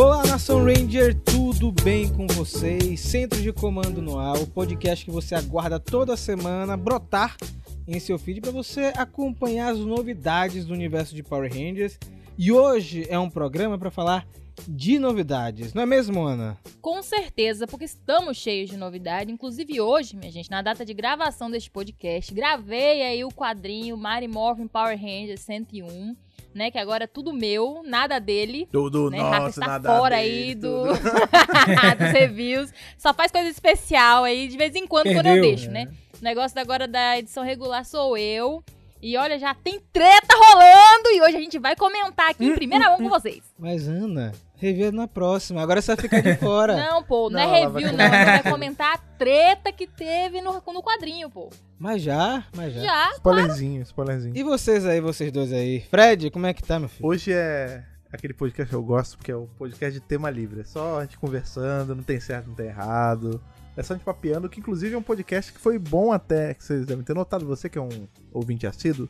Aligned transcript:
Olá, 0.00 0.24
Nação 0.24 0.64
Ranger, 0.64 1.12
tudo 1.12 1.72
bem 1.72 2.08
com 2.08 2.24
vocês? 2.28 3.00
Centro 3.00 3.42
de 3.42 3.52
Comando 3.52 4.00
no 4.00 4.16
Ar, 4.16 4.36
o 4.36 4.46
podcast 4.46 5.04
que 5.04 5.10
você 5.10 5.34
aguarda 5.34 5.80
toda 5.80 6.16
semana 6.16 6.76
brotar 6.76 7.36
em 7.84 7.98
seu 7.98 8.16
feed 8.16 8.40
para 8.40 8.52
você 8.52 8.92
acompanhar 8.96 9.72
as 9.72 9.80
novidades 9.80 10.64
do 10.64 10.72
universo 10.72 11.16
de 11.16 11.24
Power 11.24 11.52
Rangers. 11.52 11.98
E 12.38 12.52
hoje 12.52 13.08
é 13.10 13.18
um 13.18 13.28
programa 13.28 13.76
para 13.76 13.90
falar 13.90 14.24
de 14.66 14.98
novidades, 14.98 15.74
não 15.74 15.82
é 15.82 15.86
mesmo, 15.86 16.22
Ana? 16.22 16.58
Com 16.80 17.02
certeza, 17.02 17.66
porque 17.66 17.84
estamos 17.84 18.36
cheios 18.36 18.70
de 18.70 18.76
novidade. 18.76 19.30
Inclusive 19.30 19.80
hoje, 19.80 20.16
minha 20.16 20.32
gente, 20.32 20.50
na 20.50 20.62
data 20.62 20.84
de 20.84 20.94
gravação 20.94 21.50
deste 21.50 21.70
podcast, 21.70 22.32
gravei 22.32 23.02
aí 23.02 23.24
o 23.24 23.28
quadrinho 23.28 23.96
Mary 23.96 24.28
Morphin 24.28 24.66
Power 24.66 24.98
Rangers 24.98 25.40
101 25.40 26.16
né? 26.54 26.70
Que 26.70 26.78
agora 26.78 27.04
é 27.04 27.06
tudo 27.06 27.32
meu, 27.32 27.82
nada 27.86 28.18
dele. 28.18 28.68
Tudo 28.72 29.10
né? 29.10 29.18
nosso, 29.18 29.30
Rafa 29.30 29.48
está 29.48 29.66
nada 29.66 29.96
fora 29.96 30.16
dele, 30.16 30.48
aí 30.48 30.54
do... 30.54 30.84
dos 31.98 32.12
reviews. 32.12 32.72
Só 32.96 33.14
faz 33.14 33.30
coisa 33.30 33.48
especial 33.48 34.24
aí, 34.24 34.48
de 34.48 34.56
vez 34.56 34.74
em 34.74 34.86
quando, 34.86 35.04
quando 35.04 35.26
eu 35.26 35.34
Perdeu. 35.34 35.42
deixo, 35.42 35.70
né? 35.70 35.88
O 36.20 36.24
negócio 36.24 36.60
agora 36.60 36.88
da 36.88 37.18
edição 37.18 37.44
regular 37.44 37.84
sou 37.84 38.16
eu. 38.16 38.62
E 39.00 39.16
olha, 39.16 39.38
já 39.38 39.54
tem 39.54 39.80
treta 39.92 40.34
rolando 40.36 41.08
e 41.14 41.20
hoje 41.22 41.36
a 41.36 41.40
gente 41.40 41.58
vai 41.58 41.76
comentar 41.76 42.30
aqui 42.30 42.44
em 42.44 42.54
primeira 42.54 42.86
mão 42.90 42.98
com 42.98 43.08
vocês. 43.10 43.42
Mas 43.58 43.86
Ana, 43.88 44.32
review 44.56 44.90
na 44.90 45.06
próxima. 45.06 45.62
Agora 45.62 45.80
você 45.80 45.94
vai 45.94 46.02
ficar 46.02 46.20
de 46.20 46.34
fora. 46.36 46.74
Não, 46.90 47.02
pô, 47.04 47.30
não, 47.30 47.38
Não, 47.40 47.54
é 47.54 47.60
review, 47.64 47.88
vai- 47.88 47.96
não. 47.96 48.04
A 48.04 48.08
gente 48.18 48.42
vai 48.42 48.42
comentar 48.52 48.94
a 48.94 48.98
treta 48.98 49.70
que 49.72 49.86
teve 49.86 50.40
no, 50.40 50.52
no 50.54 50.82
quadrinho, 50.82 51.30
pô. 51.30 51.48
Mas 51.78 52.02
já, 52.02 52.44
mas 52.56 52.74
já. 52.74 52.80
Já. 52.82 53.10
Spoilerzinho, 53.14 53.82
spoilerzinho. 53.82 54.36
E 54.36 54.42
vocês 54.42 54.84
aí, 54.84 55.00
vocês 55.00 55.30
dois 55.30 55.52
aí? 55.52 55.80
Fred, 55.88 56.30
como 56.30 56.46
é 56.46 56.52
que 56.52 56.62
tá, 56.62 56.78
meu 56.80 56.88
filho? 56.88 57.08
Hoje 57.08 57.32
é 57.32 57.84
aquele 58.12 58.34
podcast 58.34 58.68
que 58.68 58.74
eu 58.74 58.82
gosto, 58.82 59.16
porque 59.16 59.30
é 59.30 59.36
o 59.36 59.46
podcast 59.58 59.92
de 60.00 60.04
tema 60.04 60.28
livre. 60.28 60.62
É 60.62 60.64
só 60.64 60.98
a 60.98 61.02
gente 61.04 61.18
conversando, 61.18 61.94
não 61.94 62.02
tem 62.02 62.18
certo, 62.18 62.48
não 62.48 62.54
tem 62.56 62.66
errado. 62.66 63.40
É 63.78 63.82
só 63.84 63.92
a 63.92 63.96
gente 63.96 64.04
papeando, 64.04 64.48
que 64.48 64.58
inclusive 64.58 64.96
é 64.96 64.98
um 64.98 65.02
podcast 65.02 65.52
que 65.52 65.60
foi 65.60 65.78
bom 65.78 66.10
até, 66.10 66.52
que 66.52 66.64
vocês 66.64 66.84
devem 66.84 67.04
ter 67.04 67.14
notado, 67.14 67.46
você 67.46 67.68
que 67.68 67.78
é 67.78 67.80
um 67.80 68.08
ouvinte 68.32 68.66
assíduo, 68.66 69.08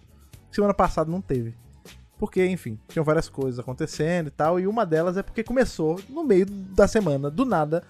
semana 0.53 0.75
passada 0.75 1.11
não 1.11 1.23
teve. 1.23 1.55
Porque, 2.19 2.45
enfim, 2.45 2.79
tinham 2.87 3.03
várias 3.03 3.31
coisas 3.31 3.59
acontecendo 3.59 4.27
e 4.27 4.31
tal, 4.31 4.61
e 4.61 4.67
uma 4.67 4.85
delas 4.85 5.17
é 5.17 5.23
porque 5.23 5.43
começou 5.43 5.99
no 6.11 6.23
meio 6.23 6.45
da 6.45 6.87
semana, 6.87 7.31
do 7.31 7.47
nada. 7.47 7.83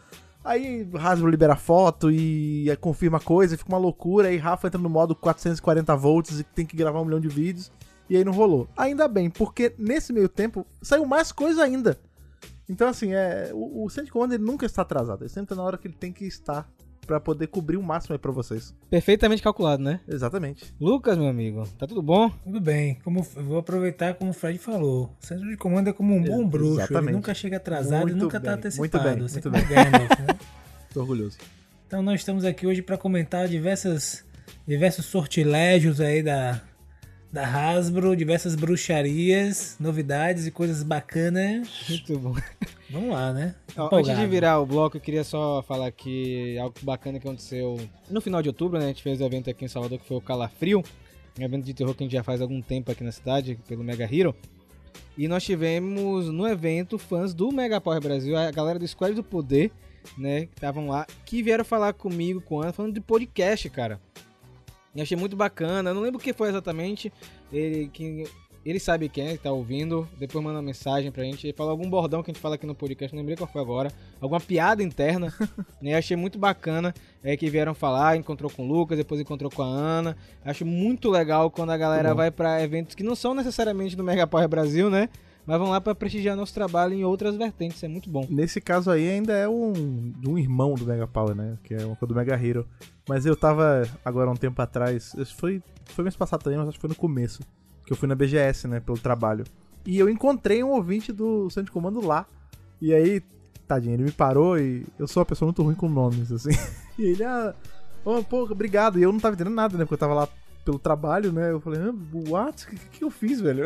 Aí 0.44 0.88
Hasbro 0.94 1.28
libera 1.28 1.56
foto 1.56 2.12
e 2.12 2.70
aí 2.70 2.76
confirma 2.76 3.18
coisa, 3.18 3.58
fica 3.58 3.68
uma 3.68 3.76
loucura, 3.76 4.28
aí 4.28 4.36
Rafa 4.36 4.68
entra 4.68 4.80
no 4.80 4.88
modo 4.88 5.16
440 5.16 5.96
volts 5.96 6.38
e 6.38 6.44
tem 6.44 6.64
que 6.64 6.76
gravar 6.76 7.00
um 7.00 7.04
milhão 7.04 7.18
de 7.18 7.28
vídeos, 7.28 7.72
e 8.08 8.16
aí 8.16 8.24
não 8.24 8.32
rolou. 8.32 8.68
Ainda 8.76 9.08
bem, 9.08 9.28
porque 9.28 9.74
nesse 9.76 10.12
meio 10.12 10.28
tempo 10.28 10.64
saiu 10.80 11.04
mais 11.04 11.32
coisa 11.32 11.64
ainda. 11.64 11.98
Então, 12.68 12.88
assim, 12.88 13.14
é, 13.14 13.50
o, 13.52 13.84
o 13.84 13.90
Centro 13.90 14.12
Comando 14.12 14.34
ele 14.34 14.44
nunca 14.44 14.66
está 14.66 14.82
atrasado, 14.82 15.22
ele 15.22 15.28
sempre 15.30 15.48
tá 15.48 15.54
na 15.54 15.62
hora 15.62 15.78
que 15.78 15.86
ele 15.88 15.94
tem 15.98 16.12
que 16.12 16.24
estar 16.26 16.68
pra 17.06 17.18
poder 17.18 17.46
cobrir 17.46 17.78
o 17.78 17.82
máximo 17.82 18.12
aí 18.12 18.18
pra 18.18 18.30
vocês. 18.30 18.74
Perfeitamente 18.90 19.42
calculado, 19.42 19.82
né? 19.82 20.00
Exatamente. 20.06 20.74
Lucas, 20.78 21.16
meu 21.16 21.26
amigo, 21.28 21.66
tá 21.78 21.86
tudo 21.86 22.02
bom? 22.02 22.28
Tudo 22.44 22.60
bem, 22.60 22.98
como 23.02 23.22
vou 23.22 23.56
aproveitar 23.58 24.12
como 24.14 24.30
o 24.30 24.34
Fred 24.34 24.58
falou. 24.58 25.16
O 25.22 25.26
centro 25.26 25.48
de 25.48 25.56
comando 25.56 25.88
é 25.88 25.92
como 25.94 26.14
um 26.14 26.22
bom 26.22 26.46
bruxo. 26.46 26.80
exatamente. 26.80 27.04
Ele 27.06 27.16
nunca 27.16 27.32
chega 27.32 27.56
atrasado 27.56 28.02
e 28.02 28.12
Muito 28.12 28.24
nunca 28.24 28.38
tá 28.38 28.50
bem, 28.50 28.58
antecipado. 28.58 29.02
muito 29.04 29.18
bem, 29.18 29.26
Você 29.28 29.40
muito 29.40 29.50
como 29.50 29.74
Gandalf, 29.74 30.20
né? 30.20 30.38
Tô 30.92 31.00
orgulhoso. 31.00 31.38
Então 31.86 32.02
nós 32.02 32.20
estamos 32.20 32.44
aqui 32.44 32.66
hoje 32.66 32.82
para 32.82 32.98
comentar 32.98 33.48
diversas, 33.48 34.22
diversos 34.66 35.06
sortilégios 35.06 36.02
aí 36.02 36.22
da, 36.22 36.60
da 37.30 37.44
Hasbro, 37.44 38.16
diversas 38.16 38.54
bruxarias, 38.54 39.76
novidades 39.78 40.46
e 40.46 40.50
coisas 40.50 40.82
bacanas. 40.82 41.68
Muito 41.88 42.18
bom. 42.18 42.34
Vamos 42.90 43.10
lá, 43.10 43.32
né? 43.32 43.54
Ó, 43.76 43.94
antes 43.94 44.16
de 44.16 44.26
virar 44.26 44.58
o 44.60 44.66
bloco, 44.66 44.96
eu 44.96 45.00
queria 45.00 45.22
só 45.22 45.62
falar 45.62 45.90
que 45.90 46.58
algo 46.58 46.74
bacana 46.82 47.18
que 47.20 47.26
aconteceu 47.26 47.78
no 48.10 48.20
final 48.20 48.40
de 48.40 48.48
outubro, 48.48 48.78
né? 48.78 48.86
A 48.86 48.88
gente 48.88 49.02
fez 49.02 49.20
o 49.20 49.24
evento 49.24 49.50
aqui 49.50 49.64
em 49.64 49.68
Salvador 49.68 49.98
que 49.98 50.06
foi 50.06 50.16
o 50.16 50.22
Calafrio, 50.22 50.82
um 51.38 51.42
evento 51.42 51.64
de 51.64 51.74
terror 51.74 51.94
que 51.94 52.02
a 52.02 52.06
gente 52.06 52.14
já 52.14 52.22
faz 52.22 52.40
há 52.40 52.44
algum 52.44 52.62
tempo 52.62 52.90
aqui 52.90 53.04
na 53.04 53.12
cidade, 53.12 53.58
pelo 53.68 53.84
Mega 53.84 54.08
Hero. 54.10 54.34
E 55.16 55.28
nós 55.28 55.44
tivemos 55.44 56.28
no 56.28 56.46
evento 56.46 56.96
fãs 56.96 57.34
do 57.34 57.52
Mega 57.52 57.80
Power 57.80 58.00
Brasil, 58.00 58.36
a 58.36 58.50
galera 58.50 58.78
do 58.78 58.88
Squad 58.88 59.14
do 59.14 59.22
Poder, 59.22 59.70
né? 60.16 60.46
Que 60.46 60.54
estavam 60.54 60.88
lá, 60.88 61.06
que 61.26 61.42
vieram 61.42 61.64
falar 61.64 61.92
comigo, 61.92 62.40
com 62.40 62.60
a 62.60 62.64
Ana, 62.64 62.72
falando 62.72 62.94
de 62.94 63.00
podcast, 63.00 63.68
cara. 63.68 64.00
E 64.94 65.02
achei 65.02 65.16
muito 65.16 65.36
bacana. 65.36 65.90
Eu 65.90 65.94
não 65.94 66.02
lembro 66.02 66.18
o 66.18 66.22
que 66.22 66.32
foi 66.32 66.48
exatamente. 66.48 67.12
Ele, 67.52 67.88
que, 67.88 68.24
ele 68.64 68.80
sabe 68.80 69.08
quem 69.08 69.28
é 69.28 69.32
que 69.32 69.42
tá 69.42 69.52
ouvindo. 69.52 70.08
Depois 70.18 70.42
manda 70.42 70.56
uma 70.56 70.62
mensagem 70.62 71.10
pra 71.10 71.24
gente. 71.24 71.46
Ele 71.46 71.52
falou 71.52 71.70
algum 71.70 71.88
bordão 71.88 72.22
que 72.22 72.30
a 72.30 72.34
gente 72.34 72.40
fala 72.40 72.56
aqui 72.56 72.66
no 72.66 72.74
podcast. 72.74 73.14
Não 73.14 73.20
lembrei 73.20 73.36
qual 73.36 73.50
foi 73.50 73.60
agora. 73.60 73.92
Alguma 74.20 74.40
piada 74.40 74.82
interna. 74.82 75.32
né? 75.80 75.94
Achei 75.94 76.16
muito 76.16 76.38
bacana. 76.38 76.94
É 77.22 77.36
que 77.36 77.48
vieram 77.48 77.74
falar. 77.74 78.16
Encontrou 78.16 78.50
com 78.50 78.64
o 78.64 78.68
Lucas. 78.68 78.98
Depois 78.98 79.20
encontrou 79.20 79.50
com 79.50 79.62
a 79.62 79.66
Ana. 79.66 80.16
Acho 80.44 80.66
muito 80.66 81.10
legal 81.10 81.50
quando 81.50 81.70
a 81.70 81.76
galera 81.76 82.14
vai 82.14 82.30
pra 82.30 82.62
eventos 82.62 82.94
que 82.94 83.02
não 83.02 83.14
são 83.14 83.34
necessariamente 83.34 83.96
do 83.96 84.04
Mega 84.04 84.26
Power 84.26 84.48
Brasil, 84.48 84.90
né? 84.90 85.08
Mas 85.48 85.58
vão 85.58 85.70
lá 85.70 85.80
pra 85.80 85.94
prestigiar 85.94 86.36
nosso 86.36 86.52
trabalho 86.52 86.92
em 86.92 87.04
outras 87.04 87.34
vertentes. 87.34 87.82
É 87.82 87.88
muito 87.88 88.10
bom. 88.10 88.26
Nesse 88.28 88.60
caso 88.60 88.90
aí 88.90 89.08
ainda 89.08 89.32
é 89.32 89.48
um, 89.48 90.12
um 90.26 90.36
irmão 90.36 90.74
do 90.74 90.84
Mega 90.84 91.06
Power, 91.06 91.34
né? 91.34 91.56
Que 91.64 91.72
é 91.72 91.86
uma 91.86 91.96
coisa 91.96 92.12
do 92.12 92.14
Mega 92.14 92.34
Hero. 92.34 92.68
Mas 93.08 93.24
eu 93.24 93.34
tava 93.34 93.88
agora 94.04 94.30
um 94.30 94.36
tempo 94.36 94.60
atrás, 94.60 95.16
foi, 95.38 95.62
foi 95.86 96.04
mês 96.04 96.14
passado 96.14 96.42
também, 96.42 96.58
mas 96.58 96.68
acho 96.68 96.76
que 96.76 96.82
foi 96.82 96.90
no 96.90 96.94
começo. 96.94 97.40
Que 97.86 97.94
eu 97.94 97.96
fui 97.96 98.06
na 98.06 98.14
BGS, 98.14 98.68
né? 98.68 98.78
Pelo 98.78 98.98
trabalho. 98.98 99.44
E 99.86 99.98
eu 99.98 100.10
encontrei 100.10 100.62
um 100.62 100.68
ouvinte 100.68 101.14
do 101.14 101.48
Centro 101.48 101.64
de 101.64 101.72
Comando 101.72 102.06
lá. 102.06 102.26
E 102.78 102.92
aí, 102.92 103.22
tadinho, 103.66 103.94
ele 103.94 104.02
me 104.02 104.12
parou 104.12 104.58
e 104.58 104.84
eu 104.98 105.08
sou 105.08 105.22
uma 105.22 105.26
pessoa 105.26 105.46
muito 105.46 105.62
ruim 105.62 105.74
com 105.74 105.88
nomes, 105.88 106.30
assim. 106.30 106.50
E 106.98 107.04
ele, 107.12 107.24
ah, 107.24 107.54
oh, 108.04 108.22
pô, 108.22 108.42
obrigado. 108.42 108.98
E 108.98 109.02
eu 109.02 109.12
não 109.12 109.20
tava 109.20 109.34
entendendo 109.34 109.54
nada, 109.54 109.78
né? 109.78 109.84
Porque 109.84 109.94
eu 109.94 109.98
tava 109.98 110.12
lá 110.12 110.28
pelo 110.62 110.78
trabalho, 110.78 111.32
né? 111.32 111.52
Eu 111.52 111.60
falei, 111.60 111.80
ah, 111.80 111.94
what? 112.28 112.66
O 112.66 112.68
que, 112.68 112.76
que 112.98 113.04
eu 113.04 113.10
fiz, 113.10 113.40
velho? 113.40 113.64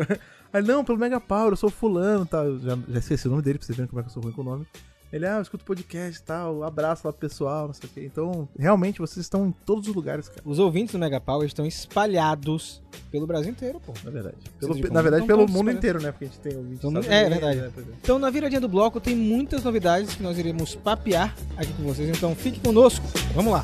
Aí, 0.53 0.61
não, 0.61 0.85
pelo 0.85 0.99
Mega 0.99 1.19
Power, 1.19 1.51
eu 1.53 1.57
sou 1.57 1.69
fulano, 1.71 2.25
tá? 2.25 2.43
Já, 2.61 2.77
já 2.87 2.99
esqueci 2.99 3.27
o 3.27 3.31
nome 3.31 3.41
dele, 3.41 3.57
pra 3.57 3.65
vocês 3.65 3.75
verem 3.75 3.89
como 3.89 3.99
é 3.99 4.03
que 4.03 4.09
eu 4.09 4.13
sou 4.13 4.21
ruim 4.23 4.31
com 4.33 4.41
o 4.41 4.45
nome. 4.45 4.67
Ele, 5.11 5.27
ah, 5.27 5.35
eu 5.35 5.41
escuto 5.43 5.63
podcast 5.63 6.19
e 6.19 6.23
tal, 6.23 6.63
abraço 6.63 7.05
lá 7.05 7.13
pro 7.13 7.19
pessoal, 7.29 7.67
não 7.67 7.73
sei 7.73 7.87
o 7.87 7.93
quê. 7.93 8.03
Então, 8.03 8.49
realmente, 8.57 8.97
vocês 8.99 9.23
estão 9.23 9.45
em 9.45 9.51
todos 9.51 9.87
os 9.87 9.93
lugares, 9.95 10.27
cara. 10.27 10.41
Os 10.43 10.57
ouvintes 10.57 10.91
do 10.93 10.97
Mega 10.97 11.21
Power 11.21 11.45
estão 11.45 11.67
espalhados 11.67 12.81
pelo 13.11 13.27
Brasil 13.27 13.51
inteiro, 13.51 13.79
pô. 13.79 13.93
Na 14.03 14.09
verdade. 14.09 14.37
Pelo- 14.59 14.75
na 14.91 15.01
verdade, 15.03 15.27
pelo 15.27 15.41
mundo 15.41 15.49
espalhados. 15.51 15.77
inteiro, 15.77 16.01
né? 16.01 16.11
Porque 16.11 16.25
a 16.25 16.27
gente 16.29 16.39
tem 16.39 16.55
ouvintes 16.57 16.77
Então, 16.79 16.89
é, 16.89 17.25
Unidos, 17.25 17.29
verdade. 17.29 17.59
né? 17.61 17.71
É. 17.77 17.81
Então, 18.01 18.17
na 18.17 18.29
viradinha 18.31 18.61
do 18.61 18.67
bloco, 18.67 18.99
tem 18.99 19.15
muitas 19.15 19.63
novidades 19.63 20.15
que 20.15 20.23
nós 20.23 20.35
iremos 20.39 20.73
papear 20.73 21.35
aqui 21.57 21.71
com 21.73 21.83
vocês. 21.83 22.09
Então, 22.09 22.33
fique 22.35 22.59
conosco. 22.59 23.05
Vamos 23.35 23.53
lá. 23.53 23.63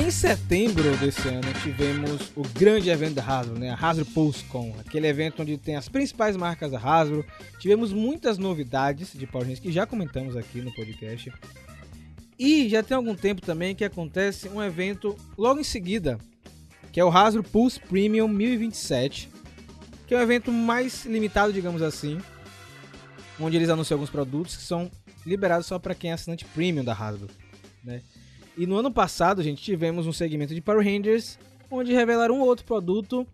Em 0.00 0.10
setembro 0.10 0.96
desse 0.96 1.28
ano, 1.28 1.52
tivemos 1.62 2.32
o 2.34 2.40
grande 2.58 2.88
evento 2.88 3.16
da 3.16 3.22
Hasbro, 3.22 3.58
né? 3.58 3.68
a 3.68 3.74
Hasbro 3.74 4.06
PulseCon, 4.06 4.74
aquele 4.78 5.06
evento 5.06 5.42
onde 5.42 5.58
tem 5.58 5.76
as 5.76 5.90
principais 5.90 6.38
marcas 6.38 6.72
da 6.72 6.78
Hasbro. 6.78 7.22
Tivemos 7.58 7.92
muitas 7.92 8.38
novidades 8.38 9.12
de 9.12 9.26
Power 9.26 9.44
Rangers 9.44 9.60
que 9.60 9.70
já 9.70 9.86
comentamos 9.86 10.36
aqui 10.36 10.62
no 10.62 10.74
podcast. 10.74 11.30
E 12.38 12.66
já 12.70 12.82
tem 12.82 12.96
algum 12.96 13.14
tempo 13.14 13.42
também 13.42 13.74
que 13.74 13.84
acontece 13.84 14.48
um 14.48 14.62
evento 14.62 15.14
logo 15.36 15.60
em 15.60 15.64
seguida, 15.64 16.18
que 16.90 16.98
é 16.98 17.04
o 17.04 17.10
Hasbro 17.10 17.42
Pulse 17.42 17.78
Premium 17.78 18.26
1027, 18.26 19.28
que 20.06 20.14
é 20.14 20.18
um 20.18 20.22
evento 20.22 20.50
mais 20.50 21.04
limitado, 21.04 21.52
digamos 21.52 21.82
assim, 21.82 22.18
onde 23.38 23.54
eles 23.54 23.68
anunciam 23.68 23.96
alguns 23.96 24.10
produtos 24.10 24.56
que 24.56 24.62
são 24.62 24.90
liberados 25.26 25.66
só 25.66 25.78
para 25.78 25.94
quem 25.94 26.10
é 26.10 26.14
assinante 26.14 26.46
premium 26.46 26.82
da 26.82 26.94
Hasbro, 26.94 27.28
né? 27.84 28.00
E 28.56 28.66
no 28.66 28.76
ano 28.76 28.90
passado, 28.90 29.42
gente, 29.42 29.62
tivemos 29.62 30.06
um 30.06 30.12
segmento 30.12 30.54
de 30.54 30.60
Power 30.60 30.84
Rangers 30.84 31.38
onde 31.70 31.92
revelaram 31.92 32.36
um 32.36 32.40
outro 32.40 32.64
produto. 32.64 33.26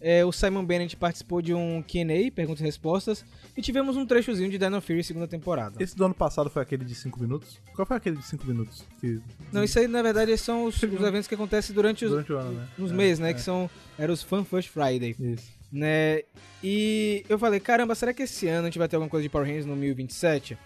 É, 0.00 0.24
o 0.24 0.30
Simon 0.30 0.64
Bennett 0.64 0.96
participou 0.96 1.42
de 1.42 1.52
um 1.52 1.82
Q&A, 1.82 2.30
perguntas 2.30 2.60
e 2.60 2.64
respostas, 2.64 3.24
e 3.56 3.60
tivemos 3.62 3.96
um 3.96 4.06
trechozinho 4.06 4.48
de 4.48 4.56
Dino 4.56 4.80
Fury 4.80 5.02
segunda 5.02 5.26
temporada. 5.26 5.82
Esse 5.82 5.96
do 5.96 6.04
ano 6.04 6.14
passado 6.14 6.48
foi 6.48 6.62
aquele 6.62 6.84
de 6.84 6.94
5 6.94 7.20
minutos? 7.20 7.58
Qual 7.74 7.84
foi 7.84 7.96
aquele 7.96 8.16
de 8.16 8.22
5 8.24 8.46
minutos? 8.46 8.84
Que... 9.00 9.20
Não, 9.52 9.64
isso 9.64 9.76
aí 9.76 9.88
na 9.88 10.00
verdade 10.00 10.36
são 10.38 10.66
os, 10.66 10.76
os 10.80 10.82
eventos 11.02 11.26
que 11.26 11.34
acontecem 11.34 11.74
durante 11.74 12.04
os, 12.04 12.12
Durante 12.12 12.32
o 12.32 12.36
ano, 12.38 12.52
né? 12.52 12.68
nos 12.78 12.92
É, 12.92 12.94
meses, 12.94 13.18
né? 13.18 13.30
é. 13.30 13.34
Que 13.34 13.40
são 13.40 13.68
eram 13.98 14.14
os 14.14 14.22
Fan 14.22 14.44
First 14.44 14.68
Friday, 14.68 15.16
Isso. 15.18 15.50
né? 15.72 16.22
E 16.62 17.24
eu 17.28 17.36
falei, 17.36 17.58
caramba, 17.58 17.96
será 17.96 18.14
que 18.14 18.22
esse 18.22 18.46
ano 18.46 18.62
a 18.62 18.64
gente 18.66 18.78
vai 18.78 18.86
ter 18.86 18.94
alguma 18.94 19.10
coisa 19.10 19.24
de 19.24 19.28
Power 19.28 19.48
Rangers 19.48 19.66
no 19.66 19.74
1027? 19.74 20.56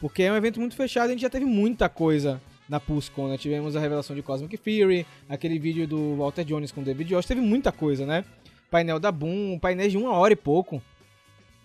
Porque 0.00 0.24
é 0.24 0.32
um 0.32 0.36
evento 0.36 0.58
muito 0.58 0.74
fechado, 0.74 1.06
a 1.10 1.12
gente 1.12 1.22
já 1.22 1.30
teve 1.30 1.44
muita 1.44 1.88
coisa 1.88 2.40
na 2.68 2.78
PulseCon, 2.78 3.28
né? 3.28 3.38
Tivemos 3.38 3.74
a 3.76 3.80
revelação 3.80 4.14
de 4.14 4.22
Cosmic 4.22 4.56
Fury, 4.56 5.06
aquele 5.28 5.58
vídeo 5.58 5.86
do 5.86 6.16
Walter 6.16 6.44
Jones 6.44 6.70
com 6.70 6.82
David 6.82 7.10
Josh, 7.10 7.26
teve 7.26 7.40
muita 7.40 7.72
coisa, 7.72 8.04
né? 8.04 8.24
Painel 8.70 8.98
da 8.98 9.10
Boom, 9.10 9.58
painéis 9.58 9.92
de 9.92 9.98
uma 9.98 10.12
hora 10.12 10.32
e 10.32 10.36
pouco. 10.36 10.82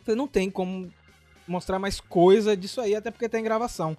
Falei, 0.04 0.18
não 0.18 0.28
tem 0.28 0.50
como 0.50 0.90
mostrar 1.48 1.80
mais 1.80 2.00
coisa 2.00 2.56
disso 2.56 2.80
aí, 2.80 2.96
até 2.96 3.12
porque 3.12 3.28
tá 3.28 3.40
gravação. 3.42 3.98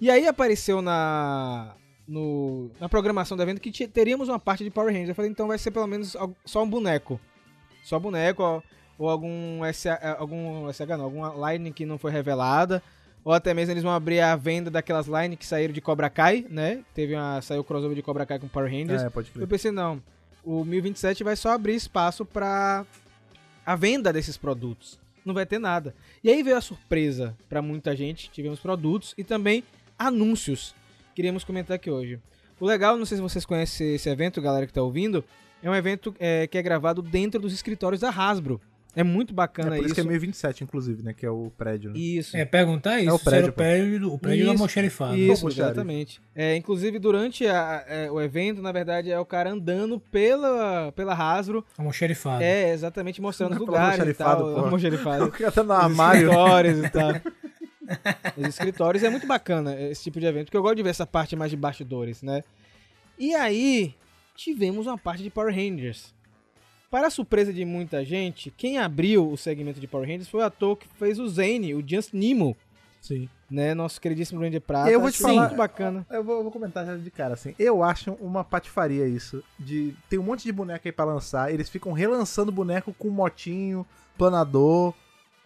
E 0.00 0.10
aí 0.10 0.26
apareceu 0.26 0.82
na 0.82 1.76
no, 2.06 2.70
na 2.80 2.88
programação 2.88 3.36
do 3.36 3.42
evento 3.42 3.60
que 3.60 3.86
teríamos 3.86 4.28
uma 4.28 4.38
parte 4.38 4.64
de 4.64 4.70
Power 4.70 4.92
Rangers. 4.92 5.10
Eu 5.10 5.14
falei, 5.14 5.30
então 5.30 5.48
vai 5.48 5.58
ser 5.58 5.70
pelo 5.70 5.86
menos 5.86 6.16
só 6.44 6.62
um 6.62 6.68
boneco. 6.68 7.20
Só 7.84 7.98
boneco, 7.98 8.62
ou, 8.98 9.08
algum, 9.08 9.60
algum 10.18 10.72
SH 10.72 10.80
não, 10.88 11.04
alguma 11.04 11.52
line 11.52 11.72
que 11.72 11.86
não 11.86 11.98
foi 11.98 12.10
revelada. 12.10 12.82
Ou 13.24 13.32
até 13.32 13.54
mesmo 13.54 13.72
eles 13.72 13.82
vão 13.82 13.92
abrir 13.92 14.20
a 14.20 14.34
venda 14.34 14.70
daquelas 14.70 15.06
lines 15.06 15.38
que 15.38 15.46
saíram 15.46 15.72
de 15.72 15.80
Cobra 15.80 16.10
Kai, 16.10 16.44
né? 16.50 16.84
Teve 16.94 17.14
uma, 17.14 17.40
saiu 17.40 17.60
o 17.60 17.64
crossover 17.64 17.94
de 17.94 18.02
Cobra 18.02 18.26
Kai 18.26 18.38
com 18.38 18.48
Power 18.48 18.70
Rangers. 18.70 19.02
É, 19.02 19.10
pode 19.10 19.28
Eu 19.28 19.34
crer. 19.34 19.46
pensei, 19.46 19.70
não, 19.70 20.02
o 20.44 20.64
1027 20.64 21.22
vai 21.22 21.36
só 21.36 21.50
abrir 21.50 21.74
espaço 21.74 22.24
pra 22.24 22.84
a 23.64 23.76
venda 23.76 24.12
desses 24.12 24.36
produtos. 24.36 24.98
Não 25.24 25.32
vai 25.32 25.46
ter 25.46 25.60
nada. 25.60 25.94
E 26.24 26.28
aí 26.30 26.42
veio 26.42 26.56
a 26.56 26.60
surpresa 26.60 27.36
pra 27.48 27.62
muita 27.62 27.94
gente. 27.94 28.28
Tivemos 28.30 28.58
produtos 28.58 29.14
e 29.16 29.22
também 29.22 29.62
anúncios. 29.96 30.74
Queríamos 31.14 31.44
comentar 31.44 31.76
aqui 31.76 31.88
hoje. 31.90 32.18
O 32.58 32.66
legal, 32.66 32.96
não 32.96 33.06
sei 33.06 33.16
se 33.18 33.22
vocês 33.22 33.44
conhecem 33.46 33.94
esse 33.94 34.08
evento, 34.08 34.42
galera 34.42 34.66
que 34.66 34.72
tá 34.72 34.82
ouvindo, 34.82 35.24
é 35.62 35.70
um 35.70 35.74
evento 35.74 36.12
é, 36.18 36.46
que 36.48 36.58
é 36.58 36.62
gravado 36.62 37.00
dentro 37.02 37.40
dos 37.40 37.52
escritórios 37.52 38.00
da 38.00 38.10
Hasbro. 38.10 38.60
É 38.94 39.02
muito 39.02 39.32
É 39.32 39.34
bacana 39.34 39.70
por 39.70 39.76
isso 39.76 39.86
isso. 39.86 39.94
que 39.94 40.00
é 40.00 40.04
1027, 40.04 40.64
inclusive, 40.64 41.02
né? 41.02 41.14
Que 41.14 41.24
é 41.24 41.30
o 41.30 41.50
prédio. 41.56 41.90
Né? 41.92 41.98
Isso. 41.98 42.36
É, 42.36 42.44
perguntar 42.44 43.00
isso. 43.00 43.08
É 43.08 43.12
o 43.12 43.18
prédio, 43.18 43.48
o 43.48 43.52
prédio, 43.52 44.00
do- 44.00 44.12
o 44.12 44.18
prédio 44.18 44.38
do 44.40 44.42
Isso, 44.44 44.50
almoxarifado. 44.52 45.16
Isso, 45.16 45.30
Almoxarifado. 45.32 45.70
exatamente. 45.70 46.20
É, 46.34 46.56
inclusive, 46.56 46.98
durante 46.98 47.46
a- 47.46 47.84
é, 47.88 48.10
o 48.10 48.20
evento, 48.20 48.60
na 48.60 48.70
verdade, 48.70 49.10
é 49.10 49.18
o 49.18 49.24
cara 49.24 49.50
andando 49.50 49.98
pela, 49.98 50.92
pela 50.92 51.14
Hasbro. 51.14 51.64
Almoxarifado. 51.78 52.42
É, 52.42 52.70
exatamente, 52.72 53.20
mostrando 53.22 53.52
os 53.56 53.56
é 53.56 53.60
lugares 53.60 53.86
e 53.98 54.00
almoxarifado, 54.00 54.44
tal. 54.44 54.54
pô. 54.54 54.60
Almoxarifado. 54.66 55.24
O 55.26 55.30
cara 55.32 55.52
tá 55.52 55.62
no 55.64 55.72
Os 55.72 55.78
armário. 55.80 56.22
escritórios 56.28 56.78
e 56.84 56.88
tal. 56.90 57.12
Os 58.36 58.46
escritórios 58.46 59.02
é 59.02 59.10
muito 59.10 59.26
bacana 59.26 59.74
esse 59.80 60.02
tipo 60.04 60.20
de 60.20 60.26
evento, 60.26 60.46
porque 60.46 60.56
eu 60.56 60.62
gosto 60.62 60.76
de 60.76 60.82
ver 60.82 60.90
essa 60.90 61.06
parte 61.06 61.34
mais 61.34 61.50
de 61.50 61.56
bastidores, 61.56 62.22
né? 62.22 62.42
E 63.18 63.34
aí, 63.34 63.94
tivemos 64.36 64.86
uma 64.86 64.96
parte 64.98 65.22
de 65.22 65.30
Power 65.30 65.54
Rangers. 65.54 66.14
Para 66.92 67.06
a 67.06 67.10
surpresa 67.10 67.50
de 67.54 67.64
muita 67.64 68.04
gente, 68.04 68.50
quem 68.54 68.76
abriu 68.76 69.26
o 69.32 69.36
segmento 69.36 69.80
de 69.80 69.86
Power 69.88 70.06
Rangers 70.06 70.28
foi 70.28 70.40
o 70.42 70.44
ator 70.44 70.76
que 70.76 70.86
fez 70.98 71.18
o 71.18 71.26
Zane, 71.26 71.74
o 71.74 71.82
Just 71.84 72.12
Nemo, 72.12 72.54
Sim. 73.00 73.30
né? 73.50 73.72
Nosso 73.72 73.98
queridíssimo 73.98 74.38
Ranger 74.42 74.60
Prata. 74.60 74.90
Eu 74.90 75.00
vou 75.00 75.10
te 75.10 75.16
falar- 75.16 75.44
muito 75.44 75.56
bacana. 75.56 76.06
Eu 76.10 76.22
vou, 76.22 76.36
eu 76.36 76.42
vou 76.42 76.52
comentar 76.52 76.84
já 76.84 76.94
de 76.94 77.10
cara, 77.10 77.32
assim. 77.32 77.54
Eu 77.58 77.82
acho 77.82 78.12
uma 78.20 78.44
patifaria 78.44 79.06
isso. 79.08 79.42
De 79.58 79.94
Tem 80.10 80.18
um 80.18 80.22
monte 80.22 80.44
de 80.44 80.52
boneco 80.52 80.86
aí 80.86 80.92
pra 80.92 81.06
lançar. 81.06 81.50
Eles 81.50 81.70
ficam 81.70 81.92
relançando 81.92 82.52
boneco 82.52 82.94
com 82.98 83.08
motinho, 83.08 83.86
planador. 84.18 84.92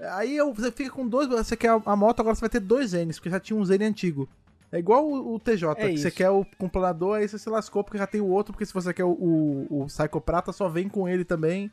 Aí 0.00 0.37
eu- 0.37 0.52
você 0.52 0.72
fica 0.72 0.90
com 0.90 1.06
dois. 1.06 1.28
Você 1.28 1.56
quer 1.56 1.69
a, 1.70 1.81
a 1.87 1.94
moto, 1.94 2.19
agora 2.19 2.34
você 2.34 2.40
vai 2.40 2.50
ter 2.50 2.58
dois 2.60 2.93
N's, 2.93 3.19
porque 3.20 3.31
já 3.31 3.38
tinha 3.40 3.56
um 3.56 3.64
N 3.64 3.84
antigo. 3.84 4.28
É 4.73 4.79
igual 4.79 5.07
o, 5.09 5.39
TJ, 5.39 5.71
É 5.77 5.89
que 5.89 5.99
você 5.99 6.11
quer 6.11 6.31
o 6.31 6.45
com 6.59 6.69
planador, 6.69 7.19
aí 7.19 7.29
você 7.29 7.39
se 7.39 7.49
lascou 7.49 7.85
porque 7.85 7.99
já 7.99 8.07
tem 8.07 8.21
o 8.21 8.29
outro, 8.29 8.53
porque 8.53 8.67
se 8.67 8.75
você 8.75 8.93
quer 8.93 9.05
o, 9.05 9.11
o, 9.11 9.83
o 9.83 9.87
Psycho 9.87 10.21
Prata, 10.21 10.53
só 10.53 10.69
vem 10.69 10.89
com 10.89 11.09
ele 11.09 11.25
também. 11.25 11.71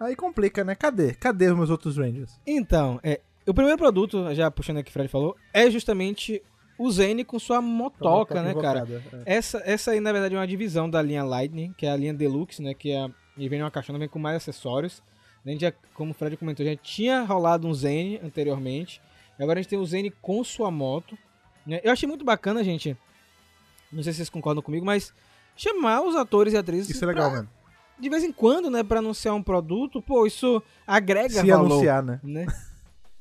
Aí 0.00 0.16
complica, 0.16 0.64
né? 0.64 0.74
Cadê? 0.74 1.14
Cadê 1.14 1.48
os 1.50 1.56
meus 1.56 1.70
outros 1.70 1.96
Rangers? 1.96 2.40
Então, 2.44 2.98
é, 3.02 3.20
o 3.46 3.54
primeiro 3.54 3.78
produto, 3.78 4.34
já 4.34 4.50
puxando 4.50 4.78
aqui 4.78 4.82
o 4.82 4.84
que 4.86 4.90
o 4.90 4.92
Fred 4.92 5.08
falou, 5.08 5.36
é 5.52 5.70
justamente 5.70 6.42
o 6.76 6.90
Zane 6.90 7.24
com 7.24 7.38
sua 7.38 7.62
motoca, 7.62 8.42
né, 8.42 8.54
cara? 8.54 8.86
É. 9.24 9.36
Essa, 9.36 9.62
essa 9.64 9.90
aí, 9.92 10.00
na 10.00 10.10
verdade, 10.12 10.34
é 10.34 10.38
uma 10.38 10.46
divisão 10.46 10.90
da 10.90 11.00
linha 11.00 11.22
Lightning, 11.22 11.72
que 11.76 11.86
é 11.86 11.90
a 11.90 11.96
linha 11.96 12.12
Deluxe, 12.12 12.60
né? 12.60 12.74
Que 12.74 12.90
é, 12.90 13.08
e 13.36 13.48
vem 13.48 13.60
numa 13.60 13.70
caixona, 13.70 13.98
vem 13.98 14.08
com 14.08 14.18
mais 14.18 14.36
acessórios. 14.36 15.02
A 15.44 15.50
gente 15.50 15.60
já, 15.60 15.72
como 15.94 16.12
o 16.12 16.14
Fred 16.14 16.36
comentou, 16.36 16.64
já 16.64 16.76
tinha 16.76 17.22
rolado 17.22 17.66
um 17.66 17.74
Zane 17.74 18.20
anteriormente. 18.22 19.00
E 19.38 19.42
agora 19.42 19.58
a 19.58 19.62
gente 19.62 19.70
tem 19.70 19.78
o 19.78 19.86
Zane 19.86 20.10
com 20.10 20.42
sua 20.44 20.70
moto. 20.70 21.16
Né? 21.66 21.80
Eu 21.82 21.92
achei 21.92 22.08
muito 22.08 22.24
bacana, 22.24 22.62
gente. 22.64 22.96
Não 23.92 24.02
sei 24.02 24.12
se 24.12 24.18
vocês 24.18 24.30
concordam 24.30 24.62
comigo, 24.62 24.84
mas 24.86 25.12
chamar 25.56 26.02
os 26.02 26.16
atores 26.16 26.54
e 26.54 26.56
atrizes 26.56 26.90
Isso 26.90 27.04
é 27.04 27.08
legal, 27.08 27.28
pra- 27.30 27.38
mano. 27.40 27.50
de 27.98 28.08
vez 28.08 28.24
em 28.24 28.32
quando, 28.32 28.70
né, 28.70 28.82
pra 28.82 28.98
anunciar 29.00 29.34
um 29.34 29.42
produto, 29.42 30.00
pô, 30.00 30.26
isso 30.26 30.62
agrega 30.86 31.40
Se 31.40 31.46
valor 31.46 31.66
anunciar, 31.72 32.02
né? 32.02 32.20
né? 32.22 32.46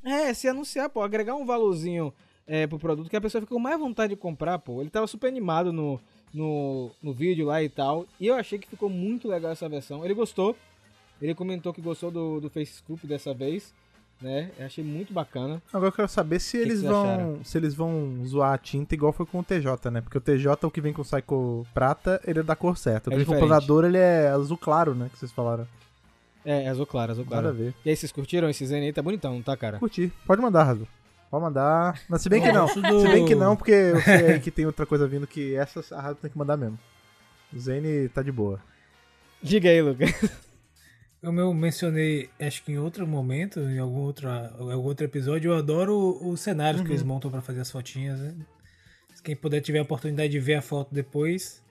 É, 0.04 0.34
se 0.34 0.48
anunciar, 0.48 0.90
pô, 0.90 1.02
agregar 1.04 1.36
um 1.36 1.46
valorzinho 1.46 2.14
é, 2.48 2.66
pro 2.66 2.80
produto 2.80 3.10
que 3.10 3.16
a 3.16 3.22
pessoa 3.22 3.42
fica 3.42 3.54
com 3.54 3.60
mais 3.60 3.78
vontade 3.78 4.16
de 4.16 4.20
comprar, 4.20 4.58
pô. 4.60 4.82
Ele 4.82 4.90
tava 4.90 5.06
super 5.08 5.28
animado 5.28 5.72
no, 5.72 6.00
no, 6.34 6.90
no 7.04 7.14
vídeo 7.14 7.46
lá 7.46 7.62
e 7.62 7.70
tal. 7.70 8.06
E 8.20 8.26
eu 8.28 8.34
achei 8.36 8.58
que 8.58 8.68
ficou 8.68 8.90
muito 8.90 9.28
legal 9.28 9.52
essa 9.52 9.70
versão. 9.70 10.04
Ele 10.04 10.14
gostou. 10.14 10.56
Ele 11.22 11.36
comentou 11.36 11.72
que 11.72 11.82
gostou 11.82 12.10
do, 12.10 12.42
do 12.42 12.50
Face 12.50 12.74
Scoop 12.78 13.06
dessa 13.06 13.32
vez. 13.34 13.72
Né? 14.22 14.52
Eu 14.60 14.66
achei 14.68 14.84
muito 14.84 15.12
bacana. 15.12 15.60
Agora 15.74 15.88
eu 15.90 15.92
quero 15.94 16.08
saber 16.08 16.40
se 16.40 16.58
que 16.58 16.64
eles 16.64 16.80
vocês 16.82 16.92
vão. 16.92 17.04
acharam? 17.04 17.40
Se 17.44 17.58
eles 17.58 17.74
vão 17.74 18.24
zoar 18.26 18.54
a 18.54 18.58
tinta 18.58 18.94
igual 18.94 19.12
foi 19.12 19.26
com 19.26 19.40
o 19.40 19.44
TJ, 19.44 19.90
né? 19.90 20.00
Porque 20.02 20.18
o 20.18 20.22
TJ, 20.22 20.48
o 20.68 20.70
que 20.72 20.80
vem 20.80 20.94
com 20.94 21.02
o 21.02 21.06
Psycho 21.06 21.66
Prata, 21.74 22.22
ele 22.26 22.40
é 22.40 22.44
da 22.44 22.56
cor 22.56 22.78
certa. 22.78 23.10
O 23.10 23.14
É 23.14 23.18
que 23.18 23.18
vem 23.18 23.26
com 23.26 23.34
o 23.36 23.40
planador, 23.48 23.84
ele 23.86 23.98
é 23.98 24.28
azul 24.28 24.58
claro, 24.58 24.94
né? 24.94 25.10
Que 25.12 25.18
vocês 25.18 25.32
falaram. 25.32 25.68
É, 26.46 26.68
azul 26.70 26.86
claro, 26.86 27.12
azul 27.12 27.24
Nada 27.26 27.38
a 27.38 27.42
claro. 27.42 27.56
ver. 27.58 27.74
E 27.86 27.90
aí, 27.90 27.96
vocês 27.96 28.12
curtiram 28.12 28.50
esse 28.50 28.66
Zen 28.66 28.82
aí? 28.84 28.94
Tá 28.94 29.02
bonitão, 29.02 29.34
não 29.34 29.42
tá, 29.42 29.56
cara? 29.58 29.80
Curti. 29.80 30.12
Pode 30.26 30.42
mandar, 30.42 30.64
Razo. 30.64 30.88
Pode 31.30 31.44
mandar. 31.44 32.00
Mas 32.10 32.22
se 32.22 32.30
bem 32.30 32.42
que 32.42 32.52
não. 32.52 32.66
do- 32.68 33.02
Se 33.02 33.08
bem 33.08 33.26
que 33.26 33.34
não, 33.36 33.56
porque 33.56 33.72
eu 33.72 34.02
sei 34.02 34.34
aí 34.34 34.40
que 34.40 34.52
tem 34.52 34.66
outra 34.66 34.86
coisa 34.86 35.08
vindo 35.08 35.26
que 35.26 35.56
essa 35.56 35.84
a 35.96 36.02
Razo 36.02 36.18
tem 36.22 36.30
que 36.30 36.38
mandar 36.38 36.58
mesmo. 36.58 36.78
O 37.54 37.60
Zane 37.60 38.08
tá 38.10 38.22
de 38.22 38.32
boa. 38.32 38.60
Diga 39.42 39.70
aí, 39.70 39.82
Lucas. 39.82 40.12
Como 41.24 41.40
eu 41.40 41.54
mencionei, 41.54 42.30
acho 42.40 42.64
que 42.64 42.72
em 42.72 42.80
outro 42.80 43.06
momento, 43.06 43.60
em 43.60 43.78
algum 43.78 44.00
outro, 44.00 44.28
algum 44.30 44.88
outro 44.88 45.06
episódio, 45.06 45.52
eu 45.52 45.56
adoro 45.58 46.18
os 46.28 46.40
cenários 46.42 46.82
que 46.82 46.88
Uhum. 46.88 46.94
eles 46.94 47.04
montam 47.04 47.30
pra 47.30 47.42
fazer 47.42 47.62
as 47.62 47.70
fotinhas. 47.70 48.20
Né? 48.20 48.34
Quem 49.24 49.36
puder 49.36 49.62
tiver 49.62 49.80
a 49.80 49.84
oportunidade 49.84 50.30
de 50.32 50.40
ver 50.40 50.56
a 50.56 50.62
foto 50.64 50.94
depois, 50.94 51.62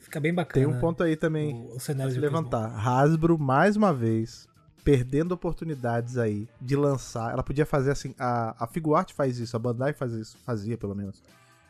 fica 0.00 0.20
bem 0.20 0.34
bacana. 0.34 0.66
Tem 0.66 0.74
um 0.74 0.78
ponto 0.78 1.02
aí 1.02 1.16
também. 1.16 1.54
o, 1.54 1.76
o 1.76 1.80
cenário 1.80 2.12
se 2.12 2.18
que 2.18 2.24
levantar. 2.24 2.68
Hasbro, 2.86 3.38
mais 3.38 3.76
uma 3.76 3.94
vez, 3.94 4.46
perdendo 4.84 5.32
oportunidades 5.32 6.18
aí 6.18 6.46
de 6.60 6.76
lançar. 6.76 7.32
Ela 7.32 7.42
podia 7.42 7.64
fazer 7.64 7.92
assim. 7.92 8.14
A, 8.18 8.64
a 8.64 8.66
Figuart 8.66 9.10
faz 9.14 9.38
isso, 9.38 9.56
a 9.56 9.58
Bandai 9.58 9.94
faz 9.94 10.12
isso, 10.12 10.36
fazia 10.44 10.76
pelo 10.76 10.94
menos. 10.94 11.22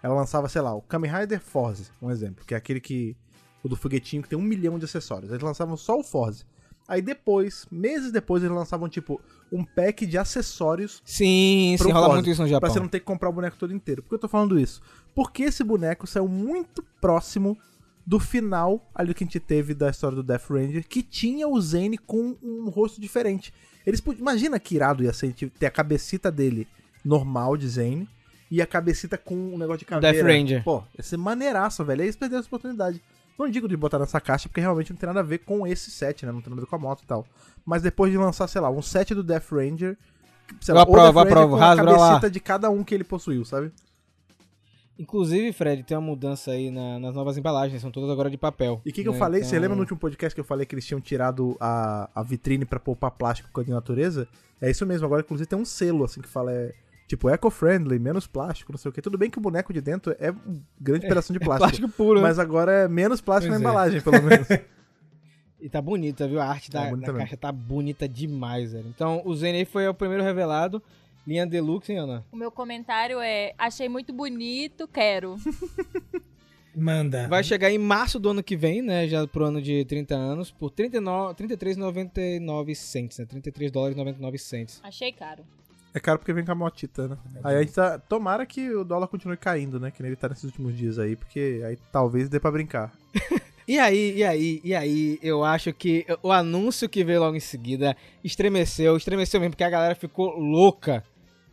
Ela 0.02 0.14
lançava, 0.14 0.48
sei 0.48 0.60
lá, 0.60 0.74
o 0.74 0.82
Kamen 0.82 1.10
Rider 1.10 1.40
Force, 1.40 1.88
um 2.02 2.10
exemplo, 2.10 2.44
que 2.44 2.52
é 2.52 2.56
aquele 2.56 2.80
que. 2.80 3.16
O 3.62 3.68
do 3.68 3.76
foguetinho 3.76 4.22
que 4.24 4.28
tem 4.28 4.38
um 4.38 4.42
milhão 4.42 4.76
de 4.78 4.84
acessórios. 4.84 5.30
Eles 5.30 5.42
lançavam 5.42 5.74
só 5.76 5.96
o 5.98 6.02
Force. 6.02 6.44
Aí 6.86 7.00
depois, 7.00 7.66
meses 7.70 8.12
depois, 8.12 8.42
eles 8.42 8.54
lançavam, 8.54 8.88
tipo, 8.88 9.20
um 9.50 9.64
pack 9.64 10.04
de 10.04 10.18
acessórios 10.18 11.00
Sim, 11.04 11.76
sim, 11.78 11.90
rola 11.90 12.14
muito 12.14 12.28
isso 12.28 12.42
no 12.42 12.48
Pra 12.48 12.56
Japão. 12.56 12.70
você 12.70 12.80
não 12.80 12.88
ter 12.88 13.00
que 13.00 13.06
comprar 13.06 13.30
o 13.30 13.32
boneco 13.32 13.56
todo 13.58 13.72
inteiro. 13.72 14.02
Por 14.02 14.10
que 14.10 14.14
eu 14.16 14.18
tô 14.18 14.28
falando 14.28 14.58
isso? 14.58 14.82
Porque 15.14 15.44
esse 15.44 15.64
boneco 15.64 16.06
saiu 16.06 16.28
muito 16.28 16.82
próximo 17.00 17.56
do 18.06 18.20
final 18.20 18.86
ali 18.94 19.14
que 19.14 19.24
a 19.24 19.26
gente 19.26 19.40
teve 19.40 19.72
da 19.72 19.88
história 19.88 20.14
do 20.14 20.22
Death 20.22 20.50
Ranger, 20.50 20.86
que 20.86 21.02
tinha 21.02 21.48
o 21.48 21.58
Zane 21.60 21.96
com 21.96 22.36
um 22.42 22.68
rosto 22.68 23.00
diferente. 23.00 23.52
Eles 23.86 24.02
Imagina 24.18 24.58
que 24.58 24.74
irado 24.74 25.02
ia 25.02 25.12
ser 25.12 25.32
ter 25.32 25.66
a 25.66 25.70
cabecita 25.70 26.30
dele 26.30 26.66
normal 27.02 27.56
de 27.56 27.68
Zane 27.68 28.08
e 28.50 28.60
a 28.60 28.66
cabecita 28.66 29.16
com 29.16 29.34
um 29.34 29.56
negócio 29.58 29.80
de 29.80 29.84
caveira. 29.86 30.16
Death 30.16 30.26
Ranger. 30.26 30.64
Pô, 30.64 30.82
ia 30.96 31.02
ser 31.02 31.16
maneiraço, 31.16 31.82
velho. 31.84 32.02
Aí 32.02 32.06
eles 32.06 32.16
perderam 32.16 32.40
essa 32.40 32.48
oportunidade. 32.48 33.02
Não 33.38 33.48
digo 33.48 33.68
de 33.68 33.76
botar 33.76 33.98
nessa 33.98 34.20
caixa, 34.20 34.48
porque 34.48 34.60
realmente 34.60 34.90
não 34.92 34.96
tem 34.96 35.06
nada 35.08 35.20
a 35.20 35.22
ver 35.24 35.38
com 35.38 35.66
esse 35.66 35.90
set, 35.90 36.24
né? 36.24 36.30
Não 36.32 36.40
tem 36.40 36.50
nada 36.50 36.60
a 36.62 36.64
ver 36.64 36.70
com 36.70 36.76
a 36.76 36.78
moto 36.78 37.02
e 37.02 37.06
tal. 37.06 37.26
Mas 37.66 37.82
depois 37.82 38.12
de 38.12 38.18
lançar, 38.18 38.46
sei 38.46 38.60
lá, 38.60 38.70
um 38.70 38.80
set 38.82 39.14
do 39.14 39.22
Death 39.24 39.50
Ranger. 39.50 39.96
sei 40.60 40.72
Eu 40.72 40.76
lá, 40.76 40.82
aprovo, 40.82 40.98
Death 41.12 41.14
Ranger 41.14 41.32
aprovo. 41.38 41.56
com 41.56 41.62
a 41.62 41.74
lá. 41.74 41.76
cabecita 42.08 42.30
de 42.30 42.38
cada 42.40 42.70
um 42.70 42.84
que 42.84 42.94
ele 42.94 43.02
possuiu, 43.04 43.44
sabe? 43.44 43.72
Inclusive, 44.96 45.52
Fred, 45.52 45.82
tem 45.82 45.96
uma 45.96 46.06
mudança 46.06 46.52
aí 46.52 46.70
na- 46.70 47.00
nas 47.00 47.14
novas 47.16 47.36
embalagens, 47.36 47.82
são 47.82 47.90
todas 47.90 48.08
agora 48.10 48.30
de 48.30 48.36
papel. 48.38 48.80
E 48.86 48.90
o 48.90 48.92
que, 48.92 49.02
que 49.02 49.08
eu 49.08 49.12
né? 49.12 49.18
falei? 49.18 49.40
Você 49.42 49.48
Então- 49.48 49.60
lembra 49.62 49.74
no 49.74 49.80
último 49.82 49.98
podcast 49.98 50.32
que 50.32 50.40
eu 50.40 50.44
falei 50.44 50.64
que 50.64 50.72
eles 50.74 50.86
tinham 50.86 51.00
tirado 51.00 51.56
a, 51.58 52.08
a 52.14 52.22
vitrine 52.22 52.64
pra 52.64 52.78
poupar 52.78 53.10
plástico 53.10 53.48
com 53.52 53.60
a 53.60 53.64
de 53.64 53.70
natureza? 53.72 54.28
É 54.60 54.70
isso 54.70 54.86
mesmo, 54.86 55.04
agora 55.06 55.22
inclusive 55.22 55.48
tem 55.48 55.58
um 55.58 55.64
selo 55.64 56.04
assim 56.04 56.20
que 56.20 56.28
fala 56.28 56.52
é, 56.52 56.72
tipo 57.06 57.28
eco-friendly, 57.28 57.98
menos 57.98 58.26
plástico, 58.26 58.72
não 58.72 58.78
sei 58.78 58.88
o 58.88 58.92
que. 58.92 59.02
Tudo 59.02 59.18
bem 59.18 59.30
que 59.30 59.38
o 59.38 59.40
boneco 59.40 59.72
de 59.72 59.80
dentro 59.80 60.14
é 60.18 60.30
um 60.30 60.60
grande 60.80 61.06
pedaço 61.06 61.32
de 61.32 61.38
plástico. 61.40 61.68
Plástico 61.68 61.88
puro, 61.88 62.20
né? 62.20 62.28
Mas 62.28 62.38
agora 62.38 62.72
é 62.72 62.88
menos 62.88 63.20
plástico 63.20 63.52
Pois 63.52 63.62
na 63.62 63.68
é. 63.68 63.70
embalagem, 63.70 64.00
pelo 64.00 64.22
menos. 64.22 64.48
E 65.60 65.68
tá 65.70 65.80
bonita, 65.80 66.28
viu? 66.28 66.40
A 66.42 66.44
arte 66.44 66.70
da, 66.70 66.80
Tá 66.80 66.90
da 66.90 66.96
mesmo. 66.96 67.16
caixa 67.16 67.38
tá 67.38 67.50
bonita 67.50 68.06
demais, 68.06 68.72
velho. 68.72 68.86
Então, 68.86 69.22
o 69.24 69.34
Zen 69.34 69.54
aí 69.54 69.64
foi 69.64 69.88
o 69.88 69.94
primeiro 69.94 70.22
revelado. 70.22 70.82
Linha 71.26 71.46
Deluxe, 71.46 71.90
hein, 71.90 72.00
Ana? 72.00 72.22
O 72.30 72.36
meu 72.36 72.50
comentário 72.52 73.18
é: 73.18 73.54
achei 73.56 73.88
muito 73.88 74.12
bonito, 74.12 74.86
quero. 74.86 75.36
Manda. 76.76 77.28
Vai 77.28 77.42
chegar 77.42 77.70
em 77.70 77.78
março 77.78 78.18
do 78.18 78.28
ano 78.28 78.42
que 78.42 78.56
vem, 78.56 78.82
né? 78.82 79.06
Já 79.08 79.26
pro 79.26 79.44
ano 79.46 79.62
de 79.62 79.84
30 79.86 80.14
anos, 80.14 80.50
por 80.50 80.70
39 80.70 81.34
33,99 81.34 82.74
cents, 82.74 83.18
né? 83.20 83.24
33 83.24 83.70
dólares 83.70 83.94
e 83.94 83.98
99 83.98 84.38
cents. 84.38 84.80
Achei 84.82 85.12
caro. 85.12 85.44
É 85.94 86.00
caro 86.00 86.18
porque 86.18 86.32
vem 86.32 86.44
com 86.44 86.50
a 86.50 86.56
motita, 86.56 87.06
né? 87.06 87.16
Aí 87.44 87.56
a 87.56 87.60
gente 87.62 87.72
tá. 87.72 87.98
Tomara 88.00 88.44
que 88.44 88.68
o 88.74 88.82
dólar 88.84 89.06
continue 89.06 89.36
caindo, 89.36 89.78
né? 89.78 89.92
Que 89.92 90.02
nem 90.02 90.10
ele 90.10 90.16
tá 90.16 90.28
nesses 90.28 90.44
últimos 90.44 90.76
dias 90.76 90.98
aí, 90.98 91.14
porque 91.14 91.62
aí 91.64 91.78
talvez 91.92 92.28
dê 92.28 92.40
pra 92.40 92.50
brincar. 92.50 92.92
E 93.66 93.78
aí, 93.78 94.18
e 94.18 94.22
aí, 94.22 94.60
e 94.62 94.74
aí, 94.74 95.18
eu 95.22 95.42
acho 95.42 95.72
que 95.72 96.04
o 96.22 96.30
anúncio 96.30 96.86
que 96.86 97.02
veio 97.02 97.20
logo 97.20 97.34
em 97.34 97.40
seguida 97.40 97.96
estremeceu, 98.22 98.94
estremeceu 98.94 99.40
mesmo, 99.40 99.52
porque 99.52 99.64
a 99.64 99.70
galera 99.70 99.94
ficou 99.94 100.38
louca 100.38 101.02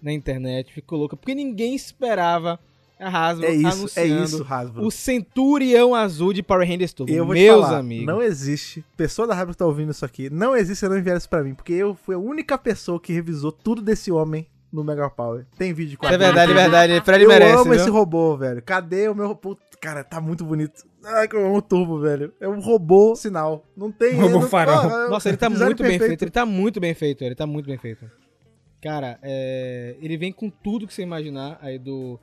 na 0.01 0.11
internet, 0.11 0.73
ficou 0.73 0.99
louca, 0.99 1.15
porque 1.15 1.33
ninguém 1.33 1.73
esperava 1.73 2.59
A 3.01 3.09
Hasbro 3.29 3.45
É 3.47 3.51
isso, 3.51 3.99
é 3.99 4.05
isso, 4.05 4.45
Hasbro. 4.47 4.85
o 4.85 4.91
Centurião 4.91 5.95
Azul 5.95 6.33
de 6.33 6.43
Power 6.43 6.67
Rangers 6.67 6.93
Turbo. 6.93 7.11
Eu 7.11 7.25
vou 7.25 7.33
Meus 7.33 7.59
te 7.59 7.61
falar, 7.67 7.79
amigos. 7.79 8.05
não 8.05 8.21
existe, 8.21 8.85
pessoa 8.95 9.27
da 9.27 9.33
Hasbro 9.33 9.53
que 9.53 9.57
tá 9.57 9.65
ouvindo 9.65 9.91
isso 9.91 10.05
aqui, 10.05 10.29
não 10.29 10.55
existe 10.55 10.81
se 10.81 10.87
não 10.89 10.97
enviar 10.97 11.17
isso 11.17 11.27
pra 11.29 11.43
mim, 11.43 11.53
porque 11.55 11.73
eu 11.73 11.95
fui 11.95 12.13
a 12.15 12.19
única 12.19 12.57
pessoa 12.57 12.99
que 12.99 13.11
revisou 13.11 13.51
tudo 13.51 13.81
desse 13.81 14.11
homem 14.11 14.45
no 14.71 14.83
Mega 14.83 15.09
Power. 15.09 15.45
Tem 15.57 15.73
vídeo 15.73 15.97
com 15.97 16.05
é 16.05 16.13
a 16.13 16.17
verdade, 16.17 16.51
é 16.51 16.55
verdade. 16.55 17.01
Fred 17.03 17.23
Eu 17.23 17.27
merece, 17.29 17.53
amo 17.55 17.63
viu? 17.65 17.73
esse 17.73 17.89
robô, 17.89 18.37
velho. 18.37 18.61
Cadê 18.61 19.09
o 19.09 19.15
meu... 19.15 19.35
Puta, 19.35 19.61
cara, 19.81 20.01
tá 20.01 20.21
muito 20.21 20.45
bonito. 20.45 20.85
Ai, 21.03 21.27
que 21.27 21.35
eu 21.35 21.45
amo 21.45 21.57
o 21.57 21.61
Turbo, 21.61 21.99
velho. 21.99 22.31
É 22.39 22.47
um 22.47 22.61
robô 22.61 23.13
sinal. 23.15 23.65
Não 23.75 23.91
tem... 23.91 24.13
Robô 24.13 24.39
não- 24.39 24.47
farol. 24.47 24.75
Ah, 24.89 25.09
Nossa, 25.09 25.27
ele 25.27 25.35
tá 25.37 25.49
muito 25.49 25.83
bem 25.83 25.99
feito. 25.99 26.21
Ele 26.23 26.31
tá 26.31 26.45
muito 26.45 26.79
bem 26.79 26.93
feito. 26.93 27.21
Ele 27.21 27.35
tá 27.35 27.45
muito 27.45 27.65
bem 27.65 27.77
feito. 27.77 28.09
Cara, 28.81 29.19
é, 29.21 29.95
ele 30.01 30.15
vem 30.17 30.31
com 30.31 30.49
tudo 30.49 30.87
que 30.87 30.93
você 30.93 31.01
imaginar 31.01 31.59
aí 31.61 31.77
do, 31.77 32.17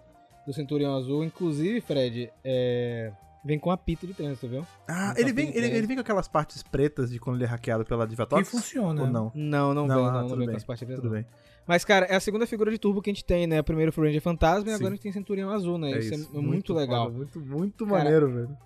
do 0.49 0.55
Centurião 0.55 0.97
Azul. 0.97 1.23
Inclusive, 1.23 1.81
Fred, 1.83 2.33
é, 2.43 3.13
vem 3.45 3.59
com 3.59 3.71
apito 3.71 4.07
de 4.07 4.15
trânsito, 4.15 4.49
viu? 4.49 4.67
Ah, 4.89 5.13
ele 5.17 5.31
vem, 5.33 5.55
ele, 5.55 5.67
ele 5.67 5.87
vem 5.87 5.97
com 5.97 6.01
aquelas 6.01 6.27
partes 6.27 6.63
pretas 6.63 7.11
de 7.11 7.21
quando 7.21 7.37
ele 7.37 7.45
é 7.45 7.47
hackeado 7.47 7.85
pela 7.85 8.05
Que 8.05 8.11
Divatox? 8.11 8.49
funciona. 8.51 9.03
Ou 9.03 9.07
não? 9.09 9.31
Não, 9.35 9.75
não, 9.75 9.87
Não, 9.87 9.97
vem, 9.97 10.07
ah, 10.07 10.11
não, 10.13 10.21
não 10.23 10.29
tudo 10.29 10.39
vem 10.39 10.47
bem, 10.47 10.55
com 10.55 10.57
as 10.57 10.65
partes 10.65 10.85
pretas, 10.87 11.03
Tudo 11.03 11.15
não. 11.15 11.21
bem. 11.21 11.27
Mas, 11.67 11.85
cara, 11.85 12.07
é 12.07 12.17
a 12.17 12.21
segunda 12.21 12.47
figura 12.47 12.71
de 12.71 12.79
turbo 12.79 13.03
que 13.03 13.11
a 13.11 13.13
gente 13.13 13.25
tem, 13.27 13.47
né? 13.47 13.61
Primeiro 13.61 13.93
foi 13.93 14.05
o 14.05 14.07
Ranger 14.07 14.23
Fantasma 14.23 14.71
e 14.71 14.75
agora 14.75 14.89
a 14.89 14.95
gente 14.95 15.03
tem 15.03 15.13
Centurião 15.13 15.51
Azul, 15.51 15.77
né? 15.77 15.93
É 15.93 15.99
isso, 15.99 16.15
isso. 16.15 16.31
é 16.35 16.41
muito, 16.41 16.73
legal. 16.73 17.05
foda, 17.05 17.17
muito, 17.19 17.41
muito 17.41 17.87
Cara, 17.87 17.99
maneiro, 18.05 18.33
velho. 18.33 18.57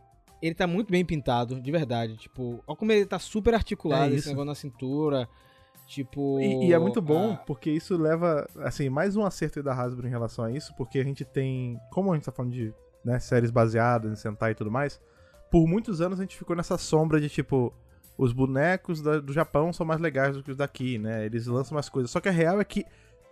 Ele 0.41 0.55
tá 0.55 0.69
muito 0.69 0.91
bem 0.93 1.05
pintado, 1.05 1.61
de 1.61 1.71
verdade. 1.73 2.17
Tipo, 2.17 2.63
olha 2.65 2.77
como 2.77 2.93
ele 2.93 3.05
tá 3.05 3.19
super 3.19 3.55
articulado, 3.55 4.15
É 4.15 4.17
esse 4.17 4.29
negócio 4.29 4.47
na 4.47 4.55
cintura. 4.55 5.29
Tipo. 5.87 6.39
E, 6.41 6.69
e 6.69 6.73
é 6.73 6.79
muito 6.79 7.01
bom, 7.03 7.33
a- 7.33 7.37
porque 7.39 7.71
isso 7.71 7.97
leva, 7.97 8.47
assim, 8.61 8.89
mais 8.89 9.17
um 9.17 9.25
acerto 9.25 9.63
da 9.63 9.75
Hasbro 9.75 10.07
em 10.07 10.11
relação 10.11 10.45
a 10.45 10.51
isso, 10.51 10.75
porque 10.77 10.99
a 10.99 11.05
gente 11.05 11.25
tem, 11.25 11.79
como 11.91 12.13
a 12.13 12.15
gente 12.17 12.25
tá 12.25 12.33
falando 12.33 12.53
de 12.53 12.73
né, 13.05 13.19
séries 13.19 13.51
baseadas 13.51 14.11
em 14.11 14.17
Sentai 14.17 14.53
e 14.53 14.55
tudo 14.55 14.71
mais, 14.71 15.01
por 15.51 15.67
muitos 15.67 16.01
anos 16.01 16.19
a 16.19 16.23
gente 16.23 16.37
ficou 16.39 16.57
nessa 16.57 16.79
sombra 16.79 17.21
de, 17.21 17.29
tipo, 17.29 17.73
os 18.17 18.33
bonecos 18.33 19.03
da- 19.03 19.21
do 19.21 19.33
Japão 19.33 19.73
são 19.73 19.85
mais 19.85 20.01
legais 20.01 20.37
do 20.37 20.43
que 20.43 20.51
os 20.51 20.57
daqui, 20.57 20.99
né? 20.99 21.27
Eles 21.27 21.47
lançam 21.47 21.75
mais 21.75 21.89
coisas. 21.89 22.11
Só 22.11 22.21
que 22.21 22.29
a 22.29 22.33
real 22.33 22.61
é 22.61 22.65
que, 22.65 22.85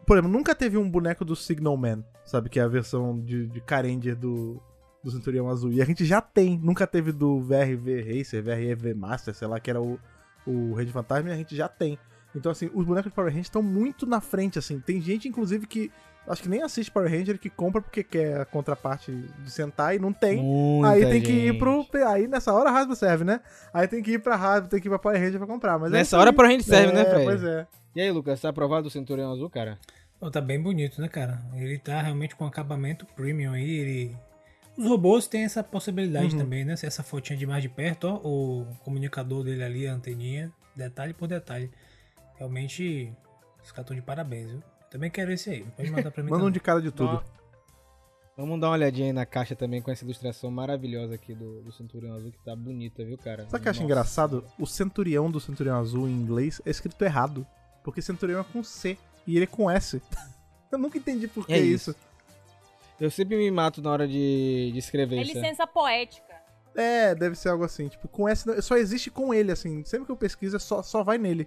por 0.07 0.17
exemplo, 0.19 0.31
nunca 0.31 0.55
teve 0.55 0.77
um 0.77 0.91
boneco 0.91 1.25
do 1.25 1.37
Signal 1.37 1.77
Man, 1.77 2.05
sabe? 2.25 2.51
Que 2.51 2.59
é 2.61 2.63
a 2.63 2.69
versão 2.69 3.19
de, 3.21 3.47
de 3.47 4.15
do, 4.15 4.61
do 5.03 5.11
Centurião 5.11 5.49
Azul. 5.49 5.73
E 5.73 5.81
a 5.81 5.85
gente 5.85 6.05
já 6.05 6.21
tem, 6.21 6.59
nunca 6.59 6.87
teve 6.87 7.13
do 7.13 7.41
VRV 7.41 8.03
Racer, 8.19 8.43
VRV 8.43 8.93
Master, 8.95 9.35
sei 9.35 9.47
lá, 9.49 9.59
que 9.61 9.71
era 9.71 9.81
o, 9.81 9.99
o 10.47 10.75
Rede 10.75 10.93
Fantasma, 10.93 11.31
e 11.31 11.33
a 11.33 11.37
gente 11.37 11.55
já 11.57 11.69
tem. 11.69 11.99
Então, 12.35 12.53
assim, 12.53 12.71
os 12.73 12.85
bonecos 12.85 13.11
de 13.11 13.15
Power 13.15 13.29
Ranger 13.31 13.43
estão 13.43 13.63
muito 13.63 14.07
na 14.07 14.21
frente, 14.21 14.59
assim. 14.59 14.79
Tem 14.79 15.01
gente, 15.01 15.27
inclusive, 15.29 15.67
que 15.67 15.91
acho 16.29 16.43
que 16.43 16.49
nem 16.49 16.63
assiste 16.63 16.91
Power 16.91 17.11
Ranger, 17.11 17.39
que 17.39 17.51
compra 17.51 17.83
porque 17.83 18.05
quer 18.05 18.41
a 18.41 18.45
contraparte 18.45 19.11
de 19.11 19.51
sentar 19.51 19.97
e 19.97 19.99
não 19.99 20.13
tem. 20.13 20.41
Muita 20.43 20.91
aí 20.93 21.07
tem 21.07 21.21
que 21.21 21.33
ir 21.33 21.47
gente. 21.49 21.59
pro. 21.59 21.87
Aí 22.07 22.29
nessa 22.29 22.53
hora 22.53 22.71
a 22.71 22.79
Hasbro 22.79 22.95
serve, 22.95 23.25
né? 23.25 23.41
Aí 23.75 23.89
tem 23.89 24.01
que 24.03 24.13
ir 24.13 24.19
pra 24.21 24.37
Hasbro, 24.37 24.71
tem 24.71 24.81
que 24.81 24.87
ir 24.87 24.91
pra 24.91 24.99
Power 24.99 25.19
Ranger 25.21 25.39
pra 25.39 25.47
comprar. 25.47 25.79
Mas 25.79 25.91
é 25.91 25.97
Nessa 25.97 26.09
isso 26.09 26.17
hora 26.19 26.31
aí. 26.31 26.37
Power 26.37 26.51
Ranger 26.51 26.65
serve, 26.67 26.93
né, 26.93 27.01
É, 27.03 27.05
Fred? 27.11 27.25
Pois 27.25 27.43
é. 27.45 27.67
E 27.97 28.01
aí, 28.01 28.11
Lucas, 28.13 28.41
tá 28.41 28.49
aprovado 28.51 28.87
o 28.87 28.91
Centurião 28.91 29.33
Azul, 29.33 29.51
cara? 29.51 29.77
Pô, 30.21 30.31
tá 30.31 30.41
bem 30.41 30.61
bonito, 30.63 31.01
né, 31.01 31.09
cara? 31.09 31.43
Ele 31.57 31.79
tá 31.79 32.01
realmente 32.01 32.37
com 32.37 32.45
acabamento 32.47 33.05
premium 33.17 33.53
aí. 33.53 33.69
Ele... 33.69 34.17
Os 34.79 34.87
robôs 34.87 35.27
têm 35.27 35.43
essa 35.45 35.65
possibilidade 35.65 36.35
Uhum. 36.35 36.39
também, 36.43 36.65
né? 36.65 36.77
Se 36.77 36.87
essa 36.87 37.03
fotinha 37.03 37.37
de 37.37 37.45
mais 37.47 37.63
de 37.63 37.69
perto, 37.69 38.07
ó, 38.07 38.15
o 38.23 38.67
comunicador 38.85 39.43
dele 39.43 39.65
ali, 39.65 39.89
a 39.89 39.93
anteninha, 39.95 40.53
detalhe 40.77 41.13
por 41.13 41.27
detalhe. 41.27 41.71
Realmente, 42.41 43.15
os 43.63 43.71
caras 43.71 43.95
de 43.95 44.01
parabéns, 44.01 44.51
viu? 44.51 44.63
Também 44.91 45.11
quero 45.11 45.31
esse 45.31 45.51
aí, 45.51 45.63
pode 45.77 45.91
mandar 45.91 46.11
pra 46.11 46.23
mim. 46.25 46.31
Manda 46.33 46.47
um 46.47 46.51
de 46.51 46.59
cara 46.59 46.81
de 46.81 46.91
tudo. 46.91 47.23
Vamos 48.35 48.59
dar 48.59 48.69
uma 48.69 48.73
olhadinha 48.73 49.09
aí 49.09 49.13
na 49.13 49.27
caixa 49.27 49.55
também 49.55 49.83
com 49.83 49.91
essa 49.91 50.03
ilustração 50.03 50.51
maravilhosa 50.51 51.15
aqui 51.17 51.35
do, 51.35 51.61
do 51.61 51.71
Centurião 51.71 52.15
Azul, 52.15 52.33
que 52.33 52.39
tá 52.43 52.57
bonita, 52.57 53.05
viu, 53.05 53.19
cara? 53.19 53.45
Sabe 53.45 53.59
o 53.59 53.61
que 53.61 53.69
eu 53.69 53.71
acho 53.71 53.83
engraçado? 53.83 54.45
O 54.59 54.67
Centurião 54.67 55.31
do 55.31 55.39
Centurião 55.39 55.79
Azul 55.79 56.09
em 56.09 56.13
inglês 56.13 56.63
é 56.65 56.71
escrito 56.71 57.05
errado. 57.05 57.47
Porque 57.85 58.01
Centurião 58.01 58.41
é 58.41 58.45
com 58.45 58.65
C 58.65 58.97
e 59.27 59.37
ele 59.37 59.45
é 59.45 59.47
com 59.47 59.71
S. 59.71 60.01
eu 60.73 60.79
nunca 60.79 60.97
entendi 60.97 61.29
por 61.29 61.47
que 61.47 61.53
É 61.53 61.59
isso. 61.59 61.91
isso. 61.91 62.01
Eu 62.99 63.11
sempre 63.11 63.37
me 63.37 63.51
mato 63.51 63.83
na 63.83 63.91
hora 63.91 64.09
de, 64.09 64.71
de 64.73 64.79
escrever 64.79 65.19
É 65.19 65.23
isso. 65.23 65.35
licença 65.35 65.67
poética. 65.67 66.35
É, 66.75 67.15
deve 67.15 67.37
ser 67.37 67.51
algo 67.51 67.65
assim. 67.65 67.89
Tipo, 67.89 68.09
com 68.09 68.27
S 68.27 68.47
só 68.63 68.79
existe 68.79 69.11
com 69.11 69.35
ele, 69.35 69.53
assim. 69.53 69.85
Sempre 69.85 70.07
que 70.07 70.13
eu 70.13 70.17
pesquiso, 70.17 70.57
é 70.57 70.59
só, 70.59 70.83
só 70.83 71.03
vai 71.03 71.19
nele. 71.19 71.47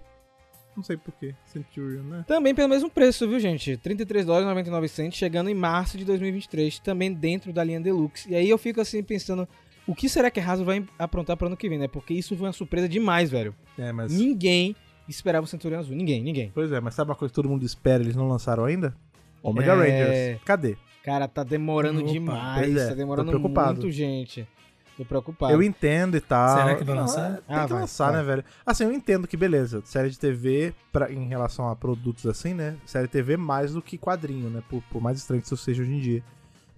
Não 0.76 0.82
sei 0.82 0.96
por 0.96 1.12
quê. 1.14 1.34
Centurion, 1.46 2.02
né? 2.02 2.24
Também 2.26 2.54
pelo 2.54 2.68
mesmo 2.68 2.90
preço, 2.90 3.28
viu, 3.28 3.38
gente? 3.38 3.76
33 3.76 4.26
dólares 4.26 4.46
e 4.46 4.48
99 4.48 4.88
centos, 4.88 5.18
chegando 5.18 5.48
em 5.48 5.54
março 5.54 5.96
de 5.96 6.04
2023, 6.04 6.78
também 6.80 7.12
dentro 7.12 7.52
da 7.52 7.62
linha 7.62 7.80
Deluxe. 7.80 8.30
E 8.30 8.34
aí 8.34 8.48
eu 8.48 8.58
fico 8.58 8.80
assim 8.80 9.02
pensando, 9.02 9.48
o 9.86 9.94
que 9.94 10.08
será 10.08 10.30
que 10.30 10.40
a 10.40 10.44
Hasbro 10.44 10.66
vai 10.66 10.84
aprontar 10.98 11.36
pro 11.36 11.46
ano 11.46 11.56
que 11.56 11.68
vem, 11.68 11.78
né? 11.78 11.88
Porque 11.88 12.14
isso 12.14 12.36
foi 12.36 12.46
uma 12.46 12.52
surpresa 12.52 12.88
demais, 12.88 13.30
velho. 13.30 13.54
É, 13.78 13.92
mas. 13.92 14.12
Ninguém 14.12 14.74
esperava 15.08 15.44
o 15.44 15.48
Centurião 15.48 15.80
Azul, 15.80 15.94
ninguém, 15.94 16.22
ninguém. 16.22 16.50
Pois 16.54 16.72
é, 16.72 16.80
mas 16.80 16.94
sabe 16.94 17.10
uma 17.10 17.16
coisa 17.16 17.30
que 17.30 17.36
todo 17.36 17.48
mundo 17.48 17.64
espera 17.64 18.02
eles 18.02 18.16
não 18.16 18.28
lançaram 18.28 18.64
ainda? 18.64 18.94
Omega 19.42 19.72
É. 19.72 19.74
Rangers. 19.74 20.42
Cadê? 20.44 20.76
Cara, 21.04 21.28
tá 21.28 21.44
demorando 21.44 22.00
Opa, 22.00 22.10
demais, 22.10 22.76
é, 22.76 22.84
tá 22.84 22.88
tô 22.90 22.94
demorando 22.96 23.38
muito, 23.38 23.90
gente. 23.90 24.48
Tô 24.96 25.04
preocupado. 25.04 25.52
Eu 25.52 25.62
entendo 25.62 26.16
e 26.16 26.20
tal. 26.20 26.56
Será 26.56 26.74
que 26.76 26.84
vai 26.84 26.94
Não, 26.94 27.02
lançar? 27.02 27.30
é, 27.32 27.34
Tem 27.34 27.56
Ah, 27.56 27.64
que 27.64 27.72
vai, 27.72 27.80
lançar, 27.80 28.12
vai. 28.12 28.16
né, 28.16 28.22
velho? 28.22 28.44
Assim, 28.64 28.84
eu 28.84 28.92
entendo 28.92 29.26
que, 29.26 29.36
beleza, 29.36 29.82
série 29.84 30.08
de 30.10 30.18
TV, 30.18 30.72
pra, 30.92 31.10
em 31.12 31.26
relação 31.26 31.68
a 31.68 31.74
produtos 31.74 32.26
assim, 32.26 32.54
né? 32.54 32.76
Série 32.86 33.06
de 33.06 33.12
TV 33.12 33.36
mais 33.36 33.72
do 33.72 33.82
que 33.82 33.98
quadrinho, 33.98 34.48
né? 34.50 34.62
Por, 34.68 34.82
por 34.90 35.02
mais 35.02 35.18
estranho 35.18 35.40
que 35.42 35.46
isso 35.48 35.56
seja 35.56 35.82
hoje 35.82 35.92
em 35.92 36.00
dia. 36.00 36.22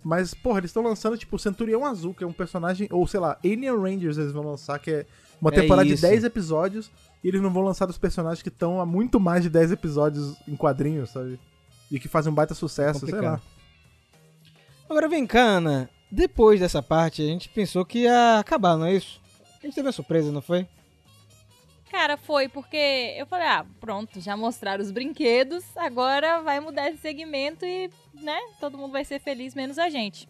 Mas, 0.02 0.32
porra, 0.32 0.58
eles 0.60 0.70
estão 0.70 0.82
lançando, 0.82 1.18
tipo, 1.18 1.38
Centurião 1.38 1.84
Azul, 1.84 2.14
que 2.14 2.22
é 2.22 2.26
um 2.26 2.32
personagem. 2.32 2.88
Ou, 2.92 3.06
sei 3.06 3.18
lá, 3.20 3.36
Alien 3.44 3.76
Rangers 3.76 4.16
eles 4.16 4.32
vão 4.32 4.44
lançar, 4.44 4.78
que 4.78 4.90
é 4.90 5.06
uma 5.40 5.50
É 5.50 5.54
temporada 5.60 5.86
de 5.86 5.94
isso. 5.94 6.02
10 6.02 6.22
episódios. 6.24 6.90
E 7.24 7.28
eles 7.28 7.42
não 7.42 7.50
vão 7.52 7.62
lançar 7.64 7.86
dos 7.86 7.98
personagens 7.98 8.40
que 8.40 8.48
estão 8.48 8.80
há 8.80 8.86
muito 8.86 9.18
mais 9.18 9.42
de 9.42 9.50
10 9.50 9.72
episódios 9.72 10.36
em 10.46 10.54
quadrinhos, 10.54 11.10
sabe? 11.10 11.40
E 11.90 11.98
que 11.98 12.06
fazem 12.08 12.30
um 12.30 12.34
baita 12.34 12.54
sucesso, 12.54 13.04
sei 13.04 13.20
lá. 13.20 13.40
Agora 14.88 15.08
vem 15.08 15.26
cá, 15.26 15.42
Ana. 15.42 15.90
Depois 16.10 16.60
dessa 16.60 16.82
parte, 16.82 17.22
a 17.22 17.26
gente 17.26 17.48
pensou 17.48 17.84
que 17.84 18.00
ia 18.00 18.38
acabar, 18.38 18.76
não 18.76 18.86
é 18.86 18.94
isso? 18.94 19.20
A 19.58 19.66
gente 19.66 19.74
teve 19.74 19.86
uma 19.86 19.92
surpresa, 19.92 20.30
não 20.30 20.40
foi? 20.40 20.66
Cara, 21.90 22.16
foi 22.16 22.48
porque 22.48 23.14
eu 23.16 23.26
falei, 23.26 23.46
ah, 23.46 23.66
pronto, 23.80 24.20
já 24.20 24.36
mostraram 24.36 24.82
os 24.82 24.90
brinquedos, 24.90 25.64
agora 25.76 26.42
vai 26.42 26.60
mudar 26.60 26.88
esse 26.90 26.98
segmento 26.98 27.64
e, 27.64 27.90
né, 28.14 28.38
todo 28.60 28.76
mundo 28.76 28.92
vai 28.92 29.04
ser 29.04 29.20
feliz, 29.20 29.54
menos 29.54 29.78
a 29.78 29.88
gente. 29.88 30.28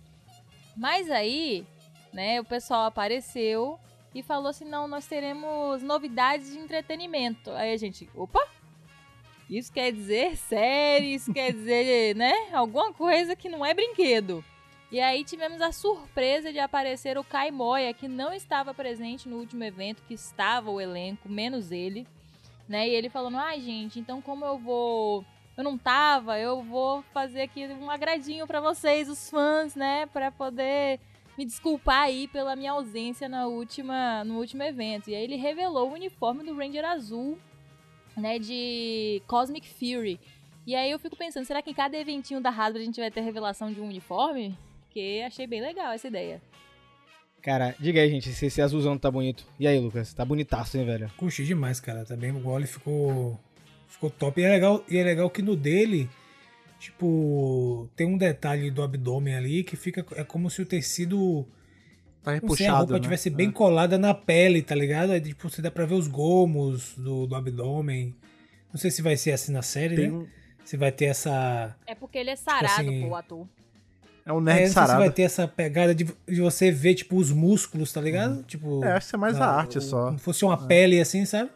Mas 0.76 1.10
aí, 1.10 1.66
né, 2.12 2.40
o 2.40 2.44
pessoal 2.44 2.84
apareceu 2.84 3.78
e 4.14 4.22
falou 4.22 4.48
assim, 4.48 4.64
não, 4.64 4.86
nós 4.86 5.06
teremos 5.06 5.82
novidades 5.82 6.52
de 6.52 6.58
entretenimento. 6.58 7.50
Aí 7.50 7.72
a 7.72 7.76
gente, 7.76 8.08
opa, 8.14 8.46
isso 9.48 9.72
quer 9.72 9.92
dizer 9.92 10.36
série, 10.48 11.14
isso 11.14 11.32
quer 11.32 11.52
dizer, 11.52 12.14
né, 12.14 12.32
alguma 12.52 12.92
coisa 12.92 13.34
que 13.34 13.48
não 13.48 13.64
é 13.64 13.74
brinquedo. 13.74 14.44
E 14.90 15.00
aí 15.00 15.24
tivemos 15.24 15.60
a 15.60 15.72
surpresa 15.72 16.52
de 16.52 16.60
aparecer 16.60 17.18
o 17.18 17.24
Kai 17.24 17.50
Moya, 17.50 17.92
que 17.92 18.06
não 18.06 18.32
estava 18.32 18.72
presente 18.72 19.28
no 19.28 19.36
último 19.36 19.64
evento, 19.64 20.02
que 20.06 20.14
estava 20.14 20.70
o 20.70 20.80
elenco, 20.80 21.28
menos 21.28 21.72
ele. 21.72 22.06
Né? 22.68 22.88
E 22.88 22.94
ele 22.94 23.10
falando, 23.10 23.36
ai 23.36 23.60
gente, 23.60 23.98
então 23.98 24.22
como 24.22 24.44
eu 24.44 24.58
vou. 24.58 25.24
Eu 25.56 25.64
não 25.64 25.78
tava, 25.78 26.38
eu 26.38 26.62
vou 26.62 27.02
fazer 27.14 27.42
aqui 27.42 27.66
um 27.66 27.90
agradinho 27.90 28.46
pra 28.46 28.60
vocês, 28.60 29.08
os 29.08 29.30
fãs, 29.30 29.74
né? 29.74 30.04
Pra 30.06 30.30
poder 30.30 31.00
me 31.36 31.46
desculpar 31.46 32.02
aí 32.02 32.28
pela 32.28 32.54
minha 32.54 32.72
ausência 32.72 33.28
na 33.28 33.46
última, 33.46 34.22
no 34.24 34.38
último 34.38 34.62
evento. 34.62 35.08
E 35.08 35.14
aí 35.14 35.24
ele 35.24 35.36
revelou 35.36 35.90
o 35.90 35.94
uniforme 35.94 36.44
do 36.44 36.54
Ranger 36.54 36.84
Azul, 36.84 37.38
né? 38.16 38.38
De 38.38 39.22
Cosmic 39.26 39.66
Fury. 39.66 40.20
E 40.66 40.74
aí 40.74 40.90
eu 40.90 40.98
fico 40.98 41.16
pensando, 41.16 41.46
será 41.46 41.62
que 41.62 41.70
em 41.70 41.74
cada 41.74 41.96
eventinho 41.96 42.40
da 42.40 42.50
Hasbro 42.50 42.82
a 42.82 42.84
gente 42.84 43.00
vai 43.00 43.10
ter 43.10 43.22
revelação 43.22 43.72
de 43.72 43.80
um 43.80 43.86
uniforme? 43.86 44.56
Porque 44.96 45.22
achei 45.26 45.46
bem 45.46 45.60
legal 45.60 45.92
essa 45.92 46.08
ideia. 46.08 46.40
Cara, 47.42 47.74
diga 47.78 48.00
aí, 48.00 48.08
gente, 48.08 48.32
se 48.32 48.46
esse 48.46 48.62
azulzão 48.62 48.96
tá 48.96 49.10
bonito. 49.10 49.46
E 49.60 49.66
aí, 49.66 49.78
Lucas? 49.78 50.14
Tá 50.14 50.24
bonitaço, 50.24 50.78
hein, 50.78 50.86
velho? 50.86 51.10
Curti 51.18 51.44
demais, 51.44 51.78
cara. 51.78 52.06
Também 52.06 52.30
o 52.30 52.40
gole 52.40 52.66
ficou, 52.66 53.38
ficou 53.86 54.08
top. 54.08 54.40
E 54.40 54.44
é, 54.44 54.48
legal, 54.48 54.82
e 54.88 54.96
é 54.96 55.04
legal 55.04 55.28
que 55.28 55.42
no 55.42 55.54
dele, 55.54 56.08
tipo, 56.78 57.90
tem 57.94 58.06
um 58.06 58.16
detalhe 58.16 58.70
do 58.70 58.82
abdômen 58.82 59.34
ali 59.34 59.62
que 59.62 59.76
fica. 59.76 60.02
É 60.12 60.24
como 60.24 60.48
se 60.48 60.62
o 60.62 60.66
tecido. 60.66 61.46
Tá 62.22 62.32
Não 62.32 62.54
sei, 62.54 62.66
a 62.66 62.70
repuxado. 62.70 62.78
roupa 62.78 62.94
né? 62.94 63.00
tivesse 63.00 63.28
bem 63.28 63.50
colada 63.50 63.98
na 63.98 64.14
pele, 64.14 64.62
tá 64.62 64.74
ligado? 64.74 65.10
Aí, 65.10 65.20
tipo, 65.20 65.50
você 65.50 65.60
dá 65.60 65.70
pra 65.70 65.84
ver 65.84 65.96
os 65.96 66.08
gomos 66.08 66.94
do, 66.96 67.26
do 67.26 67.34
abdômen. 67.34 68.16
Não 68.72 68.80
sei 68.80 68.90
se 68.90 69.02
vai 69.02 69.18
ser 69.18 69.32
assim 69.32 69.52
na 69.52 69.60
série, 69.60 69.94
Tem 69.94 70.10
né? 70.10 70.26
Se 70.64 70.78
vai 70.78 70.90
ter 70.90 71.04
essa. 71.04 71.76
É 71.86 71.94
porque 71.94 72.16
ele 72.16 72.30
é 72.30 72.36
sarado, 72.36 72.88
assim, 72.88 73.02
pô, 73.02 73.08
o 73.08 73.14
ator. 73.14 73.46
É 74.26 74.32
um 74.32 74.38
É, 74.38 74.42
nerd 74.42 74.58
não 74.58 74.64
sei 74.66 74.68
se 74.68 74.74
vai 74.74 74.86
sarado. 74.88 75.12
ter 75.14 75.22
essa 75.22 75.46
pegada 75.46 75.94
de, 75.94 76.04
de 76.28 76.40
você 76.40 76.70
ver, 76.72 76.94
tipo, 76.96 77.16
os 77.16 77.30
músculos, 77.30 77.92
tá 77.92 78.00
ligado? 78.00 78.42
Tipo. 78.42 78.84
É, 78.84 78.92
acho 78.92 79.08
que 79.08 79.14
é 79.14 79.18
mais 79.18 79.40
a 79.40 79.46
arte 79.46 79.78
o- 79.78 79.80
só. 79.80 80.06
Como 80.06 80.18
fosse 80.18 80.44
uma 80.44 80.66
pele 80.66 81.00
assim, 81.00 81.24
sabe? 81.24 81.48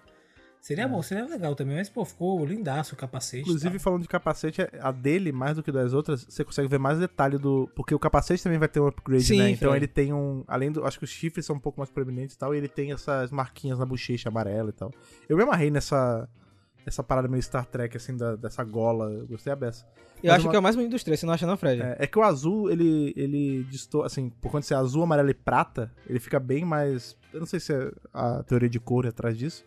Seria 0.63 0.87
bom, 0.87 1.03
seria 1.03 1.25
legal 1.25 1.55
também, 1.55 1.77
mas 1.77 1.89
pô, 1.89 2.05
ficou 2.05 2.45
lindaço 2.45 2.95
o 2.95 2.97
capacete. 2.99 3.41
Inclusive, 3.49 3.79
tá? 3.79 3.81
falando 3.83 4.03
de 4.03 4.09
capacete, 4.09 4.61
a 4.79 4.93
dele, 4.93 5.33
mais 5.33 5.57
do 5.57 5.63
que 5.63 5.73
das 5.73 5.95
outras, 5.95 6.27
você 6.29 6.45
consegue 6.45 6.69
ver 6.69 6.79
mais 6.79 6.99
detalhe 6.99 7.39
do. 7.39 7.67
Porque 7.75 7.95
o 7.95 7.99
capacete 7.99 8.43
também 8.43 8.59
vai 8.59 8.69
ter 8.69 8.79
um 8.79 8.87
upgrade, 8.87 9.25
Sim, 9.25 9.39
né? 9.39 9.51
Então 9.51 9.75
ele 9.75 9.87
tem 9.87 10.13
um. 10.13 10.45
Além 10.47 10.71
do. 10.71 10.85
Acho 10.85 10.99
que 10.99 11.05
os 11.05 11.11
chifres 11.11 11.47
são 11.47 11.57
um 11.57 11.59
pouco 11.59 11.81
mais 11.81 11.89
proeminentes 11.91 12.37
e 12.37 12.39
tal, 12.39 12.55
e 12.55 12.59
ele 12.59 12.69
tem 12.69 12.93
essas 12.93 13.31
marquinhas 13.31 13.79
na 13.79 13.87
bochecha 13.87 14.29
amarela 14.29 14.69
e 14.69 14.73
tal. 14.73 14.93
Eu 15.29 15.37
me 15.37 15.43
amarrei 15.43 15.71
nessa. 15.71 16.29
Essa 16.87 17.03
parada 17.03 17.29
meio 17.29 17.43
Star 17.43 17.65
Trek, 17.67 17.97
assim, 17.97 18.17
da- 18.17 18.37
dessa 18.37 18.65
gola. 18.65 19.11
Eu 19.13 19.27
gostei 19.27 19.53
a 19.53 19.57
beça. 19.57 19.85
Eu 20.23 20.29
Mas 20.29 20.33
acho 20.37 20.47
uma- 20.47 20.51
que 20.51 20.57
é 20.57 20.59
o 20.59 20.63
mais 20.63 20.77
bonito 20.77 20.91
dos 20.93 21.05
três, 21.05 21.21
você 21.21 21.27
não 21.27 21.33
acha 21.35 21.47
não, 21.47 21.57
Fred? 21.57 21.81
É, 21.83 21.97
é 22.01 22.07
que 22.07 22.19
o 22.19 22.23
azul, 22.23 22.71
ele, 22.71 23.13
ele 23.17 23.65
distor, 23.65 24.05
assim, 24.05 24.29
por 24.29 24.51
conta 24.51 24.61
de 24.63 24.67
ser 24.67 24.75
azul, 24.75 25.03
amarelo 25.03 25.31
e 25.31 25.35
prata, 25.35 25.91
ele 26.07 26.19
fica 26.19 26.39
bem 26.41 26.65
mais. 26.65 27.17
Eu 27.33 27.41
não 27.41 27.47
sei 27.47 27.61
se 27.61 27.73
é 27.73 27.91
a 28.13 28.43
teoria 28.43 28.69
de 28.69 28.79
cor 28.81 29.07
atrás 29.07 29.37
disso, 29.39 29.65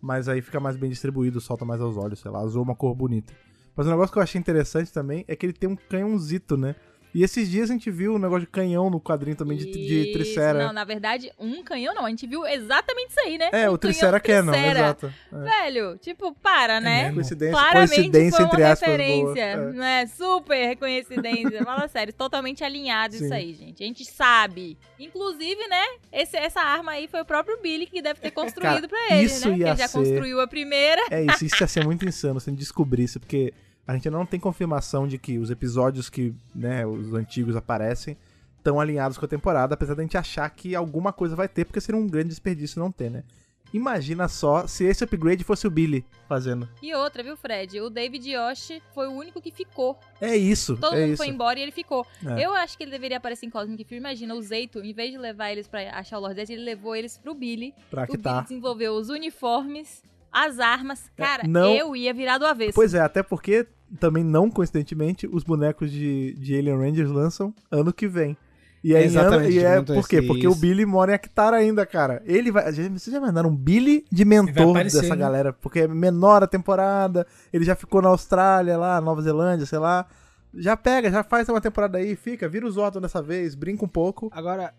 mas 0.00 0.28
aí 0.28 0.40
fica 0.42 0.58
mais 0.58 0.76
bem 0.76 0.90
distribuído, 0.90 1.40
solta 1.40 1.64
mais 1.64 1.80
aos 1.80 1.96
olhos, 1.96 2.18
sei 2.20 2.30
lá. 2.30 2.40
Azul 2.40 2.62
é 2.62 2.64
uma 2.64 2.74
cor 2.76 2.94
bonita. 2.94 3.32
Mas 3.76 3.86
um 3.86 3.90
negócio 3.90 4.12
que 4.12 4.18
eu 4.18 4.22
achei 4.22 4.38
interessante 4.40 4.92
também 4.92 5.24
é 5.28 5.34
que 5.36 5.46
ele 5.46 5.52
tem 5.52 5.68
um 5.68 5.76
canhãozito, 5.76 6.56
né? 6.56 6.74
E 7.14 7.22
esses 7.22 7.50
dias 7.50 7.68
a 7.70 7.72
gente 7.74 7.90
viu 7.90 8.14
um 8.14 8.18
negócio 8.18 8.40
de 8.42 8.46
canhão 8.46 8.88
no 8.88 9.00
quadrinho 9.00 9.36
também 9.36 9.58
de, 9.58 9.66
de 9.70 10.12
Tricera. 10.12 10.66
Não, 10.66 10.72
na 10.72 10.84
verdade, 10.84 11.30
um 11.38 11.62
canhão 11.62 11.94
não. 11.94 12.06
A 12.06 12.10
gente 12.10 12.26
viu 12.26 12.46
exatamente 12.46 13.10
isso 13.10 13.20
aí, 13.20 13.36
né? 13.38 13.50
é, 13.52 13.68
um 13.68 13.74
o 13.74 13.78
Tricera 13.78 14.18
Canon, 14.18 14.54
exato. 14.54 15.12
É. 15.32 15.36
Velho, 15.38 15.98
tipo, 15.98 16.34
para, 16.42 16.80
né? 16.80 17.02
mesmo? 17.02 17.14
Coincidência, 17.16 17.52
Claramente 17.52 17.94
coincidência 17.94 18.36
foi 18.36 18.44
uma 18.44 18.52
entre 18.52 18.62
aspas. 18.64 18.88
referência, 18.88 19.56
boa. 19.56 19.68
É. 19.68 19.72
né? 19.72 20.06
Super 20.06 20.76
coincidência. 20.76 21.64
Fala 21.64 21.88
sério, 21.88 22.12
totalmente 22.12 22.64
alinhado 22.64 23.14
Sim. 23.14 23.24
isso 23.24 23.34
aí, 23.34 23.54
gente. 23.54 23.82
A 23.82 23.86
gente 23.86 24.04
sabe. 24.04 24.78
Inclusive, 24.98 25.66
né? 25.68 25.84
Esse, 26.12 26.36
essa 26.36 26.60
arma 26.60 26.92
aí 26.92 27.08
foi 27.08 27.20
o 27.20 27.24
próprio 27.24 27.60
Billy 27.60 27.86
que 27.86 28.00
deve 28.00 28.20
ter 28.20 28.30
construído 28.32 28.88
Cara, 28.88 28.88
pra 28.88 29.16
ele, 29.16 29.24
isso 29.26 29.48
né? 29.48 29.58
ia 29.58 29.68
Ele 29.68 29.76
já 29.76 29.88
ser- 29.88 29.98
construiu 29.98 30.40
a 30.40 30.46
primeira. 30.46 31.02
É 31.10 31.22
isso, 31.24 31.44
isso 31.44 31.56
ia 31.62 31.66
ser 31.66 31.84
muito 31.84 32.06
insano 32.06 32.40
se 32.40 32.48
a 32.48 32.52
gente 32.52 32.60
descobrisse, 32.60 33.18
porque 33.18 33.52
a 33.86 33.94
gente 33.94 34.08
ainda 34.08 34.18
não 34.18 34.26
tem 34.26 34.38
confirmação 34.38 35.06
de 35.06 35.18
que 35.18 35.38
os 35.38 35.50
episódios 35.50 36.08
que, 36.08 36.34
né, 36.54 36.86
os 36.86 37.12
antigos 37.14 37.56
aparecem 37.56 38.16
estão 38.58 38.78
alinhados 38.80 39.18
com 39.18 39.24
a 39.24 39.28
temporada, 39.28 39.74
apesar 39.74 39.94
da 39.94 40.02
gente 40.02 40.16
achar 40.16 40.48
que 40.50 40.74
alguma 40.74 41.12
coisa 41.12 41.34
vai 41.34 41.48
ter, 41.48 41.64
porque 41.64 41.80
seria 41.80 42.00
um 42.00 42.06
grande 42.06 42.28
desperdício 42.28 42.78
não 42.78 42.92
ter, 42.92 43.10
né? 43.10 43.24
Imagina 43.72 44.28
só 44.28 44.66
se 44.66 44.84
esse 44.84 45.02
upgrade 45.02 45.42
fosse 45.42 45.66
o 45.66 45.70
Billy 45.70 46.04
fazendo. 46.28 46.68
E 46.82 46.94
outra, 46.94 47.22
viu, 47.22 47.36
Fred? 47.36 47.80
O 47.80 47.88
David 47.88 48.30
Yoshi 48.30 48.82
foi 48.94 49.08
o 49.08 49.12
único 49.12 49.40
que 49.40 49.50
ficou. 49.50 49.98
É 50.20 50.36
isso, 50.36 50.76
Todo 50.76 50.94
é 50.94 51.00
mundo 51.00 51.12
isso. 51.12 51.16
foi 51.16 51.28
embora 51.28 51.58
e 51.58 51.62
ele 51.62 51.72
ficou. 51.72 52.06
É. 52.24 52.44
Eu 52.44 52.52
acho 52.54 52.76
que 52.76 52.84
ele 52.84 52.90
deveria 52.90 53.16
aparecer 53.16 53.46
em 53.46 53.50
Cosmic 53.50 53.82
Fury. 53.84 53.96
Imagina, 53.96 54.34
o 54.34 54.42
Zeito, 54.42 54.80
em 54.80 54.92
vez 54.92 55.10
de 55.10 55.16
levar 55.16 55.50
eles 55.50 55.66
pra 55.66 55.80
achar 55.98 56.18
o 56.18 56.20
Lord 56.20 56.36
Zed, 56.36 56.52
ele 56.52 56.62
levou 56.62 56.94
eles 56.94 57.16
pro 57.16 57.34
Billy. 57.34 57.74
Pra 57.90 58.02
o 58.02 58.06
que 58.06 58.12
Billy 58.12 58.22
tá. 58.22 58.42
desenvolveu 58.42 58.92
os 58.92 59.08
uniformes, 59.08 60.02
as 60.32 60.58
armas. 60.58 61.10
Cara, 61.16 61.42
não- 61.46 61.70
eu 61.74 61.94
ia 61.94 62.14
virar 62.14 62.38
do 62.38 62.46
avesso. 62.46 62.72
Pois 62.74 62.94
é, 62.94 63.00
até 63.00 63.22
porque, 63.22 63.66
também 64.00 64.24
não 64.24 64.50
coincidentemente, 64.50 65.28
os 65.30 65.44
bonecos 65.44 65.90
de, 65.90 66.34
de 66.34 66.56
Alien 66.56 66.78
Rangers 66.78 67.10
lançam 67.10 67.54
ano 67.70 67.92
que 67.92 68.08
vem. 68.08 68.36
E 68.84 68.96
aí, 68.96 69.04
Exatamente, 69.04 69.52
e 69.52 69.62
é 69.62 69.80
por 69.80 70.08
quê? 70.08 70.18
isso. 70.18 70.26
Porque 70.26 70.48
o 70.48 70.56
Billy 70.56 70.84
mora 70.84 71.12
em 71.12 71.14
Akitar 71.14 71.54
ainda, 71.54 71.86
cara. 71.86 72.20
Ele 72.26 72.50
vai. 72.50 72.64
Vocês 72.72 73.04
já 73.04 73.20
mandaram 73.20 73.48
um 73.50 73.56
Billy 73.56 74.04
de 74.10 74.24
mentor 74.24 74.70
aparecer, 74.70 75.02
dessa 75.02 75.14
né? 75.14 75.20
galera, 75.20 75.52
porque 75.52 75.80
é 75.80 75.86
menor 75.88 76.42
a 76.42 76.48
temporada, 76.48 77.24
ele 77.52 77.64
já 77.64 77.76
ficou 77.76 78.02
na 78.02 78.08
Austrália, 78.08 78.76
lá, 78.76 79.00
Nova 79.00 79.22
Zelândia, 79.22 79.66
sei 79.66 79.78
lá. 79.78 80.08
Já 80.52 80.76
pega, 80.76 81.10
já 81.12 81.22
faz 81.22 81.48
uma 81.48 81.60
temporada 81.60 81.96
aí, 81.98 82.16
fica, 82.16 82.48
vira 82.48 82.66
os 82.66 82.74
Zordon 82.74 83.00
dessa 83.00 83.22
vez, 83.22 83.54
brinca 83.54 83.84
um 83.84 83.88
pouco. 83.88 84.28
Agora, 84.32 84.74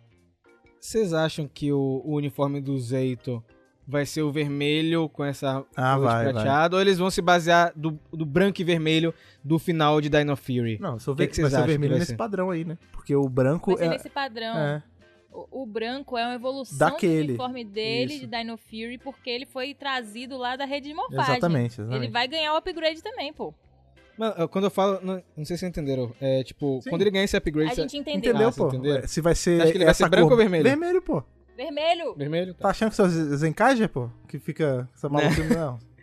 vocês 0.82 1.14
acham 1.14 1.48
que 1.52 1.72
o, 1.72 2.02
o 2.04 2.16
uniforme 2.18 2.60
do 2.60 2.78
Zeito 2.78 3.42
vai 3.88 4.06
ser 4.06 4.22
o 4.22 4.32
vermelho 4.32 5.10
com 5.10 5.24
essa 5.24 5.66
Ah, 5.75 5.98
vai, 5.98 6.32
vai. 6.34 6.70
ou 6.72 6.80
eles 6.82 6.98
vão 6.98 7.10
se 7.10 7.22
basear 7.22 7.72
do, 7.75 8.00
do 8.12 8.25
branco 8.25 8.62
e 8.62 8.63
vermelho 8.63 9.13
do 9.44 9.60
final 9.60 10.00
de 10.00 10.10
Dino 10.10 10.36
Fury? 10.36 10.78
Não, 10.80 10.98
se 11.00 11.08
eu 11.08 11.16
Que 11.16 11.24
ver, 11.24 11.28
que 11.28 11.36
vocês 11.36 11.52
vai 11.52 11.60
ser 11.62 11.66
que 11.66 11.72
vermelho 11.72 11.92
vai 11.92 12.00
nesse 12.00 12.12
ser? 12.12 12.18
padrão 12.18 12.50
aí, 12.50 12.63
né? 12.63 12.78
Porque 12.92 13.16
o 13.16 13.28
branco 13.28 13.72
Vai 13.72 13.78
ser 13.80 13.86
é. 13.86 13.89
nesse 13.89 14.10
padrão. 14.10 14.58
é. 14.58 14.84
O, 15.32 15.63
o 15.63 15.65
branco 15.65 16.15
é 16.15 16.26
uma 16.28 16.36
evolução 16.36 16.78
Daquele. 16.78 17.24
do 17.24 17.30
uniforme 17.30 17.63
dele, 17.65 18.13
Isso. 18.13 18.28
de 18.28 18.38
Dino 18.38 18.56
Fury, 18.56 19.00
porque 19.00 19.30
ele 19.32 19.48
foi 19.48 19.74
trazido 19.74 20.38
lá 20.38 20.56
da 20.56 20.63
rede 20.63 20.89
de 20.89 20.93
morfagem. 20.93 21.24
Exatamente, 21.38 21.82
exatamente. 21.82 22.04
Ele 22.04 22.12
vai 22.12 22.28
ganhar 22.28 22.54
o 22.54 22.58
upgrade 22.58 23.02
também, 23.02 23.34
pô. 23.34 23.52
Mano, 24.15 24.48
quando 24.48 24.65
eu 24.65 24.69
falo, 24.69 25.00
não, 25.02 25.15
não 25.36 25.43
sei 25.43 25.58
se 25.58 25.62
vocês 25.62 25.63
entenderam, 25.72 26.13
é 26.22 26.43
tipo, 26.43 26.80
Sim. 26.84 26.89
quando 26.91 27.02
ele 27.02 27.10
ganha 27.10 27.24
esse 27.26 27.36
upgrade, 27.36 27.72
A 27.72 27.74
gente 27.74 27.98
entendeu. 27.98 28.30
Entendeu, 28.32 28.50
Ah, 28.50 28.52
pô? 28.52 28.67
entendeu? 28.67 29.08
Se 29.08 29.22
vai 29.22 29.34
ser. 29.34 29.60
Acho 29.60 29.72
que 29.72 29.78
ele 29.80 29.86
vai 29.86 29.91
essa 29.91 30.04
ser 30.04 30.10
branco 30.12 30.26
cor- 30.28 30.34
ou 30.34 30.38
vermelho? 30.38 30.63
Vermelho, 30.63 31.02
pô. 31.02 31.24
Vermelho. 31.56 32.16
vermelho, 32.16 32.54
Tá 32.54 32.62
tá. 32.63 32.70
achando 32.70 32.89
que 32.89 32.96
seu 32.96 33.08
Zenkaiger, 33.10 33.88
pô? 33.89 34.10
Que 34.28 34.39
fica 34.39 34.89
essa 34.96 35.08
maluca. 35.10 35.44
Não. 35.44 35.80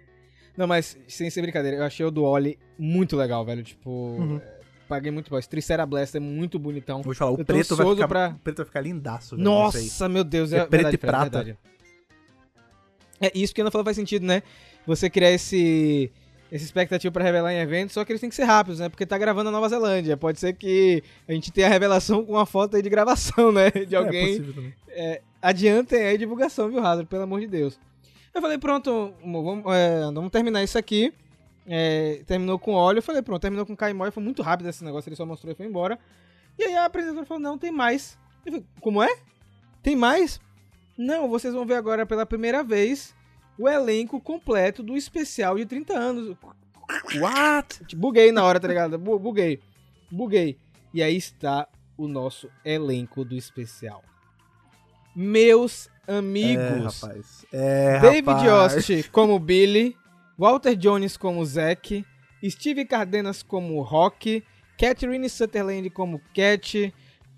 Não, 0.57 0.67
mas 0.67 0.99
sem 1.09 1.31
ser 1.31 1.41
brincadeira, 1.43 1.77
eu 1.79 1.85
achei 1.85 2.05
o 2.05 2.11
do 2.11 2.23
Oli 2.25 2.59
muito 2.79 3.17
legal, 3.17 3.45
velho, 3.45 3.63
tipo, 3.63 3.89
Uhum. 3.91 4.37
é, 4.39 4.61
paguei 4.89 5.11
muito 5.11 5.31
bom. 5.31 5.39
Esse 5.39 5.49
Tricera 5.49 5.87
Blast 5.87 6.15
é 6.17 6.21
muito 6.21 6.59
bonitão. 6.59 7.01
Vou 7.03 7.15
te 7.15 7.19
falar, 7.19 7.31
o 7.31 7.45
preto 7.45 7.75
vai, 7.77 7.87
ficar, 7.95 8.09
pra- 8.09 8.35
o 8.37 8.39
preto 8.41 8.57
vai 8.59 8.67
ficar 8.67 8.81
lindaço. 8.83 9.37
velho, 9.37 9.45
não. 9.45 9.53
Nossa, 9.63 10.09
meu 10.09 10.23
Deus, 10.25 10.53
É 10.53 10.59
é, 10.59 10.61
preto 10.67 10.71
verdade, 10.71 10.95
e 10.95 10.99
prata. 10.99 11.43
verdade. 11.45 11.59
É 13.21 13.31
isso 13.35 13.55
que 13.55 13.61
Ana 13.61 13.71
falou 13.71 13.85
faz 13.85 13.97
sentido, 13.97 14.25
né? 14.27 14.43
Você 14.87 15.09
criar 15.11 15.31
esse 15.31 16.11
esse 16.51 16.65
expectativa 16.65 17.13
pra 17.13 17.23
revelar 17.25 17.53
em 17.53 17.59
eventos, 17.59 17.95
só 17.95 18.05
que 18.05 18.13
eles 18.13 18.21
têm 18.21 18.29
que 18.29 18.35
ser 18.37 18.45
rápidos, 18.45 18.81
né? 18.81 18.89
Porque 18.89 19.07
tá 19.07 19.17
gravando 19.17 19.51
na 19.51 19.53
Nova 19.53 19.69
Zelândia. 19.69 20.17
Pode 20.17 20.41
ser 20.41 20.53
que 20.55 21.03
a 21.29 21.33
gente 21.33 21.53
tenha 21.53 21.67
a 21.67 21.71
revelação 21.71 22.25
com 22.25 22.33
uma 22.33 22.47
foto 22.47 22.77
aí 22.77 22.83
de 22.83 22.89
gravação, 22.91 23.53
né? 23.53 23.71
De 23.87 23.95
É 23.95 23.99
alguém. 23.99 24.27
possível 24.39 24.55
também. 24.55 24.75
Adiantem 25.43 26.01
aí 26.07 26.15
a 26.15 26.19
divulgação, 26.19 26.69
viu, 26.69 26.81
Hazard? 26.81 27.07
Pelo 27.09 27.23
amor 27.23 27.41
de 27.41 27.47
Deus. 27.47 27.79
Eu 28.35 28.41
falei, 28.41 28.59
pronto, 28.59 29.13
vamos, 29.23 29.65
é, 29.75 30.01
vamos 30.13 30.31
terminar 30.31 30.63
isso 30.63 30.77
aqui. 30.79 31.13
É, 31.67 32.23
terminou 32.27 32.59
com 32.59 32.73
óleo. 32.75 32.99
Eu 32.99 33.03
falei, 33.03 33.23
pronto, 33.23 33.41
terminou 33.41 33.65
com 33.65 33.77
Caimói. 33.77 34.11
Foi 34.11 34.23
muito 34.23 34.43
rápido 34.43 34.69
esse 34.69 34.85
negócio, 34.85 35.09
ele 35.09 35.17
só 35.17 35.25
mostrou 35.25 35.53
e 35.53 35.55
foi 35.57 35.67
embora. 35.67 35.99
E 36.59 36.65
aí 36.65 36.75
a 36.75 36.85
apresentadora 36.85 37.27
falou, 37.27 37.43
não, 37.43 37.57
tem 37.57 37.71
mais. 37.73 38.19
Eu 38.45 38.53
falei, 38.53 38.67
como 38.81 39.03
é? 39.03 39.09
Tem 39.83 39.97
mais? 39.97 40.41
Não, 40.99 41.29
vocês 41.29 41.55
vão 41.55 41.65
ver 41.65 41.75
agora 41.75 42.05
pela 42.05 42.27
primeira 42.27 42.63
vez 42.63 43.15
o 43.61 43.69
elenco 43.69 44.21
completo 44.21 44.83
do 44.83 44.97
especial 44.97 45.57
de 45.57 45.67
30 45.67 45.93
anos. 45.95 46.37
What? 47.21 47.95
Buguei 47.95 48.33
na 48.33 48.43
hora, 48.45 48.59
tá 48.59 48.67
ligado? 48.69 48.99
Bu- 48.99 49.19
Buguei. 49.19 49.61
Buguei. 50.11 50.57
E 50.95 51.03
aí 51.03 51.17
está 51.17 51.69
o 51.97 52.09
nosso 52.09 52.51
elenco 52.65 53.25
do 53.25 53.37
especial. 53.37 54.03
Meus 55.15 55.89
É, 56.07 56.17
amigos. 56.19 57.01
rapaz. 57.01 57.47
É, 57.53 58.01
David 58.01 58.27
rapaz. 58.31 58.89
Yost 58.89 59.11
como 59.11 59.39
Billy, 59.39 59.97
Walter 60.39 60.75
Jones 60.77 61.17
como 61.17 61.45
Zack, 61.45 62.05
Steve 62.49 62.85
Cardenas 62.85 63.43
como 63.43 63.81
Rock, 63.83 64.43
Catherine 64.79 65.29
Sutherland 65.29 65.91
como 65.91 66.21
Cat, 66.35 66.93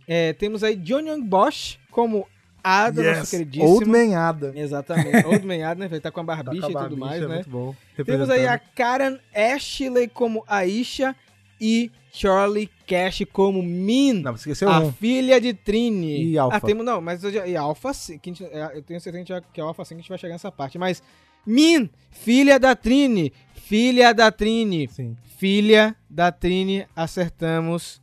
é, 0.06 0.32
temos 0.35 0.62
aí 0.62 0.76
John 0.76 1.00
Young 1.00 1.22
Bosch 1.24 1.78
como 1.90 2.26
Ada, 2.64 3.03
Yes. 3.03 3.18
nosso 3.18 3.31
queridíssimo. 3.31 3.70
Old 3.72 3.85
Man 3.87 4.16
Adam. 4.16 4.53
Exatamente, 4.55 5.27
Old 5.27 5.46
Man 5.46 5.64
Ada, 5.66 5.81
né? 5.81 5.87
Ele 5.90 6.01
tá 6.01 6.11
com 6.11 6.20
a 6.20 6.25
Tá 6.25 6.42
barbicha 6.42 6.70
com 6.70 6.79
a 6.79 6.81
e 6.81 6.85
tudo 6.85 6.96
mais, 6.96 7.22
é 7.22 7.27
né? 7.29 7.35
Muito 7.37 7.51
bom. 7.51 7.75
Temos 8.05 8.31
aí 8.31 8.46
a. 8.46 8.59
Karen 8.59 9.18
Ashley 9.35 10.09
como 10.09 10.44
Aisha 10.46 11.14
e 11.61 11.90
Charlie 12.12 12.68
Cash 12.87 13.22
como 13.33 13.62
Min. 13.62 14.14
Não, 14.22 14.35
esqueceu 14.35 14.68
a 14.68 14.81
um. 14.81 14.92
filha 14.92 15.40
de 15.40 15.55
Trini. 15.55 16.25
E 16.25 16.38
Alpha. 16.38 16.57
Ah, 16.57 16.61
temos, 16.61 16.85
não, 16.85 17.01
mas 17.01 17.20
já, 17.22 17.46
e 17.46 17.57
Alpha, 17.57 17.92
sim, 17.94 18.18
que 18.18 18.31
gente- 18.31 18.44
é, 18.44 18.70
eu 18.75 18.83
tenho 18.83 19.01
certeza 19.01 19.42
que, 19.53 19.61
é 19.61 19.62
Alpha 19.64 19.85
sim 19.85 19.94
que 19.94 20.01
a 20.01 20.03
gente 20.03 20.09
vai 20.09 20.18
chegar 20.18 20.35
nessa 20.35 20.53
parte. 20.53 20.79
Mas, 20.79 21.03
Min, 21.46 21.88
filha 22.11 22.59
da 22.61 22.77
Trini, 22.77 23.33
filha 23.55 24.12
da 24.12 24.31
Trini, 24.31 24.88
Sim. 24.88 25.16
filha 25.38 25.96
da 26.09 26.31
Trini, 26.31 26.87
acertamos. 26.94 28.01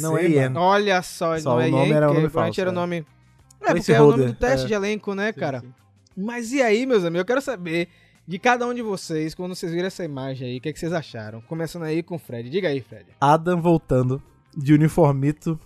Não 0.00 0.16
é 0.16 0.22
Receba. 0.22 0.40
Ian. 0.42 0.52
Olha 0.58 1.02
só, 1.02 1.38
Só 1.38 1.50
não 1.50 1.56
o 1.56 1.60
é 1.60 1.68
nome 1.70 1.88
Ian, 1.88 1.96
era 1.96 2.06
o 2.10 2.14
nome 2.14 2.20
provavelmente 2.28 2.60
era 2.60 2.70
o 2.70 2.74
falso, 2.74 2.80
nome... 2.86 2.96
É, 2.98 3.19
porque 3.60 3.92
é 3.92 4.00
o 4.00 4.10
nome 4.10 4.26
do 4.26 4.34
teste 4.34 4.64
é. 4.64 4.68
de 4.68 4.74
elenco, 4.74 5.14
né, 5.14 5.32
cara? 5.32 5.60
Sim, 5.60 5.66
sim. 5.66 5.74
Mas 6.16 6.52
e 6.52 6.62
aí, 6.62 6.86
meus 6.86 7.04
amigos, 7.04 7.20
eu 7.20 7.24
quero 7.24 7.40
saber 7.40 7.88
de 8.26 8.38
cada 8.38 8.66
um 8.66 8.74
de 8.74 8.82
vocês, 8.82 9.34
quando 9.34 9.54
vocês 9.54 9.72
viram 9.72 9.86
essa 9.86 10.04
imagem 10.04 10.48
aí, 10.48 10.58
o 10.58 10.60
que, 10.60 10.68
é 10.68 10.72
que 10.72 10.78
vocês 10.78 10.92
acharam? 10.92 11.40
Começando 11.42 11.82
aí 11.82 12.02
com 12.02 12.16
o 12.16 12.18
Fred. 12.18 12.48
Diga 12.48 12.68
aí, 12.68 12.80
Fred. 12.80 13.06
Adam 13.20 13.60
voltando 13.60 14.22
de 14.56 14.74
uniformito 14.74 15.58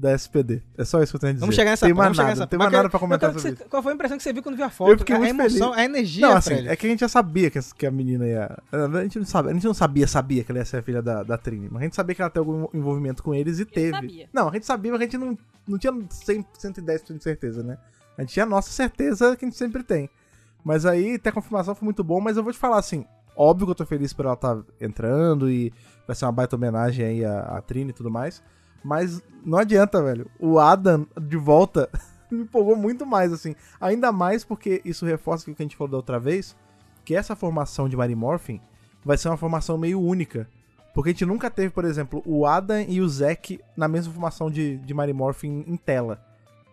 da 0.00 0.12
SPD. 0.12 0.62
É 0.78 0.84
só 0.84 1.02
isso 1.02 1.12
que 1.12 1.16
eu 1.16 1.20
tenho 1.20 1.30
a 1.30 1.34
dizer. 1.34 1.40
Vamos 1.40 1.54
chegar 1.54 1.70
nessa 1.72 1.84
Tem 1.86 1.94
parte, 1.94 2.16
mais 2.16 2.38
nada, 2.38 2.46
tem 2.48 2.58
mais 2.58 2.72
nada 2.72 2.88
pra 2.88 2.96
eu 2.96 3.00
comentar 3.00 3.30
sobre 3.32 3.42
você- 3.42 3.54
isso. 3.54 3.64
Qual 3.68 3.82
foi 3.82 3.92
a 3.92 3.94
impressão 3.94 4.16
que 4.16 4.22
você 4.22 4.32
viu 4.32 4.42
quando 4.42 4.56
viu 4.56 4.64
a 4.64 4.70
foto? 4.70 4.90
Eu 4.92 4.98
fiquei 4.98 5.14
a 5.14 5.18
muito 5.18 5.30
emoção, 5.30 5.68
feliz. 5.74 5.78
a 5.78 5.84
energia, 5.84 6.26
Não, 6.28 6.36
assim, 6.36 6.66
é 6.66 6.74
que 6.74 6.86
a 6.86 6.90
gente 6.90 7.00
já 7.00 7.08
sabia 7.08 7.50
que, 7.50 7.60
que 7.74 7.86
a 7.86 7.90
menina 7.90 8.26
ia. 8.26 8.58
A 8.72 9.02
gente 9.02 9.18
não 9.18 9.26
sabia, 9.26 9.50
a 9.50 9.54
gente 9.54 9.66
não 9.66 9.74
sabia, 9.74 10.06
sabia 10.06 10.42
que 10.42 10.50
ela 10.50 10.58
ia 10.58 10.64
ser 10.64 10.78
a 10.78 10.82
filha 10.82 11.02
da, 11.02 11.22
da 11.22 11.36
Trini, 11.36 11.68
mas 11.70 11.82
a 11.82 11.84
gente 11.84 11.96
sabia 11.96 12.14
que 12.14 12.22
ela 12.22 12.30
tem 12.30 12.40
algum 12.40 12.66
envolvimento 12.72 13.22
com 13.22 13.34
eles 13.34 13.58
e 13.58 13.64
teve. 13.66 13.90
sabia. 13.94 14.28
Não, 14.32 14.48
a 14.48 14.52
gente 14.52 14.64
sabia, 14.66 14.90
mas 14.92 15.00
a 15.00 15.04
gente 15.04 15.18
não, 15.18 15.36
não 15.68 15.78
tinha 15.78 15.92
100, 16.08 16.44
110% 16.58 17.18
de 17.18 17.22
certeza, 17.22 17.62
né? 17.62 17.76
A 18.16 18.22
gente 18.22 18.32
tinha 18.32 18.44
a 18.44 18.48
nossa 18.48 18.70
certeza 18.70 19.36
que 19.36 19.44
a 19.44 19.48
gente 19.48 19.56
sempre 19.58 19.82
tem. 19.82 20.08
Mas 20.64 20.84
aí, 20.86 21.18
ter 21.18 21.28
a 21.28 21.32
confirmação 21.32 21.74
foi 21.74 21.84
muito 21.84 22.02
bom, 22.02 22.20
mas 22.20 22.36
eu 22.36 22.42
vou 22.42 22.52
te 22.52 22.58
falar 22.58 22.78
assim, 22.78 23.04
óbvio 23.36 23.66
que 23.66 23.70
eu 23.72 23.74
tô 23.76 23.86
feliz 23.86 24.12
por 24.12 24.24
ela 24.24 24.34
estar 24.34 24.58
entrando 24.80 25.50
e 25.50 25.72
vai 26.06 26.16
ser 26.16 26.24
uma 26.24 26.32
baita 26.32 26.56
homenagem 26.56 27.04
aí 27.04 27.24
à, 27.24 27.40
à 27.56 27.60
Trini 27.62 27.90
e 27.90 27.94
tudo 27.94 28.10
mais. 28.10 28.42
Mas 28.82 29.22
não 29.44 29.58
adianta, 29.58 30.02
velho. 30.02 30.30
O 30.38 30.58
Adam 30.58 31.06
de 31.20 31.36
volta 31.36 31.88
me 32.30 32.42
empolgou 32.42 32.76
muito 32.76 33.06
mais, 33.06 33.32
assim. 33.32 33.54
Ainda 33.80 34.12
mais 34.12 34.44
porque 34.44 34.80
isso 34.84 35.04
reforça 35.04 35.50
o 35.50 35.54
que 35.54 35.62
a 35.62 35.64
gente 35.64 35.76
falou 35.76 35.90
da 35.90 35.96
outra 35.96 36.18
vez. 36.18 36.56
que 37.04 37.14
essa 37.14 37.34
formação 37.34 37.88
de 37.88 37.96
Mary 37.96 38.14
Morphin 38.14 38.60
vai 39.04 39.16
ser 39.16 39.28
uma 39.28 39.36
formação 39.36 39.76
meio 39.78 40.00
única. 40.00 40.48
Porque 40.94 41.10
a 41.10 41.12
gente 41.12 41.26
nunca 41.26 41.50
teve, 41.50 41.70
por 41.70 41.84
exemplo, 41.84 42.22
o 42.26 42.44
Adam 42.44 42.80
e 42.80 43.00
o 43.00 43.08
Zack 43.08 43.60
na 43.76 43.86
mesma 43.86 44.12
formação 44.12 44.50
de, 44.50 44.76
de 44.78 44.92
Mary 44.92 45.12
Morphin 45.12 45.64
em 45.66 45.76
tela. 45.76 46.20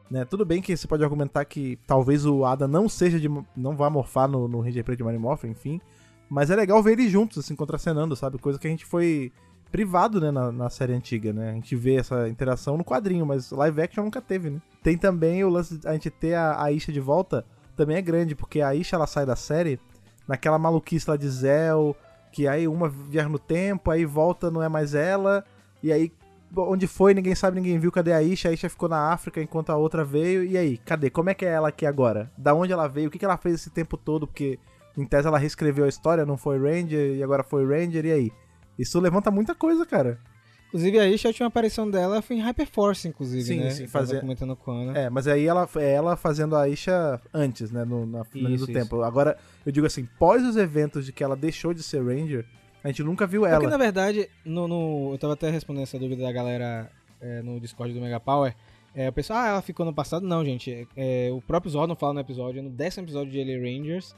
Né? 0.09 0.25
Tudo 0.25 0.45
bem 0.45 0.61
que 0.61 0.75
você 0.75 0.87
pode 0.87 1.03
argumentar 1.03 1.45
que 1.45 1.77
talvez 1.85 2.25
o 2.25 2.45
Adam 2.45 2.67
não 2.67 2.89
seja 2.89 3.19
de. 3.19 3.29
não 3.55 3.75
vá 3.75 3.89
morfar 3.89 4.27
no, 4.27 4.47
no 4.47 4.61
Ranger 4.61 4.95
de 4.95 5.03
Mary 5.03 5.17
Morphin, 5.17 5.49
enfim. 5.49 5.81
Mas 6.29 6.49
é 6.49 6.55
legal 6.55 6.81
ver 6.81 6.93
eles 6.93 7.11
juntos, 7.11 7.37
assim, 7.37 7.55
contracenando, 7.55 8.15
sabe? 8.15 8.37
Coisa 8.37 8.59
que 8.59 8.67
a 8.67 8.69
gente 8.69 8.85
foi 8.85 9.31
privado, 9.71 10.19
né, 10.19 10.31
na, 10.31 10.51
na, 10.51 10.69
série 10.69 10.93
antiga, 10.93 11.33
né? 11.33 11.51
A 11.51 11.53
gente 11.53 11.75
vê 11.75 11.95
essa 11.95 12.27
interação 12.29 12.77
no 12.77 12.83
quadrinho, 12.83 13.25
mas 13.25 13.51
live 13.51 13.81
action 13.81 14.03
nunca 14.03 14.21
teve, 14.21 14.49
né? 14.49 14.61
Tem 14.83 14.97
também 14.97 15.43
o 15.43 15.49
lance 15.49 15.77
de 15.77 15.87
a 15.87 15.93
gente 15.93 16.09
ter 16.09 16.35
a, 16.35 16.63
a 16.63 16.71
Isha 16.71 16.91
de 16.91 16.99
volta, 16.99 17.45
também 17.75 17.97
é 17.97 18.01
grande, 18.01 18.35
porque 18.35 18.61
a 18.61 18.73
Isha, 18.73 18.95
ela 18.95 19.07
sai 19.07 19.25
da 19.25 19.35
série 19.35 19.79
naquela 20.27 20.57
maluquice 20.57 21.09
lá 21.09 21.15
de 21.15 21.29
Zell, 21.29 21.95
que 22.31 22.47
aí 22.47 22.67
uma 22.67 22.89
viaja 22.89 23.29
no 23.29 23.39
tempo, 23.39 23.91
aí 23.91 24.05
volta, 24.05 24.51
não 24.51 24.61
é 24.61 24.69
mais 24.69 24.93
ela, 24.93 25.43
e 25.81 25.91
aí 25.91 26.11
onde 26.55 26.87
foi, 26.87 27.13
ninguém 27.13 27.35
sabe, 27.35 27.57
ninguém 27.57 27.77
viu, 27.77 27.91
cadê 27.91 28.13
a 28.13 28.21
Isha? 28.21 28.49
A 28.49 28.53
Isha 28.53 28.69
ficou 28.69 28.87
na 28.87 29.11
África 29.11 29.41
enquanto 29.41 29.69
a 29.69 29.75
outra 29.75 30.03
veio, 30.03 30.43
e 30.43 30.57
aí, 30.57 30.77
cadê? 30.77 31.09
Como 31.09 31.29
é 31.29 31.33
que 31.33 31.45
é 31.45 31.49
ela 31.49 31.69
aqui 31.69 31.85
agora? 31.85 32.31
Da 32.37 32.53
onde 32.53 32.71
ela 32.71 32.87
veio? 32.87 33.09
O 33.09 33.11
que 33.11 33.23
ela 33.23 33.37
fez 33.37 33.55
esse 33.55 33.69
tempo 33.69 33.97
todo? 33.97 34.25
Porque 34.25 34.59
em 34.97 35.05
tese 35.05 35.27
ela 35.27 35.37
reescreveu 35.37 35.85
a 35.85 35.89
história, 35.89 36.25
não 36.25 36.37
foi 36.37 36.57
Ranger, 36.57 37.15
e 37.15 37.23
agora 37.23 37.43
foi 37.43 37.65
Ranger, 37.65 38.05
e 38.05 38.11
aí? 38.11 38.31
Isso 38.77 38.99
levanta 38.99 39.31
muita 39.31 39.55
coisa, 39.55 39.85
cara. 39.85 40.19
Inclusive, 40.67 40.99
a 40.99 41.07
Isha, 41.07 41.27
a 41.27 41.29
última 41.29 41.47
aparição 41.47 41.89
dela 41.89 42.21
foi 42.21 42.35
em 42.35 42.41
Hyperforce, 42.41 43.07
inclusive, 43.07 43.43
sim, 43.43 43.59
né? 43.59 43.69
Sim, 43.69 43.87
fazia... 43.87 44.19
comentando 44.19 44.55
com 44.55 44.71
a 44.71 44.75
Ana. 44.75 44.99
É, 44.99 45.09
mas 45.09 45.25
aí 45.25 45.45
ela, 45.45 45.67
é 45.77 45.93
ela 45.93 46.17
fazendo 46.17 46.55
a 46.57 46.67
Isha 46.67 47.21
antes, 47.33 47.71
né? 47.71 47.85
No, 47.85 48.05
na 48.05 48.25
final 48.25 48.49
do 48.51 48.55
isso. 48.55 48.67
tempo. 48.67 49.01
Agora, 49.01 49.37
eu 49.65 49.71
digo 49.71 49.87
assim, 49.87 50.07
pós 50.19 50.43
os 50.43 50.57
eventos 50.57 51.05
de 51.05 51.13
que 51.13 51.23
ela 51.23 51.37
deixou 51.37 51.73
de 51.73 51.81
ser 51.81 52.03
Ranger, 52.03 52.45
a 52.83 52.89
gente 52.89 53.01
nunca 53.01 53.25
viu 53.25 53.45
ela. 53.45 53.59
Porque, 53.59 53.71
na 53.71 53.77
verdade, 53.77 54.29
no, 54.43 54.67
no, 54.67 55.13
eu 55.13 55.17
tava 55.17 55.33
até 55.33 55.49
respondendo 55.49 55.83
essa 55.83 55.97
dúvida 55.97 56.23
da 56.23 56.31
galera 56.33 56.91
é, 57.21 57.41
no 57.41 57.59
Discord 57.61 57.93
do 57.93 58.01
Mega 58.01 58.19
Power. 58.19 58.53
É, 58.93 59.07
o 59.07 59.13
pessoal, 59.13 59.39
ah, 59.39 59.47
ela 59.47 59.61
ficou 59.61 59.85
no 59.85 59.93
passado. 59.93 60.25
Não, 60.25 60.43
gente. 60.43 60.87
É, 60.97 61.29
o 61.31 61.41
próprio 61.41 61.71
Zordon 61.71 61.95
fala 61.95 62.15
no 62.15 62.19
episódio, 62.19 62.61
no 62.61 62.69
décimo 62.69 63.05
episódio 63.05 63.31
de 63.31 63.39
Alien 63.39 63.79
Rangers, 63.79 64.15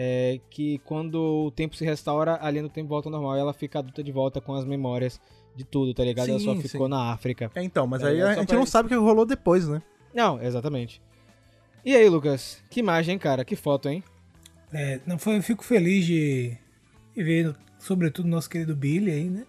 é, 0.00 0.38
que 0.48 0.78
quando 0.84 1.16
o 1.46 1.50
tempo 1.50 1.74
se 1.74 1.84
restaura, 1.84 2.38
a 2.40 2.48
linha 2.48 2.62
do 2.62 2.68
tempo 2.68 2.88
volta 2.88 3.08
ao 3.08 3.12
normal 3.12 3.36
e 3.36 3.40
ela 3.40 3.52
fica 3.52 3.80
adulta 3.80 4.00
de 4.00 4.12
volta 4.12 4.40
com 4.40 4.54
as 4.54 4.64
memórias 4.64 5.20
de 5.56 5.64
tudo, 5.64 5.92
tá 5.92 6.04
ligado? 6.04 6.26
Sim, 6.26 6.32
ela 6.32 6.40
só 6.40 6.54
sim. 6.54 6.68
ficou 6.68 6.88
na 6.88 7.10
África. 7.12 7.50
É, 7.52 7.64
então, 7.64 7.84
mas 7.84 8.02
é, 8.02 8.06
aí 8.06 8.22
a, 8.22 8.30
a 8.30 8.34
gente 8.34 8.54
não 8.54 8.64
sabe 8.64 8.86
o 8.86 8.88
que 8.90 8.94
rolou 8.94 9.26
depois, 9.26 9.66
né? 9.66 9.82
Não, 10.14 10.40
exatamente. 10.40 11.02
E 11.84 11.96
aí, 11.96 12.08
Lucas? 12.08 12.62
Que 12.70 12.78
imagem, 12.78 13.18
cara? 13.18 13.44
Que 13.44 13.56
foto, 13.56 13.88
hein? 13.88 14.04
É, 14.72 15.00
não 15.04 15.18
foi, 15.18 15.36
eu 15.36 15.42
fico 15.42 15.64
feliz 15.64 16.06
de, 16.06 16.56
de 17.16 17.22
ver, 17.24 17.56
sobretudo, 17.80 18.28
nosso 18.28 18.48
querido 18.48 18.76
Billy 18.76 19.10
aí, 19.10 19.28
né? 19.28 19.46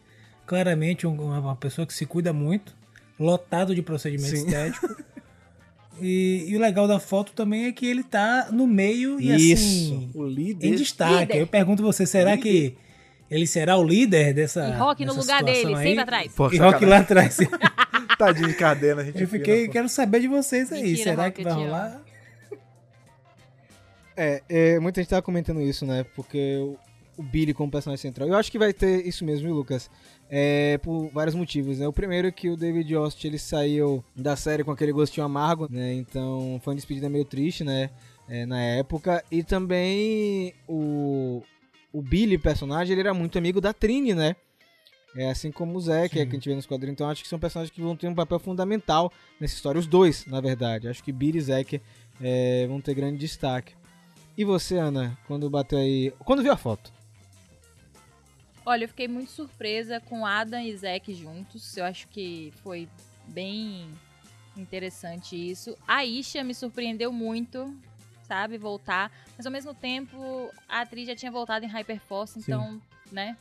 Claramente 0.47 1.05
um, 1.05 1.13
uma 1.13 1.55
pessoa 1.57 1.85
que 1.85 1.93
se 1.93 2.07
cuida 2.07 2.33
muito, 2.33 2.75
lotado 3.19 3.75
de 3.75 3.83
procedimento 3.83 4.35
sim. 4.35 4.45
estético. 4.47 4.87
E, 6.01 6.45
e, 6.47 6.55
o 6.55 6.59
legal 6.59 6.87
da 6.87 6.99
foto 6.99 7.31
também 7.33 7.65
é 7.65 7.71
que 7.71 7.85
ele 7.85 8.03
tá 8.03 8.49
no 8.51 8.67
meio 8.67 9.19
e 9.19 9.51
Isso, 9.51 9.93
assim. 9.93 10.09
O 10.13 10.25
líder. 10.25 10.67
Em 10.67 10.75
destaque. 10.75 11.19
Líder. 11.19 11.37
Eu 11.37 11.47
pergunto 11.47 11.83
você, 11.83 12.05
será 12.05 12.35
líder. 12.35 12.41
que 12.43 12.77
ele 13.29 13.45
será 13.45 13.77
o 13.77 13.83
líder 13.83 14.33
dessa. 14.33 14.67
E 14.67 14.71
Rock 14.71 15.05
no 15.05 15.13
lugar 15.13 15.43
dele, 15.43 15.75
aí? 15.75 15.83
sempre 15.83 15.99
atrás. 15.99 16.31
Pô, 16.33 16.51
e 16.51 16.57
Rock 16.57 16.85
lá 16.85 16.97
atrás. 16.97 17.37
Tadinho 18.17 18.47
de 18.47 18.55
cadena, 18.55 19.01
a 19.01 19.05
gente. 19.05 19.21
Eu 19.21 19.27
fiquei, 19.27 19.67
quero 19.67 19.87
saber 19.87 20.19
de 20.19 20.27
vocês 20.27 20.71
aí. 20.71 20.83
Mentira, 20.83 21.11
será 21.11 21.31
que 21.31 21.43
vai 21.43 21.53
rolar? 21.53 22.01
É, 24.17 24.43
é, 24.49 24.79
muita 24.79 24.99
gente 24.99 25.09
tava 25.09 25.21
comentando 25.21 25.61
isso, 25.61 25.85
né? 25.85 26.05
Porque 26.15 26.57
o, 26.57 26.77
o 27.17 27.23
Billy 27.23 27.53
como 27.53 27.71
personagem 27.71 28.01
central. 28.01 28.27
Eu 28.27 28.35
acho 28.35 28.51
que 28.51 28.59
vai 28.59 28.73
ter 28.73 29.07
isso 29.07 29.23
mesmo, 29.23 29.45
viu, 29.45 29.55
Lucas? 29.55 29.89
É, 30.29 30.77
por 30.77 31.09
vários 31.09 31.35
motivos, 31.35 31.79
né? 31.79 31.87
O 31.87 31.93
primeiro 31.93 32.27
é 32.27 32.31
que 32.31 32.49
o 32.49 32.55
David 32.55 32.93
Yost 32.93 33.25
ele 33.25 33.39
saiu 33.39 34.03
da 34.15 34.35
série 34.35 34.63
com 34.63 34.71
aquele 34.71 34.91
gostinho 34.91 35.25
amargo, 35.25 35.67
né? 35.69 35.93
Então 35.93 36.59
foi 36.63 36.73
uma 36.73 36.77
despedida 36.77 37.09
meio 37.09 37.25
triste, 37.25 37.63
né? 37.63 37.89
É, 38.27 38.45
na 38.45 38.61
época. 38.61 39.23
E 39.31 39.43
também 39.43 40.53
o, 40.67 41.41
o 41.91 42.01
Billy, 42.01 42.37
personagem, 42.37 42.91
ele 42.91 43.01
era 43.01 43.13
muito 43.13 43.39
amigo 43.39 43.59
da 43.59 43.73
Trini, 43.73 44.13
né? 44.13 44.35
É 45.15 45.31
assim 45.31 45.51
como 45.51 45.75
o 45.75 45.81
Zé, 45.81 46.07
que 46.07 46.19
é 46.19 46.25
que 46.25 46.31
a 46.31 46.35
gente 46.35 46.47
vê 46.47 46.55
nos 46.55 46.67
quadrinhos. 46.67 46.93
Então 46.93 47.09
acho 47.09 47.23
que 47.23 47.29
são 47.29 47.39
personagens 47.39 47.73
que 47.73 47.81
vão 47.81 47.95
ter 47.95 48.07
um 48.07 48.13
papel 48.13 48.37
fundamental 48.37 49.11
nessa 49.39 49.55
história. 49.55 49.79
Os 49.79 49.87
dois, 49.87 50.27
na 50.27 50.39
verdade. 50.39 50.87
Acho 50.87 51.03
que 51.03 51.11
Billy 51.11 51.39
e 51.39 51.41
Zack 51.41 51.81
é, 52.21 52.67
vão 52.67 52.79
ter 52.79 52.93
grande 52.93 53.17
destaque. 53.17 53.73
E 54.37 54.45
você, 54.45 54.77
Ana, 54.77 55.17
quando 55.27 55.49
bateu 55.49 55.79
aí. 55.79 56.13
Quando 56.19 56.43
viu 56.43 56.51
a 56.51 56.57
foto? 56.57 56.93
Olha, 58.65 58.83
eu 58.83 58.89
fiquei 58.89 59.07
muito 59.07 59.31
surpresa 59.31 59.99
com 59.99 60.25
Adam 60.25 60.61
e 60.61 60.75
Zack 60.75 61.13
juntos. 61.13 61.75
Eu 61.77 61.85
acho 61.85 62.07
que 62.07 62.53
foi 62.61 62.87
bem 63.27 63.89
interessante 64.55 65.35
isso. 65.35 65.77
A 65.87 66.05
Isha 66.05 66.43
me 66.43 66.53
surpreendeu 66.53 67.11
muito, 67.11 67.75
sabe, 68.23 68.57
voltar. 68.57 69.11
Mas 69.37 69.45
ao 69.45 69.51
mesmo 69.51 69.73
tempo, 69.73 70.51
a 70.67 70.81
atriz 70.81 71.07
já 71.07 71.15
tinha 71.15 71.31
voltado 71.31 71.65
em 71.65 71.69
Hyperforce, 71.69 72.39
então, 72.39 72.73
Sim. 72.73 72.81
né? 73.11 73.37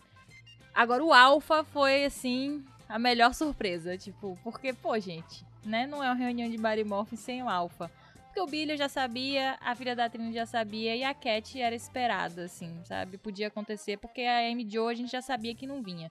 Agora 0.74 1.04
o 1.04 1.12
Alpha 1.12 1.64
foi, 1.64 2.04
assim, 2.04 2.64
a 2.88 2.98
melhor 2.98 3.35
surpresa. 3.35 3.98
Tipo, 3.98 4.38
porque, 4.44 4.72
pô, 4.72 4.98
gente, 4.98 5.44
né? 5.64 5.87
Não 5.87 6.02
é 6.02 6.09
uma 6.09 6.14
reunião 6.14 6.48
de 6.48 6.57
Barry 6.57 6.85
Morphin 6.85 7.16
sem 7.16 7.42
o 7.42 7.48
Alpha. 7.48 7.90
Porque 8.29 8.41
o 8.41 8.47
Billy 8.47 8.77
já 8.77 8.88
sabia, 8.88 9.59
a 9.61 9.75
filha 9.75 9.97
da 9.97 10.09
Trini 10.09 10.33
já 10.33 10.47
sabia 10.47 10.95
e 10.95 11.03
a 11.03 11.12
Cat 11.12 11.61
era 11.61 11.75
esperada, 11.75 12.45
assim, 12.45 12.73
sabe? 12.85 13.19
Podia 13.19 13.49
acontecer 13.49 13.97
porque 13.97 14.21
a 14.21 14.51
Amy 14.51 14.69
Joe 14.71 14.93
a 14.93 14.97
gente 14.97 15.11
já 15.11 15.21
sabia 15.21 15.55
que 15.55 15.67
não 15.67 15.83
vinha. 15.83 16.11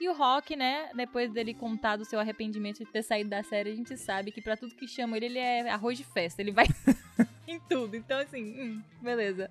E 0.00 0.08
o 0.08 0.16
Rock, 0.16 0.54
né, 0.54 0.90
depois 0.94 1.32
dele 1.32 1.52
contar 1.52 1.96
do 1.96 2.04
seu 2.04 2.20
arrependimento 2.20 2.78
de 2.78 2.86
ter 2.86 3.02
saído 3.02 3.30
da 3.30 3.42
série, 3.42 3.70
a 3.70 3.74
gente 3.74 3.96
sabe 3.96 4.30
que 4.30 4.40
para 4.40 4.56
tudo 4.56 4.74
que 4.76 4.86
chama 4.86 5.16
ele, 5.16 5.26
ele 5.26 5.38
é 5.38 5.68
arroz 5.68 5.98
de 5.98 6.04
festa, 6.04 6.40
ele 6.40 6.52
vai 6.52 6.66
em 7.48 7.58
tudo. 7.68 7.96
Então, 7.96 8.20
assim, 8.20 8.44
hum, 8.44 8.82
beleza. 9.02 9.50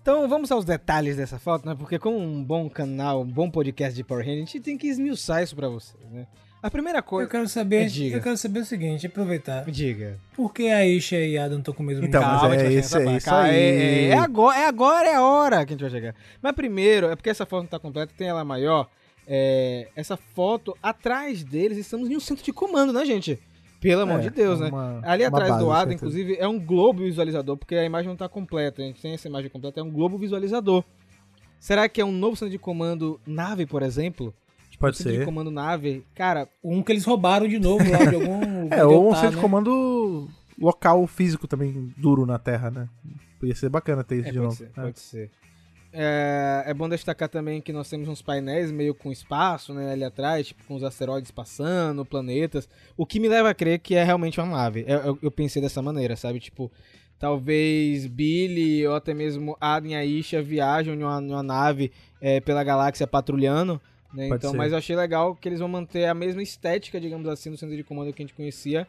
Então 0.00 0.28
vamos 0.28 0.52
aos 0.52 0.64
detalhes 0.64 1.16
dessa 1.16 1.36
foto, 1.36 1.66
né? 1.66 1.74
Porque 1.74 1.98
como 1.98 2.16
um 2.16 2.44
bom 2.44 2.70
canal, 2.70 3.22
um 3.22 3.26
bom 3.26 3.50
podcast 3.50 3.96
de 3.96 4.04
Power 4.04 4.24
Rangers, 4.24 4.44
a 4.44 4.46
gente 4.52 4.60
tem 4.60 4.78
que 4.78 4.86
esmiuçar 4.86 5.42
isso 5.42 5.56
pra 5.56 5.68
vocês, 5.68 6.00
né? 6.12 6.28
A 6.62 6.70
primeira 6.70 7.02
coisa. 7.02 7.26
Eu 7.26 7.30
quero 7.30 7.48
saber. 7.48 7.86
Diga. 7.86 8.16
Eu 8.16 8.22
quero 8.22 8.36
saber 8.36 8.60
o 8.60 8.64
seguinte, 8.64 9.06
aproveitar. 9.06 9.64
Diga. 9.70 10.18
Por 10.34 10.52
que 10.52 10.68
a 10.68 10.86
Isha 10.86 11.18
e 11.18 11.38
Adam 11.38 11.58
estão 11.58 11.72
com 11.72 11.82
o 11.82 11.86
mesmo 11.86 12.06
Então, 12.06 12.20
Calma, 12.20 12.48
mas 12.48 12.62
é, 12.62 12.72
isso, 12.72 12.98
é 12.98 13.16
isso 13.16 13.34
aí. 13.34 13.56
É, 13.56 14.08
é, 14.08 14.18
agora, 14.18 14.58
é 14.58 14.66
agora, 14.66 15.08
é 15.08 15.14
a 15.14 15.22
hora 15.22 15.64
que 15.64 15.72
a 15.72 15.76
gente 15.76 15.82
vai 15.82 15.90
chegar. 15.90 16.14
Mas 16.42 16.52
primeiro, 16.52 17.08
é 17.08 17.16
porque 17.16 17.30
essa 17.30 17.46
foto 17.46 17.62
não 17.62 17.68
tá 17.68 17.78
completa, 17.78 18.12
tem 18.16 18.28
ela 18.28 18.44
maior. 18.44 18.88
É, 19.26 19.88
essa 19.94 20.16
foto, 20.16 20.76
atrás 20.82 21.44
deles, 21.44 21.78
estamos 21.78 22.08
em 22.08 22.16
um 22.16 22.20
centro 22.20 22.44
de 22.44 22.52
comando, 22.52 22.92
né, 22.92 23.04
gente? 23.04 23.38
Pelo 23.80 24.02
amor 24.02 24.20
é, 24.20 24.22
de 24.22 24.30
Deus, 24.30 24.60
né? 24.60 24.68
Uma, 24.68 25.00
Ali 25.04 25.24
atrás 25.24 25.58
do 25.58 25.70
Adam, 25.70 25.92
inclusive, 25.92 26.36
é 26.38 26.48
um 26.48 26.58
globo 26.58 27.04
visualizador, 27.04 27.56
porque 27.56 27.74
a 27.74 27.84
imagem 27.84 28.08
não 28.08 28.16
tá 28.16 28.28
completa. 28.28 28.82
A 28.82 28.84
gente 28.84 29.00
tem 29.00 29.14
essa 29.14 29.28
imagem 29.28 29.50
completa, 29.50 29.80
é 29.80 29.82
um 29.82 29.90
globo 29.90 30.16
visualizador. 30.16 30.82
Será 31.60 31.88
que 31.88 32.00
é 32.00 32.04
um 32.04 32.12
novo 32.12 32.36
centro 32.36 32.50
de 32.50 32.58
comando 32.58 33.20
nave, 33.26 33.66
por 33.66 33.82
exemplo? 33.82 34.34
Pode 34.78 34.98
ser. 34.98 35.20
de 35.20 35.24
comando 35.24 35.50
nave, 35.50 36.04
cara. 36.14 36.48
Um 36.62 36.82
que 36.82 36.92
eles 36.92 37.04
roubaram 37.04 37.48
de 37.48 37.58
novo 37.58 37.84
lá 37.90 38.04
de 38.04 38.14
algum. 38.16 38.68
é, 38.70 38.84
ou 38.84 39.10
um 39.10 39.14
centro 39.14 39.30
de 39.30 39.36
né? 39.36 39.42
comando 39.42 40.28
local 40.58 41.06
físico 41.06 41.46
também 41.46 41.92
duro 41.96 42.26
na 42.26 42.38
Terra, 42.38 42.70
né? 42.70 42.88
Podia 43.38 43.54
ser 43.54 43.68
bacana 43.68 44.02
ter 44.02 44.16
isso 44.16 44.28
é, 44.28 44.32
de 44.32 44.38
pode 44.38 44.44
novo. 44.44 44.56
Ser, 44.56 44.70
é. 44.76 44.82
Pode 44.82 45.00
ser. 45.00 45.30
É, 45.98 46.64
é, 46.66 46.74
bom 46.74 46.88
destacar 46.88 47.28
também 47.28 47.60
que 47.60 47.72
nós 47.72 47.88
temos 47.88 48.06
uns 48.06 48.20
painéis 48.20 48.70
meio 48.70 48.94
com 48.94 49.10
espaço, 49.10 49.72
né, 49.72 49.92
ali 49.92 50.04
atrás, 50.04 50.48
tipo, 50.48 50.62
com 50.64 50.74
os 50.74 50.84
asteroides 50.84 51.30
passando, 51.30 52.04
planetas. 52.04 52.68
O 52.98 53.06
que 53.06 53.18
me 53.18 53.28
leva 53.28 53.48
a 53.48 53.54
crer 53.54 53.78
que 53.78 53.94
é 53.94 54.04
realmente 54.04 54.38
uma 54.38 54.58
nave. 54.58 54.84
Eu, 54.86 54.98
eu, 54.98 55.18
eu 55.22 55.30
pensei 55.30 55.62
dessa 55.62 55.80
maneira, 55.80 56.14
sabe? 56.14 56.38
Tipo, 56.38 56.70
talvez 57.18 58.06
Billy 58.06 58.86
ou 58.86 58.94
até 58.94 59.14
mesmo 59.14 59.56
Adam 59.58 59.90
e 59.90 59.94
Aisha 59.94 60.42
viajam 60.42 60.94
em 60.94 61.02
uma, 61.02 61.22
em 61.22 61.30
uma 61.30 61.42
nave 61.42 61.90
é, 62.20 62.40
pela 62.40 62.62
galáxia 62.62 63.06
patrulhando. 63.06 63.80
Né? 64.12 64.28
Então, 64.28 64.52
ser. 64.52 64.56
mas 64.56 64.72
eu 64.72 64.78
achei 64.78 64.96
legal 64.96 65.34
que 65.34 65.48
eles 65.48 65.60
vão 65.60 65.68
manter 65.68 66.06
a 66.06 66.14
mesma 66.14 66.42
estética, 66.42 67.00
digamos 67.00 67.28
assim, 67.28 67.50
do 67.50 67.56
centro 67.56 67.76
de 67.76 67.84
comando 67.84 68.12
que 68.12 68.22
a 68.22 68.26
gente 68.26 68.34
conhecia, 68.34 68.86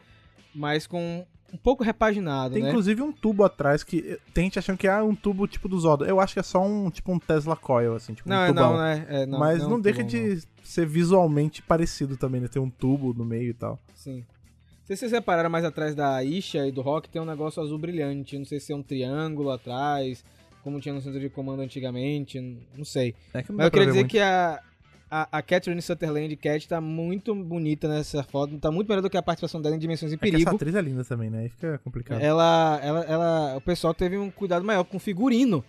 mas 0.54 0.86
com 0.86 1.26
um 1.52 1.56
pouco 1.56 1.82
repaginado, 1.82 2.54
Tem 2.54 2.62
né? 2.62 2.68
inclusive 2.68 3.00
um 3.00 3.10
tubo 3.10 3.42
atrás 3.42 3.82
que 3.82 4.18
tem 4.34 4.44
gente 4.44 4.58
achando 4.58 4.76
que 4.76 4.86
é 4.86 5.02
um 5.02 5.14
tubo 5.14 5.46
tipo 5.46 5.68
do 5.68 5.80
Zodo. 5.80 6.04
Eu 6.04 6.20
acho 6.20 6.34
que 6.34 6.40
é 6.40 6.42
só 6.42 6.62
um 6.62 6.90
tipo 6.90 7.10
um 7.12 7.18
Tesla 7.18 7.56
Coil, 7.56 7.94
assim, 7.94 8.12
tipo 8.12 8.28
não, 8.28 8.44
um 8.44 8.48
tubão. 8.48 8.72
Não, 8.74 8.84
é, 8.84 9.06
é, 9.08 9.26
não, 9.26 9.38
Mas 9.38 9.62
não, 9.62 9.70
não 9.70 9.80
deixa 9.80 10.00
tubo, 10.00 10.10
de 10.10 10.34
não. 10.34 10.42
ser 10.62 10.86
visualmente 10.86 11.62
parecido 11.62 12.16
também, 12.16 12.40
né? 12.40 12.48
Tem 12.48 12.60
um 12.60 12.68
tubo 12.68 13.14
no 13.14 13.24
meio 13.24 13.50
e 13.50 13.54
tal. 13.54 13.78
Sim. 13.94 14.18
Não 14.18 14.86
sei 14.86 14.96
se 14.96 15.00
vocês 15.00 15.12
repararam 15.12 15.50
mais 15.50 15.64
atrás 15.64 15.94
da 15.94 16.22
Isha 16.22 16.66
e 16.66 16.72
do 16.72 16.80
Rock, 16.80 17.08
tem 17.08 17.20
um 17.20 17.26
negócio 17.26 17.62
azul 17.62 17.78
brilhante. 17.78 18.38
Não 18.38 18.44
sei 18.44 18.60
se 18.60 18.72
é 18.72 18.76
um 18.76 18.82
triângulo 18.82 19.50
atrás, 19.50 20.24
como 20.62 20.80
tinha 20.80 20.94
no 20.94 21.00
centro 21.00 21.20
de 21.20 21.30
comando 21.30 21.60
antigamente, 21.60 22.40
não 22.76 22.84
sei. 22.84 23.14
É 23.32 23.42
que 23.42 23.52
Mas 23.52 23.66
eu 23.66 23.70
queria 23.70 23.86
dizer 23.86 24.00
muito. 24.00 24.10
que 24.10 24.18
a, 24.18 24.60
a, 25.10 25.38
a 25.38 25.42
Catherine 25.42 25.80
Sutherland 25.80 26.34
Cat 26.36 26.68
tá 26.68 26.80
muito 26.80 27.34
bonita 27.34 27.88
nessa 27.88 28.22
foto, 28.22 28.58
tá 28.58 28.70
muito 28.70 28.88
melhor 28.88 29.00
do 29.02 29.10
que 29.10 29.16
a 29.16 29.22
participação 29.22 29.60
dela 29.62 29.74
em 29.76 29.78
Dimensões 29.78 30.12
em 30.12 30.16
É 30.16 30.18
Perigo. 30.18 30.42
essa 30.48 30.56
atriz 30.56 30.74
é 30.74 30.80
linda 30.80 31.04
também, 31.04 31.30
né? 31.30 31.40
Aí 31.40 31.48
fica 31.48 31.78
complicado. 31.78 32.20
ela, 32.20 32.80
ela, 32.82 33.00
ela, 33.04 33.56
o 33.56 33.60
pessoal 33.60 33.94
teve 33.94 34.16
um 34.18 34.30
cuidado 34.30 34.64
maior 34.64 34.84
com 34.84 34.96
o 34.96 35.00
figurino 35.00 35.64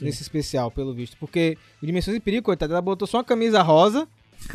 nesse 0.00 0.22
especial, 0.22 0.70
pelo 0.70 0.92
visto. 0.94 1.16
Porque 1.18 1.56
o 1.82 1.86
Dimensões 1.86 2.14
de 2.16 2.20
Perigo, 2.20 2.44
coitada, 2.44 2.72
ela 2.74 2.82
botou 2.82 3.06
só 3.08 3.18
uma 3.18 3.24
camisa 3.24 3.62
rosa, 3.62 4.06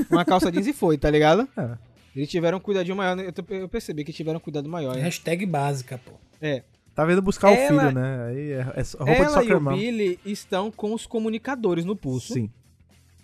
uma 0.10 0.24
calça 0.24 0.52
jeans 0.52 0.68
e 0.68 0.74
foi, 0.74 0.98
tá 0.98 1.10
ligado? 1.10 1.48
É. 1.58 1.78
Eles 2.14 2.30
tiveram 2.30 2.58
um 2.58 2.62
cuidadinho 2.62 2.96
maior, 2.98 3.16
né? 3.16 3.26
eu, 3.26 3.58
eu 3.58 3.70
percebi 3.70 4.04
que 4.04 4.12
tiveram 4.12 4.38
um 4.38 4.42
cuidado 4.42 4.68
maior. 4.68 4.98
hein? 4.98 5.02
Hashtag 5.02 5.46
básica, 5.46 5.98
pô. 6.04 6.12
É. 6.42 6.62
Tava 6.94 7.14
indo 7.14 7.22
buscar 7.22 7.54
Ela- 7.54 7.64
o 7.64 7.68
filho, 7.80 7.92
né? 7.94 8.26
Aí 8.28 8.52
é, 8.52 8.58
é 8.60 8.64
roupa 8.98 9.06
de 9.06 9.12
Ela 9.12 9.26
e 9.26 9.30
soccer 9.30 9.58
o 9.58 9.62
mom. 9.62 9.74
Billy 9.78 10.20
estão 10.26 10.70
com 10.70 10.94
os 10.94 11.06
comunicadores 11.06 11.86
no 11.86 11.96
pulso. 11.96 12.34
Sim. 12.34 12.50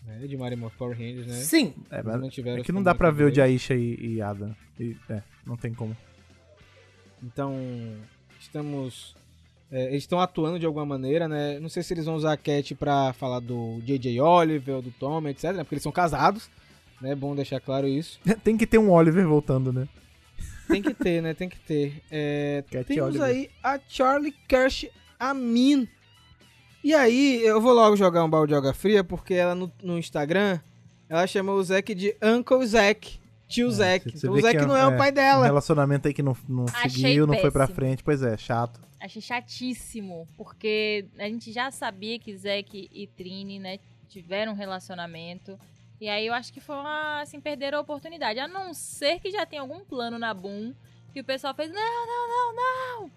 Né, 0.08 0.26
de 0.26 0.38
Mario 0.38 0.72
Power 0.78 0.98
Rangers, 0.98 1.28
né? 1.28 1.34
Sim. 1.34 1.74
É, 1.92 2.02
mas 2.02 2.20
mantiveram 2.22 2.58
é 2.58 2.62
os 2.62 2.66
que 2.66 2.72
não 2.72 2.82
dá 2.82 2.96
pra 2.96 3.12
ver 3.12 3.26
o 3.26 3.32
de. 3.32 3.42
Aisha 3.42 3.76
e, 3.76 4.16
e 4.16 4.22
Adam. 4.22 4.56
E- 4.80 4.96
é, 5.10 5.22
não 5.46 5.58
tem 5.58 5.74
como. 5.74 5.96
Então, 7.22 7.54
estamos. 8.40 9.16
é, 9.72 9.88
eles 9.88 10.04
estão 10.04 10.20
atuando 10.20 10.60
de 10.60 10.66
alguma 10.66 10.86
maneira, 10.86 11.28
né? 11.28 11.60
Não 11.60 11.68
sei 11.68 11.84
se 11.84 11.94
eles 11.94 12.06
vão 12.06 12.16
usar 12.16 12.34
a 12.34 12.38
Cat 12.38 12.74
pra 12.76 13.12
falar 13.14 13.40
do 13.42 13.82
J.J. 13.84 14.22
Oliver, 14.22 14.76
ou 14.76 14.82
do 14.82 14.92
Tom, 14.92 15.28
etc. 15.28 15.52
né? 15.52 15.64
Porque 15.64 15.76
eles 15.76 15.84
são 15.84 15.92
casados, 15.92 16.50
né? 17.02 17.12
É 17.12 17.16
bom 17.16 17.36
deixar 17.36 17.60
claro 17.60 17.88
isso. 17.88 18.20
Tem 18.44 18.56
que 18.56 18.66
ter 18.68 18.78
um 18.78 18.90
Oliver 18.92 19.28
voltando, 19.28 19.74
né? 19.74 19.88
Tem 20.70 20.82
que 20.82 20.94
ter, 20.94 21.22
né? 21.22 21.34
Tem 21.34 21.50
que 21.50 21.60
ter. 21.60 22.02
É, 22.10 22.64
Cat 22.72 22.86
temos 22.88 23.10
Oliver. 23.10 23.28
aí 23.28 23.50
a 23.64 23.80
Charlie 23.90 24.34
Kirsch 24.48 24.90
Amin. 25.20 25.88
E 26.84 26.94
aí, 26.94 27.42
eu 27.44 27.60
vou 27.60 27.74
logo 27.74 27.96
jogar 27.96 28.24
um 28.24 28.30
balde 28.30 28.52
de 28.54 28.58
água 28.58 28.74
fria, 28.74 29.04
porque 29.04 29.34
ela 29.34 29.56
no, 29.56 29.72
no 29.84 29.98
Instagram, 29.98 30.60
ela 31.10 31.28
chamou 31.28 31.56
o 31.56 31.64
Zack 31.64 31.94
de 31.94 32.16
Uncle 32.24 32.66
Zack, 32.66 33.20
tio 33.48 33.70
Zack. 33.72 34.08
É, 34.08 34.12
você 34.12 34.28
Então, 34.28 34.34
o 34.34 34.42
Zack 34.42 34.60
que 34.60 34.66
não 34.66 34.78
é, 34.78 34.88
o 34.88 34.98
pai 34.98 35.12
Um 35.12 35.14
dela. 35.14 35.46
relacionamento 35.46 36.08
aí 36.08 36.14
que 36.14 36.24
não, 36.24 36.36
não 36.48 36.66
Achei 36.74 36.90
seguiu, 36.90 37.28
não 37.28 37.38
foi 37.38 37.52
pra 37.52 37.68
frente. 37.68 38.04
Pois 38.04 38.22
é, 38.22 38.38
chato. 38.38 38.80
Achei 39.00 39.22
chatíssimo, 39.22 40.28
porque 40.36 41.06
a 41.20 41.26
gente 41.26 41.52
já 41.52 41.70
sabia 41.72 42.18
que 42.18 42.36
Zack 42.36 42.90
e 42.92 43.08
Trini, 43.08 43.60
né, 43.60 43.80
tiveram 44.10 44.54
um 44.54 44.56
relacionamento. 44.56 45.60
E 46.00 46.08
aí 46.08 46.28
eu 46.28 46.34
acho 46.34 46.54
que 46.54 46.60
foi 46.60 46.76
uma, 46.76 47.22
assim, 47.22 47.40
perderam 47.40 47.80
a 47.80 47.82
oportunidade. 47.82 48.40
A 48.40 48.48
não 48.48 48.74
ser 48.74 49.20
que 49.20 49.32
já 49.32 49.46
tenha 49.46 49.62
algum 49.62 49.80
plano 49.80 50.18
na 50.18 50.34
Boom 50.34 50.74
que 51.14 51.20
o 51.20 51.24
pessoal 51.24 51.54
fez, 51.54 51.72
não, 51.72 52.08
não, 52.08 52.28
não, 52.28 52.56
não. 52.56 53.12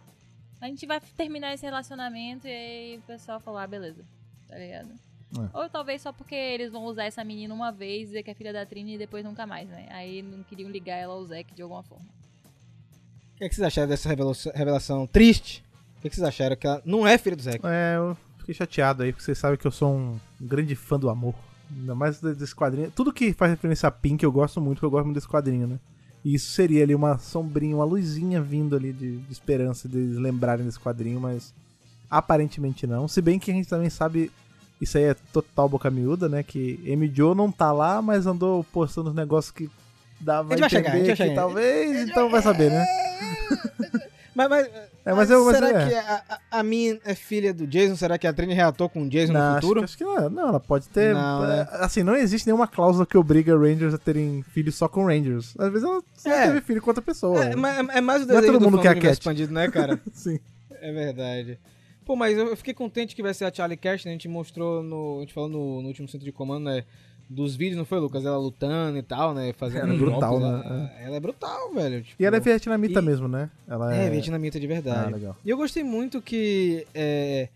A 0.60 0.66
gente 0.66 0.86
vai 0.86 1.00
terminar 1.16 1.54
esse 1.54 1.64
relacionamento 1.64 2.46
e 2.46 2.50
aí 2.50 2.98
o 2.98 3.02
pessoal 3.02 3.40
falou, 3.40 3.58
ah, 3.58 3.66
beleza, 3.66 4.04
tá 4.48 4.56
ligado? 4.58 4.90
É. 5.38 5.58
Ou 5.58 5.68
talvez 5.68 6.02
só 6.02 6.12
porque 6.12 6.34
eles 6.34 6.72
vão 6.72 6.84
usar 6.84 7.04
essa 7.04 7.22
menina 7.24 7.54
uma 7.54 7.70
vez, 7.70 8.08
dizer 8.08 8.22
que 8.22 8.30
é 8.30 8.34
filha 8.34 8.52
da 8.52 8.66
Trini 8.66 8.96
e 8.96 8.98
depois 8.98 9.24
nunca 9.24 9.46
mais, 9.46 9.68
né? 9.68 9.86
Aí 9.90 10.22
não 10.22 10.42
queriam 10.42 10.68
ligar 10.68 10.96
ela 10.96 11.14
ao 11.14 11.24
Zack 11.24 11.54
de 11.54 11.62
alguma 11.62 11.82
forma. 11.82 12.04
O 13.34 13.38
que, 13.38 13.44
é 13.44 13.48
que 13.48 13.54
vocês 13.54 13.66
acharam 13.66 13.88
dessa 13.88 14.08
revelação, 14.08 14.52
revelação 14.54 15.06
triste? 15.06 15.64
O 15.96 16.00
que, 16.00 16.08
é 16.08 16.10
que 16.10 16.16
vocês 16.16 16.26
acharam? 16.26 16.56
Que 16.56 16.66
ela 16.66 16.82
não 16.84 17.06
é 17.06 17.16
filha 17.16 17.36
do 17.36 17.42
Zack. 17.42 17.60
É, 17.64 17.96
eu 17.96 18.16
fiquei 18.38 18.54
chateado 18.54 19.02
aí, 19.02 19.12
porque 19.12 19.24
vocês 19.24 19.38
sabem 19.38 19.56
que 19.56 19.66
eu 19.66 19.70
sou 19.70 19.94
um 19.94 20.20
grande 20.40 20.74
fã 20.74 20.98
do 20.98 21.08
amor. 21.08 21.34
Ainda 21.70 21.94
mais 21.94 22.20
de- 22.20 22.34
desse 22.34 22.54
quadrinho. 22.54 22.90
Tudo 22.90 23.12
que 23.12 23.32
faz 23.32 23.52
referência 23.52 23.86
a 23.88 23.92
Pink 23.92 24.24
eu 24.24 24.32
gosto 24.32 24.60
muito, 24.60 24.76
porque 24.78 24.86
eu 24.86 24.90
gosto 24.90 25.04
muito 25.04 25.14
desse 25.14 25.28
quadrinho, 25.28 25.66
né? 25.68 25.78
E 26.24 26.34
isso 26.34 26.52
seria 26.52 26.82
ali 26.82 26.94
uma 26.94 27.18
sombrinha, 27.18 27.76
uma 27.76 27.84
luzinha 27.84 28.42
vindo 28.42 28.76
ali 28.76 28.92
de, 28.92 29.18
de 29.18 29.32
esperança 29.32 29.88
deles 29.88 30.18
lembrarem 30.18 30.64
desse 30.64 30.78
quadrinho, 30.78 31.20
mas 31.20 31.54
aparentemente 32.10 32.86
não. 32.86 33.08
Se 33.08 33.22
bem 33.22 33.38
que 33.38 33.50
a 33.50 33.54
gente 33.54 33.68
também 33.68 33.88
sabe, 33.88 34.30
isso 34.80 34.98
aí 34.98 35.04
é 35.04 35.16
total 35.32 35.68
boca 35.68 35.90
miúda, 35.90 36.28
né? 36.28 36.42
Que 36.42 36.80
M. 36.84 37.10
Joe 37.14 37.34
não 37.34 37.50
tá 37.50 37.72
lá, 37.72 38.02
mas 38.02 38.26
andou 38.26 38.64
postando 38.64 39.08
os 39.08 39.14
negócios 39.14 39.52
que 39.52 39.70
dava 40.20 40.52
A 40.52 40.56
gente 40.56 40.60
vai 40.60 40.70
chegar, 40.70 40.92
a 40.92 40.96
entender 40.96 41.12
que 41.12 41.16
chegar. 41.16 41.34
talvez, 41.34 42.08
então 42.08 42.28
vai 42.28 42.42
saber, 42.42 42.70
né? 42.70 42.84
Mas, 44.48 44.66
mas, 44.66 44.66
É, 45.04 45.12
mas 45.14 45.30
eu- 45.30 45.44
mas 45.44 45.54
será 45.56 45.68
é. 45.82 45.88
que 45.88 45.94
a, 45.94 46.22
a, 46.50 46.58
a 46.60 46.62
Min 46.62 46.98
é 47.04 47.14
filha 47.14 47.52
do 47.52 47.66
Jason? 47.66 47.96
Será 47.96 48.16
que 48.18 48.26
a 48.26 48.32
Trini 48.32 48.54
reatou 48.54 48.88
com 48.88 49.02
o 49.02 49.08
Jason 49.08 49.32
Não, 49.32 49.40
no 49.40 49.46
acho 49.56 49.60
futuro? 49.60 49.80
que- 49.80 49.84
Acho, 49.84 49.98
que 49.98 50.04
não, 50.04 50.30
não, 50.30 50.48
ela 50.48 50.60
pode 50.60 50.88
ter. 50.88 51.14
Não, 51.14 51.44
é, 51.44 51.48
né? 51.58 51.68
Assim, 51.72 52.02
não 52.02 52.14
existe 52.16 52.46
nenhuma 52.46 52.66
cláusula 52.68 53.04
que 53.06 53.16
obriga 53.18 53.56
Rangers 53.56 53.92
a 53.94 53.98
terem 53.98 54.42
filhos 54.42 54.74
só 54.74 54.88
com 54.88 55.04
Rangers. 55.06 55.54
Às 55.58 55.68
vezes 55.70 55.84
ela 55.88 56.02
só 56.14 56.30
É. 56.30 56.46
teve 56.48 56.60
filho 56.60 56.80
com 56.80 56.90
outra 56.90 57.02
pessoa. 57.02 57.44
É, 57.44 57.56
mas- 57.56 57.88
é 57.90 58.00
mais 58.00 58.22
o 58.22 58.26
Não 58.26 58.34
é 58.34 58.40
desejo 58.40 58.52
todo 58.54 58.62
do 58.62 58.70
mundo 58.70 58.76
fã 58.76 58.82
que 58.82 58.88
é 58.88 58.94
do 58.94 58.98
a 58.98 59.00
Cat. 59.02 59.12
expandido, 59.12 59.52
né, 59.52 59.68
cara? 59.70 60.00
Sim. 60.14 60.38
É 60.70 60.92
verdade. 60.92 61.58
Pô, 62.04 62.16
mas 62.16 62.36
eu 62.36 62.48
eu 62.48 62.56
fiquei 62.56 62.74
contente 62.74 63.14
que 63.14 63.22
vai 63.22 63.32
ser 63.34 63.44
a 63.44 63.52
Charlie 63.52 63.76
Cash, 63.76 64.04
né? 64.04 64.10
A 64.10 64.14
gente 64.14 64.26
mostrou 64.28 64.82
no. 64.82 65.18
A 65.18 65.20
gente 65.20 65.32
falou 65.34 65.48
no, 65.48 65.82
no 65.82 65.88
último 65.88 66.08
centro 66.08 66.24
de 66.24 66.32
comando, 66.32 66.64
né? 66.64 66.84
Dos 67.32 67.54
vídeos, 67.54 67.78
não 67.78 67.84
foi, 67.84 68.00
Lucas? 68.00 68.24
Ela 68.24 68.36
lutando 68.36 68.98
e 68.98 69.02
tal, 69.02 69.32
né? 69.32 69.52
Fazendo 69.52 69.84
Ela 69.84 69.94
é 69.94 69.96
brutal, 69.98 70.40
golpes, 70.40 70.48
né? 70.48 70.62
Ela, 70.66 70.90
ela 71.06 71.16
é 71.16 71.20
brutal, 71.20 71.72
velho. 71.72 72.02
tipo- 72.02 72.20
E 72.20 72.26
ela 72.26 72.36
é 72.36 72.40
vietnamita 72.40 72.98
E- 72.98 73.02
mesmo, 73.04 73.28
né? 73.28 73.48
Ela 73.68 73.94
É, 73.94 74.06
é. 74.06 74.10
vietnamita 74.10 74.58
de 74.58 74.66
Ah, 74.66 74.68
verdade. 74.68 75.12
legal. 75.12 75.36
e 75.44 75.48
eu 75.48 75.56
gostei 75.56 75.84
muito 75.84 76.20
que. 76.20 76.84
É, 76.92 77.48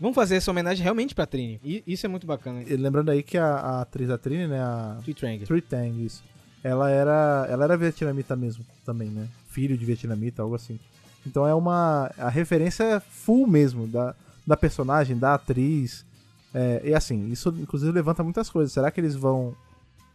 vamos 0.00 0.16
fazer 0.16 0.34
essa 0.34 0.50
homenagem 0.50 0.82
realmente 0.82 1.14
pra 1.14 1.26
Trini. 1.26 1.60
E 1.64 1.80
isso 1.86 2.04
é 2.04 2.08
muito 2.08 2.26
bacana. 2.26 2.64
E 2.66 2.76
lembrando 2.76 3.08
aí 3.10 3.22
que 3.22 3.38
a, 3.38 3.46
a 3.54 3.80
atriz 3.82 4.08
da 4.08 4.18
Trini, 4.18 4.48
né? 4.48 4.60
A 4.60 4.98
Tree 5.04 5.14
Trang. 5.14 5.38
Tree 5.46 5.62
Tang, 5.62 6.04
isso. 6.04 6.24
Ela 6.64 6.90
era, 6.90 7.46
ela 7.48 7.64
era 7.64 7.76
vietnamita 7.76 8.34
mesmo, 8.34 8.66
também, 8.84 9.08
né? 9.10 9.28
Filho 9.48 9.78
de 9.78 9.84
vietnamita, 9.84 10.42
algo 10.42 10.56
assim. 10.56 10.76
Então 11.24 11.46
é 11.46 11.54
uma. 11.54 12.10
A 12.18 12.28
referência 12.28 12.82
é 12.82 12.98
full 12.98 13.46
mesmo 13.46 13.86
da, 13.86 14.12
da 14.44 14.56
personagem, 14.56 15.16
da 15.16 15.34
atriz. 15.34 16.04
É, 16.52 16.80
e 16.84 16.94
assim, 16.94 17.28
isso 17.28 17.48
inclusive 17.58 17.92
levanta 17.92 18.22
muitas 18.24 18.50
coisas. 18.50 18.72
Será 18.72 18.90
que 18.90 19.00
eles 19.00 19.14
vão. 19.14 19.54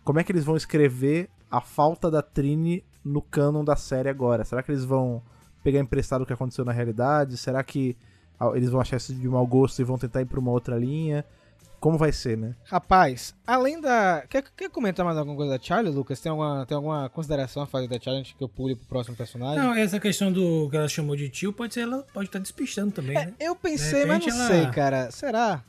Como 0.04 0.19
é 0.19 0.24
que 0.24 0.32
eles 0.32 0.43
vão 0.45 0.56
escrever 0.58 1.30
a 1.50 1.62
falta 1.62 2.12
da 2.12 2.21
Trini 2.21 2.84
no 3.04 3.21
canon 3.21 3.63
da 3.63 3.76
série 3.76 4.10
agora? 4.10 4.43
Será 4.45 4.62
que 4.62 4.71
eles 4.71 4.84
vão 4.86 5.21
pegar 5.63 5.80
emprestado 5.80 6.21
o 6.21 6.26
que 6.26 6.34
aconteceu 6.34 6.63
na 6.65 6.71
realidade? 6.71 7.38
Será 7.38 7.63
que 7.63 7.95
ah, 8.39 8.52
eles 8.54 8.69
vão 8.69 8.82
achar 8.82 8.98
isso 8.98 9.13
de 9.13 9.28
mau 9.28 9.45
gosto 9.48 9.80
e 9.80 9.84
vão 9.86 9.98
tentar 9.98 10.21
ir 10.21 10.26
pra 10.26 10.39
uma 10.39 10.52
outra 10.52 10.78
linha? 10.78 11.26
Como 11.80 11.98
vai 12.00 12.12
ser, 12.12 12.36
né? 12.38 12.56
Rapaz, 12.65 13.36
além 13.45 13.80
da. 13.80 14.24
Quer, 14.30 14.43
quer 14.56 14.69
comentar 14.71 15.06
mais 15.06 15.17
alguma 15.17 15.36
coisa 15.38 15.56
da 15.58 15.63
Charlie, 15.63 15.93
Lucas? 15.93 16.19
Tem 16.19 16.30
alguma, 16.32 16.65
tem 16.65 16.76
alguma 16.76 17.10
consideração 17.10 17.62
a 17.62 17.67
fazer 17.67 17.88
da 17.88 18.00
Charlie 18.00 18.21
antes 18.21 18.34
que 18.34 18.43
eu 18.43 18.50
pule 18.50 18.76
pro 18.76 18.86
próximo 18.88 19.15
personagem? 19.15 19.60
Não, 19.63 19.74
essa 19.74 20.00
questão 20.00 20.32
do 20.32 20.67
que 20.69 20.78
ela 20.78 20.88
chamou 20.88 21.15
de 21.15 21.30
tio 21.30 21.54
pode 21.54 21.74
ser, 21.76 21.82
ela 21.82 22.04
pode 22.13 22.28
estar 22.30 22.39
despistando 22.39 22.91
também, 22.91 23.15
É, 23.15 23.26
né? 23.28 23.34
eu 23.39 23.56
pensei, 23.56 24.04
mas 24.06 24.26
não 24.26 24.34
ela- 24.36 24.48
sei, 24.48 24.65
cara. 24.71 25.12
Será? 25.12 25.63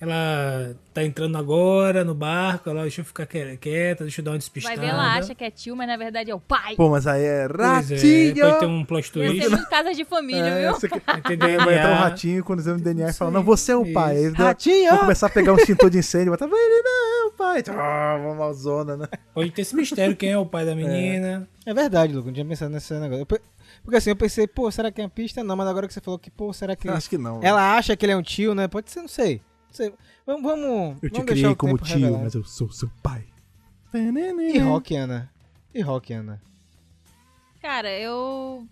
Ela 0.00 0.74
tá 0.94 1.04
entrando 1.04 1.36
agora 1.36 2.02
no 2.04 2.14
barco, 2.14 2.70
ela 2.70 2.82
deixa 2.82 3.02
eu 3.02 3.04
ficar 3.04 3.26
quieta, 3.26 4.02
deixa 4.04 4.20
eu 4.20 4.24
dar 4.24 4.30
uma 4.30 4.34
Vai 4.34 4.38
despistada. 4.38 4.80
ver, 4.80 4.86
ela 4.86 5.14
acha 5.14 5.34
que 5.34 5.44
é 5.44 5.50
tio, 5.50 5.76
mas 5.76 5.86
na 5.86 5.96
verdade 5.98 6.30
é 6.30 6.34
o 6.34 6.40
pai. 6.40 6.74
Pô, 6.74 6.88
mas 6.88 7.06
aí 7.06 7.22
é 7.22 7.46
Pois 7.46 7.60
é, 7.60 7.94
ratinho! 7.96 8.44
pode 8.46 8.60
ter 8.60 8.66
um 8.66 8.84
plot 8.84 9.06
Ia 9.06 9.12
twist. 9.12 9.42
ser 9.42 9.48
muito 9.50 9.68
casa 9.68 9.92
de 9.94 10.04
família, 10.06 10.42
É, 10.42 10.60
viu? 10.62 10.72
você 10.80 10.86
Entendeu? 11.18 11.58
vai 11.64 11.76
entrar 11.76 11.90
um 11.92 11.96
ratinho 11.96 12.42
quando 12.42 12.60
exame 12.60 12.78
de 12.78 12.84
DNA 12.84 13.10
e 13.10 13.12
fala, 13.12 13.30
não, 13.30 13.42
você 13.42 13.72
é 13.72 13.76
o 13.76 13.92
pai. 13.92 14.30
Ratinho! 14.30 14.90
Vão 14.90 14.98
começar 15.00 15.26
a 15.26 15.30
pegar 15.30 15.52
um 15.52 15.56
extintor 15.56 15.90
de 15.90 15.98
incêndio, 15.98 16.32
botar, 16.32 16.46
vai 16.46 16.58
ele 16.58 16.82
não, 16.82 17.32
pai. 17.32 17.62
Ah, 17.68 18.16
uma 18.20 18.34
malzona, 18.34 18.96
né? 18.96 19.06
Pode 19.34 19.50
ter 19.50 19.60
esse 19.62 19.76
mistério, 19.76 20.16
quem 20.16 20.30
é 20.30 20.38
o 20.38 20.46
pai 20.46 20.64
da 20.64 20.74
menina. 20.74 21.46
É 21.66 21.74
verdade, 21.74 22.12
Lucas. 22.14 22.28
Não 22.28 22.32
tinha 22.32 22.46
pensado 22.46 22.70
nesse 22.72 22.94
negócio. 22.94 23.26
Eu 23.28 23.40
Porque 23.84 23.96
assim, 23.98 24.08
eu 24.10 24.16
pensei, 24.16 24.46
pô, 24.46 24.70
será 24.70 24.90
que 24.90 25.00
é 25.00 25.04
uma 25.04 25.10
pista? 25.10 25.44
Não, 25.44 25.54
mas 25.56 25.68
agora 25.68 25.86
que 25.86 25.92
você 25.92 26.00
falou 26.00 26.18
que, 26.18 26.30
pô, 26.30 26.52
será 26.54 26.74
que. 26.74 26.88
Acho 26.88 27.08
que 27.10 27.18
não. 27.18 27.40
Ela 27.42 27.76
acha 27.76 27.94
que 27.94 28.04
ele 28.06 28.12
é 28.12 28.16
um 28.16 28.22
tio, 28.22 28.54
né? 28.54 28.66
Pode 28.66 28.90
ser, 28.90 29.00
não 29.02 29.08
sei. 29.08 29.42
Sei. 29.70 29.92
Vamos, 30.26 30.42
vamos. 30.42 31.02
Eu 31.02 31.10
te 31.10 31.12
vamos 31.12 31.26
criei 31.26 31.54
como 31.54 31.78
tio, 31.78 31.96
revelar. 31.96 32.22
mas 32.22 32.34
eu 32.34 32.44
sou 32.44 32.70
seu 32.70 32.90
pai. 33.02 33.26
E 33.92 34.58
Rock, 34.58 34.94
Ana? 34.94 35.30
E 35.74 35.80
Rock, 35.80 36.12
Ana? 36.12 36.40
Cara, 37.60 37.90
eu. 37.90 38.66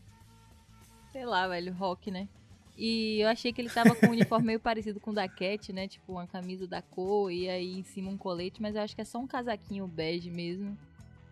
Sei 1.12 1.24
lá, 1.24 1.48
velho, 1.48 1.72
rock, 1.72 2.10
né? 2.10 2.28
E 2.76 3.20
eu 3.20 3.28
achei 3.28 3.52
que 3.52 3.60
ele 3.60 3.68
tava 3.68 3.94
com 3.94 4.06
um 4.06 4.10
uniforme 4.10 4.46
meio 4.46 4.60
parecido 4.60 5.00
com 5.00 5.10
o 5.10 5.14
da 5.14 5.28
Cat, 5.28 5.72
né? 5.72 5.88
Tipo, 5.88 6.12
uma 6.12 6.28
camisa 6.28 6.66
da 6.66 6.80
cor 6.80 7.32
e 7.32 7.48
aí 7.48 7.80
em 7.80 7.82
cima 7.82 8.08
um 8.08 8.16
colete, 8.16 8.62
mas 8.62 8.76
eu 8.76 8.82
acho 8.82 8.94
que 8.94 9.00
é 9.00 9.04
só 9.04 9.18
um 9.18 9.26
casaquinho 9.26 9.88
bege 9.88 10.30
mesmo. 10.30 10.78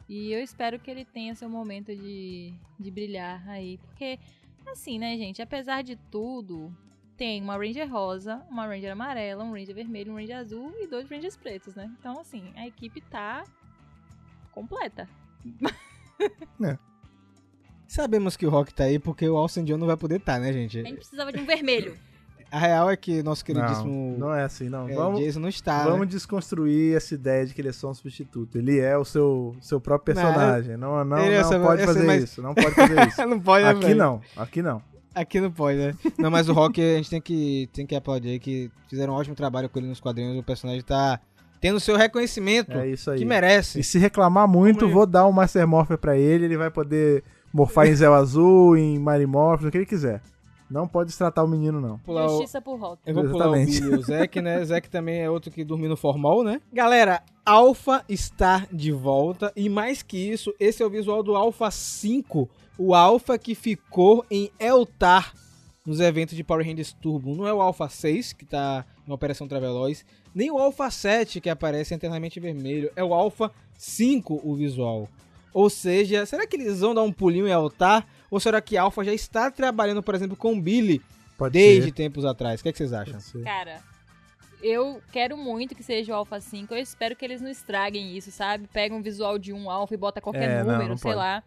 E 0.08 0.32
eu 0.32 0.40
espero 0.40 0.78
que 0.80 0.90
ele 0.90 1.04
tenha 1.04 1.34
seu 1.36 1.48
momento 1.48 1.94
de, 1.94 2.52
de 2.78 2.90
brilhar 2.90 3.48
aí. 3.48 3.78
Porque, 3.78 4.18
assim, 4.66 4.98
né, 4.98 5.16
gente? 5.16 5.40
Apesar 5.40 5.82
de 5.82 5.96
tudo, 6.10 6.72
tem 7.16 7.42
uma 7.42 7.56
Ranger 7.56 7.90
rosa, 7.90 8.42
uma 8.50 8.66
Ranger 8.66 8.92
amarela, 8.92 9.42
um 9.44 9.52
Ranger 9.52 9.74
vermelho, 9.74 10.12
um 10.12 10.16
Ranger 10.16 10.36
azul 10.36 10.72
e 10.78 10.86
dois 10.86 11.08
Rangers 11.08 11.36
pretos, 11.36 11.74
né? 11.74 11.90
Então, 11.98 12.20
assim, 12.20 12.44
a 12.56 12.66
equipe 12.66 13.00
tá 13.00 13.44
completa. 14.52 15.08
Sabemos 17.88 18.36
que 18.36 18.46
o 18.46 18.50
Rock 18.50 18.74
tá 18.74 18.84
aí 18.84 18.98
porque 18.98 19.28
o 19.28 19.36
Alcin 19.36 19.64
John 19.64 19.76
não 19.78 19.86
vai 19.86 19.96
poder 19.96 20.16
estar, 20.16 20.38
né, 20.40 20.52
gente? 20.52 20.78
A 20.80 20.82
gente 20.82 20.96
precisava 20.96 21.32
de 21.32 21.40
um 21.40 21.46
vermelho. 21.46 21.96
A 22.48 22.60
real 22.60 22.88
é 22.88 22.96
que 22.96 23.24
nosso 23.24 23.42
Não, 23.42 23.46
queridíssimo 23.60 24.16
não 24.18 24.32
é 24.32 24.44
assim, 24.44 24.68
não. 24.68 24.88
é, 24.88 24.94
Vamos, 24.94 25.18
Jason 25.20 25.40
não 25.40 25.48
está. 25.48 25.82
vamos 25.82 26.00
né? 26.02 26.06
desconstruir 26.06 26.96
essa 26.96 27.12
ideia 27.12 27.44
de 27.44 27.52
que 27.52 27.60
ele 27.60 27.70
é 27.70 27.72
só 27.72 27.90
um 27.90 27.94
substituto. 27.94 28.56
Ele 28.56 28.78
é 28.78 28.96
o 28.96 29.04
seu, 29.04 29.56
seu 29.60 29.80
próprio 29.80 30.14
Não, 30.14 30.22
personagem. 30.22 30.76
Não, 30.76 31.04
não, 31.04 31.18
ele 31.18 31.34
é 31.34 31.42
não 31.42 31.48
seu- 31.48 31.60
pode 31.60 31.82
é 31.82 31.86
fazer 31.86 32.06
mais- 32.06 32.22
isso. 32.22 32.40
Não 32.40 32.54
pode 32.54 32.70
fazer 32.70 32.94
isso. 33.08 33.26
não 33.26 33.40
pode, 33.40 33.64
né, 33.64 33.70
Aqui 33.70 33.80
velho? 33.80 33.96
não, 33.98 34.20
aqui 34.36 34.62
não. 34.62 34.80
Aqui 35.16 35.40
não 35.40 35.50
pode, 35.50 35.78
né? 35.78 35.94
Não, 36.18 36.30
mas 36.30 36.48
o 36.48 36.52
Rock 36.52 36.80
a 36.80 36.96
gente 36.96 37.08
tem 37.10 37.20
que, 37.20 37.68
tem 37.72 37.86
que 37.86 37.96
aplaudir 37.96 38.38
que 38.38 38.70
fizeram 38.88 39.14
um 39.14 39.16
ótimo 39.16 39.34
trabalho 39.34 39.68
com 39.68 39.78
ele 39.78 39.88
nos 39.88 39.98
quadrinhos. 39.98 40.38
O 40.38 40.42
personagem 40.42 40.82
tá 40.82 41.18
tendo 41.60 41.80
seu 41.80 41.96
reconhecimento 41.96 42.72
É 42.72 42.86
isso 42.86 43.10
aí. 43.10 43.18
que 43.18 43.24
merece. 43.24 43.80
E 43.80 43.82
se 43.84 43.98
reclamar 43.98 44.46
muito, 44.46 44.80
Como 44.80 44.92
vou 44.92 45.06
dar 45.06 45.26
um 45.26 45.32
Master 45.32 45.66
Morpher 45.66 45.96
pra 45.96 46.18
ele. 46.18 46.44
Ele 46.44 46.56
vai 46.58 46.70
poder 46.70 47.24
morfar 47.52 47.86
em 47.86 47.94
Zéu 47.94 48.12
Azul, 48.12 48.76
em 48.76 48.98
Marimorph, 48.98 49.64
o 49.64 49.70
que 49.70 49.78
ele 49.78 49.86
quiser. 49.86 50.20
Não 50.68 50.86
pode 50.88 51.08
destratar 51.10 51.44
o 51.44 51.48
menino, 51.48 51.80
não. 51.80 51.96
Pular 52.00 52.26
o- 52.26 52.28
Justiça 52.30 52.60
por 52.60 52.76
Rock. 52.78 53.00
Eu 53.06 53.14
vou 53.14 53.24
pular 53.24 53.48
o 53.50 53.54
Exatamente. 53.56 53.80
Billy 53.80 53.92
e 53.94 53.98
o 53.98 54.02
Zack, 54.02 54.40
né? 54.42 54.62
Zack 54.66 54.90
também 54.90 55.22
é 55.22 55.30
outro 55.30 55.50
que 55.50 55.64
dormiu 55.64 55.88
no 55.88 55.96
formal, 55.96 56.42
né? 56.42 56.60
Galera, 56.72 57.22
Alpha 57.44 58.04
está 58.08 58.66
de 58.72 58.90
volta. 58.92 59.52
E 59.56 59.68
mais 59.68 60.02
que 60.02 60.18
isso, 60.18 60.52
esse 60.60 60.82
é 60.82 60.86
o 60.86 60.90
visual 60.90 61.22
do 61.22 61.36
Alpha 61.36 61.70
5. 61.70 62.50
O 62.78 62.94
Alpha 62.94 63.38
que 63.38 63.54
ficou 63.54 64.24
em 64.30 64.50
Eltar 64.60 65.32
nos 65.86 66.00
eventos 66.00 66.36
de 66.36 66.42
Power 66.44 66.66
Rangers 66.66 66.92
Turbo. 66.92 67.34
Não 67.34 67.46
é 67.46 67.52
o 67.54 67.60
Alpha 67.62 67.88
6, 67.88 68.32
que 68.32 68.44
tá 68.44 68.84
em 69.06 69.12
Operação 69.12 69.46
Traveloz. 69.48 70.04
Nem 70.34 70.50
o 70.50 70.58
Alpha 70.58 70.90
7, 70.90 71.40
que 71.40 71.48
aparece 71.48 71.94
eternamente 71.94 72.38
vermelho. 72.40 72.90
É 72.96 73.02
o 73.04 73.14
Alpha 73.14 73.50
5 73.78 74.40
o 74.44 74.54
visual. 74.56 75.08
Ou 75.54 75.70
seja, 75.70 76.26
será 76.26 76.46
que 76.46 76.56
eles 76.56 76.80
vão 76.80 76.94
dar 76.94 77.02
um 77.02 77.12
pulinho 77.12 77.46
em 77.48 77.50
Eltar? 77.52 78.06
Ou 78.30 78.38
será 78.40 78.60
que 78.60 78.76
Alpha 78.76 79.02
já 79.04 79.14
está 79.14 79.50
trabalhando, 79.50 80.02
por 80.02 80.14
exemplo, 80.14 80.36
com 80.36 80.60
Billy 80.60 81.00
Pode 81.38 81.52
desde 81.52 81.84
ser. 81.86 81.92
tempos 81.92 82.24
atrás? 82.26 82.60
O 82.60 82.62
que, 82.62 82.68
é 82.68 82.72
que 82.72 82.78
vocês 82.78 82.92
acham? 82.92 83.18
Cara, 83.42 83.80
eu 84.62 85.00
quero 85.12 85.36
muito 85.36 85.74
que 85.74 85.82
seja 85.82 86.12
o 86.12 86.16
Alpha 86.16 86.40
5. 86.40 86.74
Eu 86.74 86.78
espero 86.78 87.16
que 87.16 87.24
eles 87.24 87.40
não 87.40 87.48
estraguem 87.48 88.14
isso, 88.16 88.30
sabe? 88.30 88.66
Pega 88.70 88.94
um 88.94 89.00
visual 89.00 89.38
de 89.38 89.52
um 89.52 89.70
Alpha 89.70 89.94
e 89.94 89.96
bota 89.96 90.20
qualquer 90.20 90.50
É, 90.50 90.64
não, 90.64 90.72
número, 90.72 90.88
não 90.90 90.96
sei 90.98 91.12
pode. 91.12 91.16
lá. 91.16 91.42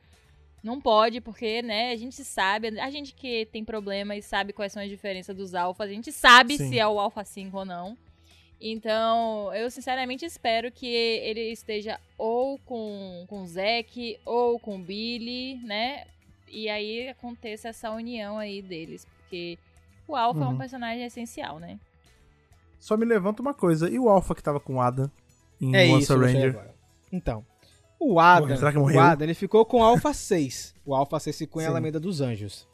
Não 0.63 0.79
pode, 0.81 1.21
porque, 1.21 1.61
né, 1.61 1.91
a 1.91 1.95
gente 1.95 2.23
sabe, 2.23 2.79
a 2.79 2.89
gente 2.89 3.13
que 3.13 3.45
tem 3.45 3.63
problema 3.63 4.15
e 4.15 4.21
sabe 4.21 4.51
quais 4.53 4.73
são 4.73 4.83
as 4.83 4.89
diferenças 4.89 5.35
dos 5.35 5.55
alfas, 5.55 5.89
a 5.89 5.93
gente 5.93 6.11
sabe 6.11 6.57
Sim. 6.57 6.69
se 6.69 6.79
é 6.79 6.87
o 6.87 6.99
Alpha 6.99 7.23
5 7.23 7.57
ou 7.57 7.65
não. 7.65 7.97
Então, 8.61 9.53
eu 9.53 9.71
sinceramente 9.71 10.25
espero 10.25 10.69
que 10.69 10.85
ele 10.85 11.51
esteja 11.51 11.97
ou 12.17 12.59
com, 12.59 13.25
com 13.27 13.41
o 13.43 13.47
Zack 13.47 14.19
ou 14.25 14.59
com 14.59 14.75
o 14.75 14.83
Billy, 14.83 15.55
né? 15.63 16.05
E 16.47 16.67
aí 16.67 17.07
aconteça 17.07 17.69
essa 17.69 17.89
união 17.91 18.37
aí 18.37 18.61
deles, 18.61 19.05
porque 19.05 19.57
o 20.05 20.13
Alpha 20.15 20.41
é 20.41 20.47
um 20.47 20.51
Uhum. 20.51 20.57
personagem 20.57 21.05
essencial, 21.05 21.57
né? 21.57 21.79
Só 22.79 22.97
me 22.97 23.05
levanta 23.05 23.41
uma 23.41 23.53
coisa. 23.53 23.89
E 23.89 23.97
o 23.97 24.09
Alpha 24.09 24.35
que 24.35 24.43
tava 24.43 24.59
com 24.59 24.75
o 24.75 24.81
Adam 24.81 25.09
em 25.61 25.73
É 25.75 25.87
Monster 25.87 26.17
isso, 26.17 26.25
Ranger? 26.25 26.49
agora. 26.49 26.75
Então, 27.13 27.45
o 27.99 28.19
Adam, 28.19 28.55
será 28.57 28.71
que 28.71 28.77
o 28.77 28.81
morreu? 28.81 28.99
Adam, 29.01 29.25
ele 29.25 29.33
ficou 29.33 29.65
com 29.65 29.79
o 29.81 29.83
Alpha 29.83 30.13
6. 30.13 30.73
O 30.85 30.95
Alpha 30.95 31.19
6 31.19 31.37
ficou 31.37 31.61
em 31.61 31.65
Sim. 31.65 31.71
Alameda 31.71 31.99
dos 31.99 32.21
Anjos. 32.21 32.67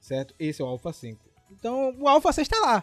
Certo? 0.00 0.34
Esse 0.38 0.62
é 0.62 0.64
o 0.64 0.68
Alpha 0.68 0.92
5. 0.92 1.20
Então, 1.52 1.94
o 1.98 2.08
Alpha 2.08 2.32
6 2.32 2.46
tá 2.48 2.58
lá. 2.60 2.82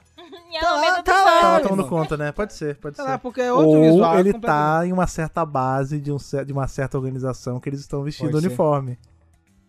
E 0.51 0.59
Tá 0.59 0.71
lá, 0.71 0.77
Alameda 0.77 1.03
tá 1.03 1.23
lá. 1.23 1.41
Tava 1.41 1.55
irmão. 1.57 1.69
tomando 1.69 1.89
conta, 1.89 2.17
né? 2.17 2.31
Pode 2.31 2.53
ser, 2.53 2.75
pode 2.77 2.95
Tá 2.95 3.03
ser. 3.03 3.09
lá, 3.09 3.17
porque 3.17 3.41
é 3.41 3.51
outro 3.51 3.77
Ou 3.77 3.81
visual. 3.83 4.19
ele 4.19 4.33
tá 4.39 4.85
em 4.85 4.91
uma 4.93 5.07
certa 5.07 5.45
base 5.45 5.99
de, 5.99 6.11
um, 6.11 6.17
de 6.45 6.53
uma 6.53 6.67
certa 6.67 6.97
organização 6.97 7.59
que 7.59 7.69
eles 7.69 7.79
estão 7.79 8.03
vestindo 8.03 8.29
Pode 8.31 8.41
ser. 8.41 8.47
uniforme. 8.47 8.99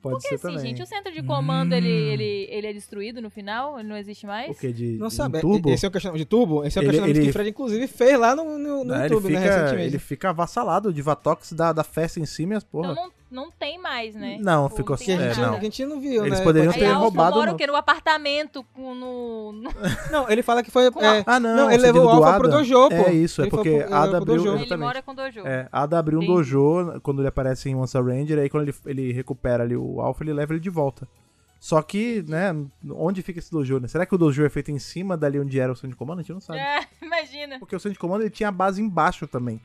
Pode 0.00 0.14
Porque 0.14 0.28
ser 0.28 0.34
assim, 0.36 0.42
também. 0.56 0.58
gente, 0.70 0.82
o 0.82 0.86
centro 0.86 1.12
de 1.12 1.22
comando, 1.22 1.72
Hum. 1.72 1.76
ele, 1.76 1.88
ele, 1.88 2.46
ele 2.50 2.66
é 2.68 2.72
destruído 2.72 3.20
no 3.20 3.28
final? 3.30 3.78
Ele 3.80 3.88
não 3.88 3.96
existe 3.96 4.26
mais? 4.26 4.50
O 4.56 4.60
que? 4.60 4.72
De, 4.72 4.96
Não 4.96 5.08
de 5.08 5.14
sabe. 5.14 5.40
turbo? 5.40 5.70
Esse 5.70 5.84
é 5.84 5.88
o 5.88 5.90
questionamento 5.92 6.20
de 6.20 6.24
turbo? 6.24 6.64
Esse 6.64 6.78
é 6.78 6.80
o 6.80 6.82
Ele- 6.82 6.88
questionamento 6.90 7.16
ele- 7.16 7.24
que 7.24 7.30
o 7.30 7.32
Fred, 7.32 7.50
inclusive, 7.50 7.86
fez 7.88 8.18
lá 8.18 8.36
no, 8.36 8.44
no, 8.44 8.58
no 8.58 8.84
Não, 8.84 8.94
ele, 9.04 9.12
YouTube, 9.14 9.32
né, 9.32 9.40
fica, 9.42 9.54
recentemente. 9.56 9.86
ele 9.88 9.98
fica 9.98 10.30
avassalado. 10.30 10.88
O 10.90 10.92
Divatox 10.92 11.52
da, 11.52 11.72
da 11.72 11.82
festa 11.82 12.20
em 12.20 12.26
cima 12.26 12.54
e 12.54 12.56
as 12.56 12.64
porra. 12.64 12.92
Então 12.92 13.04
não, 13.06 13.12
não 13.30 13.50
tem 13.50 13.78
mais, 13.78 14.14
né? 14.14 14.38
Não, 14.40 14.64
Ou 14.64 14.68
ficou 14.70 14.96
Que 14.96 15.12
a, 15.12 15.14
É, 15.14 15.28
gente, 15.28 15.40
não. 15.40 15.50
que 15.52 15.56
a 15.58 15.60
gente 15.64 15.84
não 15.84 16.00
viu, 16.00 16.24
Eles 16.24 16.38
né? 16.38 16.44
poderiam 16.44 16.72
ter 16.72 16.78
ser. 16.80 16.86
a 16.86 16.94
roubado 16.96 17.36
mora 17.36 17.50
no- 17.50 17.54
o 17.54 17.58
quê? 17.58 17.66
No 17.66 17.76
apartamento 17.76 18.64
com, 18.74 18.94
no, 18.94 19.52
no- 19.52 19.70
Não, 20.10 20.30
ele 20.30 20.42
fala 20.42 20.62
que 20.62 20.70
foi... 20.70 20.86
É, 20.86 20.90
Ah, 21.26 21.38
não. 21.38 21.56
Não, 21.56 21.70
ele 21.70 21.82
levou 21.82 22.04
o 22.06 22.08
Alpha 22.08 22.38
pro 22.38 22.48
Ada? 22.48 22.56
dojo, 22.58 22.88
pô. 22.88 22.94
É 22.94 23.12
isso, 23.12 23.40
é 23.40 23.44
Ele 23.44 23.50
foi 23.50 23.58
porque 23.64 23.82
pro- 23.84 23.94
Ada 23.94 24.08
pro 24.08 24.16
abriu... 24.34 24.36
dojo. 24.44 24.62
Ele 24.64 24.76
mora 24.76 25.02
com 25.02 25.12
o 25.12 25.14
Dojo. 25.14 25.40
É, 25.46 25.68
Ada 25.70 25.98
abriu 25.98 26.18
um 26.18 26.22
Entendi. 26.22 26.36
dojo 26.38 27.00
quando 27.02 27.20
ele 27.20 27.28
aparece 27.28 27.68
em 27.68 27.74
Monster 27.74 28.04
Ranger, 28.04 28.38
aí 28.38 28.48
quando 28.48 28.62
ele, 28.68 28.74
ele 28.86 29.12
recupera 29.12 29.62
ali 29.62 29.76
o 29.76 30.00
Alpha, 30.00 30.24
ele 30.24 30.32
leva 30.32 30.52
ele 30.52 30.60
de 30.60 30.70
volta. 30.70 31.06
Só 31.60 31.82
que, 31.82 32.24
né, 32.28 32.54
onde 32.92 33.20
fica 33.20 33.40
esse 33.40 33.50
dojo, 33.50 33.80
né? 33.80 33.88
Será 33.88 34.06
que 34.06 34.14
o 34.14 34.18
dojo 34.18 34.44
é 34.44 34.48
feito 34.48 34.70
em 34.70 34.78
cima 34.78 35.16
dali 35.16 35.40
onde 35.40 35.58
era 35.58 35.72
o 35.72 35.74
centro 35.74 35.90
de 35.90 35.96
comando? 35.96 36.20
A 36.20 36.22
gente 36.22 36.32
não 36.32 36.40
sabe. 36.40 36.60
É, 36.60 36.86
imagina. 37.02 37.58
Porque 37.58 37.74
o 37.74 37.80
centro 37.80 37.94
de 37.94 37.98
comando 37.98 38.22
ele 38.22 38.30
tinha 38.30 38.48
a 38.48 38.52
base 38.52 38.80
embaixo 38.80 39.26
também. 39.26 39.60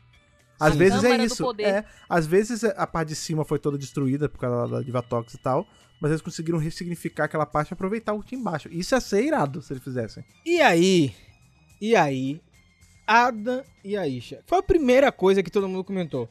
Às 0.63 0.73
Sim. 0.73 0.79
vezes 0.79 1.03
é 1.03 1.17
isso. 1.23 1.55
É, 1.59 1.85
às 2.07 2.25
vezes 2.25 2.63
a 2.63 2.87
parte 2.87 3.09
de 3.09 3.15
cima 3.15 3.43
foi 3.43 3.59
toda 3.59 3.77
destruída 3.77 4.29
por 4.29 4.39
causa 4.39 4.71
da 4.75 4.81
Divatox 4.81 5.33
e 5.33 5.37
tal, 5.37 5.67
mas 5.99 6.11
eles 6.11 6.21
conseguiram 6.21 6.57
ressignificar 6.57 7.25
aquela 7.25 7.45
parte 7.45 7.71
e 7.71 7.73
aproveitar 7.73 8.13
o 8.13 8.21
que 8.21 8.29
tinha 8.29 8.39
embaixo. 8.41 8.69
Isso 8.71 8.95
ia 8.95 9.01
ser 9.01 9.23
irado 9.23 9.61
se 9.61 9.73
eles 9.73 9.83
fizessem. 9.83 10.23
E 10.45 10.61
aí, 10.61 11.13
e 11.81 11.95
aí, 11.95 12.41
Adam 13.05 13.63
e 13.83 13.97
Aisha. 13.97 14.41
Foi 14.47 14.59
a 14.59 14.63
primeira 14.63 15.11
coisa 15.11 15.43
que 15.43 15.51
todo 15.51 15.67
mundo 15.67 15.83
comentou. 15.83 16.29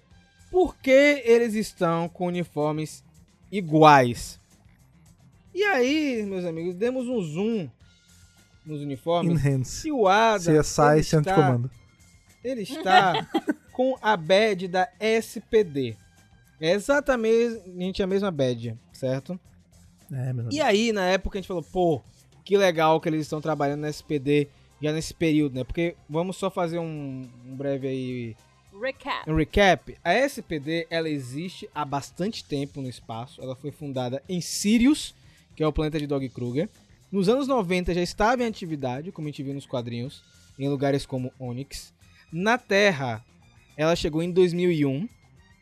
Por 0.50 0.76
que 0.76 1.22
eles 1.24 1.54
estão 1.54 2.08
com 2.08 2.26
uniformes 2.26 3.04
iguais? 3.50 4.38
E 5.54 5.62
aí, 5.64 6.24
meus 6.26 6.44
amigos, 6.44 6.74
demos 6.74 7.06
um 7.06 7.20
zoom 7.20 7.70
nos 8.64 8.80
uniformes. 8.80 9.44
Enhance. 9.44 9.88
E 9.88 9.92
o 9.92 10.08
Adam, 10.08 10.60
CSI 10.60 10.82
ele 10.94 11.02
centro 11.02 11.24
de 11.24 11.30
está, 11.30 11.34
comando. 11.34 11.70
ele 12.42 12.62
está 12.62 13.28
com 13.82 13.98
a 14.00 14.16
badge 14.16 14.68
da 14.68 14.88
SPD. 15.00 15.96
É 16.60 16.70
exatamente 16.70 18.00
a 18.00 18.06
mesma 18.06 18.30
badge, 18.30 18.78
certo? 18.92 19.38
É, 20.12 20.32
meu 20.32 20.48
E 20.52 20.60
aí, 20.60 20.92
na 20.92 21.06
época, 21.06 21.36
a 21.36 21.40
gente 21.40 21.48
falou, 21.48 21.64
pô, 21.64 22.00
que 22.44 22.56
legal 22.56 23.00
que 23.00 23.08
eles 23.08 23.22
estão 23.22 23.40
trabalhando 23.40 23.80
na 23.80 23.88
SPD 23.88 24.48
já 24.80 24.92
nesse 24.92 25.12
período, 25.12 25.56
né? 25.56 25.64
Porque 25.64 25.96
vamos 26.08 26.36
só 26.36 26.48
fazer 26.48 26.78
um, 26.78 27.28
um 27.44 27.56
breve 27.56 27.88
aí, 27.88 28.36
Recap. 28.80 29.28
um 29.28 29.34
recap. 29.34 29.98
A 30.04 30.14
SPD, 30.14 30.86
ela 30.88 31.08
existe 31.08 31.68
há 31.74 31.84
bastante 31.84 32.44
tempo 32.44 32.80
no 32.80 32.88
espaço. 32.88 33.42
Ela 33.42 33.56
foi 33.56 33.72
fundada 33.72 34.22
em 34.28 34.40
Sirius, 34.40 35.12
que 35.56 35.62
é 35.62 35.66
o 35.66 35.72
planeta 35.72 35.98
de 35.98 36.06
Dog 36.06 36.28
Kruger. 36.28 36.68
Nos 37.10 37.28
anos 37.28 37.48
90 37.48 37.94
já 37.94 38.00
estava 38.00 38.44
em 38.44 38.46
atividade, 38.46 39.10
como 39.10 39.26
a 39.26 39.30
gente 39.30 39.42
viu 39.42 39.54
nos 39.54 39.66
quadrinhos, 39.66 40.22
em 40.56 40.68
lugares 40.68 41.04
como 41.04 41.32
Onyx. 41.40 41.92
Na 42.32 42.56
Terra, 42.56 43.22
ela 43.76 43.94
chegou 43.96 44.22
em 44.22 44.30
2001. 44.30 45.08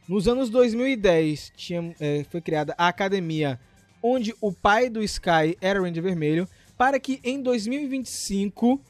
Nos 0.09 0.27
anos 0.27 0.51
2010, 0.51 1.53
tinha, 1.57 1.95
eh, 2.01 2.25
foi 2.31 2.41
criada 2.41 2.75
a 2.77 2.89
academia 2.89 3.59
onde 4.03 4.35
o 4.41 4.53
pai 4.53 4.89
do 4.89 5.03
Sky 5.03 5.57
era 5.61 5.81
o 5.81 5.85
Ranger 5.85 6.03
Vermelho, 6.03 6.49
para 6.77 6.99
que 6.99 7.21
em 7.23 7.41
2025 7.43 8.81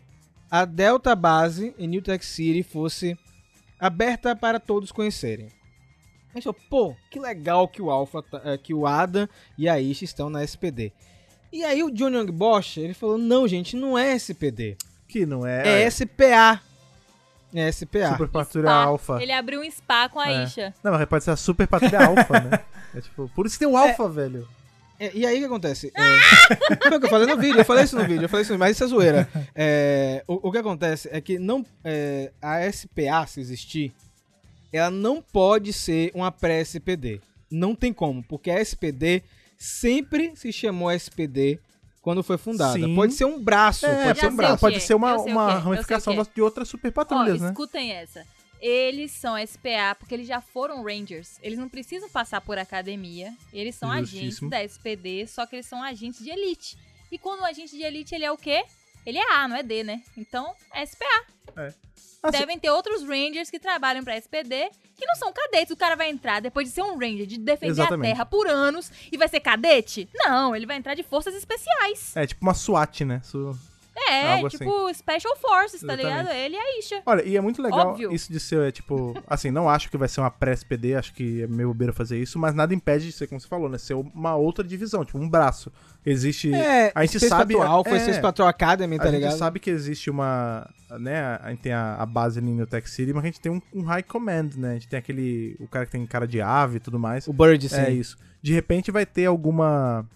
a 0.50 0.64
Delta 0.64 1.14
Base 1.14 1.74
em 1.78 1.86
New 1.88 2.02
Tech 2.02 2.24
City 2.24 2.62
fosse 2.62 3.16
aberta 3.78 4.34
para 4.36 4.58
todos 4.60 4.92
conhecerem. 4.92 5.48
Falou, 6.42 6.56
pô, 6.70 6.96
que 7.10 7.18
legal 7.18 7.66
que 7.66 7.82
o 7.82 7.90
Alpha, 7.90 8.22
tá- 8.22 8.40
eh, 8.44 8.56
que 8.56 8.72
o 8.72 8.86
Adam 8.86 9.28
e 9.58 9.68
a 9.68 9.80
Ishi 9.80 10.04
estão 10.04 10.30
na 10.30 10.44
SPD. 10.44 10.92
E 11.52 11.64
aí 11.64 11.82
o 11.82 11.90
Johnny 11.90 12.16
Young 12.16 12.30
Bosch, 12.30 12.76
ele 12.78 12.94
falou, 12.94 13.18
não 13.18 13.48
gente, 13.48 13.74
não 13.74 13.98
é 13.98 14.12
SPD, 14.14 14.76
Que 15.08 15.26
não 15.26 15.44
é. 15.44 15.82
é 15.82 15.90
SPA. 15.90 16.62
É 17.54 17.70
SPA. 17.72 18.12
Super 18.12 18.28
Patrulha. 18.28 18.70
Alpha. 18.70 19.18
Ele 19.20 19.32
abriu 19.32 19.60
um 19.60 19.70
spa 19.70 20.08
com 20.08 20.20
a 20.20 20.30
É. 20.30 20.44
Isha. 20.44 20.74
Não, 20.82 20.92
mas 20.92 21.04
pode 21.06 21.24
ser 21.24 21.32
a 21.32 21.36
Super 21.36 21.66
Patrulha 21.66 22.04
Alpha, 22.06 22.40
né? 22.40 22.60
É 22.94 23.00
tipo, 23.00 23.28
por 23.34 23.46
isso 23.46 23.58
tem 23.58 23.66
o 23.68 23.76
Alpha, 23.76 24.08
velho. 24.08 24.46
É, 24.98 25.10
e 25.14 25.24
aí 25.24 25.36
o 25.36 25.40
que 25.40 25.46
acontece? 25.46 25.90
É, 25.94 26.76
foi 26.88 26.96
o 26.96 27.00
que 27.00 27.06
eu 27.06 27.10
falei 27.10 27.26
no 27.26 27.36
vídeo, 27.40 27.58
eu 27.58 27.64
falei 27.64 27.84
isso 27.84 27.96
no 27.96 28.04
vídeo, 28.04 28.24
eu 28.24 28.28
falei 28.28 28.42
isso 28.42 28.52
no 28.52 28.58
vídeo, 28.58 28.66
mas 28.66 28.76
isso 28.76 28.84
é 28.84 28.86
zoeira. 28.86 29.28
É, 29.54 30.22
o, 30.28 30.48
o 30.48 30.52
que 30.52 30.58
acontece 30.58 31.08
é 31.10 31.20
que 31.22 31.38
não, 31.38 31.64
é, 31.82 32.30
a 32.40 32.70
SPA, 32.70 33.26
se 33.26 33.40
existir, 33.40 33.94
ela 34.70 34.90
não 34.90 35.22
pode 35.22 35.72
ser 35.72 36.10
uma 36.14 36.30
pré-SPD. 36.30 37.20
Não 37.50 37.74
tem 37.74 37.92
como, 37.94 38.22
porque 38.22 38.50
a 38.50 38.60
SPD 38.60 39.22
sempre 39.56 40.32
se 40.36 40.52
chamou 40.52 40.90
SPD 40.90 41.58
quando 42.00 42.22
foi 42.22 42.38
fundada. 42.38 42.78
Sim. 42.78 42.94
Pode 42.94 43.12
ser 43.12 43.24
um 43.24 43.42
braço, 43.42 43.86
É, 43.86 44.06
pode 44.06 44.20
ser 44.20 44.26
um 44.28 44.36
braço. 44.36 44.54
que 44.54 44.60
pode 44.60 44.76
é, 44.76 44.80
ser 44.80 44.94
uma, 44.94 45.12
é, 45.12 45.16
uma 45.16 45.56
o 45.56 45.60
ramificação 45.60 46.14
é. 46.14 46.24
de 46.34 46.42
outras 46.42 46.68
super 46.68 46.88
Ó, 46.88 46.92
patrulhas, 46.92 47.40
né? 47.40 47.48
escutem 47.48 47.92
essa. 47.92 48.24
Eles 48.60 49.12
são 49.12 49.34
SPA 49.46 49.94
porque 49.98 50.14
eles 50.14 50.26
já 50.26 50.40
foram 50.40 50.82
Rangers. 50.84 51.38
Eles 51.42 51.58
não 51.58 51.68
precisam 51.68 52.10
passar 52.10 52.42
por 52.42 52.58
academia. 52.58 53.32
Eles 53.52 53.74
são 53.74 53.90
agentes 53.90 54.20
Justíssimo. 54.20 54.50
da 54.50 54.62
SPD, 54.62 55.26
só 55.26 55.46
que 55.46 55.56
eles 55.56 55.66
são 55.66 55.82
agentes 55.82 56.22
de 56.22 56.30
elite. 56.30 56.76
E 57.10 57.18
quando 57.18 57.40
o 57.40 57.44
agente 57.44 57.76
de 57.76 57.82
elite 57.82 58.14
ele 58.14 58.24
é 58.24 58.30
o 58.30 58.36
quê? 58.36 58.62
Ele 59.06 59.18
é 59.18 59.32
A, 59.34 59.48
não 59.48 59.56
é 59.56 59.62
D, 59.62 59.82
né? 59.82 60.02
Então, 60.16 60.54
é 60.72 60.84
SPA. 60.84 61.24
Assim, 62.22 62.38
Devem 62.38 62.58
ter 62.58 62.70
outros 62.70 63.02
Rangers 63.02 63.50
que 63.50 63.58
trabalham 63.58 64.04
pra 64.04 64.16
SPD 64.16 64.68
que 64.94 65.06
não 65.06 65.14
são 65.14 65.32
cadetes. 65.32 65.70
O 65.70 65.76
cara 65.76 65.96
vai 65.96 66.10
entrar 66.10 66.40
depois 66.40 66.68
de 66.68 66.74
ser 66.74 66.82
um 66.82 66.98
Ranger, 66.98 67.24
de 67.26 67.38
defender 67.38 67.72
Exatamente. 67.72 68.10
a 68.10 68.14
Terra 68.14 68.26
por 68.26 68.46
anos 68.46 68.92
e 69.10 69.16
vai 69.16 69.26
ser 69.26 69.40
cadete? 69.40 70.06
Não, 70.14 70.54
ele 70.54 70.66
vai 70.66 70.76
entrar 70.76 70.94
de 70.94 71.02
forças 71.02 71.34
especiais. 71.34 72.14
É 72.14 72.26
tipo 72.26 72.42
uma 72.42 72.52
SWAT, 72.52 73.04
né? 73.06 73.22
Su- 73.24 73.58
É, 74.08 74.34
Algo 74.34 74.48
tipo 74.48 74.92
Special 74.94 75.36
Forces, 75.36 75.80
tá 75.80 75.94
Exatamente. 75.94 76.06
ligado? 76.06 76.30
Ele 76.30 76.56
e 76.56 76.58
a 76.58 76.78
Isha. 76.78 77.02
Olha, 77.04 77.22
e 77.22 77.36
é 77.36 77.40
muito 77.40 77.60
legal 77.60 77.88
Óbvio. 77.88 78.12
isso 78.12 78.32
de 78.32 78.40
ser, 78.40 78.60
é, 78.60 78.70
tipo, 78.70 79.14
assim, 79.26 79.50
não 79.50 79.68
acho 79.68 79.90
que 79.90 79.96
vai 79.96 80.08
ser 80.08 80.20
uma 80.20 80.30
pré-SPD, 80.30 80.94
acho 80.94 81.12
que 81.12 81.42
é 81.42 81.46
meio 81.46 81.68
bobeira 81.68 81.92
fazer 81.92 82.18
isso, 82.18 82.38
mas 82.38 82.54
nada 82.54 82.74
impede 82.74 83.06
de 83.06 83.12
ser, 83.12 83.26
como 83.26 83.40
você 83.40 83.48
falou, 83.48 83.68
né? 83.68 83.78
Ser 83.78 83.94
uma 83.94 84.36
outra 84.36 84.64
divisão, 84.64 85.04
tipo, 85.04 85.18
um 85.18 85.28
braço. 85.28 85.72
Existe. 86.04 86.52
É, 86.54 86.92
a 86.94 87.04
gente 87.04 87.20
sabe. 87.20 87.54
Patrol 87.54 87.70
Alpha 87.70 87.90
é, 87.90 87.96
e 87.96 88.00
Space 88.00 88.20
Patrol 88.20 88.48
Academy, 88.48 88.96
tá 88.96 89.04
a 89.04 89.10
ligado? 89.10 89.30
gente 89.30 89.38
sabe 89.38 89.60
que 89.60 89.70
existe 89.70 90.08
uma. 90.08 90.68
Né, 90.98 91.38
a 91.40 91.50
gente 91.50 91.60
tem 91.60 91.72
a, 91.72 91.96
a 91.96 92.06
base 92.06 92.38
ali 92.38 92.50
no 92.50 92.66
Tech 92.66 92.88
City, 92.88 93.12
mas 93.12 93.22
a 93.22 93.26
gente 93.26 93.40
tem 93.40 93.52
um, 93.52 93.60
um 93.72 93.82
High 93.82 94.02
Command, 94.02 94.50
né? 94.56 94.70
A 94.70 94.74
gente 94.74 94.88
tem 94.88 94.98
aquele. 94.98 95.56
O 95.60 95.68
cara 95.68 95.84
que 95.84 95.92
tem 95.92 96.04
cara 96.06 96.26
de 96.26 96.40
ave 96.40 96.78
e 96.78 96.80
tudo 96.80 96.98
mais. 96.98 97.28
O 97.28 97.32
Bird, 97.32 97.68
sim. 97.68 97.76
É 97.76 97.90
isso. 97.90 98.16
De 98.42 98.54
repente 98.54 98.90
vai 98.90 99.04
ter 99.04 99.26
alguma 99.26 100.06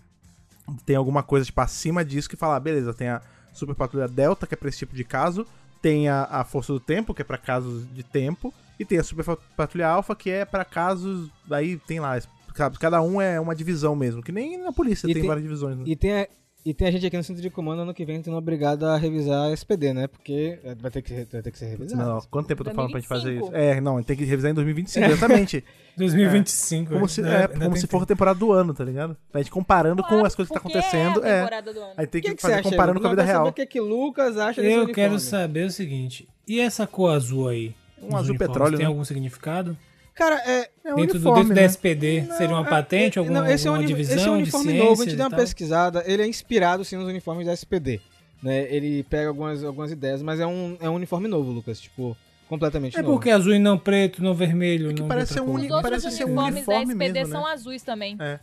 tem 0.87 0.97
alguma 0.97 1.23
coisa, 1.23 1.45
tipo, 1.45 1.61
acima 1.61 2.05
disso 2.05 2.29
que 2.29 2.37
fala, 2.37 2.57
ah, 2.57 2.61
beleza, 2.61 2.95
tem 2.95 3.09
a 3.09 3.21
Super 3.55 3.75
Patrulha 3.75 4.07
Delta, 4.09 4.47
que 4.47 4.53
é 4.55 4.57
pra 4.57 4.69
esse 4.69 4.79
tipo 4.79 4.95
de 4.95 5.05
caso, 5.05 5.47
tem 5.81 6.09
a, 6.09 6.25
a 6.25 6.45
Força 6.45 6.73
do 6.73 6.81
Tempo, 6.81 7.15
que 7.15 7.23
é 7.23 7.25
pra 7.25 7.39
casos 7.39 7.87
de 7.95 8.03
tempo, 8.03 8.53
e 8.79 8.85
tem 8.85 8.99
a 8.99 9.03
Super 9.05 9.25
Patrulha 9.57 9.89
Alpha, 9.89 10.15
que 10.15 10.29
é 10.31 10.45
pra 10.45 10.65
casos, 10.65 11.31
aí 11.51 11.77
tem 11.87 12.01
lá, 12.01 12.21
sabe, 12.55 12.79
cada 12.79 13.01
um 13.01 13.21
é 13.21 13.39
uma 13.41 13.55
divisão 13.55 13.95
mesmo, 13.97 14.23
que 14.23 14.33
nem 14.33 14.59
na 14.59 14.73
polícia 14.73 15.07
tem, 15.07 15.15
tem- 15.15 15.27
várias 15.27 15.45
divisões, 15.45 15.77
né? 15.79 15.85
E 15.87 15.95
tem, 15.97 16.13
a, 16.23 16.29
e 16.65 16.73
tem 16.73 16.89
a 16.89 16.91
gente 16.91 17.05
aqui 17.07 17.17
no 17.17 17.23
centro 17.23 17.43
de 17.43 17.51
comando 17.51 17.83
ano 17.83 17.93
que 17.93 18.05
vem 18.05 18.23
sendo 18.23 18.37
obrigado 18.37 18.85
a 18.87 18.97
revisar 18.97 19.49
a 19.49 19.53
SPD, 19.53 19.93
né? 19.93 20.07
Porque 20.07 20.59
é, 20.65 20.75
vai 20.75 20.91
ter 20.91 21.03
que, 21.03 21.13
vai 21.31 21.43
ter 21.43 21.51
que 21.51 21.59
ser 21.59 21.67
revisado. 21.67 22.03
Não, 22.03 22.21
quanto 22.31 22.47
tempo 22.47 22.63
eu 22.63 22.65
tô 22.67 22.75
falando 22.75 22.91
pra 22.91 23.01
gente 23.01 23.09
fazer 23.09 23.39
2025. 23.39 23.57
isso? 23.57 23.79
É, 23.79 23.81
não, 23.81 24.03
tem 24.03 24.17
que 24.17 24.25
revisar 24.25 24.51
em 24.51 24.55
2025, 24.55 25.07
exatamente. 25.07 25.65
2025. 25.97 26.93
como 26.93 27.09
se, 27.09 27.21
é, 27.23 27.47
como 27.49 27.71
tem 27.73 27.77
se 27.81 27.87
for 27.87 28.03
a 28.03 28.07
temporada 28.07 28.39
do 28.39 28.51
ano, 28.53 28.73
tá 28.75 28.83
ligado? 28.85 29.17
A 29.33 29.39
gente 29.39 29.51
comparando 29.51 30.03
com 30.03 30.09
Claro, 30.09 30.27
as 30.27 30.35
coisas 30.35 30.49
que 30.49 30.55
tá 30.55 30.61
porque 30.61 30.77
acontecendo. 30.79 31.25
É 31.25 31.29
a 31.31 31.35
É, 31.35 31.39
temporada 31.41 31.73
do 31.73 31.81
ano. 31.81 31.93
aí 31.97 32.07
tem 32.07 32.21
que, 32.23 32.29
que, 32.31 32.35
que 32.37 32.43
fazer 32.43 32.55
acha? 32.55 32.63
comparando 32.71 33.01
com 33.01 33.07
a 33.07 33.11
vida 33.11 33.23
eu 33.23 33.27
quero 33.27 33.33
real. 33.39 33.45
saber 33.47 33.51
O 33.51 33.55
que, 33.55 33.63
é 33.63 33.67
que 33.67 33.81
Lucas 33.81 34.37
acha 34.39 34.61
desse 34.63 34.73
Eu 34.75 34.83
uniforme? 34.85 34.95
quero 34.95 35.19
saber 35.21 35.67
o 35.67 35.71
seguinte: 35.71 36.29
e 36.49 36.61
essa 36.61 36.87
cor 36.87 37.15
azul 37.15 37.49
aí? 37.49 37.75
Um 38.03 38.17
azul 38.17 38.31
uniformes, 38.31 38.39
petróleo, 38.39 38.77
Tem 38.77 38.85
né? 38.85 38.89
algum 38.91 39.05
significado? 39.05 39.77
Cara, 40.15 40.37
é, 40.47 40.71
É 40.85 40.93
um 40.93 40.97
dentro, 40.97 41.19
do, 41.19 41.29
uniforme, 41.29 41.39
dentro 41.41 41.49
né? 41.49 41.55
da 41.55 41.63
SPD, 41.63 42.25
seria 42.39 42.55
uma 42.57 42.67
é- 42.67 42.71
patente, 42.71 43.19
é- 43.19 43.21
alguma, 43.21 43.41
não, 43.41 43.51
esse 43.51 43.67
é 43.67 43.71
um 43.71 43.75
uni- 43.75 43.87
divisão 43.87 44.17
Esse 44.17 44.27
é 44.27 44.31
um 44.31 44.35
de 44.37 44.43
uniforme 44.43 44.67
ciência 44.71 44.85
novo, 44.85 45.03
a 45.03 45.05
gente 45.05 45.17
deu 45.17 45.25
uma 45.25 45.31
tal? 45.31 45.41
pesquisada. 45.41 46.05
Ele 46.07 46.23
é 46.23 46.27
inspirado, 46.27 46.85
sim, 46.85 46.97
nos 46.97 47.09
uniformes 47.09 47.47
da 47.47 47.53
SPD. 47.53 48.01
Né? 48.43 48.67
Ele 48.73 49.03
pega 49.05 49.29
algumas, 49.29 49.65
algumas 49.65 49.91
ideias, 49.91 50.23
mas 50.23 50.39
é 50.39 50.47
um, 50.47 50.77
é 50.81 50.89
um 50.89 50.95
uniforme 50.95 51.27
novo, 51.29 51.51
Lucas. 51.51 51.81
Tipo, 51.81 52.17
completamente 52.49 52.97
É 52.97 53.03
novo. 53.03 53.15
porque 53.15 53.31
azul 53.31 53.55
e 53.55 53.59
não 53.59 53.77
preto, 53.79 54.23
não 54.23 54.35
vermelho, 54.35 54.91
É 54.91 54.95
que 54.95 55.01
não 55.01 55.09
parece 55.09 55.33
outra 55.39 55.45
um 55.51 55.55
uni- 55.55 55.67
Os 55.67 55.73
outros 55.73 55.91
parece 55.91 56.17
ser 56.17 56.25
um 56.25 56.29
uniformes 56.29 56.55
da 56.67 56.73
uniforme 56.75 56.93
SPD 56.93 57.13
mesmo, 57.21 57.35
né? 57.35 57.41
são 57.41 57.47
azuis 57.47 57.83
também. 57.83 58.17
É. 58.21 58.39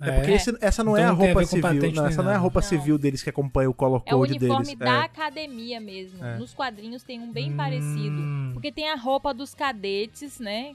É, 0.00 0.08
É 0.08 0.12
porque 0.16 0.32
esse- 0.32 0.58
essa 0.60 0.84
não 0.84 0.94
é 0.96 1.00
Então 1.02 1.14
a 1.14 1.16
tem 1.16 1.24
a 1.24 1.32
roupa 1.32 1.40
com 1.40 1.46
civil. 1.46 1.72
Não, 1.72 2.02
nem 2.02 2.06
essa 2.12 2.22
não 2.22 2.30
é 2.30 2.34
a 2.34 2.38
roupa 2.38 2.60
Não. 2.60 2.68
civil 2.68 2.98
deles 2.98 3.22
que 3.22 3.30
acompanha 3.30 3.70
o 3.70 3.74
color 3.74 4.02
É 4.04 4.14
o 4.14 4.18
code 4.18 4.32
uniforme 4.32 4.64
deles. 4.64 4.78
da 4.78 4.96
É. 4.96 5.04
academia 5.04 5.80
mesmo. 5.80 6.22
É. 6.24 6.36
Nos 6.38 6.52
quadrinhos 6.52 7.02
tem 7.02 7.18
um 7.18 7.32
bem 7.32 7.52
Hum. 7.52 7.56
parecido. 7.56 8.22
Porque 8.52 8.70
tem 8.70 8.90
a 8.90 8.94
roupa 8.96 9.32
dos 9.32 9.54
cadetes, 9.54 10.38
né? 10.38 10.74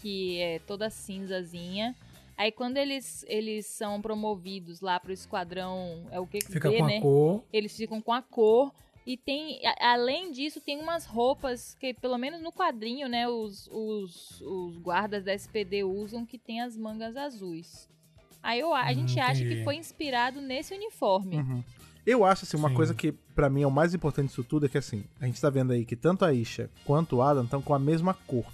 Que 0.00 0.40
é 0.40 0.58
toda 0.60 0.88
cinzazinha. 0.90 1.96
Aí 2.36 2.52
quando 2.52 2.76
eles, 2.76 3.24
eles 3.28 3.66
são 3.66 4.00
promovidos 4.00 4.80
lá 4.80 5.00
pro 5.00 5.12
esquadrão, 5.12 6.06
é 6.12 6.20
o 6.20 6.26
que 6.26 6.38
que 6.38 6.52
Fica 6.52 6.70
vê, 6.70 6.78
com 6.78 6.86
né? 6.86 6.98
a 6.98 7.00
cor. 7.00 7.44
Eles 7.52 7.76
ficam 7.76 8.00
com 8.00 8.12
a 8.12 8.22
cor. 8.22 8.72
E 9.04 9.16
tem, 9.16 9.58
a- 9.66 9.92
além 9.94 10.30
disso, 10.30 10.60
tem 10.60 10.78
umas 10.78 11.06
roupas 11.06 11.74
que, 11.80 11.92
pelo 11.94 12.16
menos 12.18 12.40
no 12.42 12.52
quadrinho, 12.52 13.08
né, 13.08 13.26
os, 13.26 13.66
os, 13.72 14.40
os 14.42 14.76
guardas 14.76 15.24
da 15.24 15.32
SPD 15.32 15.82
usam 15.82 16.24
que 16.26 16.38
tem 16.38 16.60
as 16.60 16.76
mangas 16.76 17.16
azuis. 17.16 17.88
Aí 18.42 18.60
eu, 18.60 18.72
a 18.74 18.80
a 18.82 18.90
Hum, 18.90 18.94
gente 18.94 19.18
acha 19.20 19.40
entendi. 19.42 19.56
que 19.58 19.64
foi 19.64 19.76
inspirado 19.76 20.40
nesse 20.40 20.74
uniforme. 20.74 21.36
Uhum. 21.36 21.62
Eu 22.06 22.24
acho, 22.24 22.44
assim, 22.44 22.56
uma 22.56 22.70
Sim. 22.70 22.74
coisa 22.74 22.94
que 22.94 23.12
pra 23.34 23.50
mim 23.50 23.62
é 23.62 23.66
o 23.66 23.70
mais 23.70 23.92
importante 23.94 24.28
disso 24.28 24.42
tudo 24.42 24.64
é 24.66 24.68
que, 24.68 24.78
assim, 24.78 25.04
a 25.20 25.26
gente 25.26 25.40
tá 25.40 25.50
vendo 25.50 25.72
aí 25.72 25.84
que 25.84 25.94
tanto 25.96 26.24
a 26.24 26.32
Isha 26.32 26.70
quanto 26.84 27.16
o 27.16 27.22
Adam 27.22 27.44
estão 27.44 27.60
com 27.60 27.74
a 27.74 27.78
mesma 27.78 28.14
cor. 28.26 28.44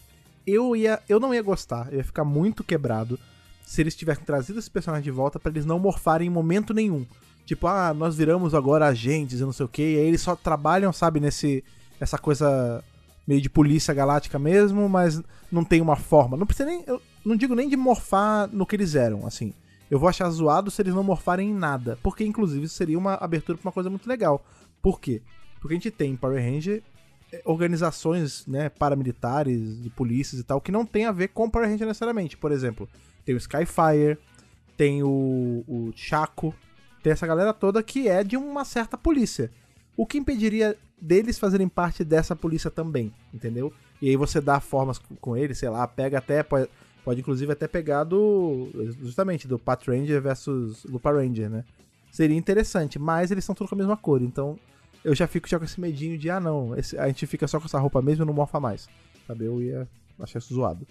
Eu 0.47 0.74
ia, 0.74 1.01
eu 1.09 1.20
não 1.20 1.32
ia 1.32 1.41
gostar, 1.43 1.89
eu 1.93 1.99
ia 1.99 2.05
ficar 2.05 2.24
muito 2.24 2.64
quebrado 2.64 3.18
se 3.64 3.80
eles 3.80 3.95
tivessem 3.95 4.24
trazido 4.24 4.59
esse 4.59 4.70
personagem 4.70 5.05
de 5.05 5.11
volta 5.11 5.39
pra 5.39 5.51
eles 5.51 5.64
não 5.64 5.78
morfarem 5.78 6.26
em 6.26 6.30
momento 6.30 6.74
nenhum. 6.74 7.07
Tipo, 7.47 7.66
ah, 7.66 7.95
nós 7.95 8.16
viramos 8.16 8.55
agora 8.55 8.87
agentes 8.89 9.39
e 9.41 9.43
não 9.45 9.53
sei 9.53 9.64
o 9.66 9.68
que, 9.68 9.82
e 9.82 9.99
aí 9.99 10.07
eles 10.07 10.20
só 10.20 10.35
trabalham, 10.35 10.93
sabe, 10.93 11.20
nesse 11.20 11.62
essa 12.01 12.18
coisa 12.18 12.82
meio 13.26 13.41
de 13.41 13.49
polícia 13.49 13.95
galáctica 13.95 14.39
mesmo, 14.39 14.89
mas 14.89 15.22
não 15.51 15.64
tem 15.64 15.80
uma 15.80 15.97
forma. 15.97 16.37
Não 16.37 16.47
precisa 16.47 16.68
nem, 16.68 16.82
eu 16.87 17.01
não 17.24 17.37
digo 17.37 17.55
nem 17.55 17.68
de 17.68 17.76
morfar 17.76 18.49
no 18.53 18.66
que 18.66 18.74
eles 18.76 18.95
eram, 18.95 19.26
assim. 19.26 19.55
Eu 19.91 19.99
vou 19.99 20.09
achar 20.09 20.28
zoado 20.30 20.70
se 20.70 20.80
eles 20.82 20.95
não 20.95 21.03
morfarem 21.03 21.51
em 21.51 21.55
nada. 21.55 21.99
Porque, 22.03 22.24
inclusive, 22.24 22.66
isso 22.66 22.74
seria 22.74 22.99
uma 22.99 23.14
abertura 23.14 23.59
pra 23.59 23.68
uma 23.68 23.72
coisa 23.72 23.91
muito 23.91 24.09
legal. 24.09 24.45
Por 24.80 25.01
quê? 25.01 25.22
Porque 25.61 25.74
a 25.74 25.76
gente 25.76 25.91
tem 25.91 26.12
em 26.12 26.16
Power 26.16 26.43
Ranger 26.43 26.82
eh, 27.32 27.43
organizações 27.45 28.47
né, 28.47 28.68
paramilitares, 28.68 29.82
de 29.82 29.91
polícias 29.91 30.41
e 30.41 30.45
tal, 30.45 30.61
que 30.61 30.72
não 30.72 30.85
tem 30.85 31.07
a 31.07 31.12
ver 31.12 31.28
com 31.28 31.49
Power 31.49 31.68
Ranger 31.68 31.87
necessariamente. 31.87 32.37
Por 32.37 32.53
exemplo, 32.53 32.89
tem 33.24 33.35
o 33.35 33.39
Skyfire, 33.39 34.18
tem 34.76 35.03
o, 35.03 35.64
o 35.66 35.93
Chaco, 35.95 36.55
tem 37.03 37.12
essa 37.12 37.26
galera 37.26 37.53
toda 37.53 37.82
que 37.82 38.09
é 38.09 38.24
de 38.24 38.37
uma 38.37 38.64
certa 38.64 38.97
polícia. 38.97 39.51
O 39.97 40.07
que 40.07 40.18
impediria 40.18 40.76
deles 41.01 41.39
fazerem 41.39 41.68
parte 41.68 42.03
dessa 42.03 42.35
polícia 42.35 42.70
também, 42.70 43.12
entendeu? 43.32 43.72
E 44.01 44.09
aí 44.09 44.16
você 44.16 44.41
dá 44.41 44.59
formas 44.61 44.99
com 45.20 45.37
eles, 45.37 45.59
sei 45.59 45.68
lá, 45.68 45.87
pega 45.87 46.18
até, 46.18 46.43
pode, 46.43 46.68
pode 47.05 47.20
inclusive 47.20 47.52
até 47.52 47.68
pegar 47.68 48.05
do, 48.05 48.68
justamente, 49.02 49.46
do 49.46 49.59
Pat 49.59 49.86
Ranger 49.86 50.20
versus 50.22 50.84
Lupa 50.84 51.12
Ranger, 51.12 51.50
né? 51.50 51.64
Seria 52.11 52.36
interessante, 52.36 52.98
mas 52.98 53.30
eles 53.30 53.44
são 53.44 53.55
todos 53.55 53.68
com 53.68 53.74
a 53.74 53.78
mesma 53.78 53.96
cor, 53.96 54.22
então 54.22 54.59
eu 55.05 55.14
já 55.14 55.26
fico 55.26 55.48
já 55.48 55.59
com 55.59 55.64
esse 55.64 55.80
medinho 55.80 56.16
de, 56.16 56.30
ah 56.30 56.40
não, 56.40 56.74
esse- 56.76 56.96
a 56.96 57.07
gente 57.09 57.26
fica 57.26 57.46
só 57.46 57.59
com 57.61 57.66
essa 57.66 57.78
roupa 57.78 58.00
mesmo 58.00 58.24
e 58.24 58.26
não 58.26 58.32
morfa 58.34 58.59
mais, 58.59 58.88
sabe? 59.26 59.44
Eu 59.44 59.61
ia 59.61 59.86
achar 60.18 60.38
isso 60.38 60.55
zoado. 60.55 60.86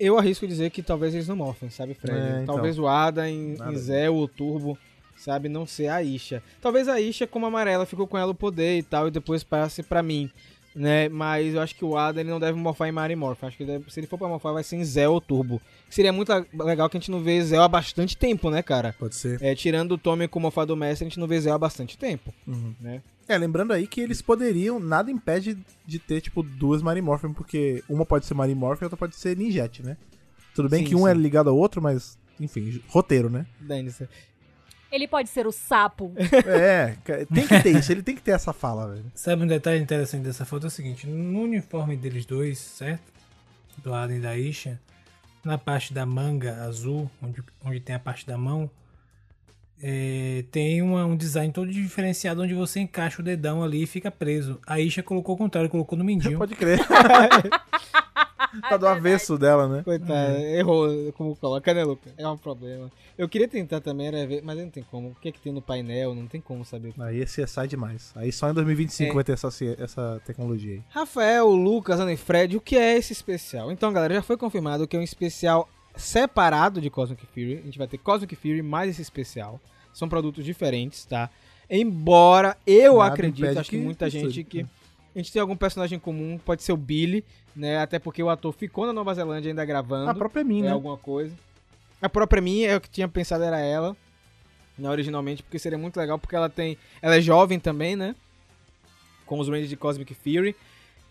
Eu 0.00 0.18
arrisco 0.18 0.46
dizer 0.48 0.70
que 0.70 0.82
talvez 0.82 1.14
eles 1.14 1.28
não 1.28 1.36
morfem, 1.36 1.70
sabe, 1.70 1.94
Fred? 1.94 2.16
É, 2.18 2.42
então. 2.42 2.54
Talvez 2.54 2.78
o 2.78 2.88
Ada 2.88 3.28
em, 3.28 3.54
Nada 3.56 3.72
em 3.72 3.76
Zé 3.76 4.10
ou 4.10 4.22
o 4.22 4.28
Turbo, 4.28 4.76
sabe, 5.16 5.48
não 5.48 5.66
ser 5.66 5.88
a 5.88 6.02
Isha. 6.02 6.42
Talvez 6.60 6.88
a 6.88 7.00
Isha, 7.00 7.26
como 7.26 7.46
amarela, 7.46 7.86
ficou 7.86 8.06
com 8.06 8.18
ela 8.18 8.32
o 8.32 8.34
poder 8.34 8.78
e 8.78 8.82
tal, 8.82 9.06
e 9.08 9.10
depois 9.10 9.44
passe 9.44 9.82
pra 9.82 10.02
mim, 10.02 10.28
né? 10.74 11.08
Mas 11.08 11.54
eu 11.54 11.60
acho 11.60 11.74
que 11.74 11.84
o 11.84 11.96
Ada 11.96 12.20
ele 12.20 12.30
não 12.30 12.40
deve 12.40 12.58
morfar 12.58 12.88
em 12.88 12.92
Mary 12.92 13.14
Morph. 13.16 13.44
Acho 13.44 13.56
que 13.56 13.62
ele 13.62 13.72
deve- 13.72 13.90
se 13.90 14.00
ele 14.00 14.06
for 14.06 14.18
pra 14.18 14.28
morfar, 14.28 14.52
vai 14.52 14.62
ser 14.64 14.76
em 14.76 14.84
Zé 14.84 15.08
ou 15.08 15.20
Turbo. 15.20 15.60
Seria 15.90 16.12
muito 16.12 16.32
legal 16.54 16.88
que 16.88 16.96
a 16.96 17.00
gente 17.00 17.10
não 17.10 17.20
vê 17.22 17.42
Zé 17.42 17.58
há 17.58 17.68
bastante 17.68 18.16
tempo, 18.16 18.50
né, 18.50 18.62
cara? 18.62 18.94
Pode 18.98 19.14
ser. 19.14 19.40
É, 19.42 19.54
tirando 19.54 19.92
o 19.92 19.98
Tommy 19.98 20.26
como 20.28 20.44
morfado 20.44 20.76
mestre, 20.76 21.04
a 21.06 21.08
gente 21.08 21.20
não 21.20 21.26
vê 21.26 21.40
Zé 21.40 21.50
há 21.50 21.58
bastante 21.58 21.96
tempo, 21.98 22.32
Uhum. 22.46 22.74
né? 22.80 23.02
É, 23.28 23.38
lembrando 23.38 23.72
aí 23.72 23.86
que 23.86 24.00
eles 24.00 24.20
poderiam, 24.20 24.80
nada 24.80 25.10
impede 25.10 25.56
de 25.86 25.98
ter, 25.98 26.20
tipo, 26.20 26.42
duas 26.42 26.82
Marimorphin, 26.82 27.32
porque 27.32 27.82
uma 27.88 28.04
pode 28.04 28.26
ser 28.26 28.34
Marimorphin 28.34 28.84
e 28.84 28.86
outra 28.86 28.96
pode 28.96 29.14
ser 29.16 29.36
Ninjet, 29.36 29.82
né? 29.82 29.96
Tudo 30.54 30.68
bem 30.68 30.80
Sim, 30.80 30.86
que 30.88 30.94
um 30.96 31.06
é 31.06 31.14
sim. 31.14 31.20
ligado 31.20 31.48
ao 31.48 31.56
outro, 31.56 31.80
mas, 31.80 32.18
enfim, 32.40 32.82
roteiro, 32.88 33.30
né? 33.30 33.46
Dennis. 33.60 34.02
Ele 34.92 35.08
pode 35.08 35.28
ser 35.30 35.46
o 35.46 35.52
sapo. 35.52 36.12
É, 36.46 36.94
tem 37.32 37.46
que 37.46 37.60
ter 37.62 37.76
isso, 37.78 37.90
ele 37.90 38.02
tem 38.02 38.14
que 38.14 38.20
ter 38.22 38.32
essa 38.32 38.52
fala, 38.52 38.88
velho. 38.94 39.04
Sabe 39.14 39.42
um 39.42 39.46
detalhe 39.46 39.80
interessante 39.80 40.22
dessa 40.22 40.44
foto? 40.44 40.64
É 40.64 40.68
o 40.68 40.70
seguinte: 40.70 41.06
no 41.06 41.40
uniforme 41.40 41.96
deles 41.96 42.26
dois, 42.26 42.58
certo? 42.58 43.10
Do 43.78 43.94
Adam 43.94 44.16
e 44.16 44.20
da 44.20 44.36
Isha, 44.36 44.78
na 45.42 45.56
parte 45.56 45.94
da 45.94 46.04
manga 46.04 46.62
azul, 46.64 47.10
onde, 47.22 47.42
onde 47.64 47.80
tem 47.80 47.96
a 47.96 47.98
parte 47.98 48.26
da 48.26 48.36
mão, 48.36 48.70
é, 49.82 50.44
tem 50.52 50.82
uma- 50.82 51.06
um 51.06 51.16
design 51.16 51.52
todo 51.52 51.70
diferenciado 51.72 52.42
onde 52.42 52.52
você 52.54 52.78
encaixa 52.80 53.20
o 53.20 53.24
dedão 53.24 53.64
ali 53.64 53.82
e 53.82 53.86
fica 53.86 54.10
preso. 54.10 54.60
A 54.66 54.78
Isha 54.78 55.02
colocou 55.02 55.34
o 55.34 55.38
contrário, 55.38 55.70
colocou 55.70 55.96
no 55.98 56.04
mindinho. 56.04 56.36
Pode 56.38 56.54
crer. 56.54 56.78
tá 58.68 58.76
do 58.76 58.86
avesso 58.86 59.38
dela, 59.38 59.68
né? 59.68 59.82
Coitado, 59.82 60.36
errou 60.36 61.12
como 61.14 61.34
coloca, 61.36 61.72
né, 61.72 61.84
Luca? 61.84 62.10
É 62.16 62.28
um 62.28 62.36
problema. 62.36 62.90
Eu 63.16 63.28
queria 63.28 63.48
tentar 63.48 63.80
também, 63.80 64.06
era 64.08 64.26
ver, 64.26 64.42
mas 64.42 64.58
não 64.58 64.70
tem 64.70 64.82
como. 64.90 65.08
O 65.08 65.14
que 65.14 65.28
é 65.28 65.32
que 65.32 65.40
tem 65.40 65.52
no 65.52 65.62
painel? 65.62 66.14
Não 66.14 66.26
tem 66.26 66.40
como 66.40 66.64
saber. 66.64 66.94
Aí 66.98 67.20
esse 67.20 67.46
sai 67.46 67.68
demais. 67.68 68.12
Aí 68.14 68.32
só 68.32 68.48
em 68.50 68.54
2025 68.54 69.10
É. 69.10 69.14
vai 69.14 69.24
ter 69.24 69.32
essa, 69.32 69.48
essa 69.78 70.20
tecnologia 70.24 70.74
aí. 70.74 70.82
Rafael, 70.90 71.48
Lucas, 71.48 72.00
Ana 72.00 72.12
e 72.12 72.16
Fred, 72.16 72.56
o 72.56 72.60
que 72.60 72.76
é 72.76 72.96
esse 72.96 73.12
especial? 73.12 73.70
Então, 73.70 73.92
galera, 73.92 74.14
já 74.14 74.22
foi 74.22 74.36
confirmado 74.36 74.86
que 74.86 74.96
é 74.96 74.98
um 74.98 75.02
especial 75.02 75.68
separado 75.94 76.80
de 76.80 76.90
Cosmic 76.90 77.24
Fury. 77.26 77.58
A 77.58 77.66
gente 77.66 77.78
vai 77.78 77.86
ter 77.86 77.98
Cosmic 77.98 78.34
Fury 78.34 78.62
mais 78.62 78.90
esse 78.90 79.02
especial. 79.02 79.60
São 79.92 80.08
produtos 80.08 80.44
diferentes, 80.44 81.04
tá? 81.04 81.28
Embora 81.70 82.56
eu 82.66 82.98
Nada 82.98 83.14
acredito, 83.14 83.58
acho 83.58 83.70
que 83.70 83.76
que 83.78 83.82
muita 83.82 84.10
gente 84.10 84.44
que 84.44 84.66
a 85.14 85.18
gente 85.18 85.32
tem 85.32 85.40
algum 85.40 85.56
personagem 85.56 85.96
em 85.96 86.00
comum, 86.00 86.38
pode 86.38 86.62
ser 86.62 86.72
o 86.72 86.76
Billy, 86.76 87.24
né? 87.54 87.78
Até 87.78 87.98
porque 87.98 88.22
o 88.22 88.30
ator 88.30 88.52
ficou 88.52 88.86
na 88.86 88.92
Nova 88.92 89.14
Zelândia 89.14 89.50
ainda 89.50 89.64
gravando. 89.64 90.10
A 90.10 90.14
própria 90.14 90.42
mim, 90.42 90.60
é 90.60 90.64
né? 90.64 90.70
alguma 90.70 90.96
coisa. 90.96 91.34
A 92.00 92.08
própria 92.08 92.42
minha, 92.42 92.70
eu 92.70 92.80
que 92.80 92.90
tinha 92.90 93.06
pensado 93.06 93.44
era 93.44 93.60
ela, 93.60 93.96
né, 94.76 94.88
originalmente, 94.88 95.42
porque 95.42 95.58
seria 95.58 95.78
muito 95.78 95.96
legal, 95.96 96.18
porque 96.18 96.34
ela 96.34 96.48
tem. 96.48 96.78
Ela 97.00 97.16
é 97.16 97.20
jovem 97.20 97.60
também, 97.60 97.94
né? 97.94 98.16
Com 99.26 99.38
os 99.38 99.48
Rangers 99.48 99.68
de 99.68 99.76
Cosmic 99.76 100.14
Fury. 100.14 100.56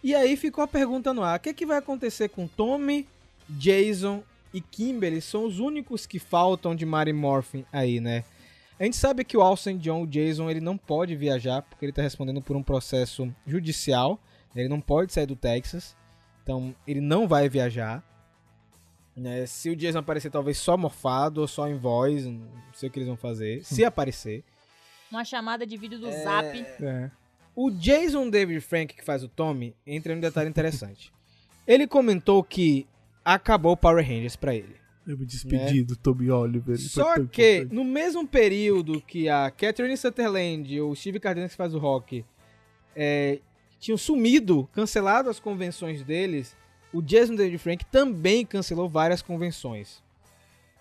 E 0.04 0.16
aí 0.16 0.36
ficou 0.36 0.64
a 0.64 0.68
pergunta 0.68 1.14
no 1.14 1.24
ar: 1.24 1.38
o 1.38 1.42
que, 1.42 1.50
é 1.50 1.54
que 1.54 1.66
vai 1.66 1.78
acontecer 1.78 2.30
com 2.30 2.48
Tommy, 2.48 3.08
Jason 3.48 4.24
e 4.54 4.60
Kimberly? 4.60 5.22
São 5.22 5.46
os 5.46 5.60
únicos 5.60 6.06
que 6.06 6.20
faltam 6.20 6.76
de 6.76 6.86
Mary 6.86 7.14
Morphin 7.14 7.64
aí, 7.72 8.00
né? 8.00 8.24
A 8.80 8.84
gente 8.84 8.98
sabe 8.98 9.24
que 9.24 9.38
o 9.38 9.42
Alsen 9.42 9.78
John, 9.78 10.04
o 10.04 10.08
Jason, 10.08 10.50
ele 10.50 10.60
não 10.60 10.78
pode 10.78 11.16
viajar, 11.16 11.62
porque 11.62 11.86
ele 11.86 11.92
tá 11.92 12.02
respondendo 12.02 12.42
por 12.42 12.56
um 12.56 12.64
processo 12.64 13.34
judicial. 13.46 14.20
Ele 14.56 14.68
não 14.68 14.82
pode 14.82 15.14
sair 15.14 15.26
do 15.26 15.36
Texas. 15.36 15.96
Então, 16.44 16.76
ele 16.88 17.00
não 17.00 17.28
vai 17.28 17.48
viajar. 17.48 18.04
Né? 19.16 19.46
Se 19.46 19.70
o 19.70 19.76
Jason 19.76 20.00
aparecer, 20.00 20.32
talvez 20.32 20.58
só 20.58 20.76
morfado 20.76 21.42
ou 21.42 21.48
só 21.48 21.68
em 21.68 21.78
voz, 21.78 22.26
não 22.26 22.48
sei 22.74 22.90
o 22.90 22.92
que 22.92 22.98
eles 22.98 23.08
vão 23.08 23.18
fazer. 23.18 23.64
Se 23.64 23.86
aparecer. 23.86 24.44
Uma 25.12 25.24
chamada 25.24 25.66
de 25.66 25.78
vídeo 25.78 26.00
do 26.00 26.10
Zap. 26.12 26.58
É. 26.82 27.12
O 27.56 27.70
Jason 27.70 28.30
David 28.30 28.62
Frank, 28.62 28.96
que 28.96 29.04
faz 29.04 29.24
o 29.24 29.28
Tommy, 29.28 29.76
entra 29.86 30.14
em 30.14 30.18
um 30.18 30.22
detalhe 30.22 30.50
interessante. 30.50 31.14
Ele 31.68 31.86
comentou 31.86 32.44
que 32.44 32.88
acabou 33.24 33.74
o 33.74 33.78
Power 33.78 34.04
Rangers 34.04 34.36
pra 34.36 34.56
ele. 34.56 34.81
Eu 35.12 35.18
me 35.18 35.26
despedi 35.26 35.84
do 35.84 35.98
Toby 35.98 36.32
Oliver. 36.32 36.78
Só 36.80 37.16
que, 37.26 37.58
importante. 37.58 37.76
no 37.76 37.84
mesmo 37.84 38.26
período 38.26 39.02
que 39.02 39.28
a 39.28 39.52
Catherine 39.52 39.98
Sutherland 39.98 40.74
e 40.74 40.80
o 40.80 40.96
Steve 40.96 41.20
Cardenas 41.20 41.52
que 41.52 41.58
faz 41.58 41.76
o 41.76 41.80
rock 41.80 42.24
é, 42.96 43.42
tinham 43.78 43.98
sumido, 43.98 44.70
cancelado 44.72 45.30
as 45.30 45.38
convenções 45.38 46.02
deles, 46.02 46.56
o 46.94 47.02
Jason 47.02 47.36
David 47.36 47.58
Frank 47.58 47.86
também 47.88 48.46
cancelou 48.46 48.88
várias 48.88 49.22
convenções. 49.22 50.02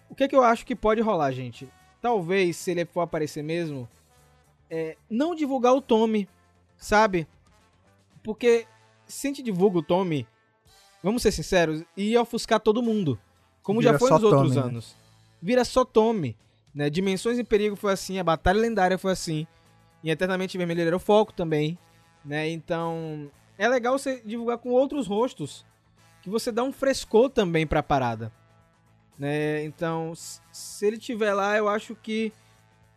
O 0.09 0.15
que, 0.15 0.23
é 0.23 0.29
que 0.29 0.37
eu 0.37 0.45
acho 0.45 0.65
que 0.65 0.77
pode 0.77 1.01
rolar, 1.01 1.33
gente? 1.33 1.69
Talvez, 2.01 2.57
se 2.57 2.71
ele 2.71 2.85
for 2.85 3.01
aparecer 3.01 3.43
mesmo, 3.43 3.89
é, 4.71 4.97
não 5.11 5.35
divulgar 5.35 5.75
o 5.75 5.81
Tommy, 5.81 6.29
sabe? 6.77 7.27
Porque 8.23 8.65
se 9.09 9.27
a 9.27 9.31
gente 9.31 9.43
divulga 9.43 9.79
o 9.79 9.83
Tommy, 9.83 10.25
vamos 11.03 11.21
ser 11.21 11.33
sinceros, 11.33 11.83
ia 11.97 12.23
ofuscar 12.23 12.61
todo 12.61 12.81
mundo. 12.81 13.19
Como 13.71 13.81
já 13.81 13.91
Vira 13.91 13.99
foi 14.01 14.09
só 14.09 14.15
nos 14.17 14.25
outros 14.25 14.43
Tommy, 14.43 14.57
né? 14.57 14.63
anos. 14.63 14.97
Vira 15.41 15.65
só 15.65 15.85
Tommy. 15.85 16.37
Né? 16.75 16.91
Dimensões 16.91 17.39
em 17.39 17.45
Perigo 17.45 17.77
foi 17.77 17.93
assim, 17.93 18.19
a 18.19 18.25
Batalha 18.25 18.61
Lendária 18.61 18.99
foi 18.99 19.13
assim. 19.13 19.47
E 20.03 20.11
Eternamente 20.11 20.59
Vermelho 20.59 20.81
era 20.81 20.97
o 20.97 20.99
foco 20.99 21.33
também. 21.33 21.79
Né? 22.25 22.51
Então, 22.51 23.31
é 23.57 23.69
legal 23.69 23.97
você 23.97 24.21
divulgar 24.25 24.59
com 24.59 24.71
outros 24.71 25.07
rostos. 25.07 25.65
Que 26.21 26.29
você 26.29 26.51
dá 26.51 26.65
um 26.65 26.73
frescor 26.73 27.31
também 27.31 27.65
pra 27.65 27.81
parada. 27.81 28.33
Né? 29.17 29.65
Então, 29.65 30.15
se 30.51 30.85
ele 30.85 30.99
tiver 30.99 31.33
lá, 31.33 31.57
eu 31.57 31.69
acho 31.69 31.95
que 31.95 32.33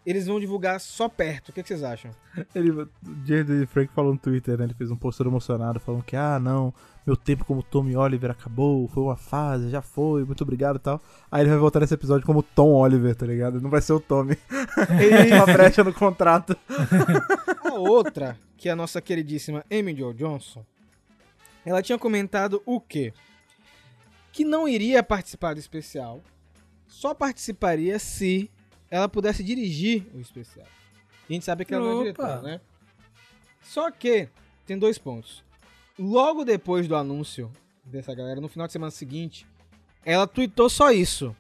eles 0.06 0.28
vão 0.28 0.40
divulgar 0.40 0.80
só 0.80 1.08
perto. 1.08 1.50
O 1.50 1.54
que, 1.54 1.62
que 1.62 1.68
vocês 1.68 1.84
acham? 1.84 2.12
Ele, 2.54 2.72
o 2.72 2.90
Jason 3.24 3.66
Frank 3.68 3.92
falou 3.94 4.14
no 4.14 4.20
Twitter, 4.20 4.58
né? 4.58 4.66
Ele 4.66 4.74
fez 4.74 4.92
um 4.92 4.96
post 4.96 5.18
todo 5.18 5.30
emocionado 5.30 5.80
falando 5.80 6.04
que, 6.04 6.16
ah, 6.16 6.40
não, 6.40 6.74
meu 7.06 7.16
tempo 7.16 7.46
como 7.46 7.64
Tommy 7.64 7.96
Oliver 7.96 8.32
acabou, 8.32 8.88
foi 8.90 9.04
uma 9.04 9.16
fase, 9.16 9.70
já 9.70 9.82
foi, 9.82 10.26
muito 10.26 10.42
obrigado 10.42 10.76
e 10.76 10.80
tal. 10.80 11.02
Aí 11.32 11.42
ele 11.42 11.50
vai 11.50 11.60
voltar 11.60 11.80
nesse 11.80 11.94
episódio 11.94 12.26
como 12.26 12.44
Tom 12.44 12.72
Oliver, 12.74 13.16
tá 13.16 13.26
ligado? 13.26 13.62
Não 13.62 13.70
vai 13.70 13.82
ser 13.82 13.94
o 13.94 14.00
Tommy. 14.00 14.38
uma 15.36 15.46
brecha 15.46 15.84
no 15.84 15.94
contrato. 15.94 16.58
A 17.64 17.76
outra, 17.76 18.38
que 18.58 18.70
é 18.70 18.72
a 18.72 18.76
nossa 18.76 19.02
queridíssima 19.02 19.66
Amy 19.72 19.96
Jo 19.96 20.14
Johnson, 20.14 20.64
ela 21.66 21.82
tinha 21.82 21.98
comentado 21.98 22.62
o 22.66 22.80
quê? 22.80 23.14
Que 24.32 24.46
não 24.46 24.68
iria 24.68 25.02
participar 25.02 25.54
do 25.54 25.60
especial, 25.60 26.22
só 26.88 27.14
participaria 27.14 27.98
se 27.98 28.52
ela 28.94 29.10
pudesse 29.10 29.44
dirigir 29.44 30.06
o 30.14 30.20
especial. 30.20 30.68
E 31.28 31.34
a 31.34 31.34
gente 31.34 31.46
sabe 31.46 31.66
que 31.66 31.74
ela 31.74 31.84
não 31.84 31.92
é 31.92 31.94
Opa. 31.96 32.04
diretora, 32.04 32.42
né? 32.44 32.62
Só 33.64 33.90
que 33.90 34.30
tem 34.68 34.78
dois 34.78 35.00
pontos. 35.00 35.44
Logo 35.98 36.46
depois 36.46 36.88
do 36.88 36.96
anúncio 36.96 37.52
dessa 37.84 38.14
galera, 38.14 38.40
no 38.40 38.48
final 38.48 38.68
de 38.68 38.74
semana 38.74 38.92
seguinte, 38.92 39.48
ela 40.06 40.28
tweetou 40.28 40.70
só 40.70 40.92
isso. 40.92 41.36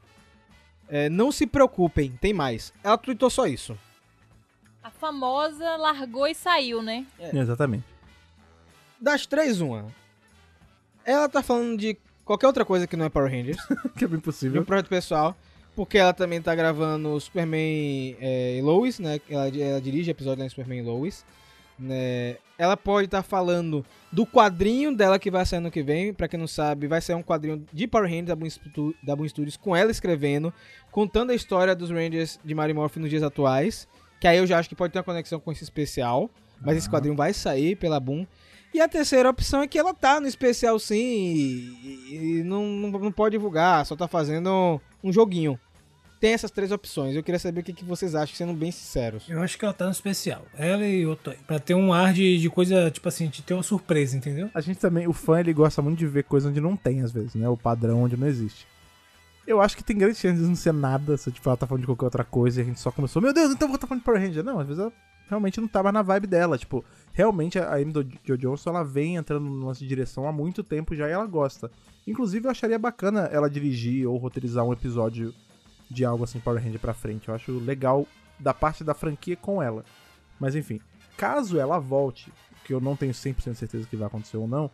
É, 0.89 1.09
não 1.09 1.31
se 1.31 1.45
preocupem, 1.45 2.13
tem 2.13 2.33
mais. 2.33 2.73
Ela 2.83 2.97
tweetou 2.97 3.29
só 3.29 3.45
isso. 3.45 3.77
A 4.81 4.89
famosa 4.89 5.75
largou 5.75 6.25
e 6.25 6.33
saiu, 6.33 6.81
né? 6.81 7.05
Exatamente. 7.19 7.85
Das 8.99 9.27
três, 9.27 9.61
uma. 9.61 9.85
Ela 11.05 11.29
tá 11.29 11.43
falando 11.43 11.77
de 11.77 11.95
qualquer 12.25 12.47
outra 12.47 12.65
coisa 12.65 12.87
que 12.87 12.97
não 12.97 13.05
é 13.05 13.09
Power 13.09 13.29
Rangers, 13.29 13.61
Que 13.95 14.05
é 14.05 14.07
bem 14.07 14.15
de 14.15 14.15
um 14.17 14.21
possível. 14.21 14.65
projeto 14.65 14.89
pessoal, 14.89 15.37
porque 15.75 15.97
ela 15.97 16.13
também 16.13 16.41
tá 16.41 16.53
gravando 16.55 17.19
Superman 17.19 18.15
é, 18.19 18.57
e 18.57 18.61
Lois, 18.61 18.99
né? 18.99 19.19
Ela, 19.29 19.47
ela 19.49 19.81
dirige 19.81 20.11
episódio 20.11 20.43
da 20.43 20.49
Superman 20.49 20.79
e 20.79 20.83
Lois. 20.83 21.25
Né? 21.79 22.37
Ela 22.57 22.77
pode 22.77 23.05
estar 23.07 23.23
falando 23.23 23.83
do 24.11 24.25
quadrinho 24.25 24.95
dela 24.95 25.17
que 25.17 25.31
vai 25.31 25.45
sair 25.45 25.57
ano 25.57 25.71
que 25.71 25.81
vem. 25.81 26.13
Pra 26.13 26.27
quem 26.27 26.39
não 26.39 26.47
sabe, 26.47 26.87
vai 26.87 27.01
sair 27.01 27.15
um 27.15 27.23
quadrinho 27.23 27.65
de 27.73 27.87
Power 27.87 28.07
Rangers 28.07 28.27
da 28.27 28.35
Boom, 28.35 28.49
Stu- 28.49 28.95
da 29.01 29.15
Boom 29.15 29.27
Studios 29.27 29.57
com 29.57 29.75
ela 29.75 29.89
escrevendo, 29.91 30.53
contando 30.91 31.31
a 31.31 31.35
história 31.35 31.75
dos 31.75 31.89
Rangers 31.89 32.39
de 32.43 32.53
Mary 32.53 32.73
Morph 32.73 32.97
nos 32.97 33.09
dias 33.09 33.23
atuais. 33.23 33.87
Que 34.19 34.27
aí 34.27 34.37
eu 34.37 34.47
já 34.47 34.59
acho 34.59 34.69
que 34.69 34.75
pode 34.75 34.93
ter 34.93 34.99
uma 34.99 35.03
conexão 35.03 35.39
com 35.39 35.51
esse 35.51 35.63
especial. 35.63 36.29
Mas 36.61 36.77
esse 36.77 36.89
quadrinho 36.89 37.15
vai 37.15 37.33
sair 37.33 37.75
pela 37.75 37.99
Boom. 37.99 38.25
E 38.73 38.79
a 38.79 38.87
terceira 38.87 39.29
opção 39.29 39.61
é 39.61 39.67
que 39.67 39.77
ela 39.77 39.93
tá 39.93 40.19
no 40.19 40.27
especial 40.27 40.79
sim 40.79 40.95
e, 40.95 42.39
e 42.39 42.43
não, 42.43 42.65
não, 42.65 42.89
não 42.99 43.11
pode 43.11 43.33
divulgar, 43.33 43.85
só 43.85 43.95
tá 43.95 44.07
fazendo 44.07 44.81
um 45.03 45.11
joguinho. 45.11 45.59
Tem 46.19 46.31
essas 46.31 46.51
três 46.51 46.71
opções. 46.71 47.15
Eu 47.15 47.21
queria 47.21 47.37
saber 47.37 47.59
o 47.59 47.63
que, 47.63 47.73
que 47.73 47.83
vocês 47.83 48.15
acham, 48.15 48.33
sendo 48.33 48.53
bem 48.53 48.71
sinceros. 48.71 49.27
Eu 49.27 49.41
acho 49.41 49.57
que 49.57 49.65
ela 49.65 49.73
tá 49.73 49.85
no 49.85 49.91
especial. 49.91 50.45
Ela 50.57 50.85
e 50.85 51.05
o 51.05 51.17
Toy. 51.17 51.35
Pra 51.45 51.59
ter 51.59 51.73
um 51.73 51.91
ar 51.91 52.13
de, 52.13 52.37
de 52.39 52.49
coisa, 52.49 52.89
tipo 52.89 53.09
assim, 53.09 53.27
de 53.27 53.41
ter 53.41 53.53
uma 53.53 53.61
surpresa, 53.61 54.15
entendeu? 54.15 54.49
A 54.53 54.61
gente 54.61 54.79
também, 54.79 55.05
o 55.05 55.11
fã, 55.11 55.41
ele 55.41 55.51
gosta 55.51 55.81
muito 55.81 55.99
de 55.99 56.07
ver 56.07 56.23
coisa 56.23 56.47
onde 56.47 56.61
não 56.61 56.77
tem, 56.77 57.01
às 57.01 57.11
vezes, 57.11 57.35
né? 57.35 57.49
O 57.49 57.57
padrão 57.57 58.03
onde 58.03 58.15
não 58.15 58.25
existe. 58.25 58.65
Eu 59.45 59.59
acho 59.59 59.75
que 59.75 59.83
tem 59.83 59.97
grande 59.97 60.17
chance 60.17 60.41
de 60.41 60.47
não 60.47 60.55
ser 60.55 60.71
nada, 60.71 61.17
se 61.17 61.29
tipo, 61.29 61.49
ela 61.49 61.57
tá 61.57 61.67
falando 61.67 61.81
de 61.81 61.87
qualquer 61.87 62.05
outra 62.05 62.23
coisa 62.23 62.61
e 62.61 62.63
a 62.63 62.65
gente 62.65 62.79
só 62.79 62.89
começou, 62.89 63.21
meu 63.21 63.33
Deus, 63.33 63.51
então 63.51 63.65
eu 63.65 63.69
vou 63.69 63.75
estar 63.75 63.87
falando 63.87 63.99
de 63.99 64.05
Power 64.05 64.21
Ranger. 64.21 64.43
Não, 64.45 64.59
às 64.59 64.67
vezes 64.67 64.79
ela 64.79 64.93
realmente 65.27 65.59
não 65.59 65.67
tava 65.67 65.91
na 65.91 66.01
vibe 66.01 66.27
dela. 66.27 66.57
Tipo, 66.57 66.83
realmente 67.11 67.59
a 67.59 67.75
Amy 67.75 67.91
do 67.91 68.07
Jo 68.23 68.37
Johnson, 68.37 68.69
ela 68.69 68.83
vem 68.83 69.15
entrando 69.15 69.45
no 69.45 69.65
lance 69.65 69.81
de 69.81 69.87
direção 69.87 70.27
há 70.27 70.31
muito 70.31 70.63
tempo 70.63 70.95
já 70.95 71.07
e 71.07 71.11
ela 71.11 71.25
gosta. 71.25 71.71
Inclusive, 72.05 72.47
eu 72.47 72.51
acharia 72.51 72.77
bacana 72.77 73.29
ela 73.31 73.49
dirigir 73.49 74.07
ou 74.07 74.17
roteirizar 74.17 74.63
um 74.65 74.73
episódio 74.73 75.33
de 75.89 76.03
algo 76.03 76.23
assim 76.23 76.39
Power 76.39 76.61
Ranger 76.61 76.79
pra 76.79 76.93
frente. 76.93 77.29
Eu 77.29 77.35
acho 77.35 77.51
legal 77.59 78.07
da 78.39 78.53
parte 78.53 78.83
da 78.83 78.93
franquia 78.93 79.35
com 79.35 79.61
ela. 79.61 79.85
Mas 80.39 80.55
enfim, 80.55 80.81
caso 81.15 81.59
ela 81.59 81.79
volte, 81.79 82.31
que 82.65 82.73
eu 82.73 82.81
não 82.81 82.95
tenho 82.95 83.13
100% 83.13 83.55
certeza 83.55 83.87
que 83.87 83.95
vai 83.95 84.07
acontecer 84.07 84.37
ou 84.37 84.47
não, 84.47 84.69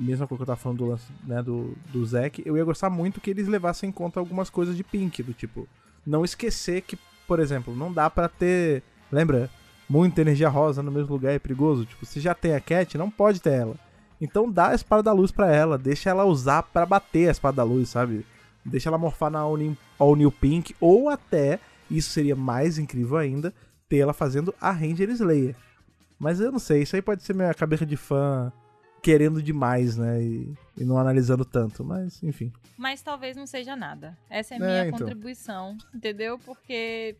mesma 0.00 0.26
coisa 0.26 0.38
que 0.38 0.42
eu 0.42 0.46
tava 0.46 0.60
falando 0.60 0.78
do 0.78 0.86
lance 0.86 1.06
né, 1.24 1.42
do, 1.42 1.76
do 1.92 2.04
Zack, 2.04 2.42
eu 2.44 2.56
ia 2.56 2.64
gostar 2.64 2.88
muito 2.88 3.20
que 3.20 3.30
eles 3.30 3.46
levassem 3.46 3.90
em 3.90 3.92
conta 3.92 4.18
algumas 4.18 4.48
coisas 4.48 4.76
de 4.76 4.82
Pink, 4.82 5.22
do 5.22 5.34
tipo, 5.34 5.68
não 6.06 6.24
esquecer 6.24 6.82
que, 6.82 6.98
por 7.26 7.38
exemplo, 7.38 7.76
não 7.76 7.92
dá 7.92 8.08
pra 8.08 8.28
ter, 8.28 8.82
lembra, 9.12 9.50
muita 9.90 10.20
energia 10.20 10.48
rosa 10.48 10.84
no 10.84 10.92
mesmo 10.92 11.12
lugar 11.12 11.32
é 11.32 11.38
perigoso, 11.40 11.84
tipo, 11.84 12.06
se 12.06 12.20
já 12.20 12.32
tem 12.32 12.54
a 12.54 12.60
Cat, 12.60 12.96
não 12.96 13.10
pode 13.10 13.40
ter 13.42 13.50
ela. 13.54 13.74
Então 14.20 14.48
dá 14.48 14.68
a 14.68 14.74
espada 14.74 15.02
da 15.02 15.12
luz 15.12 15.32
pra 15.32 15.52
ela, 15.52 15.76
deixa 15.76 16.10
ela 16.10 16.24
usar 16.24 16.62
pra 16.62 16.86
bater 16.86 17.26
a 17.26 17.32
espada 17.32 17.56
da 17.56 17.64
luz, 17.64 17.88
sabe? 17.88 18.24
Deixa 18.64 18.88
ela 18.88 18.96
morfar 18.98 19.30
na 19.32 19.40
All 19.40 19.56
New, 19.56 19.76
All 19.98 20.14
New 20.14 20.30
Pink, 20.30 20.76
ou 20.80 21.08
até, 21.08 21.58
isso 21.90 22.10
seria 22.10 22.36
mais 22.36 22.78
incrível 22.78 23.16
ainda, 23.16 23.52
ter 23.88 23.96
ela 23.98 24.12
fazendo 24.12 24.54
a 24.60 24.70
Ranger 24.70 25.10
Slayer. 25.10 25.56
Mas 26.20 26.38
eu 26.38 26.52
não 26.52 26.60
sei, 26.60 26.82
isso 26.82 26.94
aí 26.94 27.02
pode 27.02 27.24
ser 27.24 27.34
minha 27.34 27.52
cabeça 27.52 27.84
de 27.84 27.96
fã 27.96 28.52
querendo 29.02 29.42
demais, 29.42 29.96
né? 29.96 30.22
E, 30.22 30.54
e 30.76 30.84
não 30.84 30.98
analisando 30.98 31.44
tanto, 31.44 31.82
mas 31.82 32.22
enfim. 32.22 32.52
Mas 32.78 33.02
talvez 33.02 33.36
não 33.36 33.46
seja 33.46 33.74
nada. 33.74 34.16
Essa 34.28 34.54
é 34.54 34.58
a 34.58 34.60
É, 34.60 34.66
minha 34.66 34.86
então. 34.86 34.98
contribuição, 35.00 35.76
entendeu? 35.92 36.38
Porque, 36.38 37.16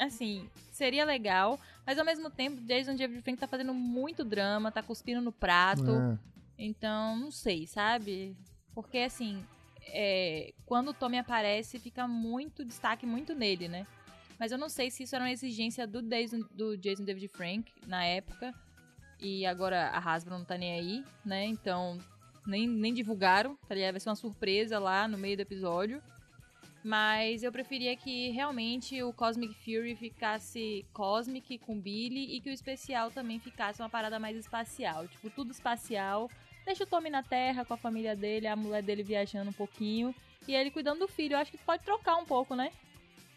assim, 0.00 0.48
seria 0.78 1.04
legal, 1.04 1.58
mas 1.84 1.98
ao 1.98 2.04
mesmo 2.04 2.30
tempo, 2.30 2.60
Jason 2.62 2.94
David 2.94 3.20
Frank 3.20 3.38
tá 3.38 3.48
fazendo 3.48 3.74
muito 3.74 4.24
drama, 4.24 4.70
tá 4.70 4.82
cuspindo 4.82 5.20
no 5.20 5.32
prato. 5.32 5.90
É. 5.90 6.18
Então, 6.56 7.16
não 7.16 7.30
sei, 7.30 7.66
sabe? 7.66 8.36
Porque, 8.74 8.98
assim, 8.98 9.44
é, 9.86 10.52
quando 10.64 10.88
o 10.88 10.94
Tommy 10.94 11.18
aparece, 11.18 11.78
fica 11.78 12.06
muito 12.06 12.64
destaque 12.64 13.04
muito 13.04 13.34
nele, 13.34 13.68
né? 13.68 13.86
Mas 14.38 14.52
eu 14.52 14.58
não 14.58 14.68
sei 14.68 14.88
se 14.90 15.02
isso 15.02 15.16
era 15.16 15.24
uma 15.24 15.32
exigência 15.32 15.84
do 15.84 16.00
Jason, 16.00 16.40
do 16.52 16.76
Jason 16.76 17.04
David 17.04 17.28
Frank 17.28 17.72
na 17.86 18.04
época. 18.04 18.54
E 19.20 19.44
agora 19.44 19.88
a 19.88 19.98
Hasbro 19.98 20.38
não 20.38 20.44
tá 20.44 20.56
nem 20.56 20.72
aí, 20.72 21.04
né? 21.24 21.44
Então, 21.44 21.98
nem, 22.46 22.68
nem 22.68 22.94
divulgaram, 22.94 23.56
tá 23.68 23.74
ligado? 23.74 23.94
Vai 23.94 24.00
ser 24.00 24.08
uma 24.08 24.14
surpresa 24.14 24.78
lá 24.78 25.08
no 25.08 25.18
meio 25.18 25.36
do 25.36 25.40
episódio. 25.40 26.00
Mas 26.88 27.42
eu 27.42 27.52
preferia 27.52 27.94
que 27.94 28.30
realmente 28.30 29.02
o 29.02 29.12
Cosmic 29.12 29.54
Fury 29.56 29.94
ficasse 29.94 30.86
Cosmic 30.94 31.58
com 31.58 31.78
Billy 31.78 32.34
e 32.34 32.40
que 32.40 32.48
o 32.48 32.52
especial 32.52 33.10
também 33.10 33.38
ficasse 33.38 33.82
uma 33.82 33.90
parada 33.90 34.18
mais 34.18 34.34
espacial. 34.38 35.06
Tipo, 35.06 35.28
tudo 35.28 35.50
espacial. 35.50 36.30
Deixa 36.64 36.84
o 36.84 36.86
Tommy 36.86 37.10
na 37.10 37.22
Terra 37.22 37.62
com 37.62 37.74
a 37.74 37.76
família 37.76 38.16
dele, 38.16 38.46
a 38.46 38.56
mulher 38.56 38.82
dele 38.82 39.02
viajando 39.02 39.50
um 39.50 39.52
pouquinho. 39.52 40.14
E 40.46 40.54
ele 40.54 40.70
cuidando 40.70 41.00
do 41.00 41.08
filho. 41.08 41.34
Eu 41.34 41.40
acho 41.40 41.50
que 41.50 41.58
pode 41.58 41.84
trocar 41.84 42.16
um 42.16 42.24
pouco, 42.24 42.56
né? 42.56 42.72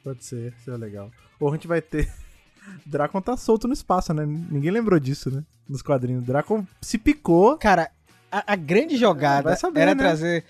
Pode 0.01 0.23
ser, 0.23 0.53
seria 0.59 0.79
legal. 0.79 1.11
Ou 1.37 1.49
a 1.49 1.51
gente 1.51 1.67
vai 1.67 1.81
ter. 1.81 2.09
Drakon 2.87 3.19
tá 3.19 3.35
solto 3.35 3.67
no 3.67 3.73
espaço, 3.73 4.13
né? 4.13 4.25
Ninguém 4.25 4.71
lembrou 4.71 4.97
disso, 4.97 5.29
né? 5.29 5.43
Nos 5.67 5.81
quadrinhos. 5.81 6.23
Drakon 6.23 6.65
se 6.79 6.97
picou. 6.97 7.57
Cara, 7.57 7.91
a, 8.31 8.53
a 8.53 8.55
grande 8.55 8.95
jogada 8.95 9.53
saber, 9.57 9.81
era 9.81 9.93
né? 9.93 10.01
trazer 10.01 10.45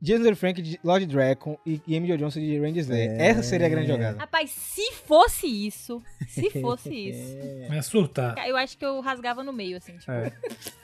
Jason 0.00 0.34
Frank 0.36 0.62
de 0.62 0.78
Lord 0.84 1.06
Dracon 1.06 1.58
e, 1.66 1.80
Amy 1.96 2.06
Jo 2.08 2.16
Johnson 2.16 2.38
de 2.40 2.58
Randy 2.58 2.80
Slayer. 2.80 3.10
É. 3.20 3.28
Essa 3.28 3.42
seria 3.42 3.66
a 3.66 3.70
grande 3.70 3.88
jogada. 3.88 4.18
Rapaz, 4.18 4.50
se 4.50 4.92
fosse 4.92 5.46
isso, 5.46 6.00
se 6.28 6.50
fosse 6.60 6.90
isso, 7.10 7.36
Vai 7.68 7.82
surtar. 7.82 8.36
eu 8.46 8.56
acho 8.56 8.78
que 8.78 8.84
eu 8.84 9.00
rasgava 9.00 9.42
no 9.42 9.52
meio, 9.52 9.76
assim, 9.76 9.96
tipo. 9.96 10.10
É. 10.10 10.32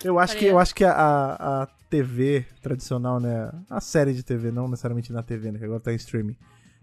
Eu 0.02 0.18
acho 0.18 0.36
que, 0.36 0.46
eu 0.46 0.58
acho 0.58 0.74
que 0.74 0.84
a, 0.84 0.92
a 1.62 1.68
TV 1.88 2.44
tradicional, 2.60 3.20
né? 3.20 3.52
A 3.70 3.80
série 3.80 4.12
de 4.12 4.22
TV, 4.24 4.50
não 4.50 4.66
necessariamente 4.68 5.12
na 5.12 5.22
TV, 5.22 5.52
né? 5.52 5.58
Que 5.58 5.64
agora 5.64 5.80
tá 5.80 5.92
em 5.92 5.96
streaming. 5.96 6.36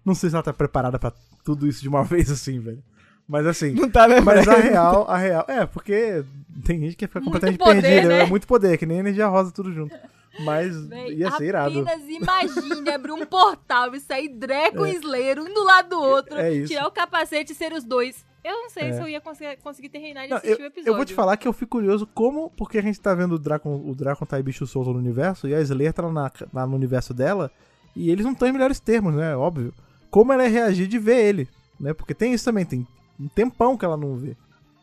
Não 0.05 0.15
sei 0.15 0.29
se 0.29 0.35
ela 0.35 0.43
tá 0.43 0.53
preparada 0.53 0.97
pra 0.97 1.11
tudo 1.43 1.67
isso 1.67 1.81
de 1.81 1.89
uma 1.89 2.03
vez 2.05 2.31
assim, 2.31 2.59
velho. 2.59 2.81
Mas 3.27 3.45
assim. 3.45 3.71
Não 3.71 3.89
tá 3.89 4.05
lembrando. 4.05 4.45
Mas 4.45 4.47
a 4.47 4.55
real, 4.57 5.09
a 5.09 5.17
real. 5.17 5.45
É, 5.47 5.65
porque 5.65 6.23
tem 6.65 6.79
gente 6.79 6.95
que 6.95 7.07
fica 7.07 7.19
Muito 7.19 7.33
completamente 7.33 7.59
poder, 7.59 7.81
perdida. 7.81 8.07
né? 8.07 8.19
É 8.21 8.25
muito 8.25 8.47
poder, 8.47 8.77
que 8.77 8.85
nem 8.85 8.99
energia 8.99 9.27
rosa 9.27 9.51
tudo 9.51 9.71
junto. 9.73 9.95
Mas 10.39 10.87
Véi, 10.87 11.15
ia 11.15 11.31
ser 11.31 11.45
irado. 11.45 11.79
Apenas 11.81 12.07
imagine 12.07 12.89
abrir 12.89 13.11
um 13.11 13.25
portal 13.25 13.93
e 13.93 13.99
sair 13.99 14.29
Dreco 14.29 14.85
e 14.85 14.95
Slayer 14.95 15.39
um 15.39 15.53
do 15.53 15.63
lado 15.63 15.89
do 15.89 15.99
outro, 16.01 16.37
É 16.37 16.51
isso. 16.53 16.67
tirar 16.69 16.87
o 16.87 16.91
capacete 16.91 17.51
e 17.51 17.55
ser 17.55 17.73
os 17.73 17.83
dois. 17.83 18.25
Eu 18.43 18.53
não 18.53 18.69
sei 18.71 18.85
É. 18.89 18.93
se 18.93 19.01
eu 19.01 19.07
ia 19.07 19.21
conseguir, 19.21 19.57
conseguir 19.57 19.89
terminar 19.89 20.23
de 20.23 20.29
Não, 20.29 20.37
assistir 20.37 20.59
eu, 20.59 20.65
o 20.65 20.67
episódio. 20.67 20.89
eu 20.91 20.95
vou 20.95 21.05
te 21.05 21.13
falar 21.13 21.37
que 21.37 21.47
eu 21.47 21.53
fico 21.53 21.71
curioso 21.77 22.07
como, 22.07 22.49
porque 22.57 22.77
a 22.77 22.81
gente 22.81 22.99
tá 22.99 23.13
vendo 23.13 23.33
o 23.35 23.39
Drácon, 23.39 23.75
o 23.85 23.93
Drácon 23.93 24.25
tá 24.25 24.37
aí 24.37 24.41
bicho 24.43 24.65
solto 24.65 24.91
no 24.93 24.97
universo, 24.99 25.47
e 25.47 25.53
a 25.53 25.61
Slayer 25.61 25.93
tá 25.93 26.01
lá, 26.03 26.11
na- 26.11 26.31
lá 26.53 26.65
no 26.65 26.75
universo 26.75 27.13
dela, 27.13 27.51
e 27.95 28.09
eles 28.09 28.25
não 28.25 28.31
estão 28.31 28.47
em 28.47 28.51
melhores 28.53 28.79
termos, 28.79 29.13
né? 29.13 29.35
Óbvio. 29.35 29.73
Como 30.09 30.33
ela 30.33 30.43
ia 30.43 30.49
reagir 30.49 30.87
de 30.87 30.97
ver 30.97 31.23
ele, 31.23 31.47
né? 31.79 31.93
Porque 31.93 32.15
tem 32.15 32.33
isso 32.33 32.45
também, 32.45 32.65
tem 32.65 32.87
um 33.19 33.27
tempão 33.27 33.77
que 33.77 33.85
ela 33.85 33.97
não 33.97 34.15
vê. 34.15 34.35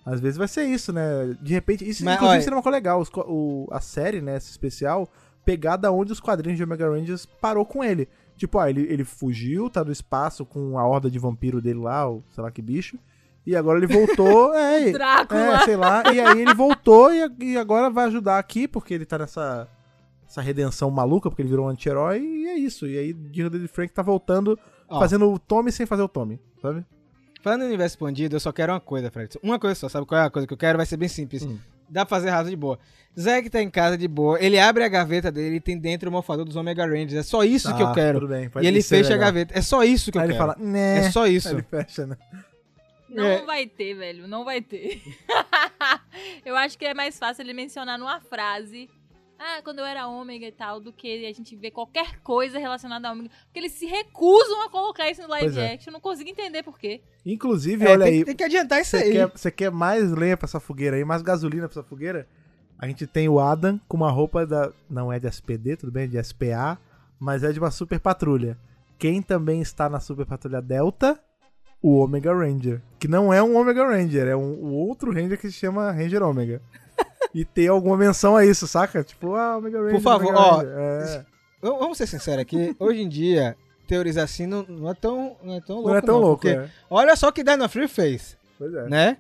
Às 0.07 0.21
vezes 0.21 0.37
vai 0.39 0.47
ser 0.47 0.65
isso, 0.65 0.93
né? 0.93 1.37
De 1.43 1.53
repente, 1.53 1.87
isso 1.89 2.05
Mas, 2.05 2.15
inclusive 2.15 2.35
olha- 2.37 2.43
seria 2.43 2.57
uma 2.57 2.63
coisa 2.63 2.77
legal, 2.77 3.03
o- 3.27 3.67
a 3.73 3.81
série, 3.81 4.21
né, 4.21 4.37
essa 4.37 4.51
especial, 4.51 5.09
pegada 5.49 5.91
onde 5.91 6.13
os 6.13 6.21
quadrinhos 6.21 6.59
de 6.59 6.65
Omega 6.65 6.87
Rangers 6.87 7.25
parou 7.25 7.65
com 7.65 7.83
ele. 7.83 8.07
Tipo, 8.37 8.59
ah, 8.59 8.69
ele, 8.69 8.83
ele 8.83 9.03
fugiu, 9.03 9.71
tá 9.71 9.83
no 9.83 9.91
espaço 9.91 10.45
com 10.45 10.79
a 10.79 10.87
horda 10.87 11.11
de 11.11 11.19
vampiro 11.19 11.63
dele 11.63 11.79
lá, 11.79 12.07
ou 12.07 12.23
sei 12.31 12.45
lá 12.45 12.51
que 12.51 12.61
bicho, 12.61 12.99
e 13.47 13.57
agora 13.57 13.79
ele 13.79 13.87
voltou, 13.87 14.53
é, 14.55 14.93
Drácula. 14.93 15.41
é, 15.41 15.59
sei 15.65 15.77
lá. 15.77 16.03
E 16.13 16.21
aí 16.21 16.43
ele 16.43 16.53
voltou 16.53 17.11
e, 17.11 17.33
e 17.41 17.57
agora 17.57 17.89
vai 17.89 18.05
ajudar 18.09 18.39
aqui, 18.39 18.69
porque 18.69 18.93
ele 18.93 19.07
tá 19.07 19.17
nessa 19.17 19.67
essa 20.29 20.43
redenção 20.43 20.91
maluca, 20.91 21.31
porque 21.31 21.41
ele 21.41 21.49
virou 21.49 21.65
um 21.65 21.71
anti-herói, 21.71 22.21
e 22.21 22.47
é 22.49 22.59
isso. 22.59 22.87
E 22.87 22.99
aí 22.99 23.15
David 23.15 23.69
Frank 23.69 23.91
tá 23.91 24.03
voltando, 24.03 24.59
Ó. 24.87 25.01
fazendo 25.01 25.33
o 25.33 25.39
Tommy 25.39 25.73
sem 25.73 25.87
fazer 25.87 26.03
o 26.03 26.09
Tommy, 26.09 26.39
sabe? 26.61 26.85
Falando 27.43 27.63
em 27.63 27.69
universo 27.69 27.95
expandido, 27.95 28.37
eu 28.37 28.41
só 28.41 28.53
quero 28.53 28.75
uma 28.75 28.81
coisa, 28.81 29.11
Fred. 29.11 29.39
Uma 29.43 29.59
coisa 29.59 29.75
só, 29.75 29.89
sabe 29.89 30.05
qual 30.05 30.21
é 30.21 30.25
a 30.27 30.31
coisa 30.31 30.47
que 30.47 30.53
eu 30.53 30.59
quero? 30.59 30.77
Vai 30.77 30.85
ser 30.85 30.99
bem 30.99 31.09
simples. 31.09 31.45
Hum. 31.45 31.57
Dá 31.89 32.05
pra 32.05 32.17
fazer 32.17 32.31
raso 32.31 32.51
de 32.51 32.57
boa. 32.57 32.79
Zack 33.19 33.51
tá 33.51 33.61
em 33.61 33.69
casa 33.71 33.99
de 33.99 34.07
boa, 34.07 34.41
ele 34.41 34.59
abre 34.61 34.85
a 34.85 34.89
gaveta 34.89 35.33
dele 35.33 35.57
e 35.57 35.61
tem 35.61 35.77
dentro 35.77 36.09
o 36.09 36.13
morfador 36.13 36.45
dos 36.45 36.55
Omega 36.55 36.87
Rangers. 36.87 37.15
É 37.15 37.23
só 37.23 37.43
isso 37.43 37.75
que 37.75 37.83
eu 37.83 37.89
Ah, 37.89 37.95
quero. 37.95 38.21
Tudo 38.21 38.29
bem, 38.31 38.45
E 38.45 38.49
pode 38.49 38.67
ele 38.67 38.81
ser 38.81 38.99
fecha 38.99 39.09
a 39.09 39.13
legal. 39.15 39.27
gaveta. 39.29 39.59
É 39.59 39.63
só 39.63 39.83
isso 39.83 40.13
que 40.13 40.19
eu 40.19 40.23
Aí 40.23 40.29
ele 40.29 40.35
quero. 40.35 40.47
fala, 40.53 40.57
né? 40.65 40.99
É 40.99 41.11
só 41.11 41.27
isso. 41.27 41.49
Aí 41.49 41.55
ele 41.55 41.63
fecha, 41.63 42.07
né? 42.07 42.17
Não 43.09 43.27
É. 43.27 43.43
vai 43.45 43.67
ter, 43.67 43.95
velho. 43.95 44.29
Não 44.29 44.45
vai 44.45 44.61
ter. 44.61 45.03
eu 46.45 46.55
acho 46.57 46.79
que 46.79 46.85
é 46.85 46.95
mais 46.95 47.19
fácil 47.19 47.43
ele 47.43 47.55
mencionar 47.55 47.99
numa 47.99 48.21
frase. 48.21 48.89
Ah, 49.39 49.61
quando 49.63 49.79
eu 49.79 49.85
era 49.87 50.09
ômega 50.09 50.47
e 50.47 50.53
tal, 50.53 50.81
do 50.81 50.93
que 50.93 51.25
a 51.27 51.33
gente 51.33 51.55
ver 51.55 51.71
qualquer 51.71 52.21
coisa 52.23 52.59
relacionada 52.59 53.09
a 53.09 53.13
ômega. 53.13 53.31
Porque 53.45 53.61
eles 53.61 53.73
se 53.73 53.87
recusam 53.87 54.63
a 54.63 54.69
colocar 54.69 55.09
isso 55.09 55.23
no 55.23 55.29
live 55.29 55.47
Pois 55.47 55.57
é. 55.57 55.75
action. 55.75 55.91
Eu 55.91 55.93
não 55.93 56.01
consigo 56.01 56.29
entender 56.29 56.63
por 56.65 56.77
quê. 56.79 57.01
Inclusive, 57.25 57.85
É, 57.87 57.91
olha 57.93 58.05
tem, 58.07 58.15
aí, 58.15 58.25
tem 58.25 58.35
que 58.37 58.43
adiantar 58.45 58.81
isso 58.81 58.91
você 58.91 58.97
aí. 59.05 59.13
quer, 59.13 59.27
você 59.29 59.51
quer 59.51 59.71
mais 59.71 60.11
lenha 60.11 60.37
pra 60.37 60.47
essa 60.47 60.59
fogueira 60.59 60.97
aí, 60.97 61.05
mais 61.05 61.23
gasolina 61.23 61.69
pra 61.69 61.81
essa 61.81 61.89
fogueira? 61.89 62.27
A 62.79 62.87
gente 62.89 63.07
tem 63.07 63.29
o 63.29 63.39
Adam 63.39 63.81
com 63.89 63.97
uma 63.97 64.11
roupa 64.11 64.45
da. 64.47 64.73
Não 64.91 65.13
é 65.13 65.19
de 65.21 65.27
SPD, 65.29 65.77
tudo 65.77 65.93
bem, 65.93 66.05
é 66.05 66.07
de 66.09 66.23
SPA, 66.25 66.79
mas 67.19 67.43
é 67.45 67.53
de 67.53 67.59
uma 67.61 67.71
super 67.71 68.01
patrulha. 68.01 68.59
Quem 68.99 69.23
também 69.23 69.61
está 69.61 69.89
na 69.89 70.01
super 70.01 70.27
patrulha 70.27 70.61
Delta? 70.61 71.19
O 71.81 71.99
Omega 72.01 72.35
Ranger. 72.35 72.83
Que 72.99 73.07
não 73.07 73.33
é 73.33 73.41
um 73.41 73.57
Omega 73.57 73.87
Ranger, 73.87 74.27
é 74.27 74.35
um, 74.37 74.53
o 74.65 74.73
outro 74.75 75.13
Ranger 75.13 75.39
que 75.39 75.49
se 75.49 75.57
chama 75.57 75.93
Ranger 75.93 76.23
Omega. 76.25 76.61
e 77.35 77.45
tem 77.45 77.69
alguma 77.69 77.97
menção 77.97 78.37
a 78.37 78.45
isso, 78.45 78.67
saca? 78.67 79.03
Tipo, 79.05 79.35
ah, 79.35 79.57
Omega 79.59 79.79
Ranger. 79.79 79.95
Por 79.95 80.03
favor, 80.03 80.35
ó. 80.35 80.63
É. 80.63 81.25
Vamos 81.61 81.99
ser 81.99 82.07
sinceros 82.07 82.43
aqui. 82.43 82.75
Hoje 82.79 83.01
em 83.03 83.09
dia, 83.09 83.57
teorizar 83.87 84.25
assim 84.25 84.47
não, 84.47 84.63
não 84.69 84.91
é 84.91 84.95
tão, 84.95 85.37
não 85.43 85.55
é 85.55 85.61
tão 85.61 85.77
louco. 85.77 85.91
Não 85.91 85.97
é 85.97 86.01
tão 86.03 86.19
louco, 86.19 86.43
porque 86.43 86.57
é. 86.57 86.69
Olha 86.89 87.17
só 87.17 87.29
o 87.29 87.33
que 87.33 87.43
Dino 87.43 87.69
Free 87.69 87.89
fez, 87.89 88.37
Pois 88.59 88.73
é. 88.75 88.89
né? 88.89 89.17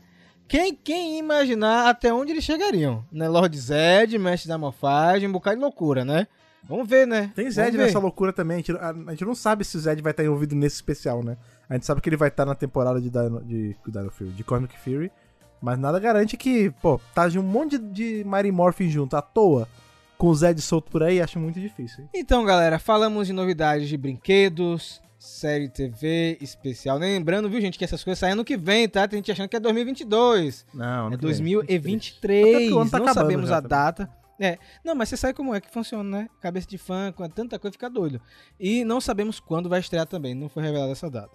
Quem, 0.47 0.75
quem 0.75 1.15
ia 1.15 1.19
imaginar 1.19 1.91
até 1.91 2.13
onde 2.13 2.33
eles 2.33 2.43
chegariam? 2.45 3.05
Né? 3.13 3.29
Lord 3.29 3.59
Zed, 3.59 4.17
Mestre 4.19 4.49
da 4.49 4.57
Morfagem, 4.57 5.29
um 5.29 5.33
bocado 5.33 5.57
de 5.57 5.63
loucura, 5.63 6.05
né? 6.07 6.27
Vamos 6.67 6.89
ver, 6.89 7.07
né? 7.07 7.31
Tem 7.35 7.45
Vamos 7.45 7.55
Zed 7.55 7.77
ver. 7.77 7.85
nessa 7.85 7.99
loucura 7.99 8.33
também. 8.33 8.55
A 8.55 8.59
gente, 8.59 8.73
a- 8.73 8.95
a 9.07 9.11
gente 9.11 9.25
não 9.27 9.35
sabe 9.35 9.63
se 9.65 9.77
o 9.77 9.81
Zed 9.81 10.01
vai 10.01 10.13
estar 10.13 10.25
envolvido 10.25 10.55
nesse 10.55 10.77
especial, 10.77 11.23
né? 11.23 11.37
A 11.69 11.75
gente 11.75 11.85
sabe 11.85 12.01
que 12.01 12.09
ele 12.09 12.17
vai 12.17 12.29
estar 12.29 12.47
na 12.47 12.55
temporada 12.55 12.99
de 13.01 13.11
Dino, 13.11 13.43
de, 13.45 13.77
Dino 13.87 14.11
Fury, 14.11 14.31
de 14.31 14.43
Cosmic 14.45 14.79
Fury. 14.79 15.13
Mas 15.61 15.79
nada 15.79 15.99
garante 15.99 16.37
que, 16.37 16.71
pô, 16.83 17.01
tá 17.15 17.29
de 17.29 17.39
um 17.39 17.43
monte 17.43 17.79
de, 17.79 18.23
de 18.23 18.51
Morphin 18.53 18.89
junto 18.89 19.17
à 19.17 19.23
toa, 19.23 19.69
com 20.17 20.29
o 20.29 20.35
Zed 20.35 20.61
solto 20.61 20.91
por 20.91 21.03
aí, 21.03 21.21
acho 21.21 21.39
muito 21.39 21.61
difícil. 21.61 22.05
hein? 22.05 22.11
Então, 22.15 22.45
galera, 22.45 22.79
falamos 22.79 23.27
de 23.27 23.33
novidades 23.33 23.89
de 23.89 23.97
brinquedos, 23.97 25.01
série 25.19 25.69
TV 25.69 26.39
especial. 26.41 26.99
Lembrando, 26.99 27.49
viu, 27.49 27.61
gente, 27.61 27.79
que 27.79 27.85
essas 27.85 28.03
coisas 28.05 28.19
saem 28.19 28.33
ano 28.33 28.45
que 28.45 28.57
vem, 28.57 28.89
tá? 28.89 29.07
Tem 29.09 29.19
gente 29.19 29.33
achando 29.33 29.49
que 29.49 29.57
é 29.57 29.61
2022. 29.61 30.67
Não, 30.73 31.05
É 31.05 31.09
Até 31.09 31.17
2023. 31.19 32.53
porque 32.53 32.73
o 32.73 32.79
ano 32.79 32.91
tá 32.91 32.99
não 32.99 33.13
sabemos 33.15 33.49
já 33.49 33.57
a 33.57 33.61
data. 33.61 34.11
É, 34.41 34.57
não, 34.85 34.95
mas 34.95 35.09
você 35.09 35.17
sabe 35.17 35.35
como 35.35 35.53
é 35.53 35.61
que 35.61 35.69
funciona, 35.69 36.19
né? 36.23 36.29
Cabeça 36.41 36.69
de 36.69 36.79
fã, 36.79 37.11
com 37.11 37.29
tanta 37.29 37.59
coisa, 37.59 37.73
fica 37.73 37.91
doido. 37.91 38.21
E 38.59 38.85
não 38.85 39.01
sabemos 39.01 39.41
quando 39.41 39.69
vai 39.69 39.81
estrear 39.81 40.07
também, 40.07 40.33
não 40.33 40.49
foi 40.49 40.63
revelada 40.63 40.93
essa 40.93 41.11
data. 41.11 41.31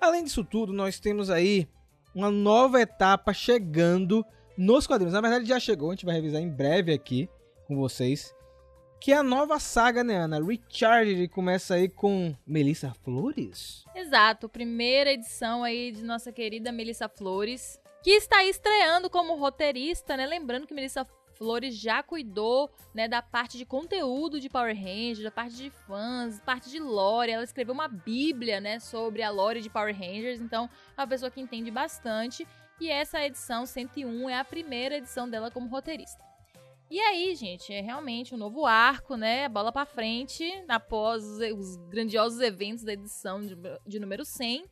Além 0.00 0.24
disso 0.24 0.42
tudo, 0.42 0.72
nós 0.72 0.98
temos 0.98 1.28
aí 1.28 1.68
uma 2.18 2.32
nova 2.32 2.80
etapa 2.80 3.32
chegando 3.32 4.26
nos 4.56 4.88
quadrinhos. 4.88 5.14
Na 5.14 5.20
verdade, 5.20 5.46
já 5.46 5.60
chegou, 5.60 5.90
a 5.90 5.94
gente 5.94 6.04
vai 6.04 6.16
revisar 6.16 6.42
em 6.42 6.50
breve 6.50 6.92
aqui 6.92 7.30
com 7.68 7.76
vocês. 7.76 8.34
Que 9.00 9.12
é 9.12 9.16
a 9.16 9.22
nova 9.22 9.60
saga, 9.60 10.02
né, 10.02 10.16
Ana? 10.16 10.44
Recharge 10.44 11.28
começa 11.28 11.74
aí 11.74 11.88
com 11.88 12.34
Melissa 12.44 12.92
Flores. 13.04 13.84
Exato, 13.94 14.48
primeira 14.48 15.12
edição 15.12 15.62
aí 15.62 15.92
de 15.92 16.02
nossa 16.02 16.32
querida 16.32 16.72
Melissa 16.72 17.08
Flores, 17.08 17.80
que 18.02 18.10
está 18.10 18.42
estreando 18.42 19.08
como 19.08 19.36
roteirista, 19.36 20.16
né? 20.16 20.26
Lembrando 20.26 20.66
que 20.66 20.74
Melissa 20.74 21.06
Flores 21.38 21.76
já 21.76 22.02
cuidou, 22.02 22.68
né, 22.92 23.06
da 23.06 23.22
parte 23.22 23.56
de 23.56 23.64
conteúdo 23.64 24.40
de 24.40 24.48
Power 24.48 24.76
Rangers, 24.76 25.22
da 25.22 25.30
parte 25.30 25.56
de 25.56 25.70
fãs, 25.70 26.40
parte 26.40 26.68
de 26.68 26.80
lore. 26.80 27.30
Ela 27.30 27.44
escreveu 27.44 27.72
uma 27.72 27.86
bíblia, 27.86 28.60
né, 28.60 28.80
sobre 28.80 29.22
a 29.22 29.30
lore 29.30 29.62
de 29.62 29.70
Power 29.70 29.96
Rangers, 29.96 30.40
então 30.40 30.68
é 30.96 31.00
uma 31.00 31.06
pessoa 31.06 31.30
que 31.30 31.40
entende 31.40 31.70
bastante. 31.70 32.46
E 32.80 32.90
essa 32.90 33.24
edição 33.24 33.64
101 33.64 34.28
é 34.28 34.38
a 34.38 34.44
primeira 34.44 34.96
edição 34.96 35.30
dela 35.30 35.50
como 35.50 35.68
roteirista. 35.68 36.28
E 36.90 36.98
aí, 37.00 37.34
gente, 37.34 37.72
é 37.72 37.80
realmente 37.82 38.34
um 38.34 38.38
novo 38.38 38.64
arco, 38.64 39.14
né? 39.14 39.48
Bola 39.48 39.70
pra 39.70 39.84
frente, 39.84 40.44
após 40.66 41.22
os, 41.22 41.38
os 41.52 41.76
grandiosos 41.88 42.40
eventos 42.40 42.82
da 42.82 42.94
edição 42.94 43.40
de, 43.44 43.56
de 43.86 44.00
número 44.00 44.24
100. 44.24 44.64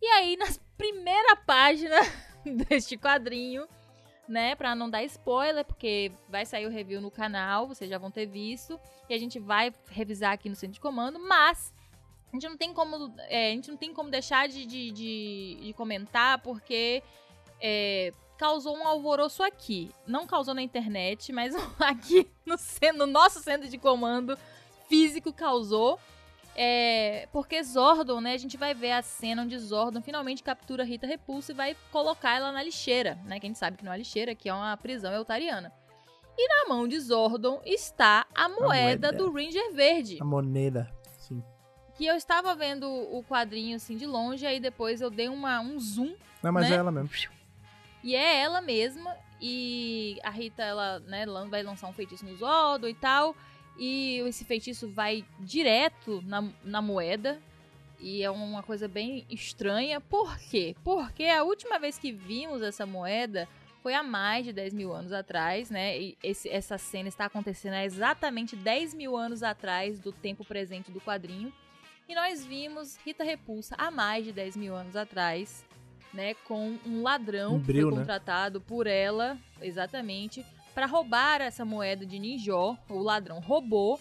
E 0.00 0.06
aí, 0.06 0.36
na 0.36 0.46
primeira 0.76 1.36
página 1.36 1.96
deste 2.68 2.96
quadrinho, 2.96 3.68
né, 4.32 4.54
pra 4.54 4.74
não 4.74 4.88
dar 4.88 5.02
spoiler, 5.04 5.62
porque 5.64 6.10
vai 6.28 6.46
sair 6.46 6.66
o 6.66 6.70
review 6.70 7.00
no 7.02 7.10
canal, 7.10 7.66
vocês 7.68 7.90
já 7.90 7.98
vão 7.98 8.10
ter 8.10 8.24
visto, 8.26 8.80
e 9.08 9.12
a 9.14 9.18
gente 9.18 9.38
vai 9.38 9.72
revisar 9.90 10.32
aqui 10.32 10.48
no 10.48 10.56
centro 10.56 10.72
de 10.74 10.80
comando, 10.80 11.18
mas 11.18 11.72
a 12.32 12.36
gente 12.36 12.48
não 12.48 12.56
tem 12.56 12.72
como, 12.72 13.14
é, 13.28 13.48
a 13.48 13.50
gente 13.50 13.70
não 13.70 13.76
tem 13.76 13.92
como 13.92 14.10
deixar 14.10 14.48
de, 14.48 14.64
de, 14.64 14.90
de- 14.90 15.58
de 15.62 15.72
comentar, 15.74 16.38
porque 16.38 17.02
é, 17.60 18.14
causou 18.38 18.74
um 18.74 18.86
alvoroço 18.88 19.42
aqui. 19.42 19.90
Não 20.06 20.26
causou 20.26 20.54
na 20.54 20.62
internet, 20.62 21.30
mas 21.30 21.54
aqui 21.78 22.26
no, 22.46 22.56
no 22.96 23.06
nosso 23.06 23.38
centro 23.40 23.68
de 23.68 23.76
comando 23.76 24.38
físico 24.88 25.30
causou. 25.30 26.00
É, 26.54 27.28
porque 27.32 27.62
Zordon, 27.62 28.20
né? 28.20 28.34
A 28.34 28.38
gente 28.38 28.56
vai 28.56 28.74
ver 28.74 28.92
a 28.92 29.02
cena 29.02 29.42
onde 29.42 29.58
Zordon 29.58 30.02
finalmente 30.02 30.42
captura 30.42 30.84
Rita 30.84 31.06
Repulsa 31.06 31.52
e 31.52 31.54
vai 31.54 31.76
colocar 31.90 32.36
ela 32.36 32.52
na 32.52 32.62
lixeira, 32.62 33.18
né? 33.24 33.40
Que 33.40 33.46
a 33.46 33.48
gente 33.48 33.58
sabe 33.58 33.78
que 33.78 33.84
não 33.84 33.92
é 33.92 33.96
lixeira, 33.98 34.34
que 34.34 34.48
é 34.48 34.54
uma 34.54 34.76
prisão 34.76 35.12
eutariana. 35.12 35.72
E 36.36 36.48
na 36.48 36.68
mão 36.68 36.86
de 36.86 36.98
Zordon 37.00 37.60
está 37.64 38.26
a 38.34 38.48
moeda, 38.48 39.08
moeda. 39.10 39.12
do 39.12 39.32
Ranger 39.32 39.72
Verde. 39.72 40.18
A 40.20 40.24
moneda, 40.24 40.90
sim. 41.18 41.42
Que 41.94 42.06
eu 42.06 42.16
estava 42.16 42.54
vendo 42.54 42.86
o 42.90 43.22
quadrinho 43.24 43.76
assim 43.76 43.96
de 43.96 44.06
longe, 44.06 44.46
aí 44.46 44.58
depois 44.60 45.00
eu 45.00 45.10
dei 45.10 45.28
uma, 45.28 45.60
um 45.60 45.78
zoom 45.78 46.14
Não, 46.42 46.52
mas 46.52 46.68
Né? 46.68 46.76
é 46.76 46.78
ela 46.78 46.90
mesmo. 46.90 47.10
e 48.02 48.14
é 48.16 48.40
ela 48.42 48.60
mesma. 48.60 49.14
E 49.40 50.18
a 50.22 50.30
Rita, 50.30 50.62
ela 50.62 51.00
né, 51.00 51.26
vai 51.50 51.62
lançar 51.62 51.88
um 51.88 51.92
feitiço 51.92 52.24
no 52.24 52.36
Zordon 52.36 52.86
e 52.88 52.94
tal. 52.94 53.34
E 53.78 54.18
esse 54.26 54.44
feitiço 54.44 54.88
vai 54.88 55.24
direto 55.40 56.22
na, 56.26 56.48
na 56.64 56.82
moeda. 56.82 57.38
E 57.98 58.22
é 58.22 58.30
uma 58.30 58.62
coisa 58.62 58.88
bem 58.88 59.24
estranha. 59.30 60.00
Por 60.00 60.36
quê? 60.38 60.74
Porque 60.82 61.24
a 61.24 61.44
última 61.44 61.78
vez 61.78 61.98
que 61.98 62.10
vimos 62.12 62.60
essa 62.62 62.84
moeda 62.84 63.48
foi 63.82 63.94
há 63.94 64.02
mais 64.02 64.44
de 64.44 64.52
10 64.52 64.74
mil 64.74 64.92
anos 64.92 65.12
atrás, 65.12 65.70
né? 65.70 65.98
E 66.00 66.16
esse- 66.22 66.48
essa 66.48 66.76
cena 66.78 67.08
está 67.08 67.24
acontecendo 67.26 67.74
há 67.74 67.84
exatamente 67.84 68.54
10 68.56 68.92
mil 68.94 69.16
anos 69.16 69.42
atrás 69.42 69.98
do 70.00 70.12
tempo 70.12 70.44
presente 70.44 70.90
do 70.90 71.00
quadrinho. 71.00 71.52
E 72.08 72.14
nós 72.14 72.44
vimos 72.44 72.96
Rita 73.04 73.24
Repulsa 73.24 73.74
há 73.78 73.90
mais 73.90 74.24
de 74.24 74.32
10 74.32 74.56
mil 74.56 74.74
anos 74.74 74.94
atrás, 74.96 75.64
né? 76.12 76.34
Com 76.46 76.76
um 76.84 77.02
ladrão 77.02 77.54
Um 77.56 77.60
que 77.60 77.66
bril, 77.68 77.88
foi 77.88 77.92
né? 77.92 77.98
contratado 77.98 78.60
por 78.60 78.86
ela, 78.88 79.38
exatamente, 79.60 80.44
para 80.74 80.86
roubar 80.86 81.40
essa 81.40 81.64
moeda 81.64 82.04
de 82.06 82.18
Ninjó. 82.18 82.76
O 82.88 82.98
ladrão 82.98 83.40
roubou. 83.40 84.00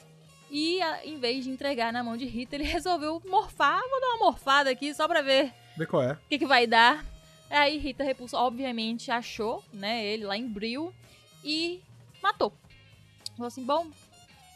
E 0.50 0.80
em 1.06 1.18
vez 1.18 1.46
de 1.46 1.50
entregar 1.50 1.94
na 1.94 2.04
mão 2.04 2.18
de 2.18 2.26
Rita, 2.26 2.56
ele 2.56 2.64
resolveu 2.66 3.22
morfar. 3.26 3.80
Vou 3.90 4.02
dar 4.02 4.08
uma 4.08 4.26
morfada 4.26 4.70
aqui 4.70 4.94
só 4.94 5.08
pra 5.08 5.22
ver 5.22 5.54
Vê 5.78 5.86
qual 5.86 6.04
é. 6.04 6.14
o 6.14 6.18
que, 6.30 6.40
que 6.40 6.46
vai 6.46 6.68
dar. 6.68 7.06
Aí 7.50 7.78
Rita 7.78 8.04
Repulsa, 8.04 8.38
obviamente, 8.38 9.12
achou, 9.12 9.64
né, 9.74 10.06
ele 10.06 10.24
lá 10.24 10.38
em 10.38 10.48
Bril 10.48 10.94
e 11.44 11.82
matou. 12.24 12.54
Falou 13.36 13.48
assim, 13.48 13.64
bom, 13.66 13.88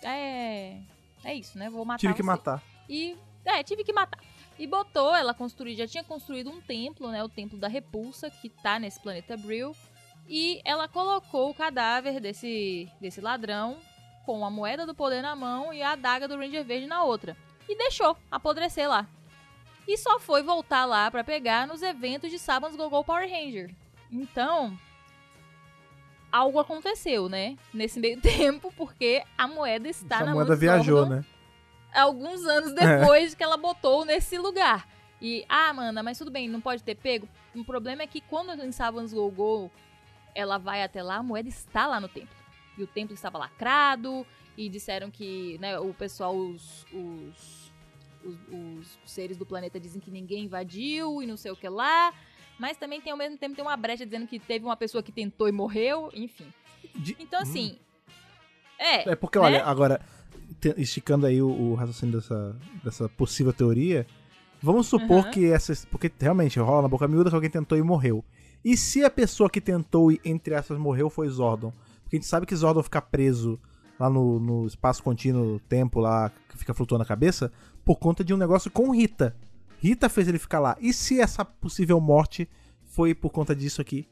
é, 0.01 0.77
é 1.23 1.33
isso, 1.33 1.57
né? 1.57 1.69
Vou 1.69 1.83
matar 1.83 1.99
Tive 1.99 2.13
que 2.13 2.21
você. 2.21 2.25
matar. 2.25 2.63
E, 2.87 3.17
é, 3.43 3.63
tive 3.63 3.83
que 3.83 3.91
matar. 3.91 4.19
E 4.57 4.65
botou, 4.65 5.13
ela 5.13 5.33
construiu, 5.33 5.75
já 5.75 5.87
tinha 5.87 6.03
construído 6.03 6.49
um 6.49 6.61
templo, 6.61 7.09
né? 7.09 7.21
O 7.23 7.27
templo 7.27 7.57
da 7.57 7.67
repulsa, 7.67 8.29
que 8.29 8.49
tá 8.49 8.79
nesse 8.79 8.99
planeta 9.01 9.35
Brill. 9.35 9.75
E 10.27 10.61
ela 10.65 10.87
colocou 10.87 11.49
o 11.49 11.53
cadáver 11.53 12.19
desse, 12.19 12.89
desse 12.99 13.21
ladrão 13.21 13.77
com 14.25 14.43
a 14.43 14.49
moeda 14.49 14.85
do 14.85 14.95
poder 14.95 15.21
na 15.21 15.35
mão 15.35 15.71
e 15.71 15.81
a 15.83 15.91
adaga 15.91 16.27
do 16.27 16.37
Ranger 16.37 16.65
Verde 16.65 16.87
na 16.87 17.03
outra. 17.03 17.37
E 17.69 17.77
deixou 17.77 18.17
apodrecer 18.31 18.89
lá. 18.89 19.07
E 19.87 19.97
só 19.97 20.19
foi 20.19 20.41
voltar 20.41 20.85
lá 20.85 21.11
pra 21.11 21.23
pegar 21.23 21.67
nos 21.67 21.83
eventos 21.83 22.31
de 22.31 22.39
Saban's 22.39 22.75
Go-Go 22.75 23.03
Power 23.03 23.29
Ranger. 23.29 23.73
Então, 24.11 24.75
algo 26.31 26.59
aconteceu, 26.59 27.29
né? 27.29 27.55
Nesse 27.71 27.99
meio 27.99 28.19
tempo, 28.21 28.73
porque 28.75 29.23
a 29.37 29.47
moeda 29.47 29.87
está 29.87 30.17
Essa 30.17 30.25
na 30.25 30.33
moeda 30.33 30.49
mão 30.49 30.57
viajou, 30.57 30.99
Zordon 31.01 31.15
né? 31.15 31.25
alguns 31.93 32.43
anos 32.45 32.73
depois 32.73 33.35
que 33.35 33.43
ela 33.43 33.57
botou 33.57 34.03
nesse 34.05 34.37
lugar. 34.37 34.87
E, 35.21 35.45
ah, 35.47 35.69
Amanda, 35.69 36.03
mas 36.03 36.17
tudo 36.17 36.29
bem, 36.29 36.49
não 36.49 36.59
pode 36.59 36.83
ter 36.83 36.95
pego. 36.95 37.27
O 37.55 37.63
problema 37.63 38.03
é 38.03 38.07
que 38.07 38.21
quando 38.21 38.51
em 38.61 38.71
Saban's 38.71 39.13
Go 39.13 39.29
Go 39.31 39.71
ela 40.35 40.57
vai 40.57 40.83
até 40.83 41.01
lá, 41.01 41.15
a 41.15 41.23
moeda 41.23 41.49
está 41.49 41.87
lá 41.87 41.99
no 41.99 42.07
templo. 42.09 42.35
E 42.77 42.83
o 42.83 42.87
templo 42.87 43.13
estava 43.13 43.37
lacrado, 43.37 44.25
e 44.57 44.69
disseram 44.69 45.09
que 45.09 45.57
né, 45.59 45.79
o 45.79 45.93
pessoal, 45.93 46.35
os, 46.35 46.85
os, 46.93 47.71
os, 48.23 48.99
os 49.03 49.11
seres 49.11 49.37
do 49.37 49.45
planeta 49.45 49.79
dizem 49.79 49.99
que 50.01 50.11
ninguém 50.11 50.45
invadiu 50.45 51.21
e 51.21 51.25
não 51.25 51.37
sei 51.37 51.51
o 51.51 51.55
que 51.55 51.67
lá. 51.67 52.13
Mas 52.57 52.77
também 52.77 53.01
tem 53.01 53.11
ao 53.11 53.17
mesmo 53.17 53.37
tempo 53.37 53.55
tem 53.55 53.63
uma 53.65 53.75
brecha 53.75 54.05
dizendo 54.05 54.27
que 54.27 54.39
teve 54.39 54.63
uma 54.65 54.77
pessoa 54.77 55.03
que 55.03 55.11
tentou 55.11 55.47
e 55.49 55.51
morreu, 55.51 56.09
enfim. 56.13 56.47
De- 56.95 57.15
Então, 57.19 57.41
assim. 57.41 57.77
É. 58.77 59.11
É 59.11 59.15
porque, 59.15 59.37
né? 59.39 59.45
olha, 59.45 59.63
agora, 59.65 60.01
esticando 60.77 61.25
aí 61.25 61.41
o, 61.41 61.49
o 61.49 61.75
raciocínio 61.75 62.15
dessa, 62.19 62.55
dessa 62.83 63.09
possível 63.09 63.51
teoria, 63.51 64.05
vamos 64.61 64.87
supor 64.87 65.23
Aham. 65.23 65.31
que 65.31 65.51
essa. 65.51 65.73
Porque 65.89 66.11
realmente 66.19 66.57
rola 66.59 66.83
na 66.83 66.87
boca 66.87 67.07
miúda 67.07 67.29
que 67.29 67.35
alguém 67.35 67.49
tentou 67.49 67.77
e 67.77 67.81
morreu. 67.83 68.23
E 68.65 68.75
se 68.75 69.03
a 69.03 69.11
pessoa 69.11 69.47
que 69.47 69.61
tentou 69.61 70.11
e, 70.11 70.19
entre 70.25 70.55
essas, 70.55 70.75
morreu 70.77 71.07
foi 71.07 71.29
Zordon? 71.29 71.71
Porque 72.01 72.15
a 72.15 72.19
gente 72.19 72.25
sabe 72.25 72.47
que 72.47 72.55
Zordon 72.55 72.81
fica 72.81 72.99
preso 72.99 73.59
lá 73.99 74.09
no, 74.09 74.39
no 74.39 74.65
espaço 74.65 75.03
contínuo, 75.03 75.59
tempo 75.69 75.99
lá, 75.99 76.31
que 76.49 76.57
fica 76.57 76.73
flutuando 76.73 77.03
a 77.03 77.05
cabeça, 77.05 77.51
por 77.85 77.97
conta 77.97 78.23
de 78.23 78.33
um 78.33 78.37
negócio 78.37 78.71
com 78.71 78.89
Rita. 78.89 79.35
Rita 79.77 80.09
fez 80.09 80.27
ele 80.27 80.39
ficar 80.39 80.59
lá. 80.59 80.75
E 80.81 80.91
se 80.91 81.21
essa 81.21 81.45
possível 81.45 82.01
morte 82.01 82.49
foi 82.83 83.13
por 83.13 83.29
conta 83.29 83.55
disso 83.55 83.81
aqui? 83.81 84.07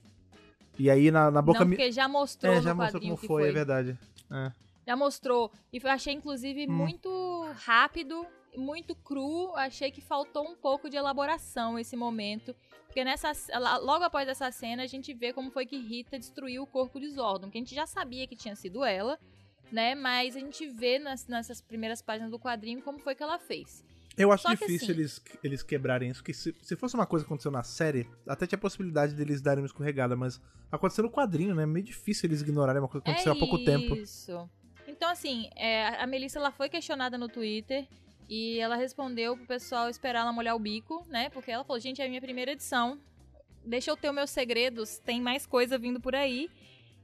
E 0.78 0.89
aí 0.89 1.10
na, 1.10 1.32
na 1.32 1.41
boca 1.41 1.60
não, 1.60 1.68
porque 1.70 1.91
já 1.91 2.08
mostrou 2.08 2.54
É, 2.54 2.62
já 2.62 2.74
mostrou 2.76 3.01
como 3.01 3.18
que 3.18 3.28
foi, 3.28 3.49
é 3.49 3.51
verdade. 3.51 3.97
É. 4.32 4.51
Já 4.86 4.95
mostrou. 4.95 5.51
E 5.72 5.80
eu 5.84 5.89
achei, 5.89 6.14
inclusive, 6.14 6.68
Hum. 6.68 6.74
muito 6.74 7.47
rápido, 7.66 8.26
muito 8.58 8.95
cru. 8.95 9.54
Achei 9.56 9.91
que 9.91 10.01
faltou 10.01 10.43
um 10.49 10.56
pouco 10.56 10.89
de 10.89 10.97
elaboração 10.97 11.78
esse 11.80 11.95
momento. 11.95 12.56
Porque 12.86 13.04
nessa, 13.04 13.32
logo 13.82 14.04
após 14.04 14.28
essa 14.28 14.51
cena, 14.51 14.84
a 14.84 14.88
gente 14.88 15.14
vê 15.14 15.34
como 15.34 15.49
foi 15.51 15.66
que 15.66 15.78
Rita 15.78 16.20
destruiu 16.20 16.64
o 16.64 16.68
corpo 16.68 16.99
de 16.99 17.10
Zordon. 17.10 17.49
Que 17.49 17.58
a 17.58 17.62
gente 17.62 17.74
já 17.74 17.88
sabia 17.88 18.28
que 18.28 18.36
tinha 18.36 18.56
sido 18.56 18.84
ela, 18.84 19.18
né? 19.72 19.95
Mas 19.95 20.36
a 20.36 20.39
gente 20.39 20.68
vê 20.68 20.99
nas- 20.99 21.26
nessas 21.28 21.60
primeiras 21.62 22.01
páginas 22.01 22.30
do 22.30 22.38
quadrinho 22.39 22.82
como 22.84 22.99
foi 22.99 23.16
que 23.16 23.24
ela 23.24 23.39
fez. 23.39 23.84
Eu 24.16 24.32
acho 24.32 24.43
Só 24.43 24.49
que 24.49 24.58
difícil 24.58 24.91
assim- 24.91 24.99
eles, 24.99 25.22
eles 25.43 25.64
quebrarem 25.64 26.12
isso, 26.12 26.24
que 26.24 26.36
se, 26.36 26.56
se 26.62 26.76
fosse 26.76 26.93
uma 26.93 27.08
coisa 27.08 27.26
que 27.26 27.30
aconteceu 27.30 27.49
na 27.51 27.64
série, 27.64 28.08
até 28.28 28.45
tinha 28.45 28.58
a 28.58 28.62
possibilidade 28.62 29.16
deles 29.16 29.41
darem 29.41 29.64
uma 29.64 29.66
escorregada, 29.66 30.16
mas 30.16 30.39
aconteceu 30.72 31.04
no 31.04 31.10
quadrinho, 31.10 31.56
né? 31.56 31.66
Meio 31.66 31.84
difícil 31.84 32.28
eles 32.30 32.41
ignorarem 32.41 32.80
uma 32.80 32.88
coisa 32.88 33.04
que 33.04 33.10
aconteceu 33.10 33.34
é 33.34 33.36
há 33.36 33.39
pouco 33.39 33.66
tempo. 33.66 33.95
Isso. 33.95 34.47
Então, 34.88 35.10
assim, 35.10 35.49
é, 35.56 35.88
a 35.99 36.06
Melissa 36.06 36.38
ela 36.38 36.51
foi 36.51 36.70
questionada 36.70 37.18
no 37.18 37.28
Twitter 37.28 37.88
e 38.36 38.59
ela 38.59 38.75
respondeu 38.75 39.38
pro 39.38 39.45
pessoal 39.45 39.89
esperar 39.89 40.21
ela 40.21 40.34
molhar 40.34 40.55
o 40.55 40.59
bico, 40.59 41.05
né? 41.07 41.29
Porque 41.29 41.51
ela 41.51 41.63
falou, 41.63 41.79
gente, 41.79 42.01
é 42.01 42.05
a 42.05 42.09
minha 42.09 42.21
primeira 42.21 42.51
edição. 42.53 42.97
Deixa 43.63 43.91
eu 43.91 43.95
ter 43.97 44.09
os 44.09 44.15
meus 44.15 44.29
segredos, 44.31 44.97
tem 44.97 45.21
mais 45.21 45.45
coisa 45.45 45.77
vindo 45.77 45.99
por 45.99 46.15
aí. 46.15 46.49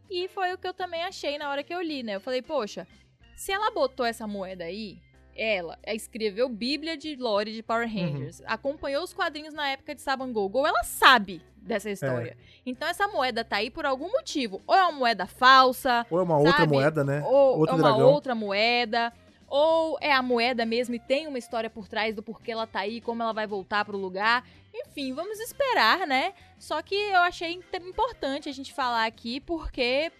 E 0.10 0.28
foi 0.30 0.52
o 0.54 0.58
que 0.58 0.68
eu 0.68 0.74
também 0.74 1.04
achei 1.04 1.38
na 1.38 1.50
hora 1.52 1.64
que 1.64 1.74
eu 1.74 1.82
li, 1.82 2.02
né? 2.02 2.16
Eu 2.16 2.20
falei, 2.20 2.42
poxa, 2.42 2.88
se 3.36 3.52
ela 3.52 3.70
botou 3.70 4.06
essa 4.06 4.26
moeda 4.26 4.64
aí, 4.64 4.98
ela 5.36 5.78
escreveu 5.86 6.50
Bíblia 6.50 6.98
de 6.98 7.16
Lore 7.16 7.54
de 7.54 7.62
Power 7.62 7.88
Rangers, 7.88 8.42
acompanhou 8.46 9.04
os 9.04 9.14
quadrinhos 9.14 9.54
na 9.54 9.70
época 9.70 9.94
de 9.94 10.02
Saban 10.02 10.34
Go, 10.34 10.66
ela 10.66 10.84
sabe 10.84 11.42
dessa 11.58 11.92
história. 11.92 12.36
Então 12.66 12.88
essa 12.88 13.08
moeda 13.08 13.46
tá 13.46 13.58
aí 13.58 13.70
por 13.70 13.86
algum 13.86 14.12
motivo. 14.12 14.62
Ou 14.66 14.74
é 14.76 14.82
uma 14.84 14.92
moeda 14.92 15.28
falsa, 15.28 16.06
Ou 16.10 16.20
é 16.20 16.24
uma 16.24 16.38
outra 16.38 16.54
Sabe? 16.58 16.74
moeda, 16.74 17.04
né? 17.04 17.22
ou 17.24 17.60
Outro 17.60 17.76
é 17.76 17.78
uma 17.80 17.90
dragão. 17.90 18.10
outra 18.12 18.34
moeda, 18.36 19.14
ou 19.50 19.98
é 20.02 20.12
a 20.12 20.22
moeda 20.22 20.66
mesmo 20.66 20.96
e 20.96 21.00
tem 21.00 21.28
uma 21.28 21.38
história 21.38 21.70
por 21.70 21.88
trás 21.88 22.16
do 22.16 22.22
porquê 22.24 22.52
ela 22.52 22.68
tá 22.68 22.80
aí, 22.82 23.02
como 23.02 23.22
ela 23.24 23.34
vai 23.34 23.48
voltar 23.48 23.84
pro 23.86 23.98
lugar. 23.98 24.46
Enfim, 24.74 25.14
vamos 25.14 25.40
esperar, 25.40 26.06
né? 26.08 26.34
Só 26.58 26.82
que 26.82 26.96
eu 26.96 27.20
achei 27.22 27.60
importante 27.82 28.48
a 28.48 28.52
gente 28.52 28.74
falar 28.74 29.06
aqui 29.06 29.40
porque 29.40 30.12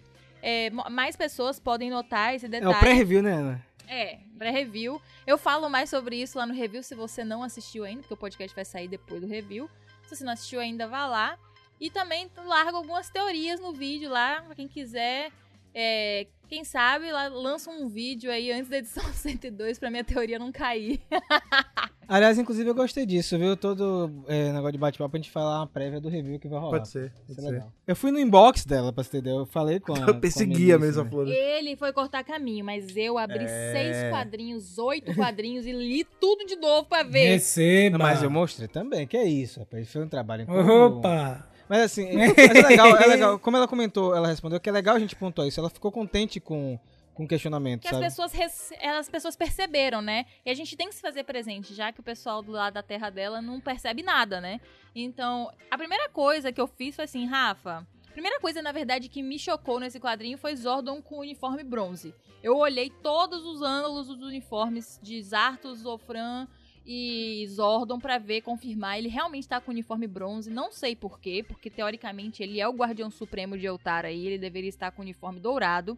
é, 0.42 0.70
mais 0.70 1.16
pessoas 1.16 1.60
podem 1.60 1.90
notar 1.90 2.34
esse 2.36 2.46
É 2.46 2.50
detalhe. 2.50 2.74
o 2.76 2.80
pré-review, 2.80 3.22
né, 3.22 3.34
Ana? 3.34 3.66
É, 3.88 4.20
pré-review. 4.38 5.02
Eu 5.26 5.38
falo 5.38 5.70
mais 5.70 5.90
sobre 5.90 6.22
isso 6.22 6.38
lá 6.38 6.46
no 6.46 6.54
review 6.54 6.82
se 6.84 6.96
você 6.96 7.24
não 7.24 7.44
assistiu 7.44 7.84
ainda, 7.86 8.02
porque 8.02 8.14
o 8.14 8.18
podcast 8.18 8.56
vai 8.56 8.66
sair 8.66 8.88
depois 8.88 9.22
do 9.22 9.28
review. 9.28 9.70
Se 10.04 10.16
você 10.16 10.24
não 10.24 10.34
assistiu 10.34 10.60
ainda, 10.60 10.88
vá 10.88 11.06
lá. 11.08 11.38
E 11.80 11.90
também 11.90 12.30
largo 12.46 12.78
algumas 12.78 13.10
teorias 13.10 13.60
no 13.60 13.72
vídeo 13.72 14.10
lá, 14.10 14.42
pra 14.42 14.56
quem 14.56 14.68
quiser. 14.68 15.32
É, 15.74 16.28
quem 16.48 16.64
sabe, 16.64 17.12
lá, 17.12 17.28
lança 17.28 17.70
um 17.70 17.88
vídeo 17.88 18.32
aí 18.32 18.52
antes 18.52 18.70
da 18.70 18.78
edição 18.80 19.04
102 19.14 19.78
pra 19.78 19.92
minha 19.92 20.04
teoria 20.04 20.40
não 20.40 20.52
cair. 20.52 21.00
Aliás, 22.08 22.40
inclusive, 22.40 22.68
eu 22.68 22.74
gostei 22.74 23.06
disso, 23.06 23.38
viu? 23.38 23.56
Todo 23.56 24.24
é, 24.28 24.52
negócio 24.52 24.72
de 24.72 24.78
bate-papo, 24.80 25.16
a 25.16 25.20
gente 25.20 25.30
falar 25.30 25.60
uma 25.60 25.68
prévia 25.68 26.02
do 26.02 26.10
review 26.10 26.40
que 26.40 26.48
vai 26.48 26.60
rolar. 26.60 26.78
Pode 26.80 26.90
ser. 26.90 27.14
Pode 27.28 27.40
ser. 27.40 27.52
legal. 27.52 27.72
Eu 27.86 27.96
fui 27.96 28.10
no 28.10 28.20
inbox 28.20 28.66
dela, 28.66 28.92
pra 28.92 29.04
você 29.04 29.18
entender. 29.18 29.36
Eu 29.36 29.46
falei 29.46 29.80
com 29.80 29.94
a. 29.94 30.00
Eu 30.00 30.16
mesmo 30.16 30.74
a 30.76 30.80
Melissa, 30.80 31.04
né? 31.04 31.10
Flor. 31.12 31.28
Ele 31.28 31.76
foi 31.76 31.94
cortar 31.94 32.24
caminho, 32.24 32.66
mas 32.66 32.98
eu 32.98 33.16
abri 33.16 33.44
É. 33.44 33.72
seis 33.72 34.10
quadrinhos, 34.12 34.80
oito 34.80 35.14
quadrinhos 35.14 35.68
e 35.68 35.72
li 35.72 36.04
tudo 36.20 36.48
de 36.48 36.56
novo 36.56 36.90
pra 36.90 37.04
ver. 37.04 37.28
Receba. 37.28 38.00
Mas 38.00 38.24
eu 38.24 38.32
mostrei 38.32 38.68
também, 38.68 39.06
que 39.06 39.16
é 39.16 39.26
isso, 39.26 39.60
rapaz. 39.60 39.92
Foi 39.92 40.04
um 40.04 40.10
trabalho 40.10 40.42
em 40.42 40.46
comum. 40.48 40.86
Opa! 40.98 41.48
Mas 41.70 41.82
assim, 41.84 42.12
mas 42.18 42.36
é 42.38 42.68
legal, 42.68 42.98
é 42.98 43.06
legal. 43.06 43.40
Como 43.40 43.56
ela 43.56 43.68
comentou, 43.68 44.16
ela 44.16 44.28
respondeu 44.28 44.60
que 44.60 44.68
é 44.68 44.72
legal 44.72 44.96
a 44.96 45.00
gente 45.00 45.16
pontuar 45.16 45.48
isso. 45.48 45.60
Ela 45.60 45.70
ficou 45.70 45.92
contente 45.92 46.40
com, 46.40 46.80
com 47.14 47.24
o 47.26 47.28
questionamento, 47.28 47.82
que 47.82 47.88
as 47.88 47.94
sabe? 47.94 48.06
pessoas, 48.06 48.32
res- 48.34 48.74
as 48.98 49.08
pessoas 49.10 49.36
perceberam, 49.36 50.02
né? 50.02 50.26
E 50.46 50.50
a 50.50 50.54
gente 50.56 50.76
tem 50.76 50.90
que 50.90 50.96
se 50.96 51.02
fazer 51.02 51.24
presente, 51.24 51.74
já 51.76 51.92
que 51.94 52.00
o 52.00 52.04
pessoal 52.04 52.42
do 52.42 52.52
lado 52.52 52.74
da 52.74 52.82
terra 52.84 53.10
dela 53.10 53.42
não 53.42 53.62
percebe 53.62 54.02
nada, 54.02 54.42
né? 54.42 54.60
Então, 54.96 55.50
a 55.70 55.78
primeira 55.78 56.10
coisa 56.10 56.52
que 56.52 56.60
eu 56.60 56.68
fiz 56.68 56.96
foi 56.96 57.06
assim, 57.06 57.26
Rafa. 57.28 57.86
A 58.08 58.12
primeira 58.12 58.40
coisa, 58.40 58.62
na 58.62 58.72
verdade, 58.72 59.08
que 59.08 59.22
me 59.22 59.38
chocou 59.38 59.80
nesse 59.80 60.00
quadrinho 60.00 60.38
foi 60.38 60.56
Zordon 60.56 61.02
com 61.02 61.18
o 61.18 61.22
uniforme 61.22 61.64
bronze. 61.64 62.14
Eu 62.42 62.58
olhei 62.58 62.90
todos 62.90 63.46
os 63.46 63.62
ângulos 63.62 64.08
dos 64.08 64.22
uniformes 64.24 65.00
de 65.04 65.22
Zartos, 65.22 65.80
Zofran 65.80 66.48
e 66.86 67.46
Zordon 67.50 68.00
pra 68.00 68.18
ver, 68.18 68.42
confirmar. 68.42 68.98
Ele 68.98 69.08
realmente 69.08 69.48
tá 69.48 69.62
com 69.62 69.72
o 69.72 69.74
uniforme 69.74 70.08
bronze. 70.08 70.50
Não 70.50 70.72
sei 70.72 70.96
por 70.96 71.20
quê, 71.20 71.44
porque 71.48 71.70
teoricamente 71.70 72.42
ele 72.42 72.60
é 72.60 72.68
o 72.68 72.74
Guardião 72.74 73.10
Supremo 73.10 73.58
de 73.58 73.66
Eltara 73.66 74.12
e 74.12 74.26
ele 74.26 74.38
deveria 74.38 74.70
estar 74.70 74.92
com 74.92 75.02
o 75.02 75.06
uniforme 75.06 75.40
dourado. 75.40 75.98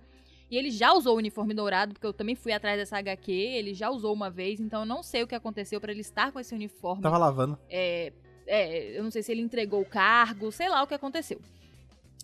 E 0.49 0.57
ele 0.57 0.69
já 0.69 0.91
usou 0.93 1.15
o 1.15 1.17
uniforme 1.17 1.53
dourado, 1.53 1.93
porque 1.93 2.05
eu 2.05 2.11
também 2.11 2.35
fui 2.35 2.51
atrás 2.51 2.77
dessa 2.77 2.97
HQ, 2.97 3.31
ele 3.31 3.73
já 3.73 3.89
usou 3.89 4.13
uma 4.13 4.29
vez, 4.29 4.59
então 4.59 4.81
eu 4.81 4.85
não 4.85 5.01
sei 5.01 5.23
o 5.23 5.27
que 5.27 5.33
aconteceu 5.33 5.79
pra 5.79 5.93
ele 5.93 6.01
estar 6.01 6.33
com 6.33 6.41
esse 6.41 6.53
uniforme. 6.53 7.01
Tava 7.01 7.17
lavando. 7.17 7.57
É, 7.69 8.11
é, 8.45 8.97
eu 8.97 9.01
não 9.01 9.09
sei 9.09 9.23
se 9.23 9.31
ele 9.31 9.41
entregou 9.41 9.79
o 9.79 9.85
cargo, 9.85 10.51
sei 10.51 10.67
lá 10.67 10.83
o 10.83 10.87
que 10.87 10.93
aconteceu. 10.93 11.39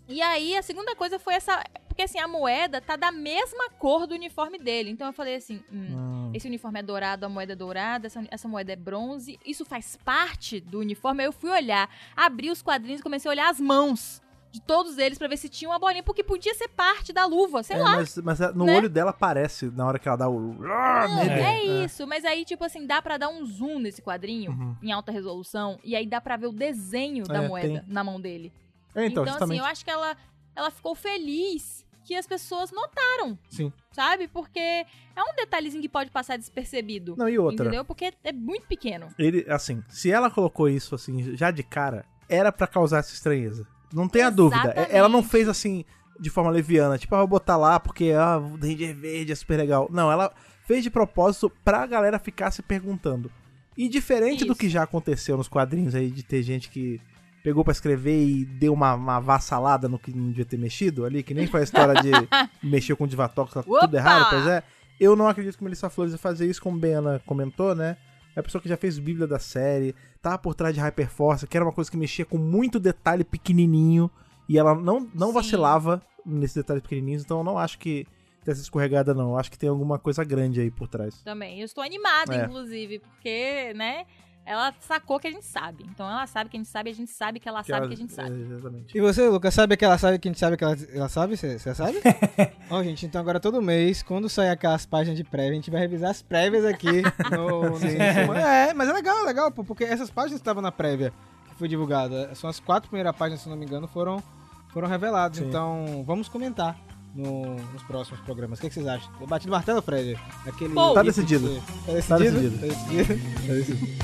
E 0.09 0.21
aí, 0.21 0.57
a 0.57 0.61
segunda 0.61 0.93
coisa 0.93 1.17
foi 1.17 1.35
essa. 1.35 1.63
Porque 1.97 2.03
assim, 2.03 2.19
a 2.19 2.27
moeda 2.27 2.79
tá 2.79 2.95
da 2.95 3.11
mesma 3.11 3.71
cor 3.71 4.05
do 4.05 4.13
uniforme 4.13 4.59
dele. 4.59 4.91
Então 4.91 5.07
eu 5.07 5.13
falei 5.13 5.33
assim: 5.37 5.63
hum, 5.73 6.27
Hum. 6.27 6.31
esse 6.31 6.47
uniforme 6.47 6.77
é 6.79 6.83
dourado, 6.83 7.25
a 7.25 7.29
moeda 7.29 7.53
é 7.53 7.55
dourada, 7.55 8.05
essa, 8.05 8.23
essa 8.29 8.47
moeda 8.47 8.71
é 8.71 8.75
bronze. 8.75 9.39
Isso 9.43 9.65
faz 9.65 9.95
parte 10.05 10.59
do 10.59 10.77
uniforme. 10.77 11.23
Aí 11.23 11.27
eu 11.27 11.33
fui 11.33 11.49
olhar, 11.49 11.89
abri 12.15 12.51
os 12.51 12.61
quadrinhos 12.61 12.99
e 12.99 13.03
comecei 13.03 13.27
a 13.27 13.33
olhar 13.33 13.49
as 13.49 13.59
mãos 13.59 14.21
de 14.51 14.61
todos 14.61 14.99
eles 14.99 15.17
pra 15.17 15.27
ver 15.27 15.37
se 15.37 15.49
tinha 15.49 15.67
uma 15.71 15.79
bolinha, 15.79 16.03
porque 16.03 16.23
podia 16.23 16.53
ser 16.53 16.67
parte 16.67 17.11
da 17.11 17.25
luva, 17.25 17.63
sei 17.63 17.77
É, 17.77 17.79
lá. 17.79 17.95
mas, 17.95 18.15
mas 18.17 18.39
no 18.55 18.65
né? 18.65 18.77
olho 18.77 18.89
dela 18.89 19.09
aparece 19.09 19.65
na 19.71 19.85
hora 19.87 19.97
que 19.97 20.07
ela 20.07 20.17
dá 20.17 20.29
o. 20.29 20.53
nele. 20.53 21.41
É, 21.41 21.83
isso, 21.83 22.05
mas 22.05 22.23
aí, 22.23 22.45
tipo 22.45 22.63
assim, 22.63 22.85
dá 22.85 23.01
pra 23.01 23.17
dar 23.17 23.29
um 23.29 23.43
zoom 23.43 23.79
nesse 23.79 24.03
quadrinho 24.03 24.51
Uhum. 24.51 24.75
em 24.83 24.91
alta 24.91 25.11
resolução 25.11 25.79
e 25.83 25.95
aí 25.95 26.05
dá 26.05 26.21
pra 26.21 26.37
ver 26.37 26.45
o 26.45 26.51
desenho 26.51 27.23
da 27.25 27.41
É, 27.43 27.47
moeda 27.47 27.83
na 27.87 28.03
mão 28.03 28.21
dele. 28.21 28.53
É, 28.93 29.07
então, 29.07 29.23
Então, 29.23 29.35
assim, 29.43 29.57
eu 29.57 29.65
acho 29.65 29.83
que 29.83 29.89
ela, 29.91 30.15
ela 30.55 30.69
ficou 30.69 30.93
feliz 30.95 31.85
que 32.07 32.15
as 32.15 32.25
pessoas 32.25 32.71
notaram, 32.71 33.37
Sim. 33.49 33.71
sabe? 33.91 34.29
Porque 34.29 34.59
é 34.59 34.85
um 35.21 35.35
detalhezinho 35.35 35.81
que 35.81 35.89
pode 35.89 36.09
passar 36.09 36.37
despercebido. 36.37 37.15
Não, 37.17 37.27
e 37.27 37.37
outra. 37.37 37.65
Entendeu? 37.65 37.83
Porque 37.83 38.13
é 38.23 38.31
muito 38.31 38.65
pequeno. 38.65 39.09
Ele, 39.19 39.45
assim, 39.49 39.83
se 39.89 40.09
ela 40.09 40.31
colocou 40.31 40.69
isso 40.69 40.95
assim, 40.95 41.35
já 41.35 41.51
de 41.51 41.63
cara, 41.63 42.05
era 42.29 42.49
pra 42.49 42.65
causar 42.65 42.99
essa 42.99 43.13
estranheza. 43.13 43.67
Não 43.93 44.07
tenha 44.07 44.29
dúvida. 44.29 44.69
É- 44.75 44.97
Ela 44.97 45.09
não 45.09 45.19
Exatamente. 45.19 45.27
fez 45.29 45.49
assim. 45.49 45.83
de 46.19 46.31
forma 46.31 46.49
leviana. 46.49 46.97
Tipo, 46.97 47.13
ah, 47.13 47.19
vou 47.19 47.27
botar 47.27 47.57
lá 47.57 47.79
porque 47.79 48.11
ah, 48.11 48.37
o 48.39 48.55
Ranger 48.55 48.95
Verde 48.95 49.31
é 49.33 49.35
super 49.35 49.55
legal. 49.57 49.87
Não, 49.91 50.11
ela 50.11 50.33
fez 50.65 50.81
de 50.81 50.89
propósito 50.89 51.47
pra 51.63 51.85
galera 51.85 52.17
ficar 52.17 52.49
se 52.49 52.63
perguntando. 52.63 53.29
E 53.77 53.87
diferente 53.87 54.43
do 54.43 54.53
Isso. 54.53 54.59
que 54.61 54.67
já 54.67 54.81
aconteceu 54.81 55.37
nos 55.37 55.47
quadrinhos 55.47 55.93
aí, 55.93 56.09
de 56.09 56.23
ter 56.23 56.41
gente 56.41 56.69
que 56.71 56.99
pegou 57.47 57.63
pra 57.63 57.71
escrever 57.71 58.27
e 58.27 58.43
deu 58.43 58.73
uma, 58.73 58.93
uma 58.93 59.21
vassalada 59.21 59.87
no 59.87 59.97
que 59.97 60.11
não 60.13 60.27
devia 60.27 60.43
ter 60.43 60.57
mexido 60.57 61.05
ali, 61.05 61.23
que 61.23 61.33
nem 61.33 61.47
foi 61.47 61.61
a 61.61 61.63
história 61.63 61.93
de 62.01 62.11
mexer 62.61 62.93
com 62.97 63.05
o 63.05 63.07
Divatok, 63.07 63.53
tá 63.53 63.63
tudo 63.63 63.95
errado, 63.95 64.31
pois 64.31 64.47
é. 64.47 64.61
Eu 64.99 65.15
não 65.15 65.29
acredito 65.29 65.57
que 65.57 65.63
Melissa 65.63 65.89
Flores 65.89 66.11
ia 66.11 66.17
fazer 66.17 66.45
isso, 66.45 66.61
como 66.61 66.77
bem 66.77 66.95
a 66.95 66.97
Ana 66.97 67.21
comentou, 67.25 67.73
né? 67.73 67.95
É 68.35 68.41
a 68.41 68.43
pessoa 68.43 68.61
que 68.61 68.67
já 68.67 68.75
fez 68.75 68.99
Bíblia 68.99 69.25
da 69.25 69.39
série, 69.39 69.95
tava 70.21 70.37
por 70.37 70.55
trás 70.55 70.75
de 70.75 70.81
Hyperforce, 70.81 71.47
que 71.47 71.55
era 71.55 71.65
uma 71.65 71.71
coisa 71.71 71.89
que 71.89 71.95
mexia 71.95 72.25
com 72.25 72.37
muito 72.37 72.81
detalhe 72.81 73.23
pequenininho, 73.23 74.11
e 74.49 74.57
ela 74.57 74.75
não, 74.75 75.09
não 75.15 75.27
Sim. 75.29 75.33
vacilava 75.33 76.01
nesses 76.25 76.57
detalhes 76.57 76.83
pequenininhos, 76.83 77.23
então 77.23 77.37
eu 77.37 77.45
não 77.45 77.57
acho 77.57 77.79
que 77.79 78.05
dessa 78.43 78.59
escorregada 78.59 79.13
não, 79.13 79.29
eu 79.29 79.37
acho 79.37 79.49
que 79.49 79.57
tem 79.57 79.69
alguma 79.69 79.97
coisa 79.97 80.21
grande 80.25 80.59
aí 80.59 80.69
por 80.69 80.89
trás. 80.89 81.21
Também. 81.21 81.61
Eu 81.61 81.65
estou 81.65 81.81
animada, 81.81 82.35
É. 82.35 82.43
inclusive, 82.43 82.99
porque, 82.99 83.73
né? 83.73 84.05
Ela 84.49 84.73
sacou 84.79 85.19
que 85.19 85.27
a 85.27 85.31
gente 85.31 85.45
sabe. 85.45 85.85
Então 85.91 86.09
ela 86.09 86.25
sabe 86.25 86.49
que 86.49 86.55
a 86.55 86.59
gente 86.59 86.69
sabe 86.69 86.89
e 86.89 86.93
a 86.93 86.95
gente 86.95 87.11
sabe 87.11 87.37
que 87.37 87.49
ela 87.49 87.61
sabe 87.63 87.79
ela- 87.79 87.87
que 87.89 87.93
a 87.93 87.97
gente 87.97 88.13
sabe. 88.13 88.29
é, 88.29 88.53
exatamente. 88.53 88.97
E 88.97 89.01
você, 89.01 89.27
Lucas, 89.27 89.53
sabe 89.53 89.75
que 89.75 89.83
ela 89.83 89.97
sabe 89.97 90.17
que 90.17 90.27
a 90.27 90.31
gente 90.31 90.39
sabe 90.39 90.55
que 90.55 90.63
ela, 90.63 90.77
ela 90.93 91.09
sabe? 91.09 91.35
Você 91.35 91.59
sabe? 91.75 91.97
Ó, 92.71 92.81
gente, 92.81 93.05
então 93.05 93.19
agora 93.19 93.41
todo 93.41 93.61
mês, 93.61 94.01
quando 94.01 94.29
sair 94.29 94.49
aquelas 94.49 94.85
páginas 94.85 95.17
de 95.17 95.23
prévia, 95.25 95.51
a 95.51 95.55
gente 95.55 95.69
vai 95.69 95.81
revisar 95.81 96.11
as 96.11 96.21
prévias 96.21 96.63
aqui 96.63 97.01
no, 97.29 97.71
no 97.71 97.77
Sim. 97.77 97.97
É, 97.97 98.73
mas 98.73 98.87
é 98.87 98.93
legal, 98.93 99.17
é 99.19 99.23
legal, 99.23 99.51
pô, 99.51 99.65
porque 99.65 99.83
essas 99.83 100.09
páginas 100.09 100.39
estavam 100.39 100.61
na 100.63 100.71
prévia 100.71 101.11
que 101.49 101.55
foi 101.55 101.67
divulgada. 101.67 102.33
São 102.33 102.49
as 102.49 102.59
quatro 102.59 102.89
primeiras 102.89 103.13
páginas, 103.17 103.41
se 103.41 103.49
não 103.49 103.57
me 103.57 103.65
engano, 103.65 103.85
foram, 103.85 104.23
foram 104.69 104.87
reveladas. 104.87 105.39
Sim. 105.39 105.47
Então, 105.49 106.03
vamos 106.05 106.29
comentar 106.29 106.79
no- 107.17 107.55
nos 107.73 107.83
próximos 107.83 108.19
programas. 108.21 108.59
O 108.59 108.61
que, 108.61 108.67
que 108.69 108.73
vocês 108.75 108.87
acham? 108.87 109.11
Debate 109.19 109.45
do 109.47 109.51
martelo, 109.51 109.81
Fred? 109.81 110.17
Aquele 110.45 110.73
Pô. 110.73 110.93
Tá 110.93 111.03
decidido. 111.03 111.47
que 111.49 111.91
você- 111.91 112.01
Tá 112.07 112.07
Tá 112.15 112.17
decidido? 112.23 112.57
decidido. 112.57 113.47
Tá 113.47 113.53
decidido. 113.53 113.97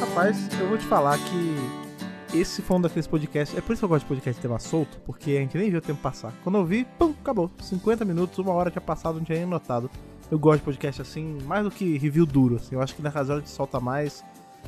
Rapaz, 0.00 0.48
eu 0.60 0.68
vou 0.68 0.78
te 0.78 0.84
falar 0.86 1.18
que 1.18 2.36
esse 2.38 2.62
foi 2.62 2.76
um 2.76 2.80
daqueles 2.80 3.06
podcasts. 3.06 3.56
É 3.56 3.60
por 3.60 3.72
isso 3.72 3.80
que 3.80 3.84
eu 3.84 3.88
gosto 3.88 4.02
de 4.04 4.08
podcast 4.08 4.34
de 4.36 4.42
tema 4.42 4.58
solto, 4.58 4.98
porque 5.06 5.32
a 5.32 5.40
gente 5.40 5.56
nem 5.56 5.70
viu 5.70 5.78
o 5.78 5.82
tempo 5.82 6.00
passar. 6.00 6.32
Quando 6.42 6.58
eu 6.58 6.64
vi, 6.64 6.84
pum, 6.98 7.14
acabou. 7.20 7.50
50 7.60 8.04
minutos, 8.04 8.38
uma 8.38 8.52
hora 8.52 8.70
tinha 8.70 8.82
passado, 8.82 9.16
não 9.16 9.24
tinha 9.24 9.38
nem 9.38 9.46
notado. 9.46 9.90
Eu 10.30 10.38
gosto 10.38 10.58
de 10.60 10.64
podcast 10.64 11.02
assim, 11.02 11.38
mais 11.44 11.64
do 11.64 11.70
que 11.70 11.96
review 11.98 12.26
duro. 12.26 12.56
Assim. 12.56 12.74
Eu 12.74 12.82
acho 12.82 12.94
que 12.94 13.02
na 13.02 13.10
razão 13.10 13.36
a 13.36 13.38
gente 13.38 13.50
solta 13.50 13.78
mais, 13.78 14.24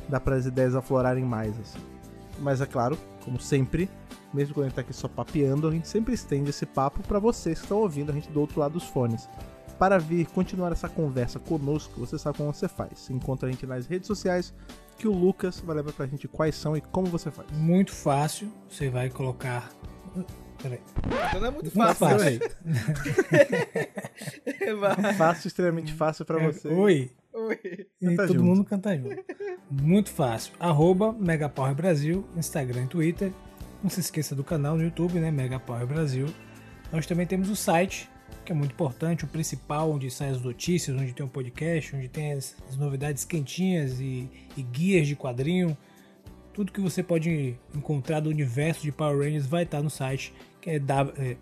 dá 0.07 0.19
para 0.19 0.35
as 0.35 0.45
ideias 0.45 0.75
aflorarem 0.75 1.25
mais. 1.25 1.57
Assim. 1.59 1.79
Mas 2.39 2.61
é 2.61 2.65
claro, 2.65 2.97
como 3.23 3.39
sempre, 3.39 3.89
mesmo 4.33 4.53
quando 4.53 4.65
a 4.65 4.69
gente 4.69 4.75
tá 4.75 4.81
aqui 4.81 4.93
só 4.93 5.07
papeando, 5.07 5.67
a 5.67 5.71
gente 5.71 5.87
sempre 5.87 6.13
estende 6.13 6.49
esse 6.49 6.65
papo 6.65 7.01
para 7.03 7.19
vocês 7.19 7.59
que 7.59 7.65
estão 7.65 7.79
ouvindo 7.79 8.11
a 8.11 8.15
gente 8.15 8.29
do 8.29 8.39
outro 8.39 8.59
lado 8.59 8.73
dos 8.73 8.83
fones. 8.83 9.29
Para 9.79 9.99
vir 9.99 10.25
continuar 10.27 10.71
essa 10.71 10.89
conversa 10.89 11.39
conosco, 11.39 11.99
você 11.99 12.17
sabe 12.17 12.37
como 12.37 12.51
você 12.53 12.67
faz. 12.67 12.99
Você 12.99 13.13
encontra 13.13 13.47
a 13.47 13.51
gente 13.51 13.65
nas 13.65 13.85
redes 13.85 14.07
sociais, 14.07 14.53
que 14.97 15.07
o 15.07 15.11
Lucas 15.11 15.59
vai 15.59 15.75
lembrar 15.75 15.93
pra 15.93 16.07
gente 16.07 16.27
quais 16.27 16.55
são 16.55 16.75
e 16.75 16.81
como 16.81 17.07
você 17.07 17.29
faz. 17.29 17.51
Muito 17.51 17.91
fácil. 17.91 18.51
Você 18.67 18.89
vai 18.89 19.09
colocar. 19.09 19.69
Peraí. 20.61 20.79
Então 21.29 21.39
não 21.41 21.47
é 21.47 21.51
muito 21.51 21.63
Muito 21.77 21.95
fácil. 21.95 22.07
fácil. 22.07 22.39
Vai. 24.79 25.13
Fácil, 25.13 25.47
extremamente 25.47 25.93
fácil 25.93 26.25
pra 26.25 26.39
você. 26.39 26.67
É, 26.67 26.71
Oi. 26.71 27.11
Oi. 27.33 27.59
E 28.01 28.05
Canta 28.05 28.27
todo 28.27 28.33
junto. 28.39 28.43
mundo 28.45 28.63
canta 28.65 28.97
junto. 28.97 29.15
Muito 29.69 30.09
fácil. 30.09 30.53
Arroba 30.59 31.13
Megapower 31.13 31.75
Brasil, 31.75 32.25
Instagram 32.35 32.83
e 32.85 32.87
Twitter. 32.87 33.31
Não 33.83 33.89
se 33.89 33.99
esqueça 33.99 34.33
do 34.35 34.43
canal 34.43 34.75
no 34.75 34.83
YouTube, 34.83 35.19
né? 35.19 35.29
Megapower 35.29 35.85
Brasil. 35.85 36.27
Nós 36.91 37.05
também 37.05 37.27
temos 37.27 37.49
o 37.49 37.55
site, 37.55 38.09
que 38.43 38.51
é 38.51 38.55
muito 38.55 38.71
importante, 38.71 39.23
o 39.23 39.27
principal, 39.27 39.91
onde 39.91 40.09
saem 40.09 40.31
as 40.31 40.41
notícias, 40.41 40.99
onde 40.99 41.13
tem 41.13 41.25
um 41.25 41.29
podcast, 41.29 41.95
onde 41.95 42.07
tem 42.07 42.33
as, 42.33 42.55
as 42.67 42.75
novidades 42.75 43.23
quentinhas 43.23 43.99
e, 43.99 44.27
e 44.55 44.63
guias 44.63 45.07
de 45.07 45.15
quadrinho. 45.15 45.77
Tudo 46.53 46.71
que 46.71 46.81
você 46.81 47.03
pode 47.03 47.55
encontrar 47.75 48.19
do 48.21 48.29
universo 48.31 48.81
de 48.81 48.91
Power 48.91 49.19
Rangers 49.19 49.45
vai 49.45 49.61
estar 49.61 49.83
no 49.83 49.91
site, 49.91 50.33
que 50.61 50.69
é, 50.71 50.79
w- 50.79 51.13
é, 51.17 51.37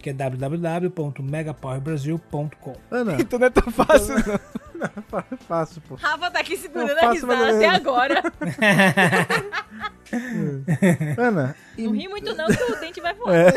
que 0.00 0.10
é 0.10 0.12
www.megapowerbrasil.com. 0.12 2.76
Ana, 2.90 3.16
Então 3.20 3.38
não 3.38 3.46
é 3.46 3.50
tão 3.50 3.70
fácil, 3.72 4.14
não. 4.26 4.40
é 5.30 5.36
fácil, 5.36 5.80
pô. 5.82 5.94
Rafa 5.94 6.28
tá 6.30 6.40
aqui 6.40 6.56
segurando 6.56 6.98
a 6.98 7.12
risada 7.12 7.42
ou 7.42 7.56
até 7.56 7.68
agora. 7.68 8.20
Ana, 11.18 11.54
e 11.78 11.84
Não 11.84 11.92
ri 11.92 12.08
muito 12.08 12.34
não, 12.34 12.46
que 12.48 12.62
o 12.62 12.80
dente 12.80 13.00
vai 13.00 13.14
voar. 13.14 13.34
É. 13.34 13.48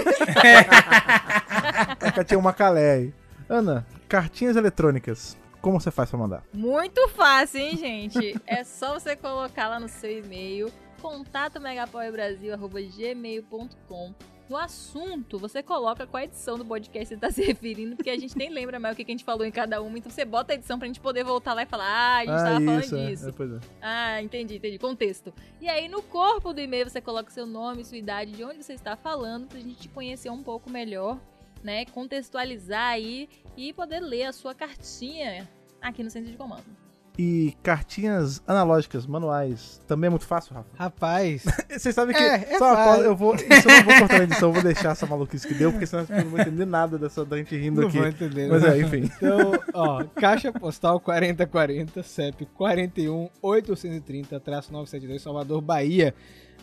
a 2.19 2.23
tinha 2.23 2.39
uma 2.39 2.53
calé 2.53 2.91
aí. 2.93 3.13
Ana, 3.49 3.85
cartinhas 4.07 4.55
eletrônicas. 4.55 5.35
Como 5.61 5.79
você 5.81 5.89
faz 5.91 6.09
pra 6.11 6.19
mandar? 6.19 6.43
Muito 6.53 7.07
fácil, 7.09 7.59
hein, 7.59 7.75
gente? 7.77 8.39
É 8.45 8.63
só 8.63 8.93
você 8.99 9.15
colocar 9.15 9.67
lá 9.67 9.79
no 9.79 9.89
seu 9.89 10.19
e-mail 10.19 10.71
contato 11.01 11.59
megapowerbrasil.gmail.com 11.59 14.13
No 14.47 14.57
assunto, 14.57 15.39
você 15.39 15.63
coloca 15.63 16.05
qual 16.05 16.21
edição 16.21 16.57
do 16.57 16.63
podcast 16.63 17.07
você 17.07 17.17
tá 17.19 17.29
se 17.31 17.43
referindo, 17.43 17.95
porque 17.95 18.09
a 18.09 18.17
gente 18.17 18.37
nem 18.37 18.49
lembra 18.49 18.79
mais 18.79 18.93
o 18.93 18.95
que 18.95 19.03
a 19.03 19.07
gente 19.07 19.23
falou 19.23 19.45
em 19.45 19.51
cada 19.51 19.81
uma, 19.81 19.97
então 19.97 20.11
você 20.11 20.23
bota 20.23 20.53
a 20.53 20.55
edição 20.55 20.77
pra 20.77 20.87
gente 20.87 20.99
poder 20.99 21.23
voltar 21.23 21.53
lá 21.53 21.63
e 21.63 21.65
falar, 21.65 21.85
ah, 21.85 22.17
a 22.17 22.19
gente 22.19 22.27
tava 22.27 22.55
isso, 22.57 22.65
falando 22.65 23.07
é. 23.07 23.09
disso. 23.09 23.29
É, 23.29 23.43
é. 23.43 23.59
Ah, 23.81 24.21
entendi, 24.21 24.57
entendi. 24.57 24.77
Contexto. 24.77 25.33
E 25.59 25.67
aí, 25.67 25.87
no 25.87 26.01
corpo 26.03 26.53
do 26.53 26.61
e-mail, 26.61 26.87
você 26.87 27.01
coloca 27.01 27.31
seu 27.31 27.47
nome, 27.47 27.83
sua 27.83 27.97
idade, 27.97 28.33
de 28.33 28.43
onde 28.43 28.63
você 28.63 28.73
está 28.73 28.95
falando, 28.95 29.47
pra 29.47 29.59
gente 29.59 29.75
te 29.75 29.89
conhecer 29.89 30.29
um 30.29 30.43
pouco 30.43 30.69
melhor, 30.69 31.19
né? 31.63 31.85
Contextualizar 31.85 32.89
aí 32.89 33.27
e 33.57 33.73
poder 33.73 33.99
ler 33.99 34.25
a 34.25 34.33
sua 34.33 34.53
cartinha 34.53 35.49
aqui 35.81 36.03
no 36.03 36.09
centro 36.09 36.29
de 36.29 36.37
comando. 36.37 36.84
E 37.17 37.55
cartinhas 37.63 38.41
analógicas, 38.45 39.05
manuais, 39.05 39.81
também 39.87 40.07
é 40.07 40.09
muito 40.09 40.25
fácil, 40.25 40.53
Rafa? 40.53 40.69
Rapaz, 40.75 41.43
Vocês 41.69 41.95
sabem 41.95 42.15
que. 42.15 42.21
É, 42.21 42.53
é 42.53 42.57
só 42.57 42.75
fácil. 42.75 43.03
eu 43.03 43.15
vou. 43.15 43.35
Isso 43.35 43.43
eu 43.45 43.77
não 43.77 43.83
vou 43.83 43.99
cortar 43.99 44.17
na 44.17 44.23
edição, 44.25 44.49
eu 44.49 44.53
vou 44.53 44.63
deixar 44.63 44.91
essa 44.91 45.05
maluquice 45.05 45.47
que 45.47 45.53
deu, 45.53 45.71
porque 45.71 45.85
senão 45.85 46.05
pessoas 46.05 46.23
não 46.23 46.31
vão 46.31 46.41
entender 46.41 46.65
nada 46.65 46.97
dessa 46.97 47.25
da 47.25 47.37
gente 47.37 47.55
rindo 47.55 47.81
não 47.81 47.87
aqui. 47.87 47.97
vou 47.97 48.07
entender. 48.07 48.49
Mas 48.49 48.63
né? 48.63 48.77
é, 48.77 48.81
enfim. 48.81 49.11
Então, 49.17 49.51
ó, 49.73 50.03
caixa 50.15 50.51
postal 50.51 50.99
4040, 50.99 52.03
CEP 52.03 52.45
41 52.53 53.29
830, 53.41 54.39
traço 54.39 54.71
972, 54.73 55.21
Salvador, 55.21 55.61
Bahia. 55.61 56.13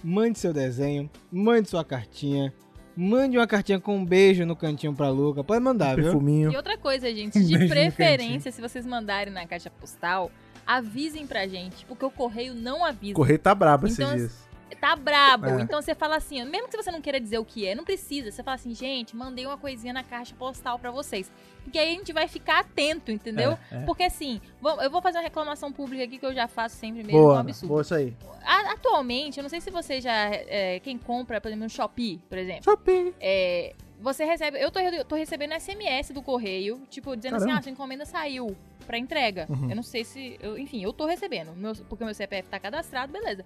Mande 0.04 0.38
seu 0.38 0.52
desenho, 0.52 1.08
mande 1.30 1.70
sua 1.70 1.84
cartinha, 1.84 2.52
mande 2.96 3.36
uma 3.38 3.46
cartinha 3.46 3.80
com 3.80 3.96
um 3.96 4.04
beijo 4.04 4.44
no 4.44 4.54
cantinho 4.56 4.94
pra 4.94 5.08
Luca. 5.08 5.42
Pode 5.42 5.62
mandar, 5.62 5.94
viu? 5.94 6.04
Perfuminho. 6.04 6.52
E 6.52 6.56
outra 6.56 6.76
coisa, 6.76 7.12
gente, 7.12 7.38
Um 7.38 7.42
de 7.46 7.68
preferência, 7.68 8.50
se 8.52 8.60
vocês 8.60 8.84
mandarem 8.86 9.32
na 9.32 9.46
caixa 9.46 9.70
postal, 9.70 10.30
avisem 10.66 11.26
pra 11.26 11.46
gente, 11.46 11.84
porque 11.86 12.04
o 12.04 12.10
correio 12.10 12.54
não 12.54 12.84
avisa. 12.84 13.12
O 13.12 13.16
correio 13.16 13.38
tá 13.38 13.54
brabo 13.54 13.86
esses 13.86 13.98
Então, 13.98 14.14
dias. 14.16 14.48
Tá 14.80 14.94
brabo. 14.96 15.46
É. 15.46 15.60
Então 15.62 15.80
você 15.80 15.94
fala 15.94 16.16
assim, 16.16 16.44
mesmo 16.44 16.68
que 16.68 16.76
você 16.76 16.90
não 16.90 17.00
queira 17.00 17.20
dizer 17.20 17.38
o 17.38 17.44
que 17.44 17.66
é, 17.66 17.74
não 17.74 17.84
precisa. 17.84 18.30
Você 18.30 18.42
fala 18.42 18.54
assim, 18.56 18.74
gente, 18.74 19.14
mandei 19.16 19.46
uma 19.46 19.56
coisinha 19.58 19.92
na 19.92 20.02
caixa 20.02 20.34
postal 20.38 20.78
pra 20.78 20.90
vocês. 20.90 21.30
Porque 21.62 21.78
aí 21.78 21.90
a 21.94 21.98
gente 21.98 22.12
vai 22.12 22.26
ficar 22.26 22.60
atento, 22.60 23.10
entendeu? 23.12 23.56
É, 23.70 23.76
é. 23.76 23.80
Porque 23.84 24.02
assim, 24.02 24.40
eu 24.82 24.90
vou 24.90 25.00
fazer 25.00 25.18
uma 25.18 25.24
reclamação 25.24 25.70
pública 25.72 26.02
aqui 26.04 26.18
que 26.18 26.26
eu 26.26 26.34
já 26.34 26.48
faço 26.48 26.76
sempre 26.76 27.02
mesmo, 27.04 27.18
é 27.18 27.20
um 27.20 27.24
Boa, 27.24 27.40
absurdo. 27.40 27.68
boa 27.68 27.82
isso 27.82 27.94
aí. 27.94 28.14
Atualmente, 28.44 29.38
eu 29.38 29.42
não 29.42 29.48
sei 29.50 29.60
se 29.60 29.70
você 29.70 30.00
já. 30.00 30.26
é, 30.32 30.80
quem 30.80 30.98
compra, 30.98 31.40
por 31.40 31.48
exemplo, 31.48 31.64
no 31.64 31.70
Shopee, 31.70 32.20
por 32.28 32.38
exemplo. 32.38 32.64
Shopping. 32.64 33.14
É, 33.20 33.74
você 34.00 34.24
recebe. 34.24 34.58
Eu 34.60 34.70
tô, 34.70 34.80
eu 34.80 35.04
tô 35.04 35.14
recebendo 35.14 35.52
SMS 35.54 36.12
do 36.12 36.22
correio, 36.22 36.82
tipo, 36.90 37.14
dizendo 37.16 37.36
assim: 37.36 37.44
Caramba. 37.46 37.60
ah, 37.60 37.62
sua 37.62 37.72
encomenda 37.72 38.04
saiu 38.04 38.56
pra 38.86 38.98
entrega. 38.98 39.46
Uhum. 39.48 39.70
Eu 39.70 39.76
não 39.76 39.82
sei 39.82 40.04
se. 40.04 40.36
eu- 40.42 40.58
enfim, 40.58 40.82
eu 40.82 40.92
tô 40.92 41.06
recebendo, 41.06 41.52
meu- 41.54 41.74
porque 41.88 42.02
o 42.02 42.06
meu 42.06 42.14
CPF 42.14 42.48
tá 42.48 42.58
cadastrado, 42.58 43.12
beleza. 43.12 43.44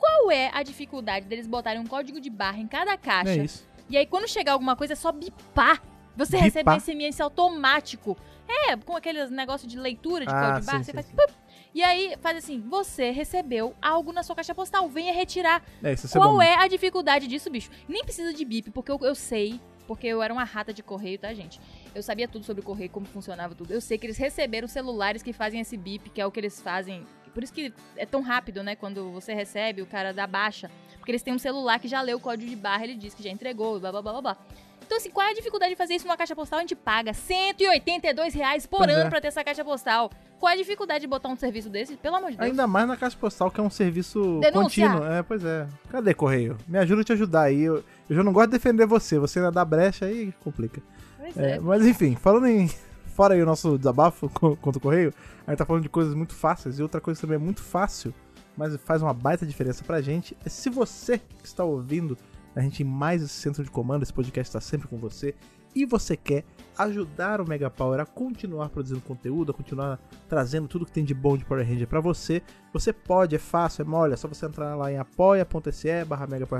Qual 0.00 0.30
é 0.30 0.50
a 0.52 0.62
dificuldade 0.62 1.26
deles 1.26 1.46
botarem 1.46 1.80
um 1.80 1.86
código 1.86 2.18
de 2.20 2.30
barra 2.30 2.58
em 2.58 2.66
cada 2.66 2.96
caixa? 2.96 3.32
É 3.32 3.44
isso. 3.44 3.64
E 3.88 3.96
aí, 3.96 4.06
quando 4.06 4.26
chegar 4.26 4.52
alguma 4.52 4.74
coisa, 4.74 4.94
é 4.94 4.96
só 4.96 5.12
bipar. 5.12 5.82
Você 6.16 6.32
Bipar? 6.32 6.44
recebe 6.44 6.70
um 6.70 6.80
SMS 6.80 7.20
automático. 7.20 8.16
É, 8.48 8.76
com 8.76 8.96
aqueles 8.96 9.30
negócios 9.30 9.70
de 9.70 9.78
leitura 9.78 10.24
de 10.26 10.32
Ah, 10.32 10.40
código 10.40 10.60
de 10.60 10.66
barra, 10.66 10.78
sim, 10.78 10.84
você 10.84 10.90
sim, 10.90 10.94
faz. 10.94 11.06
sim. 11.06 11.34
e 11.74 11.82
aí 11.84 12.14
faz 12.20 12.36
assim: 12.38 12.60
você 12.60 13.10
recebeu 13.10 13.74
algo 13.80 14.12
na 14.12 14.22
sua 14.24 14.34
caixa 14.34 14.54
postal, 14.54 14.88
venha 14.88 15.12
retirar. 15.12 15.62
É 15.82 15.92
isso, 15.92 16.06
é 16.06 16.10
Qual 16.20 16.32
bom. 16.32 16.42
é 16.42 16.54
a 16.56 16.66
dificuldade 16.66 17.26
disso, 17.28 17.48
bicho? 17.50 17.70
Nem 17.88 18.02
precisa 18.02 18.32
de 18.34 18.44
bip, 18.44 18.70
porque 18.72 18.90
eu, 18.90 18.98
eu 19.02 19.14
sei, 19.14 19.60
porque 19.86 20.06
eu 20.08 20.20
era 20.20 20.32
uma 20.32 20.42
rata 20.44 20.72
de 20.74 20.82
correio, 20.82 21.18
tá, 21.18 21.32
gente? 21.32 21.60
Eu 21.94 22.02
sabia 22.02 22.26
tudo 22.26 22.44
sobre 22.44 22.60
o 22.60 22.64
correio, 22.64 22.90
como 22.90 23.06
funcionava 23.06 23.54
tudo. 23.54 23.72
Eu 23.72 23.80
sei 23.80 23.96
que 23.98 24.06
eles 24.06 24.16
receberam 24.18 24.66
celulares 24.66 25.22
que 25.22 25.32
fazem 25.32 25.60
esse 25.60 25.76
bip, 25.76 26.10
que 26.10 26.20
é 26.20 26.26
o 26.26 26.30
que 26.32 26.40
eles 26.40 26.60
fazem. 26.60 27.06
Por 27.30 27.42
isso 27.42 27.52
que 27.52 27.72
é 27.96 28.04
tão 28.06 28.20
rápido, 28.22 28.62
né? 28.62 28.74
Quando 28.76 29.10
você 29.10 29.32
recebe, 29.34 29.82
o 29.82 29.86
cara 29.86 30.12
dá 30.12 30.26
baixa. 30.26 30.70
Porque 30.98 31.10
eles 31.12 31.22
têm 31.22 31.32
um 31.32 31.38
celular 31.38 31.78
que 31.78 31.88
já 31.88 32.02
leu 32.02 32.18
o 32.18 32.20
código 32.20 32.48
de 32.50 32.56
barra, 32.56 32.84
ele 32.84 32.94
diz 32.94 33.14
que 33.14 33.22
já 33.22 33.30
entregou, 33.30 33.80
blá 33.80 33.90
blá 33.90 34.02
blá 34.02 34.12
blá 34.12 34.22
blá. 34.22 34.36
Então, 34.84 34.98
assim, 34.98 35.10
qual 35.10 35.24
é 35.24 35.30
a 35.30 35.34
dificuldade 35.34 35.70
de 35.70 35.76
fazer 35.76 35.94
isso 35.94 36.04
numa 36.06 36.16
caixa 36.16 36.34
postal? 36.34 36.58
A 36.58 36.62
gente 36.62 36.74
paga 36.74 37.12
182 37.14 38.34
reais 38.34 38.66
por 38.66 38.78
Pois 38.78 38.90
ano 38.90 39.06
é. 39.06 39.08
pra 39.08 39.20
ter 39.20 39.28
essa 39.28 39.44
caixa 39.44 39.64
postal. 39.64 40.10
Qual 40.38 40.50
é 40.50 40.54
a 40.54 40.56
dificuldade 40.56 41.02
de 41.02 41.06
botar 41.06 41.28
um 41.28 41.36
serviço 41.36 41.68
desse? 41.68 41.96
Pelo 41.96 42.16
amor 42.16 42.30
de 42.32 42.36
Deus. 42.38 42.50
Ainda 42.50 42.66
mais 42.66 42.88
na 42.88 42.96
caixa 42.96 43.16
postal, 43.16 43.50
que 43.50 43.60
é 43.60 43.62
um 43.62 43.70
serviço 43.70 44.40
Denúncia. 44.40 44.88
contínuo. 44.88 45.06
É, 45.12 45.22
pois 45.22 45.44
é. 45.44 45.68
Cadê, 45.90 46.12
Correio? 46.14 46.56
Me 46.66 46.78
ajuda 46.78 47.02
a 47.02 47.04
te 47.04 47.12
ajudar 47.12 47.42
aí. 47.42 47.60
Eu, 47.60 47.84
eu 48.08 48.16
já 48.16 48.22
não 48.24 48.32
gosto 48.32 48.48
de 48.50 48.58
defender 48.58 48.86
você. 48.86 49.18
Você 49.18 49.38
ainda 49.38 49.52
dá 49.52 49.64
brecha 49.64 50.06
aí, 50.06 50.32
complica. 50.42 50.82
Pois 51.18 51.36
É, 51.36 51.52
é. 51.52 51.60
mas 51.60 51.86
enfim, 51.86 52.16
falando 52.16 52.46
em. 52.46 52.68
Fora 53.10 53.34
aí 53.34 53.42
o 53.42 53.46
nosso 53.46 53.76
desabafo 53.76 54.28
co- 54.28 54.56
contra 54.62 54.78
o 54.78 54.82
Correio, 54.82 55.12
a 55.46 55.50
gente 55.50 55.58
tá 55.58 55.66
falando 55.66 55.82
de 55.82 55.88
coisas 55.88 56.14
muito 56.14 56.34
fáceis. 56.34 56.78
E 56.78 56.82
outra 56.82 57.00
coisa 57.00 57.20
também 57.20 57.36
é 57.36 57.38
muito 57.38 57.62
fácil, 57.62 58.14
mas 58.56 58.74
faz 58.76 59.02
uma 59.02 59.12
baita 59.12 59.44
diferença 59.46 59.84
pra 59.84 60.00
gente. 60.00 60.36
É 60.44 60.48
se 60.48 60.70
você 60.70 61.18
que 61.18 61.46
está 61.46 61.64
ouvindo 61.64 62.16
a 62.54 62.60
gente 62.60 62.82
em 62.82 62.86
mais 62.86 63.22
esse 63.22 63.34
centro 63.34 63.62
de 63.62 63.70
comando, 63.70 64.02
esse 64.02 64.12
podcast 64.12 64.48
está 64.48 64.60
sempre 64.60 64.88
com 64.88 64.96
você, 64.96 65.34
e 65.72 65.86
você 65.86 66.16
quer 66.16 66.44
ajudar 66.76 67.40
o 67.40 67.48
Mega 67.48 67.70
Power 67.70 68.00
a 68.00 68.04
continuar 68.06 68.70
produzindo 68.70 69.00
conteúdo, 69.00 69.52
a 69.52 69.54
continuar 69.54 70.00
trazendo 70.28 70.66
tudo 70.66 70.84
que 70.84 70.90
tem 70.90 71.04
de 71.04 71.14
bom 71.14 71.36
de 71.36 71.44
Power 71.44 71.64
Ranger 71.64 71.86
pra 71.86 72.00
você, 72.00 72.42
você 72.72 72.92
pode, 72.92 73.36
é 73.36 73.38
fácil, 73.38 73.82
é 73.82 73.84
mole, 73.84 74.14
é 74.14 74.16
só 74.16 74.26
você 74.26 74.46
entrar 74.46 74.74
lá 74.74 74.90
em 74.90 74.98
apoia.se 74.98 75.88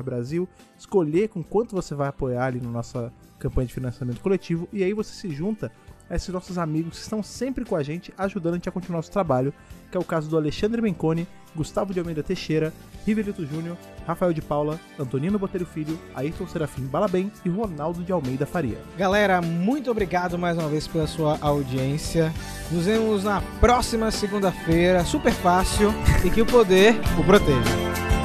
Brasil, 0.05 0.49
escolher 0.79 1.29
com 1.29 1.43
quanto 1.43 1.75
você 1.75 1.93
vai 1.93 2.09
apoiar 2.09 2.45
ali 2.45 2.61
na 2.61 2.71
nossa 2.71 3.13
campanha 3.41 3.67
de 3.67 3.75
financiamento 3.75 4.21
coletivo, 4.21 4.69
e 4.73 4.85
aí 4.85 4.93
você 4.93 5.13
se 5.13 5.31
junta 5.31 5.73
esses 6.17 6.29
nossos 6.29 6.59
amigos 6.59 6.97
que 6.97 7.03
estão 7.03 7.23
sempre 7.23 7.65
com 7.65 7.77
a 7.77 7.83
gente, 7.83 8.13
ajudando 8.19 8.55
a 8.55 8.57
gente 8.57 8.69
a 8.69 8.73
continuar 8.73 8.99
nosso 8.99 9.11
trabalho, 9.11 9.53
que 9.91 9.97
é 9.97 10.01
o 10.01 10.05
caso 10.05 10.29
do 10.29 10.37
Alexandre 10.37 10.81
Menconi, 10.81 11.27
Gustavo 11.55 11.93
de 11.93 11.99
Almeida 11.99 12.23
Teixeira, 12.23 12.73
Rivelito 13.05 13.45
Júnior, 13.47 13.77
Rafael 14.07 14.33
de 14.33 14.41
Paula, 14.41 14.79
Antonino 14.99 15.39
Botelho 15.39 15.67
Filho, 15.67 15.99
Ayrton 16.15 16.47
Serafim 16.47 16.83
Balabem 16.83 17.31
e 17.45 17.49
Ronaldo 17.49 18.03
de 18.03 18.13
Almeida 18.13 18.47
Faria. 18.47 18.79
Galera, 18.97 19.41
muito 19.41 19.91
obrigado 19.91 20.39
mais 20.39 20.57
uma 20.57 20.69
vez 20.69 20.87
pela 20.87 21.07
sua 21.07 21.39
audiência. 21.41 22.33
Nos 22.71 22.87
vemos 22.87 23.25
na 23.25 23.41
próxima 23.61 24.11
segunda-feira, 24.11 25.05
super 25.05 25.33
fácil, 25.33 25.93
e 26.25 26.31
que 26.31 26.43
o 26.43 26.47
poder 26.47 26.95
o 27.19 27.25
proteja. 27.25 28.20